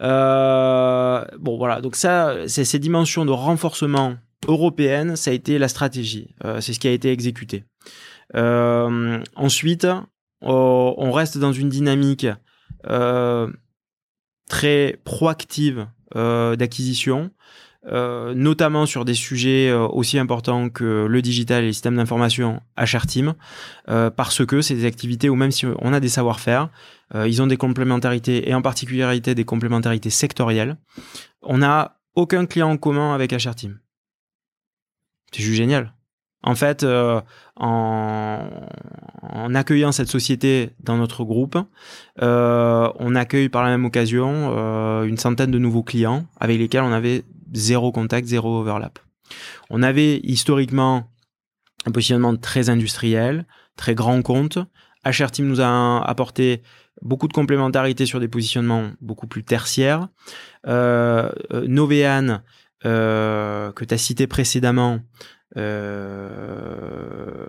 Euh, 0.00 1.24
bon, 1.38 1.56
voilà. 1.56 1.80
Donc 1.80 1.96
ça, 1.96 2.36
c'est 2.46 2.64
ces 2.64 2.78
dimensions 2.78 3.24
de 3.24 3.30
renforcement 3.30 4.16
européenne, 4.46 5.16
ça 5.16 5.30
a 5.30 5.34
été 5.34 5.58
la 5.58 5.68
stratégie. 5.68 6.34
Euh, 6.44 6.60
c'est 6.60 6.72
ce 6.72 6.80
qui 6.80 6.88
a 6.88 6.92
été 6.92 7.10
exécuté. 7.10 7.64
Euh, 8.34 9.20
ensuite, 9.36 9.86
on 10.40 11.12
reste 11.12 11.38
dans 11.38 11.52
une 11.52 11.68
dynamique 11.68 12.26
très 14.48 14.98
proactive 15.04 15.86
d'acquisition. 16.14 17.30
Euh, 17.86 18.32
notamment 18.34 18.86
sur 18.86 19.04
des 19.04 19.12
sujets 19.12 19.68
euh, 19.68 19.86
aussi 19.86 20.18
importants 20.18 20.70
que 20.70 21.04
le 21.06 21.20
digital 21.20 21.64
et 21.64 21.66
les 21.66 21.72
systèmes 21.74 21.96
d'information 21.96 22.62
à 22.76 22.86
Team, 22.86 23.34
euh, 23.90 24.08
parce 24.08 24.46
que 24.46 24.62
c'est 24.62 24.74
des 24.74 24.86
activités 24.86 25.28
où 25.28 25.34
même 25.34 25.50
si 25.50 25.66
on 25.66 25.92
a 25.92 26.00
des 26.00 26.08
savoir-faire, 26.08 26.70
ils 27.26 27.42
ont 27.42 27.46
des 27.46 27.58
complémentarités 27.58 28.48
et 28.48 28.54
en 28.54 28.62
particularité 28.62 29.36
des 29.36 29.44
complémentarités 29.44 30.10
sectorielles. 30.10 30.76
On 31.42 31.58
n'a 31.58 32.00
aucun 32.16 32.44
client 32.44 32.70
en 32.70 32.76
commun 32.76 33.14
avec 33.14 33.36
Team. 33.54 33.78
C'est 35.30 35.42
juste 35.42 35.58
génial. 35.58 35.92
En 36.46 36.54
fait, 36.54 36.84
en, 36.84 37.22
en, 37.56 39.54
accueillant 39.54 39.92
cette 39.92 40.08
société 40.08 40.70
dans 40.80 40.98
notre 40.98 41.24
groupe, 41.24 41.56
on 42.20 43.14
accueille 43.14 43.48
par 43.48 43.62
la 43.62 43.70
même 43.70 43.86
occasion 43.86 45.02
une 45.04 45.16
centaine 45.16 45.50
de 45.50 45.58
nouveaux 45.58 45.82
clients 45.82 46.26
avec 46.38 46.58
lesquels 46.58 46.82
on 46.82 46.92
avait 46.92 47.24
zéro 47.54 47.92
contact, 47.92 48.28
zéro 48.28 48.60
overlap. 48.60 48.98
On 49.70 49.82
avait 49.82 50.20
historiquement 50.22 51.08
un 51.86 51.90
positionnement 51.90 52.36
très 52.36 52.68
industriel, 52.68 53.46
très 53.76 53.94
grand 53.94 54.22
compte. 54.22 54.58
HR 55.04 55.30
Team 55.30 55.46
nous 55.46 55.60
a 55.60 56.02
apporté 56.04 56.62
beaucoup 57.02 57.28
de 57.28 57.32
complémentarité 57.32 58.06
sur 58.06 58.20
des 58.20 58.28
positionnements 58.28 58.90
beaucoup 59.00 59.26
plus 59.26 59.44
tertiaires. 59.44 60.08
Euh, 60.66 61.30
euh 61.52 61.66
Novean, 61.66 62.40
euh, 62.84 63.72
que 63.72 63.84
tu 63.84 63.94
as 63.94 63.98
cité 63.98 64.26
précédemment, 64.26 65.00
euh, 65.56 67.46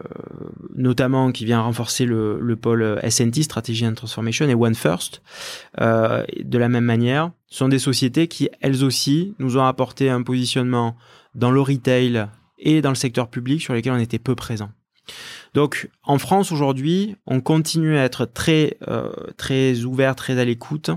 notamment 0.76 1.32
qui 1.32 1.46
vient 1.46 1.62
renforcer 1.62 2.06
le, 2.06 2.40
le 2.40 2.56
pôle 2.56 3.00
SNT, 3.08 3.44
Strategy 3.44 3.86
and 3.86 3.96
Transformation, 3.96 4.48
et 4.48 4.54
One 4.54 4.76
First, 4.76 5.22
euh, 5.82 6.24
de 6.44 6.58
la 6.58 6.70
même 6.70 6.86
manière, 6.86 7.32
sont 7.48 7.68
des 7.68 7.80
sociétés 7.80 8.28
qui, 8.28 8.50
elles 8.62 8.84
aussi, 8.84 9.34
nous 9.40 9.58
ont 9.58 9.66
apporté 9.66 10.10
un 10.10 10.22
positionnement 10.22 10.96
dans 11.34 11.52
le 11.52 11.62
retail 11.62 12.28
et 12.60 12.82
dans 12.82 12.90
le 12.90 12.96
secteur 12.96 13.30
public 13.30 13.62
sur 13.62 13.74
lesquels 13.74 13.94
on 13.94 14.00
était 14.00 14.20
peu 14.20 14.36
présent. 14.36 14.70
Donc, 15.54 15.90
en 16.04 16.18
France 16.18 16.52
aujourd'hui, 16.52 17.16
on 17.28 17.40
continue 17.40 17.98
à 17.98 18.04
être 18.04 18.26
très 18.26 18.78
euh, 18.88 19.12
très 19.38 19.84
ouvert, 19.84 20.16
très 20.16 20.40
à 20.40 20.46
l'écoute, 20.46 20.90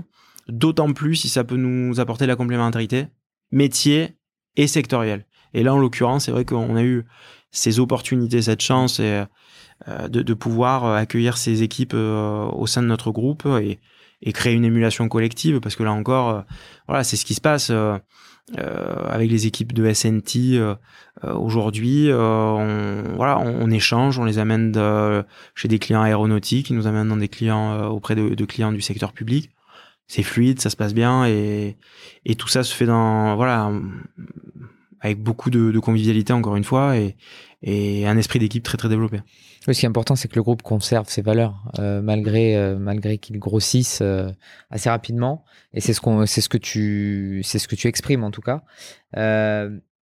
d'autant 0.47 0.91
plus 0.93 1.15
si 1.15 1.29
ça 1.29 1.43
peut 1.43 1.57
nous 1.57 1.99
apporter 1.99 2.25
la 2.25 2.35
complémentarité 2.35 3.07
métier 3.51 4.15
et 4.55 4.67
sectoriel. 4.67 5.25
Et 5.53 5.63
là, 5.63 5.73
en 5.73 5.77
l'occurrence, 5.77 6.25
c'est 6.25 6.31
vrai 6.31 6.45
qu'on 6.45 6.75
a 6.75 6.83
eu 6.83 7.05
ces 7.51 7.79
opportunités, 7.79 8.41
cette 8.41 8.61
chance 8.61 9.01
euh, 9.87 10.09
de, 10.09 10.33
pouvoir 10.33 10.85
accueillir 10.85 11.37
ces 11.37 11.63
équipes 11.63 11.93
euh, 11.93 12.45
au 12.51 12.67
sein 12.67 12.81
de 12.81 12.87
notre 12.87 13.11
groupe 13.11 13.47
et, 13.61 13.79
créer 14.33 14.53
une 14.53 14.65
émulation 14.65 15.07
collective 15.07 15.61
parce 15.61 15.77
que 15.77 15.83
là 15.83 15.93
encore, 15.93 16.29
euh, 16.29 16.41
voilà, 16.87 17.05
c'est 17.05 17.15
ce 17.15 17.23
qui 17.23 17.33
se 17.33 17.41
passe 17.41 17.71
avec 18.57 19.29
les 19.29 19.47
équipes 19.47 19.73
de 19.73 19.93
SNT 19.93 20.59
aujourd'hui. 21.23 22.09
on, 22.11 23.03
voilà, 23.15 23.39
on, 23.39 23.71
échange, 23.71 24.19
on 24.19 24.25
les 24.25 24.37
amène 24.37 24.73
chez 25.55 25.67
des 25.67 25.79
clients 25.79 26.01
aéronautiques, 26.01 26.69
ils 26.69 26.75
nous 26.75 26.87
amènent 26.87 27.07
dans 27.07 27.17
des 27.17 27.29
clients 27.29 27.87
auprès 27.87 28.15
de, 28.15 28.35
de 28.35 28.45
clients 28.45 28.71
du 28.71 28.81
secteur 28.81 29.13
public 29.13 29.51
c'est 30.07 30.23
fluide, 30.23 30.59
ça 30.59 30.71
se 30.71 30.75
passe 30.75 30.95
bien 30.95 31.25
et, 31.27 31.77
et 32.25 32.35
tout 32.35 32.47
ça 32.47 32.63
se 32.63 32.73
fait 32.73 32.87
dans 32.87 33.35
voilà 33.35 33.71
avec 35.01 35.21
beaucoup 35.21 35.49
de, 35.49 35.71
de, 35.71 35.79
convivialité 35.79 36.33
encore 36.33 36.55
une 36.55 36.63
fois 36.63 36.97
et, 36.97 37.15
et 37.61 38.07
un 38.07 38.17
esprit 38.17 38.39
d'équipe 38.39 38.63
très 38.63 38.77
très 38.77 38.89
développé. 38.89 39.19
ce 39.65 39.71
qui 39.71 39.85
est 39.85 39.89
important, 39.89 40.15
c'est 40.15 40.27
que 40.27 40.35
le 40.35 40.43
groupe 40.43 40.61
conserve 40.61 41.09
ses 41.09 41.21
valeurs 41.21 41.63
euh, 41.79 42.01
malgré 42.01 42.55
euh, 42.55 42.77
malgré 42.77 43.17
qu'il 43.17 43.39
grossisse 43.39 43.99
euh, 44.01 44.29
assez 44.69 44.89
rapidement. 44.89 45.43
Et 45.73 45.81
c'est 45.81 45.93
ce 45.93 46.01
qu'on 46.01 46.25
c'est 46.25 46.41
ce 46.41 46.49
que 46.49 46.57
tu 46.57 47.41
c'est 47.43 47.59
ce 47.59 47.67
que 47.67 47.75
tu 47.75 47.87
exprimes 47.87 48.23
en 48.23 48.31
tout 48.31 48.41
cas. 48.41 48.63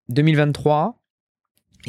2023 0.08 1.02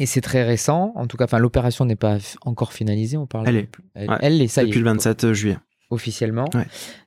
et 0.00 0.06
c'est 0.06 0.20
très 0.20 0.44
récent. 0.44 0.92
En 0.94 1.06
tout 1.06 1.16
cas, 1.16 1.24
enfin 1.24 1.38
l'opération 1.38 1.84
n'est 1.84 1.96
pas 1.96 2.18
encore 2.42 2.72
finalisée. 2.72 3.16
On 3.16 3.26
parle. 3.26 3.48
Elle 3.48 3.56
est. 3.56 3.68
Elle, 3.94 4.10
elle 4.20 4.42
est 4.42 4.48
ça 4.48 4.64
depuis 4.64 4.78
le 4.78 4.84
27 4.84 5.32
juillet 5.32 5.58
officiellement. 5.90 6.46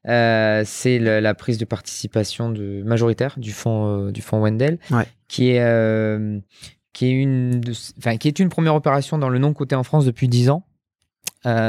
Euh, 0.08 0.64
c'est 0.66 1.00
la 1.00 1.34
prise 1.34 1.58
de 1.58 1.66
participation 1.66 2.50
de, 2.50 2.84
majoritaire 2.84 3.36
du 3.38 3.52
fonds 3.52 4.08
euh, 4.08 4.12
du 4.12 4.22
fonds 4.22 4.40
Wendell, 4.40 4.80
qui 5.28 5.50
est 5.52 5.62
euh, 5.62 6.40
qui 6.94 7.06
est 7.06 7.12
une 7.12 7.62
enfin 7.98 8.18
qui 8.18 8.28
est 8.28 8.40
une 8.40 8.50
première 8.50 8.76
opération 8.76 9.18
dans 9.18 9.30
le 9.30 9.40
non 9.40 9.54
coté 9.54 9.76
en 9.76 9.84
France 9.84 10.06
depuis 10.06 10.28
10 10.28 10.50
ans. 10.50 10.66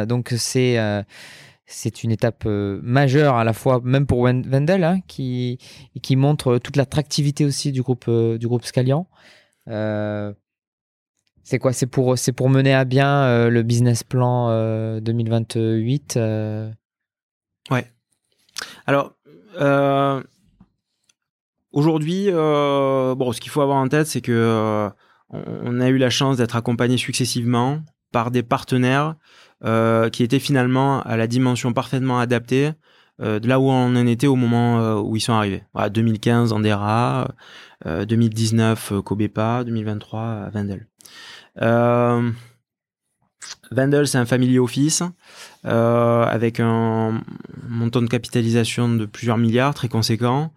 donc 0.07 0.35
c'est 0.37 0.79
c'est 1.67 2.03
une 2.05 2.11
étape 2.11 2.45
majeure 2.47 3.37
à 3.37 3.45
la 3.45 3.53
fois 3.53 3.81
même 3.85 4.07
pour 4.07 4.21
Wendell 4.21 4.85
hein, 4.85 5.01
qui 5.07 5.59
qui 6.03 6.17
montre 6.17 6.59
toute 6.59 6.77
l'attractivité 6.77 7.45
aussi 7.45 7.73
du 7.73 7.83
groupe 7.83 8.11
du 8.11 8.49
groupe 8.49 8.65
Scalian. 8.65 9.07
c'est 9.67 11.59
quoi? 11.59 11.73
C'est 11.73 11.87
pour 11.87 12.19
c'est 12.19 12.33
pour 12.33 12.49
mener 12.49 12.75
à 12.75 12.85
bien 12.85 13.49
le 13.49 13.63
business 13.63 14.03
plan 14.03 14.49
2028 15.01 16.19
Ouais. 17.71 17.91
Alors, 18.87 19.15
euh, 19.61 20.23
aujourd'hui, 21.73 22.27
euh, 22.29 23.15
bon, 23.15 23.33
ce 23.33 23.41
qu'il 23.41 23.51
faut 23.51 23.61
avoir 23.61 23.79
en 23.79 23.89
tête, 23.89 24.07
c'est 24.07 24.21
que 24.21 24.33
euh, 24.33 24.89
on 25.31 25.81
a 25.81 25.89
eu 25.89 25.99
la 25.99 26.11
chance 26.11 26.37
d'être 26.37 26.57
accompagné 26.57 26.97
successivement 26.97 27.81
par 28.13 28.31
des 28.31 28.43
partenaires 28.43 29.17
qui 30.13 30.25
étaient 30.25 30.41
finalement 30.41 31.03
à 31.03 31.17
la 31.17 31.29
dimension 31.29 31.73
parfaitement 31.73 32.19
adaptée 32.19 32.73
de 33.21 33.47
là 33.47 33.61
où 33.61 33.71
on 33.71 33.95
en 33.95 34.07
était 34.09 34.27
au 34.27 34.35
moment 34.35 35.01
où 35.01 35.15
ils 35.15 35.21
sont 35.21 35.35
arrivés. 35.35 35.63
Voilà, 35.73 35.89
2015 35.89 36.53
Andera, 36.53 37.29
2019 37.87 38.95
Cobepa, 39.05 39.63
2023 39.65 40.51
Vendel. 40.53 40.89
Vendel, 43.73 44.07
c'est 44.07 44.19
un 44.19 44.27
family 44.27 44.59
office 44.59 45.03
euh, 45.65 46.25
avec 46.25 46.61
un 46.61 47.23
montant 47.69 48.03
de 48.03 48.07
capitalisation 48.07 48.95
de 48.95 49.07
plusieurs 49.07 49.39
milliards, 49.39 49.75
très 49.75 49.89
conséquent, 49.89 50.53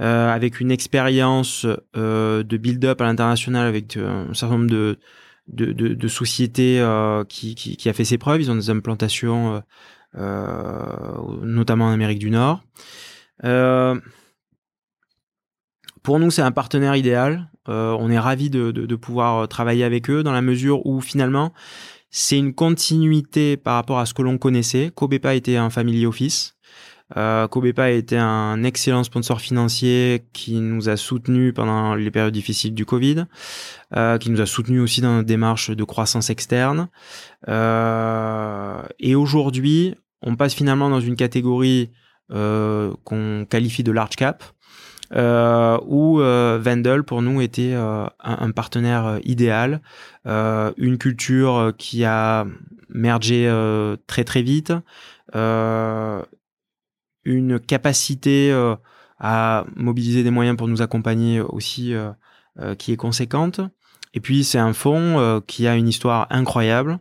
euh, 0.00 0.32
avec 0.32 0.60
une 0.60 0.70
expérience 0.70 1.66
euh, 1.96 2.42
de 2.42 2.56
build-up 2.56 3.00
à 3.00 3.04
l'international 3.04 3.66
avec 3.66 3.96
un 3.96 4.34
certain 4.34 4.58
nombre 4.58 4.70
de, 4.70 4.98
de, 5.48 6.08
sociétés 6.08 6.84
qui, 7.28 7.54
qui, 7.54 7.88
a 7.88 7.92
fait 7.92 8.04
ses 8.04 8.18
preuves. 8.18 8.40
Ils 8.40 8.50
ont 8.50 8.56
des 8.56 8.70
implantations, 8.70 9.62
notamment 10.14 11.86
en 11.86 11.92
Amérique 11.92 12.18
du 12.18 12.30
Nord. 12.30 12.62
pour 16.02 16.18
nous, 16.18 16.30
c'est 16.32 16.42
un 16.42 16.52
partenaire 16.52 16.96
idéal. 16.96 17.48
on 17.68 18.10
est 18.10 18.18
ravi 18.18 18.50
de 18.50 18.96
pouvoir 18.96 19.46
travailler 19.46 19.84
avec 19.84 20.10
eux 20.10 20.24
dans 20.24 20.32
la 20.32 20.42
mesure 20.42 20.84
où 20.84 21.00
finalement, 21.00 21.52
c'est 22.18 22.38
une 22.38 22.54
continuité 22.54 23.58
par 23.58 23.74
rapport 23.74 23.98
à 23.98 24.06
ce 24.06 24.14
que 24.14 24.22
l'on 24.22 24.38
connaissait. 24.38 24.90
Cobepa 24.94 25.34
était 25.34 25.56
un 25.56 25.68
family 25.68 26.06
office. 26.06 26.56
Euh, 27.18 27.46
Cobepa 27.46 27.90
était 27.90 28.16
un 28.16 28.64
excellent 28.64 29.04
sponsor 29.04 29.38
financier 29.38 30.24
qui 30.32 30.54
nous 30.54 30.88
a 30.88 30.96
soutenus 30.96 31.52
pendant 31.54 31.94
les 31.94 32.10
périodes 32.10 32.32
difficiles 32.32 32.72
du 32.72 32.86
Covid, 32.86 33.26
euh, 33.94 34.16
qui 34.16 34.30
nous 34.30 34.40
a 34.40 34.46
soutenus 34.46 34.80
aussi 34.80 35.02
dans 35.02 35.14
notre 35.14 35.26
démarche 35.26 35.70
de 35.70 35.84
croissance 35.84 36.30
externe. 36.30 36.88
Euh, 37.48 38.80
et 38.98 39.14
aujourd'hui, 39.14 39.94
on 40.22 40.36
passe 40.36 40.54
finalement 40.54 40.88
dans 40.88 41.00
une 41.00 41.16
catégorie 41.16 41.90
qu'on 42.30 43.46
qualifie 43.48 43.84
de 43.84 43.92
large 43.92 44.16
cap, 44.16 44.42
euh, 45.14 45.78
où 45.86 46.20
euh, 46.20 46.60
Wendel 46.60 47.04
pour 47.04 47.22
nous 47.22 47.40
était 47.40 47.74
euh, 47.74 48.06
un, 48.20 48.50
partenaire 48.50 49.20
idéal, 49.24 49.80
une 50.24 50.98
culture 50.98 51.72
qui 51.78 52.04
a 52.04 52.44
mergé 52.88 53.48
très 54.06 54.24
très 54.24 54.42
vite, 54.42 54.72
une 57.24 57.60
capacité 57.60 58.74
à 59.18 59.64
mobiliser 59.76 60.24
des 60.24 60.30
moyens 60.30 60.56
pour 60.56 60.68
nous 60.68 60.82
accompagner 60.82 61.40
aussi 61.40 61.94
qui 62.78 62.92
est 62.92 62.96
conséquente. 62.96 63.60
Et 64.14 64.20
puis 64.20 64.44
c'est 64.44 64.58
un 64.58 64.72
fonds 64.72 65.42
qui 65.46 65.68
a 65.68 65.76
une 65.76 65.88
histoire 65.88 66.26
incroyable 66.30 66.98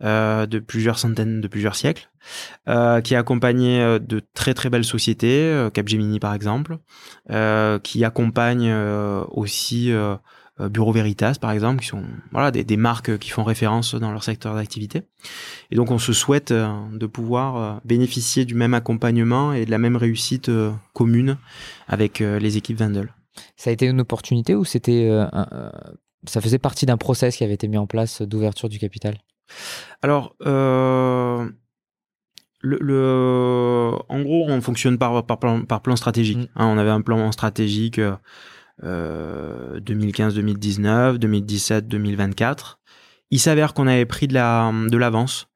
de 0.00 0.58
plusieurs 0.58 0.98
centaines, 0.98 1.40
de 1.40 1.48
plusieurs 1.48 1.76
siècles. 1.76 2.10
Euh, 2.68 3.00
qui 3.00 3.14
a 3.14 3.20
accompagné 3.20 3.80
euh, 3.80 3.98
de 3.98 4.20
très 4.34 4.52
très 4.54 4.70
belles 4.70 4.84
sociétés, 4.84 5.44
euh, 5.44 5.70
Capgemini 5.70 6.18
par 6.18 6.34
exemple, 6.34 6.78
qui 7.82 8.04
accompagne 8.04 8.72
aussi 9.30 9.92
Bureau 10.58 10.92
Veritas 10.92 11.36
par 11.40 11.50
exemple, 11.50 11.80
qui 11.80 11.88
sont 11.88 12.04
voilà 12.32 12.50
des, 12.50 12.64
des, 12.64 12.76
marques 12.76 13.18
qui 13.18 13.30
font 13.30 13.44
référence 13.44 13.94
dans 13.94 14.12
leur 14.12 14.22
secteur 14.22 14.54
d'activité. 14.54 15.02
Et 15.70 15.76
donc 15.76 15.90
on 15.90 15.98
se 15.98 16.12
souhaite 16.12 16.52
de 16.52 17.06
pouvoir 17.06 17.80
bénéficier 17.84 18.44
du 18.44 18.54
même 18.54 18.74
accompagnement 18.74 19.52
et 19.52 19.66
de 19.66 19.70
la 19.70 19.78
même 19.78 19.96
réussite 19.96 20.50
commune 20.92 21.36
avec 21.88 22.20
les 22.20 22.56
équipes 22.56 22.78
Vendel. 22.78 23.12
Ça 23.56 23.70
a 23.70 23.72
été 23.72 23.86
une 23.86 24.00
opportunité 24.00 24.54
ou 24.54 24.64
c'était 24.64 25.10
ça 26.28 26.40
faisait 26.40 26.58
partie 26.58 26.86
d'un 26.86 26.96
process 26.96 27.36
qui 27.36 27.44
avait 27.44 27.54
été 27.54 27.68
mis 27.68 27.78
en 27.78 27.86
place 27.86 28.22
d'ouverture 28.22 28.68
du 28.68 28.78
capital? 28.78 29.18
Alors, 30.02 30.34
euh, 30.46 31.48
le, 32.60 33.92
en 34.08 34.22
gros, 34.22 34.46
on 34.48 34.60
fonctionne 34.60 34.98
par, 34.98 35.24
par, 35.26 35.38
plan, 35.38 35.62
par 35.62 35.82
plan 35.82 35.96
stratégique. 35.96 36.38
Mm. 36.38 36.48
Hein, 36.56 36.66
on 36.66 36.78
avait 36.78 36.90
un 36.90 37.00
plan 37.00 37.30
stratégique 37.32 38.00
euh, 38.82 39.80
2015-2019, 39.80 41.18
2017-2024. 41.18 42.76
Il 43.30 43.40
s'avère 43.40 43.74
qu'on 43.74 43.86
avait 43.86 44.06
pris 44.06 44.28
de 44.28 44.34
la 44.34 44.70
de 44.72 44.96
l'avance 44.96 45.48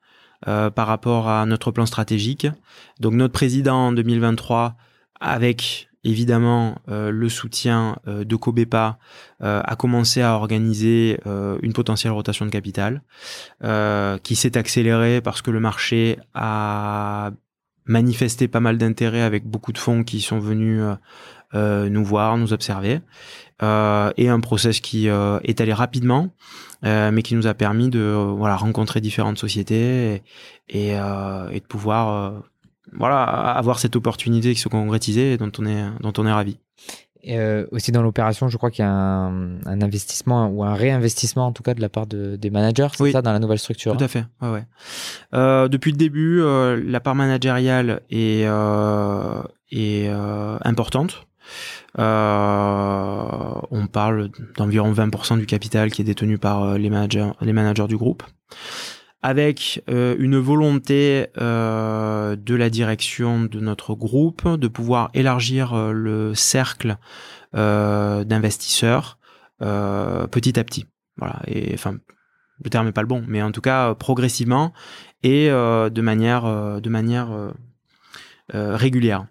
euh, 0.48 0.70
par 0.70 0.86
rapport 0.86 1.28
à 1.28 1.44
notre 1.46 1.70
plan 1.70 1.86
stratégique. 1.86 2.46
Donc 2.98 3.14
notre 3.14 3.32
président 3.32 3.88
en 3.88 3.92
2023, 3.92 4.76
avec 5.20 5.89
évidemment 6.04 6.76
euh, 6.88 7.10
le 7.10 7.28
soutien 7.28 7.98
euh, 8.06 8.24
de 8.24 8.36
Cobepa 8.36 8.98
euh, 9.42 9.60
a 9.64 9.76
commencé 9.76 10.22
à 10.22 10.34
organiser 10.34 11.18
une 11.62 11.72
potentielle 11.72 12.12
rotation 12.12 12.46
de 12.46 12.50
capital 12.50 13.02
qui 14.22 14.36
s'est 14.36 14.56
accélérée 14.56 15.20
parce 15.20 15.42
que 15.42 15.50
le 15.50 15.60
marché 15.60 16.18
a 16.34 17.30
manifesté 17.84 18.48
pas 18.48 18.60
mal 18.60 18.78
d'intérêt 18.78 19.22
avec 19.22 19.46
beaucoup 19.46 19.72
de 19.72 19.78
fonds 19.78 20.04
qui 20.04 20.20
sont 20.20 20.38
venus 20.38 20.82
nous 21.54 22.04
voir, 22.04 22.36
nous 22.36 22.52
observer 22.52 23.00
et 23.62 24.28
un 24.28 24.40
process 24.40 24.80
qui 24.80 25.08
est 25.08 25.60
allé 25.60 25.72
rapidement 25.72 26.30
mais 26.82 27.22
qui 27.22 27.34
nous 27.34 27.46
a 27.46 27.54
permis 27.54 27.88
de 27.88 28.14
voilà 28.36 28.56
rencontrer 28.56 29.00
différentes 29.00 29.38
sociétés 29.38 30.22
et 30.68 30.92
de 30.92 31.66
pouvoir 31.68 32.42
voilà, 32.92 33.22
avoir 33.22 33.78
cette 33.78 33.96
opportunité 33.96 34.54
qui 34.54 34.60
se 34.60 34.68
concrétisait 34.68 35.32
et 35.32 35.36
dont 35.36 35.50
on 35.58 35.66
est, 35.66 35.84
dont 36.00 36.12
on 36.18 36.26
est 36.26 36.32
ravi. 36.32 36.58
Euh, 37.28 37.66
aussi 37.70 37.92
dans 37.92 38.02
l'opération, 38.02 38.48
je 38.48 38.56
crois 38.56 38.70
qu'il 38.70 38.82
y 38.82 38.88
a 38.88 38.90
un, 38.90 39.60
investissement 39.66 40.48
ou 40.48 40.64
un 40.64 40.74
réinvestissement 40.74 41.46
en 41.46 41.52
tout 41.52 41.62
cas 41.62 41.74
de 41.74 41.80
la 41.82 41.90
part 41.90 42.06
de, 42.06 42.36
des 42.36 42.48
managers, 42.48 42.88
c'est 42.94 43.12
ça, 43.12 43.20
dans 43.20 43.32
la 43.32 43.38
nouvelle 43.38 43.58
structure. 43.58 43.94
Tout 43.96 44.04
à 44.04 44.08
fait. 44.08 44.24
Ouais, 44.40 44.48
ouais. 44.50 44.64
Euh, 45.34 45.68
depuis 45.68 45.90
le 45.90 45.98
début, 45.98 46.40
euh, 46.40 46.82
la 46.82 47.00
part 47.00 47.14
managériale 47.14 48.00
est, 48.10 48.46
est 49.70 50.08
importante. 50.64 51.26
on 51.98 53.86
parle 53.92 54.30
d'environ 54.56 54.92
20% 54.92 55.38
du 55.38 55.46
capital 55.46 55.90
qui 55.90 56.00
est 56.00 56.06
détenu 56.06 56.38
par 56.38 56.78
les 56.78 56.88
managers, 56.88 57.32
les 57.42 57.52
managers 57.52 57.86
du 57.86 57.98
groupe 57.98 58.22
avec 59.22 59.82
euh, 59.90 60.16
une 60.18 60.38
volonté 60.38 61.26
euh, 61.38 62.36
de 62.36 62.54
la 62.54 62.70
direction 62.70 63.42
de 63.42 63.60
notre 63.60 63.94
groupe 63.94 64.48
de 64.48 64.68
pouvoir 64.68 65.10
élargir 65.14 65.74
euh, 65.74 65.92
le 65.92 66.34
cercle 66.34 66.96
d'investisseurs 67.52 69.18
petit 69.58 70.56
à 70.56 70.62
petit. 70.62 70.86
Voilà. 71.16 71.40
Et 71.48 71.74
enfin, 71.74 71.96
le 72.62 72.70
terme 72.70 72.86
n'est 72.86 72.92
pas 72.92 73.00
le 73.00 73.08
bon, 73.08 73.24
mais 73.26 73.42
en 73.42 73.50
tout 73.50 73.60
cas 73.60 73.92
progressivement 73.96 74.72
et 75.24 75.48
de 75.48 76.00
manière 76.00 76.80
de 76.80 76.88
manière 76.88 77.52
régulière. 78.54 79.26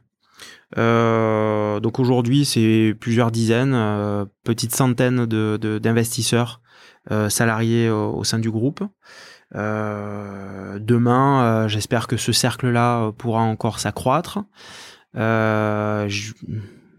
donc 0.75 1.99
aujourd'hui, 1.99 2.43
c'est 2.43 2.93
plusieurs 2.99 3.31
dizaines, 3.31 4.27
petites 4.43 4.75
centaines 4.75 5.25
d'investisseurs 5.25 6.61
salariés 7.29 7.89
au, 7.89 8.25
sein 8.25 8.39
du 8.39 8.51
groupe. 8.51 8.83
Euh, 9.55 10.77
demain, 10.79 11.43
euh, 11.43 11.67
j'espère 11.67 12.07
que 12.07 12.17
ce 12.17 12.31
cercle-là 12.31 13.01
euh, 13.01 13.11
pourra 13.11 13.41
encore 13.41 13.79
s'accroître. 13.79 14.39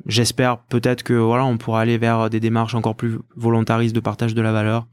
J'espère 0.06 0.58
peut-être 0.58 1.02
que 1.02 1.12
voilà, 1.12 1.44
on 1.44 1.58
pourra 1.58 1.82
aller 1.82 1.98
vers 1.98 2.30
des 2.30 2.40
démarches 2.40 2.74
encore 2.74 2.96
plus 2.96 3.18
volontaristes 3.36 3.94
de 3.94 4.00
partage 4.00 4.34
de 4.34 4.42
la 4.42 4.52
valeur 4.52 4.86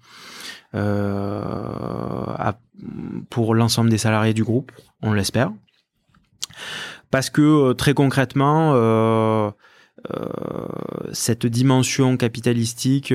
pour 3.30 3.56
l'ensemble 3.56 3.90
des 3.90 3.98
salariés 3.98 4.34
du 4.34 4.44
groupe. 4.44 4.72
On 5.02 5.14
l'espère. 5.14 5.52
Parce 7.10 7.30
que 7.30 7.72
très 7.74 7.94
concrètement, 7.94 8.74
cette 11.14 11.48
dimension 11.48 12.18
capitalistique 12.18 13.14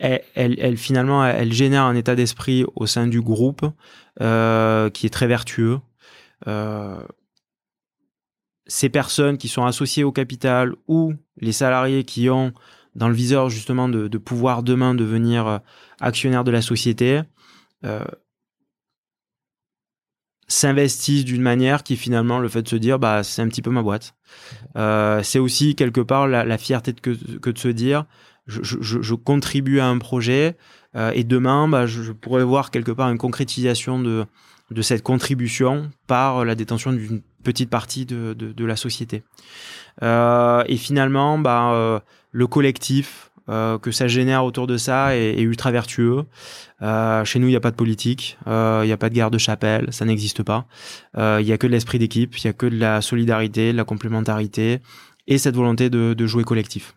elle, 0.00 0.76
finalement, 0.78 1.24
elle 1.26 1.52
génère 1.52 1.84
un 1.84 1.94
état 1.94 2.14
d'esprit 2.14 2.64
au 2.74 2.86
sein 2.86 3.06
du 3.06 3.20
groupe 3.20 3.66
euh, 4.20 4.88
qui 4.90 5.06
est 5.06 5.10
très 5.10 5.26
vertueux. 5.26 5.78
Euh, 6.46 7.02
ces 8.66 8.88
personnes 8.88 9.36
qui 9.36 9.48
sont 9.48 9.64
associées 9.64 10.04
au 10.04 10.12
capital 10.12 10.74
ou 10.88 11.12
les 11.38 11.52
salariés 11.52 12.04
qui 12.04 12.30
ont 12.30 12.52
dans 12.94 13.08
le 13.08 13.14
viseur 13.14 13.50
justement 13.50 13.88
de, 13.88 14.08
pouvoir 14.18 14.62
demain 14.62 14.94
devenir 14.94 15.46
euh, 15.46 15.58
actionnaires 16.00 16.44
de 16.44 16.50
la 16.50 16.62
société 16.62 17.20
s'investissent 20.48 21.24
d'une 21.24 21.42
manière 21.42 21.82
qui 21.82 21.96
finalement 21.96 22.38
le 22.38 22.48
fait 22.48 22.62
de 22.62 22.68
se 22.68 22.76
dire 22.76 22.98
bah 22.98 23.22
c'est 23.22 23.40
un 23.40 23.48
petit 23.48 23.62
peu 23.62 23.70
ma 23.70 23.82
boîte. 23.82 24.14
c'est 25.24 25.38
aussi 25.38 25.74
quelque 25.76 26.00
part 26.00 26.26
la, 26.26 26.58
fierté 26.58 26.92
que, 26.92 27.10
que 27.38 27.50
de 27.50 27.58
se 27.58 27.68
dire 27.68 28.04
je, 28.50 29.14
contribue 29.14 29.80
à 29.80 29.86
un 29.86 29.98
projet 29.98 30.56
euh, 30.96 31.12
et 31.14 31.24
demain, 31.24 31.68
bah, 31.68 31.86
je, 31.86 32.12
pourrais 32.12 32.44
voir 32.44 32.70
quelque 32.70 32.90
part 32.90 33.10
une 33.10 33.18
concrétisation 33.18 33.98
de, 34.00 34.24
de 34.70 34.82
cette 34.82 35.02
contribution 35.02 35.90
par 36.06 36.44
la 36.44 36.54
détention 36.54 36.92
d'une 36.92 37.22
petite 37.42 37.70
partie 37.70 38.06
de, 38.06 38.34
de, 38.34 38.64
la 38.64 38.76
société. 38.76 39.22
Euh, 40.02 40.64
et 40.66 40.76
finalement, 40.76 41.38
bah, 41.38 41.72
euh, 41.72 42.00
le 42.32 42.46
collectif 42.46 43.26
que 43.82 43.90
ça 43.90 44.06
génère 44.06 44.44
autour 44.44 44.68
de 44.68 44.76
ça 44.76 45.16
est, 45.16 45.40
ultra 45.40 45.72
vertueux. 45.72 46.24
chez 46.80 47.38
nous, 47.40 47.48
il 47.48 47.50
n'y 47.50 47.56
a 47.56 47.60
pas 47.60 47.72
de 47.72 47.76
politique, 47.76 48.38
il 48.46 48.84
n'y 48.84 48.92
a 48.92 48.96
pas 48.96 49.08
de 49.08 49.14
guerre 49.14 49.32
de 49.32 49.38
chapelle, 49.38 49.88
ça 49.90 50.04
n'existe 50.04 50.44
pas. 50.44 50.66
Il 51.16 51.44
n'y 51.44 51.50
a 51.50 51.58
que 51.58 51.66
de 51.66 51.72
l'esprit 51.72 51.98
d'équipe, 51.98 52.36
il 52.38 52.46
n'y 52.46 52.50
a 52.50 52.52
que 52.52 52.66
de 52.66 52.78
la 52.78 53.00
solidarité, 53.00 53.72
de 53.72 53.76
la 53.76 53.82
complémentarité 53.82 54.78
et 55.26 55.36
cette 55.36 55.56
volonté 55.56 55.90
de, 55.90 56.14
de 56.14 56.26
jouer 56.28 56.44
collectif. 56.44 56.94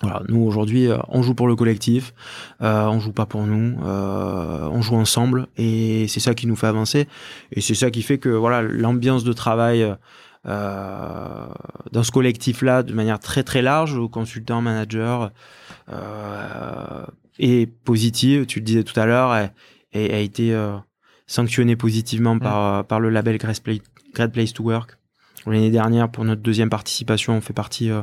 Voilà, 0.00 0.22
nous 0.28 0.40
aujourd'hui, 0.40 0.88
euh, 0.88 0.98
on 1.08 1.22
joue 1.22 1.34
pour 1.34 1.46
le 1.46 1.56
collectif, 1.56 2.14
euh, 2.62 2.86
on 2.86 3.00
joue 3.00 3.12
pas 3.12 3.26
pour 3.26 3.44
nous, 3.44 3.78
euh, 3.84 4.68
on 4.70 4.82
joue 4.82 4.96
ensemble 4.96 5.46
et 5.56 6.06
c'est 6.08 6.20
ça 6.20 6.34
qui 6.34 6.46
nous 6.46 6.56
fait 6.56 6.66
avancer 6.66 7.06
et 7.52 7.60
c'est 7.60 7.74
ça 7.74 7.90
qui 7.90 8.02
fait 8.02 8.18
que 8.18 8.28
voilà 8.28 8.62
l'ambiance 8.62 9.24
de 9.24 9.32
travail 9.32 9.94
euh, 10.46 11.46
dans 11.92 12.02
ce 12.02 12.10
collectif-là, 12.10 12.82
de 12.82 12.92
manière 12.92 13.18
très 13.18 13.44
très 13.44 13.62
large, 13.62 13.96
aux 13.96 14.08
consultants, 14.08 14.60
managers, 14.60 15.28
est 17.38 17.66
positive. 17.84 18.46
Tu 18.46 18.58
le 18.58 18.64
disais 18.64 18.84
tout 18.84 18.98
à 18.98 19.06
l'heure, 19.06 19.34
et 19.92 20.12
a 20.12 20.18
été 20.18 20.54
sanctionnée 21.26 21.76
positivement 21.76 22.38
par 22.38 22.84
par 22.84 23.00
le 23.00 23.10
label 23.10 23.38
Great 23.38 24.32
Place 24.32 24.52
to 24.52 24.64
Work 24.64 24.98
L'année 25.46 25.70
dernière, 25.70 26.10
pour 26.10 26.24
notre 26.24 26.40
deuxième 26.40 26.70
participation, 26.70 27.34
on 27.36 27.40
fait 27.40 27.52
partie 27.52 27.90
euh, 27.90 28.02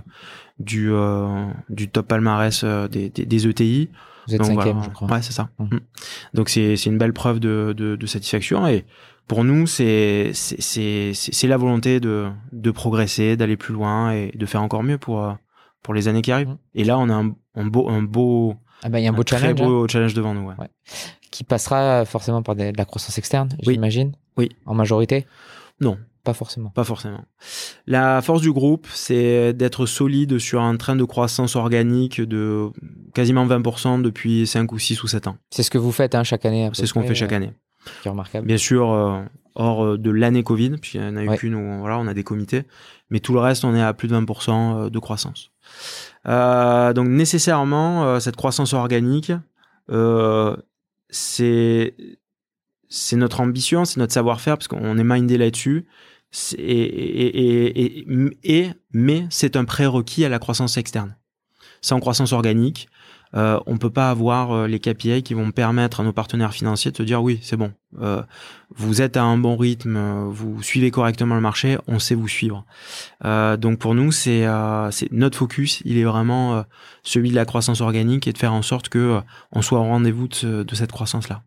du, 0.59 0.91
euh, 0.91 1.45
du 1.69 1.89
top 1.89 2.07
palmarès 2.07 2.61
euh, 2.63 2.87
des, 2.87 3.09
des, 3.09 3.25
des, 3.25 3.47
ETI. 3.47 3.89
Vous 4.27 4.35
êtes 4.35 4.45
cinquième, 4.45 4.83
je 4.83 4.89
crois. 4.89 5.07
Ouais, 5.09 5.21
c'est 5.21 5.33
ça. 5.33 5.49
Mmh. 5.59 5.63
Mmh. 5.63 5.79
Donc 6.33 6.49
c'est 6.49 6.85
une 6.85 6.97
belle 6.97 7.13
preuve 7.13 7.39
de, 7.39 7.73
de, 7.75 7.95
de 7.95 8.05
satisfaction 8.05 8.67
et 8.67 8.85
pour 9.27 9.43
nous, 9.43 9.65
c'est 9.65 10.31
c'est 10.33 11.47
la 11.47 11.57
volonté 11.57 11.99
de, 11.99 12.29
de 12.51 12.71
progresser, 12.71 13.37
d'aller 13.37 13.55
plus 13.55 13.73
loin 13.73 14.11
et 14.11 14.31
de 14.35 14.45
faire 14.45 14.61
encore 14.61 14.83
mieux 14.83 14.97
pour 14.97 15.37
pour 15.81 15.93
les 15.93 16.07
années 16.07 16.21
qui 16.21 16.31
arrivent. 16.31 16.49
Mmh. 16.49 16.57
Et 16.75 16.83
là, 16.83 16.97
on 16.97 17.09
a 17.09 17.13
un, 17.13 17.35
un 17.55 17.65
beau 17.65 17.89
un 17.89 18.01
beau 18.01 18.55
ah 18.83 18.89
bah, 18.89 18.99
y 18.99 19.07
a 19.07 19.09
un 19.09 19.13
beau 19.13 19.23
challenge, 19.25 19.55
très 19.55 19.65
beau 19.65 19.83
hein. 19.83 19.87
challenge 19.89 20.13
devant 20.13 20.33
nous. 20.33 20.47
Ouais. 20.47 20.55
Ouais. 20.57 20.69
Qui 21.29 21.43
passera 21.43 22.03
forcément 22.05 22.41
par 22.41 22.55
de 22.55 22.73
la 22.75 22.85
croissance 22.85 23.17
externe, 23.17 23.49
j'imagine. 23.61 24.13
Oui. 24.37 24.49
En 24.65 24.73
majorité. 24.73 25.25
Non, 25.79 25.97
pas 26.23 26.33
forcément. 26.33 26.69
Pas 26.69 26.83
forcément. 26.83 27.25
La 27.87 28.21
force 28.21 28.41
du 28.41 28.51
groupe, 28.51 28.87
c'est 28.93 29.53
d'être 29.53 29.85
solide 29.85 30.37
sur 30.37 30.61
un 30.61 30.77
train 30.77 30.95
de 30.95 31.03
croissance 31.03 31.55
organique 31.55 32.21
de 32.21 32.69
quasiment 33.13 33.45
20% 33.45 34.01
depuis 34.01 34.45
5 34.45 34.71
ou 34.71 34.79
6 34.79 35.03
ou 35.03 35.07
7 35.07 35.27
ans. 35.27 35.37
C'est 35.49 35.63
ce 35.63 35.71
que 35.71 35.77
vous 35.77 35.91
faites 35.91 36.15
hein, 36.15 36.23
chaque 36.23 36.45
année. 36.45 36.69
C'est 36.73 36.85
ce 36.85 36.93
qu'on 36.93 37.03
fait 37.03 37.15
chaque 37.15 37.33
année. 37.33 37.53
C'est 38.03 38.09
remarquable. 38.09 38.45
Bien 38.45 38.57
sûr, 38.57 38.91
euh, 38.91 39.21
hors 39.55 39.97
de 39.97 40.11
l'année 40.11 40.43
Covid, 40.43 40.77
puis 40.81 40.99
il 40.99 41.01
n'y 41.01 41.07
en 41.07 41.17
a 41.17 41.23
eu 41.23 41.37
qu'une 41.37 41.55
où 41.55 41.79
voilà, 41.79 41.97
on 41.97 42.07
a 42.07 42.13
des 42.13 42.23
comités, 42.23 42.63
mais 43.09 43.19
tout 43.19 43.33
le 43.33 43.39
reste, 43.39 43.65
on 43.65 43.75
est 43.75 43.81
à 43.81 43.93
plus 43.93 44.07
de 44.07 44.15
20% 44.15 44.91
de 44.91 44.99
croissance. 44.99 45.51
Euh, 46.27 46.93
donc 46.93 47.07
nécessairement, 47.07 48.19
cette 48.19 48.35
croissance 48.35 48.73
organique, 48.73 49.31
c'est 51.09 51.95
c'est 52.91 53.15
notre 53.15 53.39
ambition, 53.39 53.85
c'est 53.85 53.99
notre 53.99 54.13
savoir-faire, 54.13 54.57
parce 54.57 54.67
qu'on 54.67 54.97
est 54.97 55.03
mindé 55.03 55.37
là-dessus. 55.37 55.85
Et, 56.57 58.05
mais 58.91 59.25
c'est 59.29 59.55
un 59.55 59.65
prérequis 59.65 60.25
à 60.25 60.29
la 60.29 60.39
croissance 60.39 60.77
externe. 60.77 61.15
Sans 61.81 61.99
croissance 61.99 62.33
organique, 62.33 62.89
euh, 63.33 63.57
on 63.65 63.77
peut 63.77 63.89
pas 63.89 64.09
avoir 64.09 64.51
euh, 64.51 64.67
les 64.67 64.79
KPI 64.79 65.23
qui 65.23 65.33
vont 65.33 65.51
permettre 65.51 66.01
à 66.01 66.03
nos 66.03 66.11
partenaires 66.11 66.53
financiers 66.53 66.91
de 66.91 66.97
se 66.97 67.03
dire 67.03 67.23
oui, 67.23 67.39
c'est 67.41 67.55
bon, 67.55 67.71
euh, 68.01 68.21
vous 68.75 69.01
êtes 69.01 69.15
à 69.15 69.23
un 69.23 69.37
bon 69.37 69.55
rythme, 69.55 70.27
vous 70.27 70.61
suivez 70.61 70.91
correctement 70.91 71.35
le 71.35 71.41
marché, 71.41 71.77
on 71.87 71.97
sait 71.97 72.13
vous 72.13 72.27
suivre. 72.27 72.65
Euh, 73.23 73.55
donc 73.55 73.79
pour 73.79 73.95
nous, 73.95 74.11
c'est 74.11 74.45
notre 75.11 75.37
focus, 75.37 75.81
il 75.85 75.97
est 75.97 76.03
vraiment 76.03 76.65
celui 77.03 77.29
de 77.29 77.35
la 77.35 77.45
croissance 77.45 77.79
organique 77.79 78.27
et 78.27 78.33
de 78.33 78.37
faire 78.37 78.53
en 78.53 78.61
sorte 78.61 78.89
que 78.89 79.21
on 79.53 79.61
soit 79.61 79.79
au 79.79 79.83
rendez-vous 79.83 80.27
de 80.27 80.75
cette 80.75 80.91
croissance-là. 80.91 81.41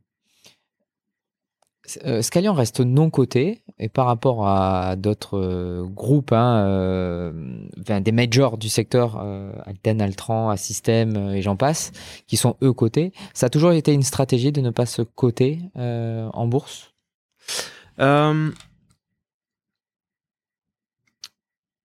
Euh, 2.04 2.22
Scalian 2.22 2.54
reste 2.54 2.80
non 2.80 3.10
coté 3.10 3.62
et 3.78 3.90
par 3.90 4.06
rapport 4.06 4.48
à 4.48 4.96
d'autres 4.96 5.38
euh, 5.38 5.84
groupes, 5.84 6.32
hein, 6.32 6.64
euh, 6.66 7.32
des 7.76 8.12
majors 8.12 8.56
du 8.56 8.68
secteur, 8.70 9.18
Alten, 9.66 10.00
Altran, 10.00 10.48
Assystem 10.50 11.16
et 11.34 11.42
j'en 11.42 11.56
passe, 11.56 11.92
qui 12.26 12.36
sont 12.36 12.56
eux 12.62 12.72
cotés, 12.72 13.12
ça 13.34 13.46
a 13.46 13.50
toujours 13.50 13.72
été 13.72 13.92
une 13.92 14.02
stratégie 14.02 14.52
de 14.52 14.60
ne 14.60 14.70
pas 14.70 14.86
se 14.86 15.02
coter 15.02 15.58
en 15.76 16.46
bourse? 16.46 16.92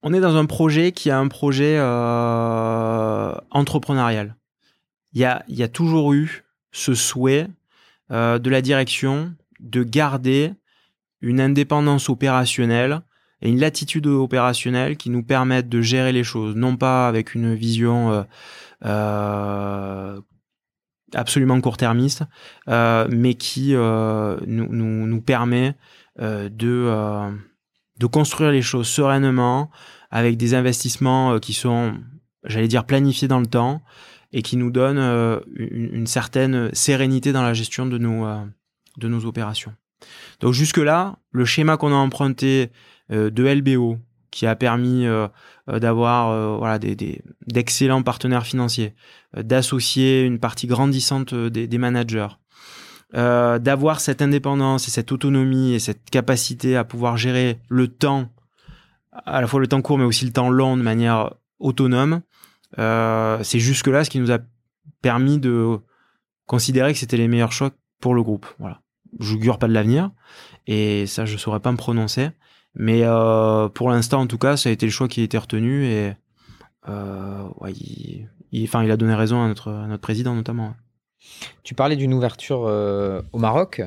On 0.02 0.14
est 0.14 0.22
dans 0.22 0.38
un 0.38 0.46
projet 0.46 0.94
qui 0.94 1.12
a 1.12 1.20
un 1.20 1.28
projet 1.28 1.78
entrepreneurial. 3.52 4.36
Il 5.14 5.20
y 5.20 5.64
a 5.64 5.68
toujours 5.68 6.14
eu 6.14 6.46
ce 6.72 6.94
souhait 6.94 7.48
de 8.10 8.50
la 8.50 8.62
direction 8.62 9.34
de 9.60 9.84
garder 9.84 10.54
une 11.22 11.40
indépendance 11.40 12.10
opérationnelle 12.10 13.02
et 13.42 13.50
une 13.50 13.60
latitude 13.60 14.08
opérationnelle 14.08 14.98
qui 14.98 15.10
nous 15.10 15.24
permettent 15.24 15.70
de 15.70 15.82
gérer 15.82 16.12
les 16.12 16.24
choses, 16.24 16.56
non 16.56 16.76
pas 16.76 17.08
avec 17.08 17.36
une 17.36 17.54
vision 17.56 18.12
euh, 18.12 18.24
euh, 18.86 20.20
absolument 21.14 21.60
court-termiste, 21.62 22.24
euh, 22.68 23.08
mais 23.10 23.36
qui 23.36 23.74
nous, 23.74 24.38
nous, 24.46 25.22
permet 25.22 25.76
de, 26.20 27.32
de 27.98 28.06
construire 28.06 28.52
les 28.52 28.62
choses 28.62 28.88
sereinement, 28.88 29.70
avec 30.12 30.38
des 30.38 30.54
investissements 30.54 31.40
qui 31.40 31.54
sont, 31.54 31.96
j'allais 32.44 32.68
dire, 32.68 32.86
planifiés 32.86 33.28
dans 33.28 33.40
le 33.40 33.46
temps 33.46 33.82
et 34.32 34.42
qui 34.42 34.58
nous 34.58 34.72
donnent 34.72 34.98
une, 35.56 35.90
une, 35.94 36.08
certaine 36.08 36.74
sérénité 36.74 37.32
dans 37.32 37.44
la 37.44 37.54
gestion 37.54 37.86
de 37.86 37.98
nos, 37.98 38.26
de 38.98 39.08
nos 39.08 39.26
opérations. 39.26 39.74
Donc 40.40 40.54
jusque-là, 40.54 41.18
le 41.32 41.46
schéma 41.46 41.78
qu'on 41.78 41.92
a 41.92 41.96
emprunté 41.96 42.72
euh, 43.12 43.30
de 43.30 43.44
LBO, 43.44 43.98
qui 44.32 44.46
a 44.46 44.56
permis 44.56 45.08
euh, 45.08 45.28
euh, 45.70 45.80
d'avoir 45.80 46.58
voilà, 46.58 46.78
des, 46.80 47.22
d'excellents 47.48 48.04
partenaires 48.04 48.46
financiers, 48.46 48.94
d'associer 49.36 50.24
une 50.24 50.40
partie 50.40 50.68
grandissante 50.68 51.34
des, 51.34 51.78
managers, 51.78 52.28
d'avoir 53.14 54.00
cette 54.00 54.22
indépendance 54.22 54.88
et 54.88 54.92
cette 54.92 55.12
autonomie 55.12 55.74
et 55.74 55.80
cette 55.80 56.10
capacité 56.10 56.78
à 56.78 56.84
pouvoir 56.84 57.18
gérer 57.18 57.60
le 57.70 57.88
temps, 57.88 58.30
à 59.12 59.42
la 59.42 59.48
fois 59.48 59.60
le 59.60 59.68
temps 59.68 59.82
court 59.82 59.98
mais 59.98 60.04
aussi 60.04 60.26
le 60.26 60.32
temps 60.32 60.50
long 60.50 60.78
de 60.78 60.84
manière 60.84 61.34
autonome, 61.58 62.22
c'est 62.78 63.60
jusque-là 63.60 64.04
ce 64.04 64.12
qui 64.12 64.20
nous 64.20 64.32
a 64.32 64.40
permis 65.02 65.40
de 65.40 65.80
considérer 66.46 66.94
que 66.94 67.00
c'était 67.00 67.18
les 67.18 67.28
meilleurs 67.28 67.52
choix 67.52 67.72
pour 68.00 68.16
le 68.16 68.24
groupe. 68.24 68.46
Voilà 68.60 68.82
j'augure 69.20 69.58
pas 69.58 69.68
de 69.68 69.74
l'avenir 69.74 70.12
et 70.68 71.08
ça 71.08 71.26
je 71.26 71.38
saurais 71.38 71.60
pas 71.60 71.72
me 71.72 71.78
prononcer 71.78 72.30
mais 72.76 73.02
euh, 73.04 73.70
pour 73.70 73.90
l'instant 73.90 74.22
en 74.22 74.28
tout 74.28 74.38
cas 74.38 74.58
ça 74.58 74.70
a 74.70 74.72
été 74.72 74.86
le 74.86 74.92
choix 74.92 75.08
qui 75.08 75.22
a 75.22 75.24
été 75.24 75.38
retenu 75.38 75.86
et 75.86 76.14
euh, 76.88 77.48
ouais, 77.60 77.74
il, 77.74 78.64
enfin, 78.64 78.84
il 78.84 78.92
a 78.92 78.98
donné 78.98 79.14
raison 79.14 79.44
à 79.44 79.48
notre, 79.48 79.72
notre 79.72 80.02
président 80.02 80.34
notamment. 80.34 80.76
Tu 81.64 81.76
parlais 81.76 81.96
d'une 81.96 82.14
ouverture 82.14 82.66
euh, 82.66 83.22
au 83.34 83.40
Maroc. 83.40 83.82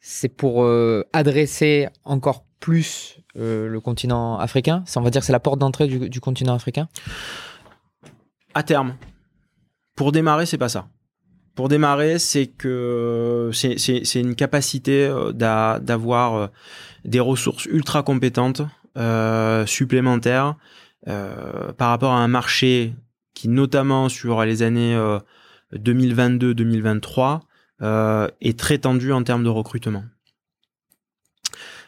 c'est 0.00 0.28
pour 0.28 0.66
adresser 1.12 1.88
encore 2.04 2.44
plus 2.60 3.18
le 3.34 3.78
continent 3.80 4.38
africain? 4.38 4.84
Ça, 4.86 5.00
on 5.00 5.02
va 5.02 5.10
dire, 5.10 5.24
c'est 5.24 5.32
la 5.32 5.40
porte 5.40 5.58
d'entrée 5.58 5.88
du, 5.88 6.08
du 6.08 6.20
continent 6.20 6.54
africain? 6.54 6.88
À 8.54 8.62
terme. 8.62 8.94
Pour 9.96 10.12
démarrer, 10.12 10.46
c'est 10.46 10.58
pas 10.58 10.68
ça. 10.68 10.88
Pour 11.54 11.68
démarrer, 11.68 12.18
c'est 12.18 12.46
que 12.46 13.50
c'est 13.52 14.20
une 14.20 14.34
capacité 14.34 15.04
euh, 15.06 15.32
d'avoir 15.32 16.34
euh, 16.34 16.46
des 17.04 17.20
ressources 17.20 17.66
ultra 17.66 18.02
compétentes 18.02 18.62
euh, 18.96 19.66
supplémentaires 19.66 20.56
par 21.04 21.88
rapport 21.88 22.12
à 22.12 22.18
un 22.18 22.28
marché 22.28 22.94
qui, 23.34 23.48
notamment 23.48 24.08
sur 24.08 24.44
les 24.44 24.62
années 24.62 24.96
2022-2023, 25.74 27.40
euh, 27.82 28.28
est 28.40 28.56
très 28.56 28.78
tendu 28.78 29.12
en 29.12 29.24
termes 29.24 29.42
de 29.42 29.48
recrutement. 29.48 30.04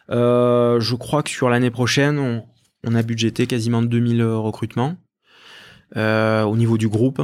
je 0.08 0.94
crois 0.96 1.22
que 1.22 1.30
sur 1.30 1.48
l'année 1.48 1.70
prochaine, 1.70 2.18
on, 2.18 2.44
on, 2.84 2.96
a 2.96 3.04
budgété 3.04 3.46
quasiment 3.46 3.82
2000 3.82 4.24
recrutements 4.24 4.96
au 5.94 6.56
niveau 6.56 6.76
du 6.76 6.88
groupe. 6.88 7.22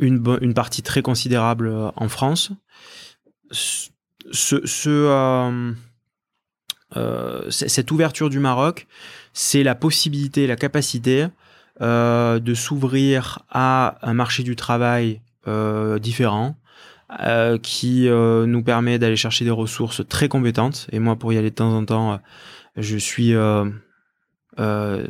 Euh, 0.00 0.06
une, 0.06 0.38
une 0.40 0.54
partie 0.54 0.82
très 0.82 1.02
considérable 1.02 1.68
euh, 1.68 1.90
en 1.96 2.08
France. 2.08 2.52
Ce, 3.50 3.90
ce 4.32 4.88
euh, 4.88 5.72
euh, 6.96 7.50
cette 7.50 7.90
ouverture 7.90 8.30
du 8.30 8.38
Maroc, 8.38 8.86
c'est 9.32 9.62
la 9.62 9.74
possibilité, 9.74 10.46
la 10.46 10.56
capacité 10.56 11.26
euh, 11.80 12.38
de 12.38 12.54
s'ouvrir 12.54 13.40
à 13.50 13.98
un 14.02 14.14
marché 14.14 14.42
du 14.42 14.56
travail 14.56 15.20
euh, 15.46 15.98
différent, 15.98 16.56
euh, 17.20 17.58
qui 17.58 18.08
nous 18.08 18.62
permet 18.62 18.98
d'aller 18.98 19.16
chercher 19.16 19.44
des 19.44 19.50
ressources 19.50 20.06
très 20.08 20.28
compétentes. 20.28 20.86
Et 20.90 20.98
moi, 20.98 21.16
pour 21.16 21.32
y 21.32 21.38
aller 21.38 21.50
de 21.50 21.54
temps 21.54 21.76
en 21.76 21.84
temps, 21.84 22.20
je 22.76 22.96
suis 22.96 23.34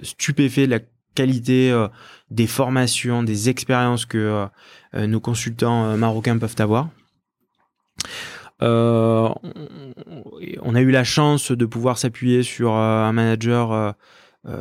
stupéfait 0.02 0.66
de 0.66 0.70
la 0.70 0.80
qualité 1.14 1.70
euh, 1.70 1.88
des 2.30 2.46
formations, 2.46 3.22
des 3.22 3.48
expériences 3.48 4.06
que 4.06 4.18
euh, 4.18 4.46
euh, 4.94 5.06
nos 5.06 5.20
consultants 5.20 5.96
marocains 5.96 6.38
peuvent 6.38 6.56
avoir. 6.58 6.88
on 8.60 9.34
a 10.74 10.80
eu 10.80 10.90
la 10.90 11.04
chance 11.04 11.52
de 11.52 11.66
pouvoir 11.66 11.98
s'appuyer 11.98 12.42
sur 12.42 12.72
un 12.72 13.12
manager 13.12 13.94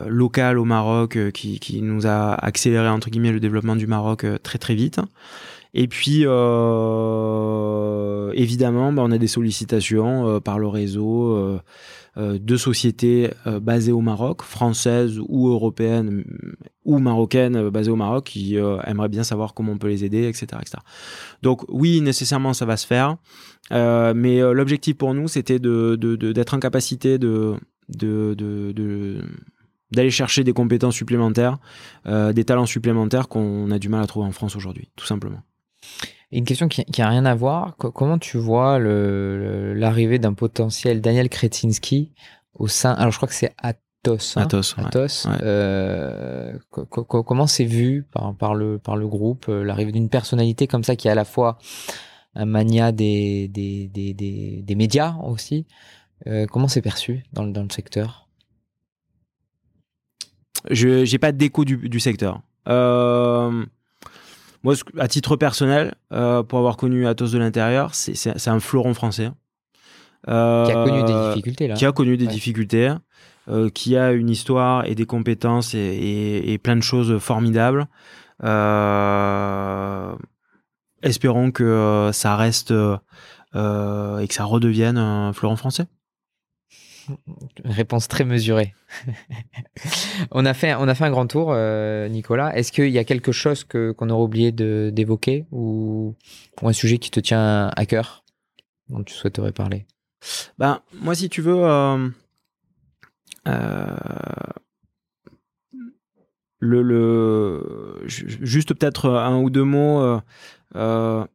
local 0.07 0.59
au 0.59 0.65
Maroc 0.65 1.17
qui, 1.31 1.81
nous 1.81 2.05
a 2.05 2.33
accéléré 2.33 2.89
entre 2.89 3.09
guillemets 3.09 3.31
le 3.31 3.39
développement 3.39 3.75
du 3.75 3.87
Maroc 3.87 4.25
très 4.43 4.57
très 4.57 4.75
vite. 4.75 4.99
Et 5.73 5.87
puis 5.87 6.25
évidemment, 8.35 8.91
bah, 8.91 9.03
on 9.05 9.11
a 9.11 9.17
des 9.17 9.27
sollicitations 9.27 10.41
par 10.41 10.59
le 10.59 10.67
réseau 10.67 11.59
de 12.17 12.57
sociétés 12.57 13.31
euh, 13.47 13.59
basées 13.59 13.91
au 13.91 14.01
Maroc, 14.01 14.43
françaises 14.43 15.19
ou 15.27 15.47
européennes 15.47 16.23
ou 16.85 16.99
marocaines 16.99 17.55
euh, 17.55 17.71
basées 17.71 17.91
au 17.91 17.95
Maroc, 17.95 18.25
qui 18.25 18.55
aimeraient 18.55 19.09
bien 19.09 19.23
savoir 19.23 19.53
comment 19.53 19.73
on 19.73 19.77
peut 19.77 19.87
les 19.87 20.05
aider, 20.05 20.27
etc. 20.27 20.45
etc. 20.61 20.77
Donc 21.41 21.63
oui, 21.69 22.01
nécessairement, 22.01 22.53
ça 22.53 22.65
va 22.65 22.77
se 22.77 22.85
faire. 22.85 23.17
mais 23.71 24.39
l'objectif 24.53 24.97
pour 24.97 25.13
nous, 25.13 25.27
c'était 25.27 25.59
de, 25.59 25.95
d'être 26.31 26.53
en 26.53 26.59
capacité 26.59 27.17
de, 27.17 27.55
de, 27.89 28.35
de, 28.35 29.21
d'aller 29.91 30.11
chercher 30.11 30.43
des 30.43 30.53
compétences 30.53 30.95
supplémentaires, 30.95 31.57
des 32.05 32.43
talents 32.43 32.65
supplémentaires 32.65 33.27
qu'on 33.27 33.71
a 33.71 33.79
du 33.79 33.89
mal 33.89 34.03
à 34.03 34.07
trouver 34.07 34.27
en 34.27 34.31
France 34.31 34.55
aujourd'hui, 34.55 34.89
tout 34.95 35.05
simplement 35.05 35.41
une 36.37 36.45
question 36.45 36.67
qui 36.67 36.83
n'a 36.97 37.09
rien 37.09 37.25
à 37.25 37.35
voir. 37.35 37.75
comment 37.77 38.17
tu 38.17 38.37
vois 38.37 38.79
l'arrivée 38.79 40.19
d'un 40.19 40.33
potentiel 40.33 41.01
Daniel 41.01 41.29
Kretinsky 41.29 42.11
au 42.55 42.67
sein. 42.67 42.93
Alors, 42.93 43.11
je 43.11 43.17
crois 43.17 43.27
que 43.27 43.33
c'est 43.33 43.53
Atos. 43.57 44.37
Hein, 44.37 44.41
Atos. 44.43 44.75
Atos. 44.77 45.27
Euh, 45.41 46.57
comment 46.71 47.47
c'est 47.47 47.65
vu 47.65 48.05
par, 48.11 48.35
par, 48.35 48.55
le, 48.55 48.79
par 48.79 48.95
le 48.97 49.07
groupe, 49.07 49.45
euh, 49.49 49.63
l'arrivée 49.63 49.91
d'une 49.91 50.09
personnalité 50.09 50.67
comme 50.67 50.83
ça 50.83 50.95
qui 50.95 51.07
est 51.07 51.11
à 51.11 51.15
la 51.15 51.25
fois 51.25 51.57
un 52.35 52.45
mania 52.45 52.91
des, 52.91 53.47
des, 53.47 53.87
des, 53.87 54.13
des, 54.13 54.61
des 54.63 54.75
médias 54.75 55.15
aussi 55.23 55.65
comment 56.49 56.69
c'est 56.69 56.81
perçu 56.81 57.25
dans, 57.33 57.45
dans, 57.45 57.63
le 57.63 57.69
secteur? 57.69 58.29
Je 60.71 61.11
n'ai 61.11 61.19
pas 61.19 61.33
d'écho 61.33 61.65
du, 61.65 61.89
du, 61.89 61.99
secteur. 61.99 62.41
Moi, 64.63 64.75
à 64.97 65.07
titre 65.07 65.35
personnel, 65.35 65.95
pour 66.09 66.59
avoir 66.59 66.77
connu 66.77 67.05
Atos 67.07 67.31
de 67.31 67.37
l'intérieur, 67.37 67.93
c'est 67.93 68.47
un 68.47 68.59
fleuron 68.59 68.93
français. 68.93 69.29
qui 70.25 70.31
a 70.31 70.85
connu 70.85 71.03
des 71.03 71.29
difficultés 71.29 71.67
là. 71.67 71.75
Qui 71.75 71.85
a 71.85 71.91
connu 71.91 72.17
des 72.17 72.27
difficultés. 72.27 72.93
Euh, 73.49 73.69
qui 73.69 73.97
a 73.97 74.13
une 74.13 74.29
histoire 74.29 74.85
et 74.85 74.95
des 74.95 75.05
compétences 75.05 75.73
et, 75.73 76.59
plein 76.63 76.77
de 76.77 76.83
choses 76.83 77.17
formidables. 77.19 77.87
Euh, 78.41 80.15
espérons 81.01 81.51
que 81.51 81.63
euh, 81.63 82.11
ça 82.13 82.37
reste 82.37 82.71
et 82.71 84.27
que 84.27 84.33
ça 84.33 84.45
redevienne 84.45 84.97
un 84.97 85.33
fleuron 85.33 85.57
français. 85.57 85.87
Réponse 87.65 88.07
très 88.07 88.23
mesurée. 88.23 88.73
on, 90.31 90.45
a 90.45 90.53
fait, 90.53 90.71
un 90.71 91.11
grand 91.11 91.27
tour, 91.27 91.55
Nicolas. 92.09 92.55
Est-ce 92.55 92.71
qu'il 92.71 92.89
y 92.89 92.99
a 92.99 93.03
quelque 93.03 93.31
chose 93.31 93.63
que, 93.63 93.91
qu'on 93.91 94.09
aurait 94.09 94.23
oublié 94.23 94.51
d'évoquer 94.51 95.45
ou, 95.51 96.15
un 96.61 96.73
sujet 96.73 96.97
qui 96.97 97.11
te 97.11 97.19
tient 97.19 97.71
à 97.75 97.85
cœur 97.85 98.23
dont 98.89 99.03
tu 99.03 99.13
souhaiterais 99.13 99.51
parler? 99.51 99.85
Ben, 100.57 100.81
Moi, 100.93 101.15
si 101.15 101.29
tu 101.29 101.41
veux, 101.41 101.65
euh, 103.47 103.95
le, 106.59 106.81
le, 106.81 108.03
juste 108.07 108.73
peut-être 108.73 109.09
un 109.09 109.37
ou 109.39 109.49
deux 109.49 109.63
mots. 109.63 110.01
Euh, 110.01 110.19
euh, 110.75 111.25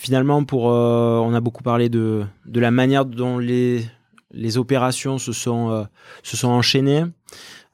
finalement, 0.00 0.44
pour, 0.44 0.64
on 0.64 1.34
a 1.34 1.40
beaucoup 1.40 1.62
parlé 1.62 1.88
de, 1.88 2.24
de 2.46 2.60
la 2.60 2.70
manière 2.70 3.04
dont 3.04 3.38
les, 3.38 3.84
les 4.32 4.58
opérations 4.58 5.18
se 5.18 5.32
sont, 5.32 5.86
se 6.22 6.36
sont 6.36 6.48
enchaînées 6.48 7.04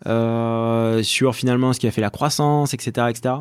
sur 0.05 1.35
finalement 1.35 1.73
ce 1.73 1.81
qui 1.81 1.87
a 1.87 1.91
fait 1.91 2.01
la 2.01 2.11
croissance, 2.11 2.75
etc., 2.75 3.07
etc. 3.11 3.35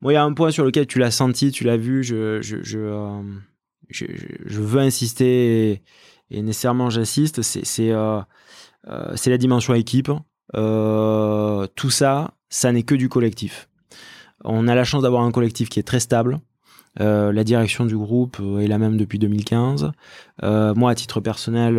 Moi, 0.00 0.12
il 0.12 0.14
y 0.14 0.18
a 0.18 0.24
un 0.24 0.32
point 0.32 0.50
sur 0.50 0.64
lequel 0.64 0.86
tu 0.86 0.98
l'as 0.98 1.10
senti, 1.10 1.50
tu 1.50 1.64
l'as 1.64 1.76
vu, 1.76 2.02
je, 2.02 2.40
je, 2.40 2.62
je, 2.62 3.04
je, 3.90 4.60
veux 4.60 4.80
insister 4.80 5.82
et, 6.30 6.42
nécessairement 6.42 6.90
j'insiste, 6.90 7.42
c'est 7.42 7.90
euh, 7.90 8.22
la 8.84 9.38
dimension 9.38 9.74
équipe. 9.74 10.10
Euh, 10.56 11.66
tout 11.76 11.90
ça, 11.90 12.32
ça 12.48 12.72
n'est 12.72 12.82
que 12.82 12.94
du 12.94 13.08
collectif. 13.08 13.68
On 14.42 14.68
a 14.68 14.74
la 14.74 14.84
chance 14.84 15.02
d'avoir 15.02 15.22
un 15.22 15.32
collectif 15.32 15.68
qui 15.68 15.78
est 15.78 15.84
très 15.84 16.00
stable. 16.00 16.40
Euh, 16.98 17.32
la 17.32 17.44
direction 17.44 17.86
du 17.86 17.96
groupe 17.96 18.40
est 18.60 18.66
la 18.66 18.78
même 18.78 18.96
depuis 18.96 19.18
2015. 19.18 19.92
moi, 20.42 20.90
à 20.90 20.94
titre 20.94 21.20
personnel, 21.20 21.76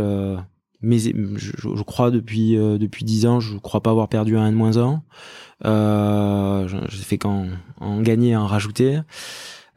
je, 0.82 1.84
crois 1.84 2.12
depuis 2.12 2.56
depuis 2.56 3.04
10 3.04 3.26
ans, 3.26 3.40
je 3.40 3.58
crois 3.58 3.82
pas 3.82 3.92
avoir 3.92 4.08
perdu 4.08 4.38
un 4.38 4.48
N 4.48 4.56
moins 4.56 4.78
1. 4.78 5.02
Euh, 5.66 6.68
j'ai 6.68 7.04
fait 7.04 7.18
qu'en 7.18 7.48
en 7.80 8.02
gagner, 8.02 8.36
en 8.36 8.48
rajouter. 8.48 9.00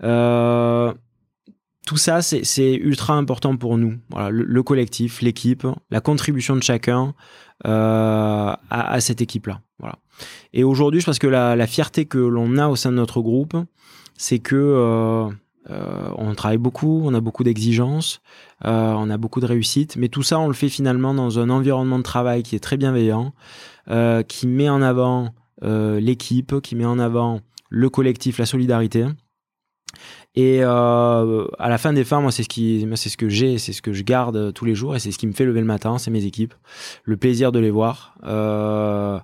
Euh, 0.03 0.93
tout 1.87 1.97
ça, 1.97 2.23
c'est 2.23 2.75
ultra 2.75 3.15
important 3.15 3.57
pour 3.57 3.77
nous. 3.77 3.99
Le, 4.31 4.63
collectif, 4.63 5.21
l'équipe, 5.21 5.67
la 5.91 6.01
contribution 6.01 6.57
de 6.57 6.63
chacun 6.63 7.15
euh, 7.67 8.55
à, 8.71 9.01
cette 9.01 9.21
équipe-là. 9.21 9.61
Et 10.55 10.65
aujourd'hui, 10.65 11.01
je 11.01 11.07
pense 11.07 11.19
que 11.19 11.27
la, 11.27 11.67
fierté 11.67 12.07
que 12.07 12.19
l'on 12.19 12.57
a 12.57 12.69
au 12.69 12.77
sein 12.77 12.91
de 12.91 12.97
notre 12.97 13.21
groupe, 13.21 13.57
c'est 14.17 14.39
que 14.39 14.57
euh, 14.57 15.29
euh, 15.71 16.11
on 16.17 16.35
travaille 16.35 16.59
beaucoup, 16.59 17.03
on 17.05 17.15
a 17.15 17.21
beaucoup 17.21 17.45
d'exigences, 17.45 18.21
on 18.63 19.11
a 19.11 19.17
beaucoup 19.17 19.41
de 19.41 19.47
réussite, 19.47 19.97
mais 19.97 20.09
tout 20.09 20.23
ça, 20.23 20.39
on 20.39 20.49
le 20.49 20.55
fait 20.55 20.69
finalement 20.69 21.15
dans 21.15 21.39
un 21.39 21.51
environnement 21.51 21.99
de 21.99 22.05
travail 22.05 22.43
qui 22.43 22.57
est 22.57 22.61
très 22.61 22.77
bienveillant, 22.77 23.33
qui 24.29 24.47
met 24.47 24.69
en 24.69 24.83
avant 24.83 25.35
l'équipe, 25.63 26.61
qui 26.61 26.77
met 26.77 26.87
en 26.87 26.99
avant 26.99 27.41
le 27.69 27.89
collectif, 27.91 28.39
la 28.39 28.47
solidarité. 28.47 29.07
Et 30.37 30.59
euh, 30.63 31.47
à 31.59 31.69
la 31.69 31.79
fin 31.79 31.93
des 31.93 32.05
fins, 32.05 32.21
moi, 32.21 32.33
c'est 32.33 32.43
ce 32.43 32.49
qui, 32.49 32.87
c'est 32.97 33.09
ce 33.09 33.17
que 33.17 33.29
j'ai, 33.29 33.59
c'est 33.59 33.73
ce 33.73 33.83
que 33.83 33.93
je 33.93 34.03
garde 34.03 34.53
tous 34.53 34.65
les 34.65 34.75
jours, 34.75 34.97
et 34.97 34.99
c'est 34.99 35.13
ce 35.13 35.19
qui 35.19 35.29
me 35.29 35.33
fait 35.33 35.45
lever 35.45 35.61
le 35.61 35.67
matin, 35.67 35.99
c'est 35.99 36.11
mes 36.11 36.25
équipes, 36.25 36.55
le 37.05 37.17
plaisir 37.17 37.53
de 37.53 37.61
les 37.61 37.71
voir, 37.71 38.17
euh, 38.25 39.21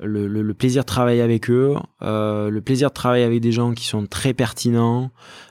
le, 0.00 0.28
le, 0.28 0.54
plaisir 0.54 0.82
de 0.82 0.86
travailler 0.86 1.22
avec 1.22 1.50
eux, 1.50 1.74
euh, 2.02 2.50
le 2.50 2.60
plaisir 2.60 2.88
de 2.88 2.94
travailler 2.94 3.24
avec 3.24 3.40
des 3.40 3.52
gens 3.52 3.72
qui 3.72 3.84
sont 3.84 4.06
très 4.06 4.32
pertinents, 4.32 5.10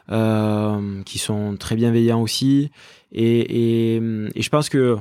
euh, 0.10 1.04
qui 1.04 1.18
sont 1.18 1.58
très 1.58 1.76
bienveillants 1.76 2.22
aussi, 2.22 2.72
et, 3.12 3.96
et, 3.96 3.96
et, 4.36 4.42
je 4.42 4.50
pense 4.50 4.70
que 4.70 4.98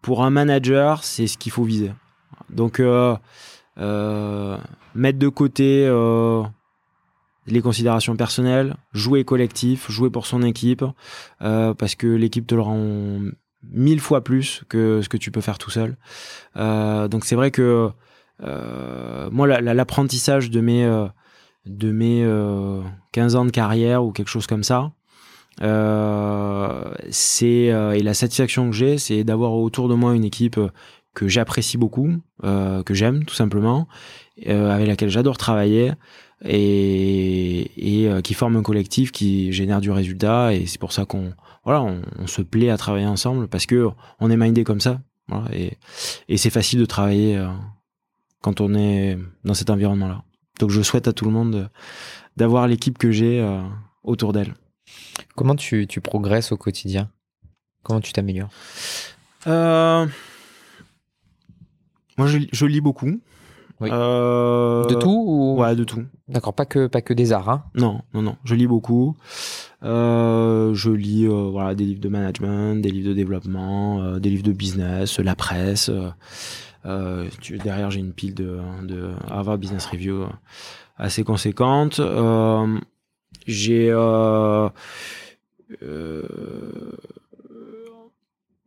pour 0.00 0.24
un 0.24 0.30
manager, 0.30 1.04
c'est 1.04 1.26
ce 1.26 1.38
qu'il 1.38 1.52
faut 1.52 1.64
viser. 1.64 1.92
Donc 2.50 2.80
euh, 2.80 3.16
euh, 3.78 4.58
mettre 4.94 5.18
de 5.18 5.28
côté 5.28 5.88
les 7.46 7.60
considérations 7.60 8.16
personnelles, 8.16 8.76
jouer 8.92 9.24
collectif, 9.24 9.90
jouer 9.90 10.10
pour 10.10 10.26
son 10.26 10.42
équipe, 10.42 10.84
euh, 11.42 11.74
parce 11.74 11.94
que 11.94 12.06
l'équipe 12.06 12.46
te 12.46 12.54
le 12.54 12.60
rend 12.60 13.20
mille 13.70 14.00
fois 14.00 14.22
plus 14.22 14.62
que 14.68 15.00
ce 15.02 15.08
que 15.08 15.16
tu 15.16 15.30
peux 15.30 15.40
faire 15.40 15.58
tout 15.58 15.70
seul. 15.70 15.96
Euh, 16.56 17.08
donc 17.08 17.24
c'est 17.24 17.36
vrai 17.36 17.50
que 17.50 17.62
euh, 17.62 17.88
moi, 18.42 19.46
l'apprentissage 19.60 20.50
de 20.50 20.60
mes, 20.60 20.84
de 21.66 21.92
mes 21.92 22.26
15 23.12 23.36
ans 23.36 23.44
de 23.44 23.50
carrière 23.50 24.04
ou 24.04 24.12
quelque 24.12 24.28
chose 24.28 24.46
comme 24.46 24.62
ça, 24.62 24.92
c'est 27.10 27.46
et 27.46 28.02
la 28.02 28.14
satisfaction 28.14 28.70
que 28.70 28.76
j'ai, 28.76 28.98
c'est 28.98 29.24
d'avoir 29.24 29.52
autour 29.54 29.88
de 29.88 29.94
moi 29.94 30.14
une 30.14 30.24
équipe 30.24 30.58
que 31.14 31.28
j'apprécie 31.28 31.78
beaucoup, 31.78 32.10
que 32.42 32.94
j'aime 32.94 33.24
tout 33.24 33.34
simplement, 33.34 33.86
avec 34.46 34.86
laquelle 34.86 35.10
j'adore 35.10 35.36
travailler 35.36 35.92
et, 36.44 38.02
et 38.02 38.08
euh, 38.08 38.20
qui 38.20 38.34
forme 38.34 38.56
un 38.56 38.62
collectif 38.62 39.12
qui 39.12 39.52
génère 39.52 39.80
du 39.80 39.90
résultat. 39.90 40.54
Et 40.54 40.66
c'est 40.66 40.80
pour 40.80 40.92
ça 40.92 41.04
qu'on 41.04 41.32
voilà 41.64 41.82
on, 41.82 42.26
se 42.26 42.42
plaît 42.42 42.70
à 42.70 42.76
travailler 42.76 43.06
ensemble 43.06 43.48
parce 43.48 43.66
que 43.66 43.88
on 44.20 44.30
est 44.30 44.36
mindé 44.36 44.64
comme 44.64 44.80
ça 44.80 45.00
et, 45.52 45.78
et 46.28 46.36
c'est 46.36 46.50
facile 46.50 46.80
de 46.80 46.84
travailler 46.84 47.36
euh, 47.36 47.48
quand 48.42 48.60
on 48.60 48.74
est 48.74 49.16
dans 49.44 49.54
cet 49.54 49.70
environnement 49.70 50.08
là 50.08 50.24
donc 50.60 50.68
je 50.70 50.82
souhaite 50.82 51.08
à 51.08 51.14
tout 51.14 51.24
le 51.24 51.30
monde 51.30 51.70
d'avoir 52.36 52.68
l'équipe 52.68 52.98
que 52.98 53.10
j'ai 53.10 53.40
euh, 53.40 53.62
autour 54.02 54.34
d'elle 54.34 54.52
comment 55.34 55.56
tu, 55.56 55.86
tu 55.86 56.00
progresses 56.00 56.52
au 56.52 56.56
quotidien? 56.56 57.10
Comment 57.82 58.00
tu 58.00 58.12
t'améliores? 58.12 58.50
Moi 59.46 60.08
je, 62.26 62.38
je 62.52 62.66
lis 62.66 62.80
beaucoup 62.80 63.20
euh, 63.80 64.86
de 64.86 64.94
tout 64.94 65.24
ou... 65.26 65.60
Ouais, 65.60 65.74
de 65.74 65.82
tout. 65.82 66.04
D'accord, 66.28 66.54
pas 66.54 66.66
que, 66.66 66.86
pas 66.86 67.02
que 67.02 67.12
des 67.12 67.32
arts. 67.32 67.48
Hein? 67.48 67.64
Non, 67.74 68.02
non, 68.14 68.22
non. 68.22 68.36
Je 68.44 68.54
lis 68.54 68.68
beaucoup. 68.68 69.16
Euh, 69.82 70.72
je 70.74 70.90
lis 70.90 71.26
euh, 71.26 71.48
voilà, 71.50 71.74
des 71.74 71.84
livres 71.84 72.00
de 72.00 72.08
management, 72.08 72.80
des 72.80 72.90
livres 72.90 73.08
de 73.08 73.14
développement, 73.14 74.18
des 74.18 74.30
livres 74.30 74.44
de 74.44 74.52
business, 74.52 75.18
la 75.18 75.34
presse. 75.34 75.90
Tu, 77.40 77.58
derrière, 77.58 77.90
j'ai 77.90 78.00
une 78.00 78.12
pile 78.12 78.34
de, 78.34 78.58
de 78.82 79.56
Business 79.56 79.86
Review 79.86 80.26
assez 80.96 81.24
conséquente. 81.24 82.00
j'ai 83.46 83.92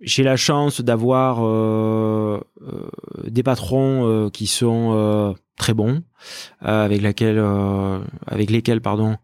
j'ai 0.06 0.24
la 0.24 0.38
chance 0.38 0.82
d'avoir 0.82 1.44
euh, 1.44 2.40
euh, 2.62 2.90
des 3.28 3.44
patrons 3.44 4.08
euh, 4.08 4.30
qui 4.30 4.48
sont 4.48 5.36
très 5.58 5.74
bons, 5.74 6.04
avec 6.62 7.02
laquelle, 7.02 7.44
avec 8.28 8.50
lesquels, 8.52 8.82
pardon, 8.82 9.18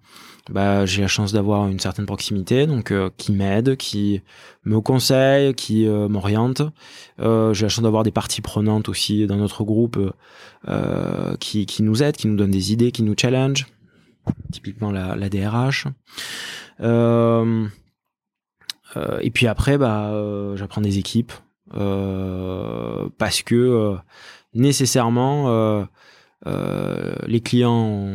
bah, 0.52 0.86
j'ai 0.86 1.02
la 1.02 1.08
chance 1.08 1.32
d'avoir 1.32 1.68
une 1.68 1.80
certaine 1.80 2.06
proximité, 2.06 2.68
donc 2.68 2.94
qui 3.18 3.32
m'aident, 3.32 3.76
qui 3.76 4.22
me 4.66 4.80
conseillent, 4.82 5.54
qui 5.54 5.88
m'orientent. 5.88 6.64
j'ai 7.20 7.66
la 7.66 7.70
chance 7.70 7.82
d'avoir 7.82 8.04
des 8.04 8.12
parties 8.12 8.42
prenantes 8.42 8.90
aussi 8.90 9.26
dans 9.28 9.38
notre 9.38 9.64
groupe 9.64 10.00
qui, 11.40 11.66
qui 11.66 11.84
nous 11.84 12.04
aident, 12.04 12.18
qui 12.18 12.28
nous 12.28 12.36
donnent 12.36 12.52
des 12.52 12.72
idées, 12.72 12.92
qui 12.92 13.04
nous 13.04 13.16
challenge. 13.20 13.68
Typiquement 14.52 14.92
la, 14.92 15.16
la 15.16 15.30
DRH. 15.30 15.88
Euh, 18.98 19.20
et 19.22 19.32
puis 19.32 19.48
après, 19.48 19.78
bah, 19.78 20.10
euh, 20.12 20.56
j'apprends 20.58 20.82
des 20.82 20.98
équipes 20.98 21.32
euh, 21.76 23.10
parce 23.18 23.42
que 23.42 23.96
nécessairement 24.54 25.88
les 26.46 27.42
clients 27.42 28.08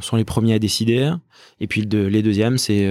sont 0.00 0.16
les 0.16 0.24
premiers 0.24 0.54
à 0.54 0.58
décider. 0.58 1.12
Et 1.60 1.66
puis 1.66 1.82
les 1.82 2.22
deuxièmes, 2.22 2.58
c'est 2.58 2.90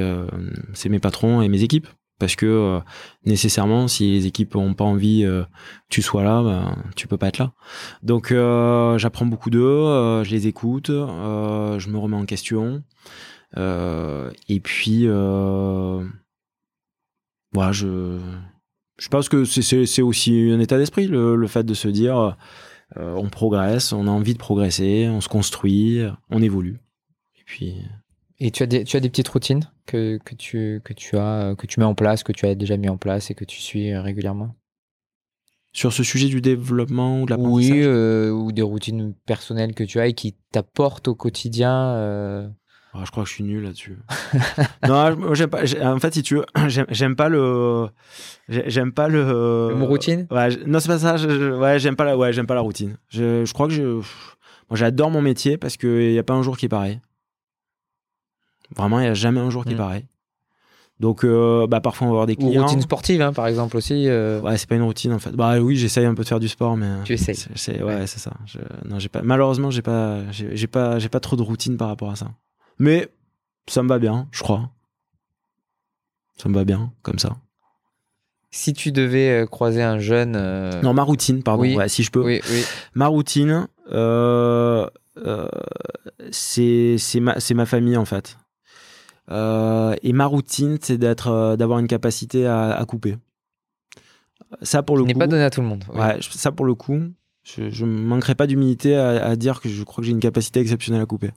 c'est 0.73 0.89
mes 0.89 0.99
patrons 0.99 1.41
et 1.41 1.49
mes 1.49 1.63
équipes. 1.63 1.87
Parce 2.19 2.35
que 2.35 2.79
nécessairement, 3.25 3.87
si 3.87 4.11
les 4.11 4.27
équipes 4.27 4.53
n'ont 4.53 4.75
pas 4.75 4.83
envie 4.83 5.23
que 5.23 5.45
tu 5.89 6.03
sois 6.03 6.23
là, 6.23 6.43
bah, 6.43 6.75
tu 6.95 7.07
peux 7.07 7.17
pas 7.17 7.29
être 7.29 7.39
là. 7.39 7.53
Donc 8.03 8.33
j'apprends 8.97 9.25
beaucoup 9.25 9.49
d'eux, 9.49 10.23
je 10.23 10.29
les 10.29 10.47
écoute, 10.47 10.87
je 10.89 11.89
me 11.89 11.97
remets 11.97 12.17
en 12.17 12.25
question. 12.25 12.83
et 13.57 14.59
puis 14.61 15.07
voilà, 17.53 17.71
je, 17.71 18.19
je 19.01 19.09
pense 19.09 19.29
que 19.29 19.45
c'est 19.45 20.01
aussi 20.01 20.51
un 20.51 20.59
état 20.59 20.77
d'esprit, 20.77 21.07
le, 21.07 21.47
fait 21.47 21.63
de 21.63 21.73
se 21.73 21.87
dire 21.87 22.37
on 22.97 23.29
progresse, 23.29 23.93
on 23.93 24.07
a 24.07 24.11
envie 24.11 24.33
de 24.33 24.39
progresser, 24.39 25.07
on 25.09 25.21
se 25.21 25.29
construit, 25.29 26.01
on 26.29 26.41
évolue. 26.41 26.79
Et 27.39 27.43
puis. 27.45 27.75
Et 28.39 28.51
tu 28.51 28.63
as 28.63 28.65
des, 28.65 28.83
tu 28.83 28.97
as 28.97 28.99
des 28.99 29.09
petites 29.09 29.29
routines 29.29 29.69
que, 29.85 30.17
que, 30.25 30.33
tu, 30.33 30.81
que, 30.83 30.93
tu 30.93 31.17
as, 31.17 31.55
que 31.55 31.67
tu 31.67 31.79
mets 31.79 31.85
en 31.85 31.93
place, 31.93 32.23
que 32.23 32.31
tu 32.31 32.45
as 32.47 32.55
déjà 32.55 32.75
mis 32.75 32.89
en 32.89 32.97
place 32.97 33.29
et 33.29 33.35
que 33.35 33.45
tu 33.45 33.59
suis 33.59 33.95
régulièrement? 33.95 34.55
Sur 35.73 35.93
ce 35.93 36.03
sujet 36.03 36.27
du 36.27 36.41
développement 36.41 37.21
ou 37.21 37.25
de 37.25 37.29
l'apprentissage? 37.29 37.71
Oui, 37.71 37.83
euh, 37.83 38.31
ou 38.31 38.51
des 38.51 38.61
routines 38.61 39.13
personnelles 39.25 39.73
que 39.73 39.83
tu 39.83 39.99
as 39.99 40.07
et 40.07 40.13
qui 40.13 40.35
t'apportent 40.51 41.07
au 41.07 41.15
quotidien 41.15 42.51
Ah, 42.93 43.03
je 43.05 43.11
crois 43.11 43.23
que 43.23 43.29
je 43.29 43.35
suis 43.35 43.43
nul 43.43 43.63
là-dessus. 43.63 43.97
non, 44.87 45.33
j'aime 45.33 45.49
pas. 45.49 45.61
En 45.83 45.99
fait, 45.99 46.13
si 46.13 46.23
tu 46.23 46.35
veux, 46.35 46.45
j'aime 46.67 47.15
pas 47.15 47.29
le. 47.29 47.87
J'aime 48.49 48.91
pas 48.91 49.07
le. 49.07 49.69
Le 49.69 49.75
mot 49.75 49.85
routine? 49.85 50.27
Ouais, 50.29 50.49
non, 50.65 50.79
c'est 50.79 50.89
pas 50.89 50.99
ça. 50.99 51.15
ouais, 51.15 51.79
j'aime 51.79 51.95
pas 51.95 52.03
la. 52.03 52.17
Ouais, 52.17 52.33
j'aime 52.33 52.47
pas 52.47 52.55
la 52.55 52.61
routine. 52.61 52.97
Je, 53.09 53.45
je 53.45 53.53
crois 53.53 53.67
que 53.67 53.73
je. 53.73 53.83
Moi, 53.83 54.77
j'adore 54.77 55.09
mon 55.09 55.21
métier 55.21 55.57
parce 55.57 55.77
qu'il 55.77 56.11
n'y 56.11 56.19
a 56.19 56.23
pas 56.23 56.33
un 56.33 56.43
jour 56.43 56.57
qui 56.57 56.65
est 56.65 56.69
pareil. 56.69 56.99
Vraiment, 58.75 58.99
il 58.99 59.03
n'y 59.03 59.09
a 59.09 59.13
jamais 59.13 59.39
un 59.39 59.49
jour 59.49 59.63
qui 59.63 59.71
est 59.71 59.75
mm. 59.75 59.77
pareil. 59.77 60.05
Donc, 60.99 61.23
euh, 61.23 61.65
bah, 61.65 61.81
parfois, 61.81 62.07
on 62.07 62.09
va 62.11 62.13
avoir 62.13 62.27
des 62.27 62.35
clients. 62.35 62.61
Ou 62.61 62.65
routine 62.65 62.81
sportive, 62.81 63.21
hein, 63.21 63.33
par 63.33 63.47
exemple, 63.47 63.75
aussi. 63.75 64.07
Euh. 64.07 64.39
Ouais, 64.41 64.57
c'est 64.57 64.69
pas 64.69 64.75
une 64.75 64.83
routine, 64.83 65.11
en 65.13 65.19
fait. 65.19 65.31
Bah 65.31 65.59
oui, 65.59 65.75
j'essaye 65.75 66.05
un 66.05 66.13
peu 66.13 66.21
de 66.23 66.27
faire 66.27 66.39
du 66.39 66.47
sport, 66.47 66.77
mais. 66.77 66.87
Tu 67.03 67.13
essayes. 67.13 67.81
Ouais, 67.81 68.05
c'est 68.05 68.19
ça. 68.19 68.33
non, 68.85 68.99
j'ai 68.99 69.09
pas, 69.09 69.21
malheureusement, 69.23 69.71
j'ai 69.71 69.81
pas, 69.81 70.19
j'ai, 70.31 70.67
pas, 70.67 70.99
j'ai 70.99 71.09
pas 71.09 71.19
trop 71.19 71.35
de 71.35 71.41
routine 71.41 71.75
par 71.75 71.87
rapport 71.87 72.11
à 72.11 72.15
ça. 72.15 72.27
Mais 72.81 73.07
ça 73.67 73.83
me 73.83 73.89
va 73.89 73.99
bien, 73.99 74.27
je 74.31 74.41
crois. 74.41 74.71
Ça 76.37 76.49
me 76.49 76.55
va 76.55 76.65
bien, 76.65 76.91
comme 77.03 77.19
ça. 77.19 77.37
Si 78.49 78.73
tu 78.73 78.91
devais 78.91 79.43
euh, 79.43 79.45
croiser 79.45 79.83
un 79.83 79.99
jeune. 79.99 80.31
Non, 80.81 80.93
ma 80.93 81.03
routine, 81.03 81.43
pardon. 81.43 81.63
Ouais, 81.63 81.87
si 81.87 82.03
je 82.03 82.11
peux. 82.11 82.23
Oui, 82.23 82.41
oui. 82.49 82.63
Ma 82.95 83.07
routine, 83.07 83.67
c'est, 86.31 86.95
c'est, 86.97 87.19
ma, 87.19 87.35
ma 87.53 87.65
famille, 87.65 87.97
en 87.97 88.05
fait. 88.05 88.37
Euh, 89.31 89.95
et 90.03 90.13
ma 90.13 90.25
routine, 90.25 90.77
c'est 90.81 91.01
euh, 91.03 91.55
d'avoir 91.55 91.79
une 91.79 91.87
capacité 91.87 92.47
à, 92.47 92.83
couper. 92.87 93.17
Ça 94.61 94.83
pour 94.83 94.97
le 94.97 95.03
n'est 95.03 95.13
pas 95.13 95.27
donné 95.27 95.43
à 95.43 95.49
tout 95.49 95.61
le 95.61 95.67
monde. 95.67 95.85
Ouais, 95.93 96.17
ça 96.21 96.51
pour 96.51 96.65
le 96.65 96.75
coup, 96.75 96.99
je, 97.43 97.85
ne 97.85 98.01
manquerai 98.01 98.35
pas 98.35 98.47
d'humilité 98.47 98.95
à, 98.95 99.35
dire 99.35 99.61
que 99.61 99.69
je 99.69 99.83
crois 99.83 100.01
que 100.01 100.05
j'ai 100.05 100.11
une 100.11 100.19
capacité 100.19 100.59
exceptionnelle 100.59 101.01
à 101.01 101.05
couper. 101.05 101.31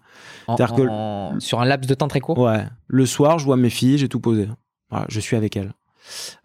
que 0.74 1.40
sur 1.40 1.60
un 1.60 1.64
laps 1.64 1.88
de 1.88 1.94
temps 1.94 2.08
très 2.08 2.20
court? 2.20 2.38
Ouais. 2.38 2.64
Le 2.86 3.06
soir, 3.06 3.38
je 3.38 3.44
vois 3.44 3.56
mes 3.56 3.70
filles, 3.70 3.98
j'ai 3.98 4.08
tout 4.08 4.20
posé. 4.20 4.48
Voilà, 4.90 5.06
je 5.08 5.20
suis 5.20 5.36
avec 5.36 5.56
elles. 5.56 5.72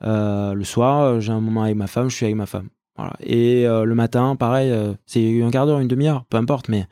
Euh, 0.04 0.54
le 0.54 0.64
soir, 0.64 1.20
j'ai 1.20 1.32
un 1.32 1.42
moment 1.42 1.64
avec 1.64 1.76
ma 1.76 1.88
femme, 1.88 2.10
je 2.10 2.16
suis 2.16 2.26
avec 2.26 2.36
ma 2.36 2.46
femme. 2.46 2.70
Voilà. 2.96 3.14
Et 3.22 3.64
le 3.66 3.94
matin, 3.96 4.36
pareil, 4.36 4.74
c'est 5.06 5.44
un 5.44 5.52
quart 5.52 5.66
d'heure, 5.66 5.80
une 5.80 5.88
demi-heure, 5.88 6.26
peu 6.26 6.38
importe, 6.38 6.70
mais 6.70 6.88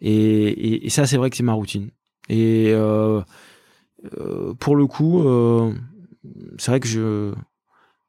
et, 0.00 0.86
et, 0.86 0.90
ça, 0.90 1.06
c'est 1.06 1.16
vrai 1.16 1.30
que 1.30 1.36
c'est 1.36 1.42
ma 1.42 1.52
routine. 1.52 1.90
Et 2.28 2.72
euh, 4.16 4.54
pour 4.54 4.76
le 4.76 4.86
coup, 4.86 5.22
euh, 5.22 5.72
c'est 6.58 6.70
vrai 6.70 6.80
que 6.80 6.88
je 6.88 7.32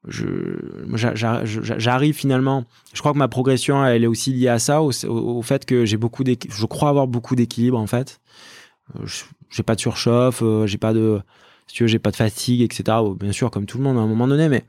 j'arrive 0.07 2.15
finalement. 2.15 2.65
Je 2.94 2.99
crois 2.99 3.14
que 3.14 3.18
ma 3.18 3.28
progression, 3.28 3.86
elle 3.86 4.03
est 4.03 4.07
aussi 4.07 4.34
liée 4.34 4.48
à 4.48 4.60
ça, 4.60 4.82
au, 4.82 5.41
fait 5.41 5.65
que 5.65 5.86
j'ai 5.86 5.98
beaucoup 5.98 6.23
je 6.26 6.65
crois 6.65 6.90
avoir 6.90 7.07
beaucoup 7.07 7.36
d'équilibre 7.36 7.78
en 7.78 7.88
fait. 7.88 8.19
Euh, 8.95 9.06
j'ai 9.49 9.64
pas 9.64 9.76
de 9.76 9.82
surchauffe, 9.82 10.44
j'ai 10.65 10.78
pas 10.78 10.94
de, 10.94 11.22
si 11.68 11.76
tu 11.76 11.84
veux, 11.84 11.88
j'ai 11.88 11.99
pas 11.99 12.11
de 12.11 12.15
fatigue, 12.15 12.61
etc. 12.61 12.98
Bien 13.19 13.32
sûr, 13.32 13.52
comme 13.52 13.65
tout 13.65 13.78
le 13.78 13.84
monde 13.84 13.98
à 13.98 14.02
un 14.02 14.07
moment 14.07 14.28
donné, 14.28 14.49
mais 14.49 14.65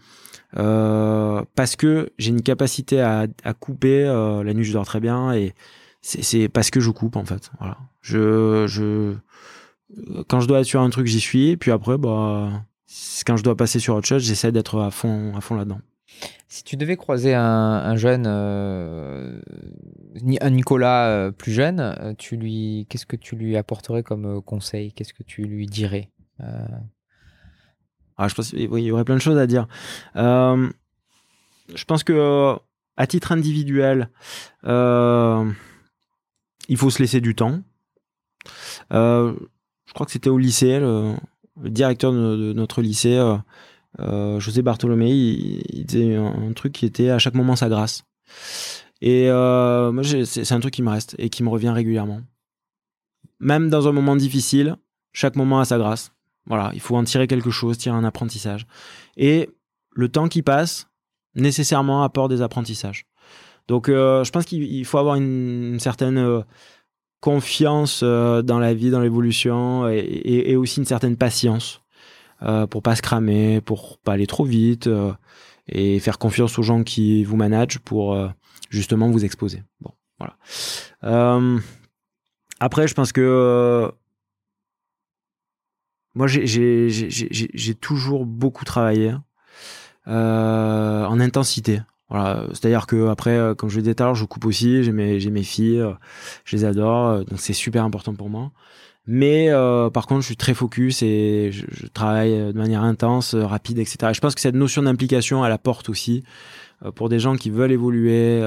parce 0.53 1.77
que 1.77 2.11
j'ai 2.19 2.31
une 2.31 2.43
capacité 2.43 3.01
à, 3.01 3.27
à 3.45 3.55
couper. 3.55 4.05
la 4.05 4.55
nuit, 4.55 4.65
je 4.65 4.73
dors 4.73 4.85
très 4.85 5.01
bien 5.01 5.33
et 5.33 5.55
c'est 6.03 6.49
parce 6.49 6.71
que 6.71 6.81
je 6.81 6.91
coupe 6.91 7.17
en 7.17 7.25
fait. 7.25 7.51
Voilà. 7.59 7.79
Je, 8.01 8.67
je, 8.67 9.15
quand 10.29 10.41
je 10.41 10.49
dois 10.49 10.61
être 10.61 10.67
sur 10.67 10.81
un 10.81 10.91
truc, 10.91 11.07
j'y 11.07 11.21
suis. 11.21 11.57
Puis 11.57 11.71
après, 11.71 11.97
bah, 11.97 12.65
quand 13.27 13.37
je 13.37 13.43
dois 13.43 13.57
passer 13.57 13.79
sur 13.79 13.95
autre 13.95 14.07
chose, 14.07 14.23
j'essaie 14.23 14.53
d'être 14.53 14.81
à 14.81 14.91
fond, 14.91 15.35
à 15.37 15.41
fond 15.41 15.55
là-dedans. 15.55 15.81
Si 16.49 16.63
tu 16.63 16.77
devais 16.77 16.97
croiser 16.97 17.35
un, 17.35 17.97
jeune, 17.97 18.25
euh, 18.27 19.41
un 20.41 20.51
Nicolas 20.51 21.09
euh, 21.09 21.31
plus 21.31 21.53
jeune, 21.53 21.81
euh, 21.81 22.15
tu 22.17 22.37
lui, 22.37 22.87
qu'est-ce 22.89 23.07
que 23.07 23.17
tu 23.17 23.37
lui 23.37 23.57
apporterais 23.57 24.03
comme 24.03 24.43
conseil? 24.43 24.93
Qu'est-ce 24.93 25.15
que 25.15 25.23
tu 25.23 25.45
lui 25.45 25.67
dirais 25.67 26.11
ah, 28.19 28.29
je 28.29 28.35
pense, 28.35 28.53
oui, 28.53 28.83
il 28.83 28.87
y 28.87 28.93
aurait 28.93 29.05
plein 29.05 29.15
de 29.15 29.21
choses 29.21 29.39
à 29.39 29.47
dire. 29.47 29.67
je 30.15 30.65
pense 31.87 32.05
que 32.05 32.57
à 32.97 33.07
titre 33.07 33.33
individuel, 33.33 34.11
il 34.65 34.69
faut 36.77 36.91
se 36.91 37.01
laisser 37.01 37.21
du 37.21 37.35
temps 37.35 37.63
je 39.93 39.95
crois 39.95 40.07
que 40.07 40.13
c'était 40.13 40.31
au 40.31 40.39
lycée, 40.39 40.81
le, 40.81 41.13
directeur 41.57 42.13
de, 42.13 42.53
notre 42.53 42.83
lycée, 42.83 43.17
euh, 43.17 43.37
euh, 44.01 44.41
José 44.41 44.63
Bartholomé, 44.63 45.11
il, 45.11 45.85
disait 45.85 46.17
un, 46.17 46.53
truc 46.53 46.73
qui 46.73 46.87
était 46.87 47.11
à 47.11 47.19
chaque 47.19 47.35
moment 47.35 47.57
sa 47.57 47.69
grâce. 47.69 48.05
Et 49.01 49.29
euh, 49.29 49.93
moi, 49.93 50.03
c'est 50.05 50.53
un 50.53 50.61
truc 50.61 50.75
qui 50.75 50.83
me 50.83 50.91
reste 50.91 51.15
et 51.19 51.29
qui 51.29 51.43
me 51.43 51.49
revient 51.49 51.71
régulièrement. 51.71 52.21
Même 53.41 53.69
dans 53.69 53.89
un 53.89 53.93
moment 53.93 54.17
difficile, 54.17 54.77
chaque 55.13 55.37
moment 55.37 55.61
a 55.61 55.65
sa 55.65 55.79
grâce. 55.79 56.13
Voilà, 56.47 56.71
il 56.75 56.81
faut 56.81 56.97
en 56.97 57.05
tirer 57.05 57.27
quelque 57.27 57.51
chose, 57.51 57.79
tirer 57.79 57.97
un 57.97 58.05
apprentissage. 58.05 58.67
Et 59.17 59.51
le 59.95 60.09
temps 60.09 60.29
qui 60.29 60.43
passe, 60.43 60.89
nécessairement 61.35 62.03
apporte 62.03 62.31
des 62.31 62.43
apprentissages. 62.43 63.07
Donc, 63.69 63.87
je 63.89 64.31
pense 64.31 64.45
qu'il 64.45 64.85
faut 64.85 64.99
avoir 64.99 65.17
une 65.17 65.79
certaine 65.79 66.45
confiance 67.23 68.01
euh, 68.03 68.43
dans 68.43 68.59
la 68.59 68.75
vie, 68.75 68.91
dans 68.91 69.01
l'évolution 69.01 69.89
et, 69.89 70.57
aussi 70.57 70.81
une 70.81 70.87
certaine 70.87 71.17
patience 71.17 71.81
euh, 72.43 72.67
pour 72.67 72.83
pas 72.83 72.97
se 72.97 73.03
cramer, 73.03 73.61
pour 73.61 73.99
pas 73.99 74.15
aller 74.15 74.27
trop 74.27 74.45
vite 74.45 74.89
euh, 74.89 75.13
et 75.69 76.01
faire 76.01 76.19
confiance 76.19 76.59
aux 76.59 76.65
gens 76.65 76.83
qui 76.83 77.23
vous 77.23 77.37
managent 77.37 77.79
pour 77.79 78.19
justement 78.71 79.09
vous 79.09 79.25
exposer. 79.25 79.63
Bon, 79.81 79.93
voilà. 80.19 81.41
après, 82.59 82.89
je 82.89 82.95
pense 82.95 83.13
que 83.13 83.93
moi, 86.15 86.27
j'ai 86.27 87.75
toujours 87.81 88.27
beaucoup 88.27 88.65
travaillé 88.65 89.15
en 90.07 91.21
intensité. 91.21 91.83
Voilà, 92.13 92.45
c'est-à-dire 92.51 92.87
que 92.87 93.09
après, 93.09 93.31
euh, 93.31 93.55
comme 93.55 93.71
je 93.71 93.77
le 93.77 93.83
disais 93.83 93.95
tout 93.95 94.03
à 94.03 94.07
l'heure, 94.07 94.15
je 94.15 94.27
coupe 94.27 94.45
aussi, 94.45 94.85
j'ai 94.85 94.93
mes, 94.93 95.19
mes 95.31 95.43
filles, 95.43 95.81
euh, 95.81 95.95
je 96.45 96.57
les 96.57 96.67
adore, 96.67 97.09
euh, 97.09 97.25
donc 97.25 97.41
c'est 97.41 97.55
super 97.55 97.85
important 97.85 98.15
pour 98.15 98.29
moi. 98.29 98.53
Mais 99.07 99.49
par 99.93 100.07
contre, 100.07 100.21
je 100.21 100.27
suis 100.27 100.37
très 100.37 100.55
focus 100.55 101.03
et 101.03 101.51
je, 101.51 101.87
travaille 101.89 102.53
de 102.53 102.57
manière 102.57 102.85
intense, 102.85 103.35
rapide, 103.35 103.81
etc. 103.81 103.97
Et 104.11 104.15
je 104.15 104.21
pense 104.21 104.35
que 104.37 104.41
cette 104.41 104.55
notion 104.55 104.83
d'implication, 104.83 105.45
elle 105.45 105.51
apporte 105.51 105.89
aussi 105.89 106.23
pour 106.95 107.09
des 107.09 107.19
gens 107.19 107.35
qui 107.35 107.51
veulent 107.51 107.73
évoluer. 107.73 108.41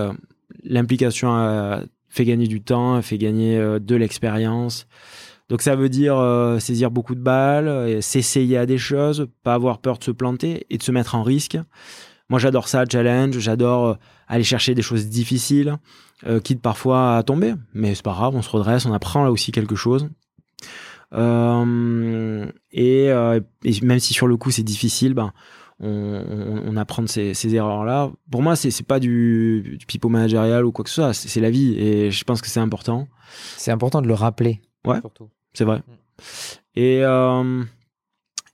L'implication 0.64 1.82
fait 2.08 2.24
gagner 2.24 2.48
du 2.48 2.62
temps, 2.62 3.02
fait 3.02 3.18
gagner 3.18 3.58
de 3.82 3.96
l'expérience. 3.98 4.88
Donc 5.50 5.62
ça 5.62 5.76
veut 5.76 5.90
dire 5.90 6.16
saisir 6.62 6.90
beaucoup 6.90 7.16
de 7.16 7.22
balles, 7.22 8.02
s'essayer 8.02 8.58
à 8.58 8.66
des 8.66 8.78
choses, 8.78 9.28
pas 9.44 9.56
avoir 9.56 9.80
peur 9.80 9.98
de 9.98 10.06
se 10.06 10.12
planter 10.12 10.66
et 10.70 10.78
de 10.78 10.84
se 10.84 10.94
mettre 10.94 11.16
en 11.16 11.24
risque. 11.24 11.58
Moi, 12.30 12.40
j'adore 12.40 12.68
ça, 12.68 12.86
challenge. 12.92 13.38
J'adore 13.38 13.86
euh, 13.86 13.94
aller 14.28 14.44
chercher 14.44 14.74
des 14.74 14.82
choses 14.82 15.08
difficiles, 15.08 15.78
euh, 16.26 16.40
quitte 16.40 16.62
parfois 16.62 17.18
à 17.18 17.24
tomber. 17.24 17.54
Mais 17.74 17.94
c'est 17.96 18.04
pas 18.04 18.14
grave, 18.14 18.36
on 18.36 18.42
se 18.42 18.50
redresse, 18.50 18.86
on 18.86 18.94
apprend 18.94 19.24
là 19.24 19.32
aussi 19.32 19.52
quelque 19.52 19.76
chose. 19.76 20.10
Euh, 21.14 22.52
et, 22.72 23.10
même 23.84 24.00
si 24.00 24.14
sur 24.14 24.28
le 24.28 24.38
coup 24.38 24.52
c'est 24.52 24.64
difficile, 24.64 25.14
ben, 25.14 25.32
on, 25.80 26.76
apprend 26.78 27.04
de 27.04 27.08
ces, 27.08 27.56
erreurs-là. 27.56 28.12
Pour 28.32 28.42
moi, 28.42 28.56
c'est 28.56 28.84
pas 28.84 29.00
du, 29.00 29.78
du 29.80 29.86
pipeau 29.86 30.10
managérial 30.10 30.66
ou 30.66 30.72
quoi 30.72 30.84
que 30.84 30.90
ce 30.90 30.96
soit, 30.96 31.14
c'est 31.14 31.42
la 31.42 31.52
vie. 31.52 31.76
Et 31.78 32.12
je 32.12 32.24
pense 32.24 32.42
que 32.42 32.48
c'est 32.48 32.60
important. 32.60 33.08
C'est 33.56 33.72
important 33.72 34.02
de 34.02 34.08
le 34.08 34.14
rappeler. 34.14 34.62
Ouais, 34.86 35.00
c'est 35.54 35.64
vrai. 35.64 35.84
Et, 36.76 37.04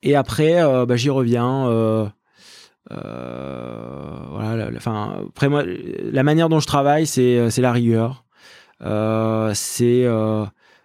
et 0.04 0.16
après, 0.16 0.86
bah, 0.86 0.96
j'y 0.98 1.10
reviens. 1.10 2.12
Euh, 2.90 4.26
voilà, 4.30 4.70
après 5.30 5.50
moi, 5.50 5.64
la 5.66 6.24
manière 6.24 6.50
dont 6.50 6.60
je 6.60 6.66
travaille, 6.68 7.06
c'est 7.06 7.38
euh, 7.38 7.50
la 7.58 7.72
rigueur, 7.72 8.26
euh, 8.82 9.52
c'est 9.54 10.06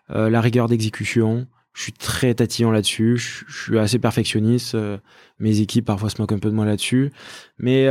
la 0.08 0.40
rigueur 0.40 0.68
d'exécution. 0.68 1.46
Je 1.72 1.82
suis 1.82 1.92
très 1.92 2.34
tatillon 2.34 2.70
là-dessus. 2.70 3.16
Je, 3.18 3.44
suis 3.48 3.78
assez 3.78 3.98
perfectionniste. 3.98 4.76
mes 5.38 5.60
équipes 5.60 5.84
parfois 5.84 6.10
se 6.10 6.20
moquent 6.20 6.32
un 6.32 6.38
peu 6.38 6.50
de 6.50 6.54
moi 6.54 6.64
là-dessus, 6.64 7.12
mais 7.58 7.88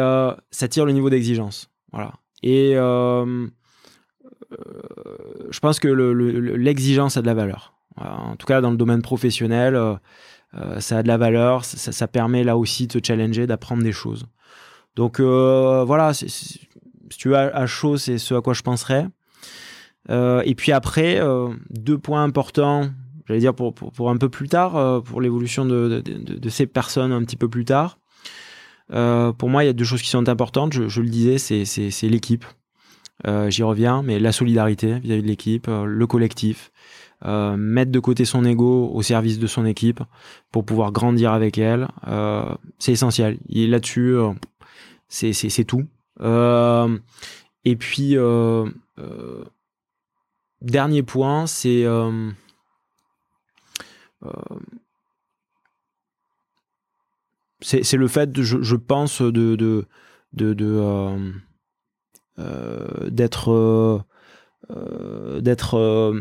ça 0.52 0.68
tire 0.68 0.86
le 0.86 0.92
niveau 0.92 1.10
d'exigence. 1.10 1.70
Voilà. 1.92 2.14
Et 2.42 2.74
je 2.76 3.50
pense 5.62 5.80
que 5.80 5.88
l'exigence 5.88 7.18
a 7.18 7.22
de 7.22 7.28
la 7.28 7.34
valeur. 7.34 7.74
En 7.98 8.36
tout 8.36 8.48
cas, 8.48 8.60
dans 8.62 8.72
le 8.72 8.78
domaine 8.78 9.02
professionnel, 9.02 9.80
ça 10.80 11.00
a 11.00 11.04
de 11.04 11.08
la 11.08 11.18
valeur, 11.18 11.66
ça, 11.66 12.08
permet 12.08 12.44
là 12.44 12.58
aussi 12.58 12.88
de 12.88 12.94
se 12.94 13.00
challenger, 13.04 13.48
d'apprendre 13.48 13.84
des 13.84 13.92
choses. 13.92 14.26
Donc 14.96 15.20
voilà, 15.20 16.14
si 16.14 16.68
tu 17.18 17.30
veux 17.30 17.36
à, 17.36 17.66
chaud, 17.68 17.98
c'est 17.98 18.18
ce 18.18 18.34
à 18.34 18.42
quoi 18.42 18.54
je 18.54 18.62
penserais. 18.62 19.08
et 20.10 20.56
puis 20.56 20.72
après, 20.72 21.22
deux 21.70 21.98
points 21.98 22.24
importants, 22.24 22.90
j'allais 23.28 23.42
dire 23.42 23.54
pour, 23.54 23.74
pour, 23.74 24.10
un 24.10 24.18
peu 24.18 24.30
plus 24.30 24.48
tard, 24.48 25.04
pour 25.04 25.20
l'évolution 25.22 25.66
de, 25.66 26.02
de, 26.06 26.50
ces 26.50 26.68
personnes 26.68 27.12
un 27.12 27.24
petit 27.24 27.38
peu 27.38 27.50
plus 27.50 27.66
tard. 27.66 28.00
pour 28.90 29.50
moi, 29.50 29.64
il 29.64 29.68
y 29.68 29.70
a 29.70 29.74
deux 29.74 29.84
choses 29.84 30.02
qui 30.02 30.10
sont 30.10 30.30
importantes. 30.30 30.74
Je, 30.74 31.02
le 31.02 31.10
disais, 31.10 31.38
c'est 31.38 32.08
l'équipe. 32.08 32.46
Euh, 33.26 33.50
j'y 33.50 33.64
reviens, 33.64 34.04
mais 34.04 34.20
la 34.20 34.32
solidarité 34.32 35.00
vis-à-vis 35.00 35.22
de 35.22 35.28
l'équipe, 35.28 35.68
euh, 35.68 35.86
le 35.86 36.08
collectif, 36.08 36.72
euh, 37.26 37.58
mettre 37.58 37.92
de 37.92 38.00
côté 38.00 38.26
son 38.26 38.46
ego 38.46 38.90
au 38.94 39.02
service 39.02 39.40
de 39.40 39.48
son 39.48 39.66
équipe 39.66 40.02
pour 40.52 40.66
pouvoir 40.66 40.92
grandir 40.92 41.32
avec 41.34 41.58
elle, 41.58 41.88
c'est 42.80 42.92
essentiel. 42.92 43.38
Et 43.50 43.68
là-dessus, 43.68 44.16
c'est 45.10 45.64
tout. 45.66 45.86
et 46.22 47.76
puis, 47.76 48.16
dernier 50.62 51.04
point, 51.04 51.48
c'est 51.48 51.86
c'est 57.62 57.98
le 57.98 58.08
fait, 58.08 58.42
je, 58.42 58.76
pense, 58.76 59.22
de, 59.22 59.56
de, 59.56 59.88
de, 60.34 60.54
euh, 62.38 63.10
d'être 63.10 63.50
euh, 63.50 64.00
euh, 64.70 65.40
d'être 65.40 66.14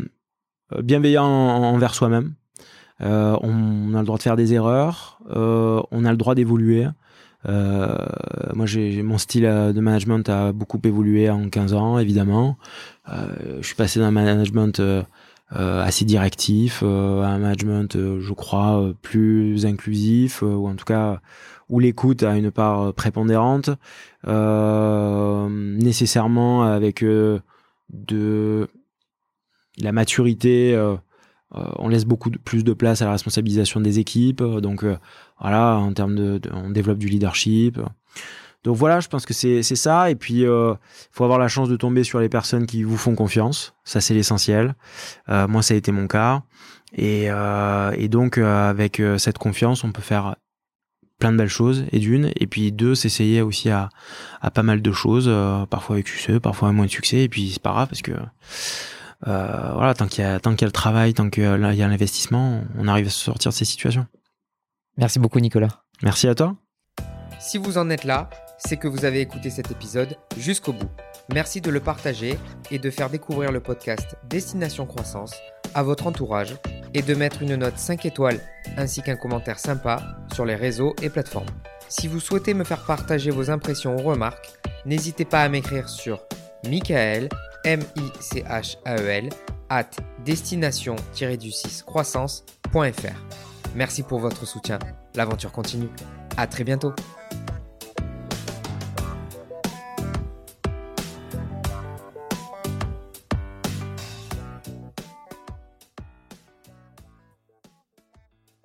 bienveillant 0.81 1.25
envers 1.25 1.93
soi-même. 1.93 2.33
on 2.99 3.93
a 3.93 3.99
le 3.99 4.05
droit 4.05 4.17
de 4.17 4.23
faire 4.23 4.35
des 4.35 4.53
erreurs, 4.53 5.19
on 5.29 6.05
a 6.05 6.11
le 6.11 6.17
droit 6.17 6.35
d'évoluer. 6.35 6.87
moi, 7.45 8.65
j'ai 8.65 9.03
mon 9.03 9.17
style 9.17 9.43
de 9.43 9.79
management 9.79 10.27
a 10.29 10.51
beaucoup 10.51 10.79
évolué 10.83 11.29
en 11.29 11.49
15 11.49 11.73
ans, 11.73 11.99
évidemment. 11.99 12.57
je 13.07 13.65
suis 13.65 13.75
passé 13.75 13.99
d'un 13.99 14.11
management 14.11 14.81
assez 15.51 16.05
directif 16.05 16.83
à 16.83 16.85
un 16.85 17.39
management, 17.39 17.97
je 18.19 18.33
crois, 18.33 18.93
plus 19.01 19.65
inclusif, 19.65 20.41
ou 20.41 20.67
en 20.67 20.75
tout 20.75 20.85
cas 20.85 21.21
où 21.69 21.79
l'écoute 21.79 22.23
a 22.23 22.35
une 22.35 22.51
part 22.51 22.93
prépondérante, 22.93 23.69
euh, 24.27 25.47
nécessairement 25.49 26.63
avec 26.63 27.03
euh, 27.03 27.39
de 27.89 28.67
la 29.79 29.91
maturité. 29.91 30.73
Euh, 30.73 30.95
on 31.77 31.87
laisse 31.87 32.05
beaucoup 32.05 32.31
plus 32.31 32.63
de 32.63 32.73
place 32.73 33.01
à 33.01 33.05
la 33.05 33.11
responsabilisation 33.11 33.79
des 33.79 33.99
équipes. 33.99 34.43
Donc 34.43 34.83
voilà, 35.39 35.77
en 35.77 35.93
termes 35.93 36.15
de, 36.15 36.41
on 36.51 36.69
développe 36.69 36.97
du 36.97 37.07
leadership. 37.07 37.79
Donc 38.63 38.75
voilà, 38.75 38.99
je 38.99 39.07
pense 39.07 39.25
que 39.25 39.33
c'est 39.33 39.61
ça. 39.61 40.09
Et 40.09 40.15
puis, 40.15 40.39
il 40.41 40.75
faut 41.11 41.23
avoir 41.23 41.39
la 41.39 41.47
chance 41.47 41.69
de 41.69 41.77
tomber 41.77 42.03
sur 42.03 42.19
les 42.19 42.27
personnes 42.27 42.65
qui 42.65 42.83
vous 42.83 42.97
font 42.97 43.15
confiance. 43.15 43.73
Ça, 43.85 44.01
c'est 44.01 44.13
l'essentiel. 44.13 44.75
moi, 45.29 45.61
ça 45.61 45.75
a 45.75 45.77
été 45.77 45.93
mon 45.93 46.07
cas. 46.07 46.41
Et, 46.97 47.27
et 47.27 48.07
donc, 48.09 48.37
avec 48.37 49.01
cette 49.17 49.37
confiance, 49.37 49.85
on 49.85 49.93
peut 49.93 50.01
faire 50.01 50.35
plein 51.19 51.31
de 51.31 51.37
belles 51.37 51.47
choses 51.47 51.85
et 51.91 51.99
d'une 51.99 52.31
et 52.35 52.47
puis 52.47 52.71
deux 52.71 52.95
s'essayer 52.95 53.41
aussi 53.41 53.69
à, 53.69 53.89
à 54.41 54.51
pas 54.51 54.63
mal 54.63 54.81
de 54.81 54.91
choses 54.91 55.25
euh, 55.27 55.65
parfois 55.65 55.95
avec 55.95 56.07
succès 56.07 56.39
parfois 56.39 56.69
avec 56.69 56.75
moins 56.75 56.85
de 56.85 56.91
succès 56.91 57.23
et 57.23 57.29
puis 57.29 57.51
c'est 57.51 57.61
pas 57.61 57.71
grave 57.71 57.87
parce 57.87 58.01
que 58.01 58.11
euh, 59.27 59.71
voilà 59.73 59.93
tant 59.93 60.07
qu'il 60.07 60.23
y 60.23 60.27
a 60.27 60.39
tant 60.39 60.51
qu'il 60.51 60.61
y 60.61 60.65
a 60.65 60.67
le 60.67 60.71
travail 60.71 61.13
tant 61.13 61.29
qu'il 61.29 61.43
y 61.43 61.47
a 61.47 61.87
l'investissement 61.87 62.61
on 62.77 62.87
arrive 62.87 63.07
à 63.07 63.09
se 63.09 63.19
sortir 63.19 63.51
de 63.51 63.55
ces 63.55 63.65
situations. 63.65 64.05
Merci 64.97 65.19
beaucoup 65.19 65.39
Nicolas. 65.39 65.83
Merci 66.03 66.27
à 66.27 66.35
toi. 66.35 66.55
Si 67.39 67.57
vous 67.57 67.77
en 67.77 67.89
êtes 67.89 68.03
là 68.03 68.29
c'est 68.57 68.77
que 68.77 68.87
vous 68.87 69.05
avez 69.05 69.21
écouté 69.21 69.49
cet 69.49 69.71
épisode 69.71 70.17
jusqu'au 70.37 70.73
bout. 70.73 70.89
Merci 71.33 71.61
de 71.61 71.71
le 71.71 71.79
partager 71.79 72.37
et 72.71 72.79
de 72.79 72.89
faire 72.89 73.09
découvrir 73.09 73.51
le 73.51 73.59
podcast 73.59 74.15
Destination 74.29 74.85
Croissance 74.85 75.33
à 75.73 75.83
votre 75.83 76.07
entourage 76.07 76.55
et 76.93 77.01
de 77.01 77.13
mettre 77.13 77.41
une 77.41 77.55
note 77.55 77.77
5 77.77 78.05
étoiles 78.05 78.39
ainsi 78.77 79.01
qu'un 79.01 79.17
commentaire 79.17 79.59
sympa 79.59 80.01
sur 80.33 80.45
les 80.45 80.55
réseaux 80.55 80.95
et 81.01 81.09
plateformes. 81.09 81.49
Si 81.89 82.07
vous 82.07 82.19
souhaitez 82.19 82.53
me 82.53 82.63
faire 82.63 82.85
partager 82.85 83.31
vos 83.31 83.49
impressions 83.49 83.95
ou 83.95 84.01
remarques, 84.01 84.53
n'hésitez 84.85 85.25
pas 85.25 85.41
à 85.41 85.49
m'écrire 85.49 85.89
sur 85.89 86.23
Michael, 86.67 87.29
M-I-C-H-A-E-L, 87.65 89.29
at 89.69 89.89
destination-du-6 90.23 91.83
croissance.fr. 91.83 93.17
Merci 93.75 94.03
pour 94.03 94.19
votre 94.19 94.45
soutien. 94.45 94.79
L'aventure 95.15 95.51
continue. 95.51 95.89
À 96.37 96.47
très 96.47 96.63
bientôt. 96.63 96.93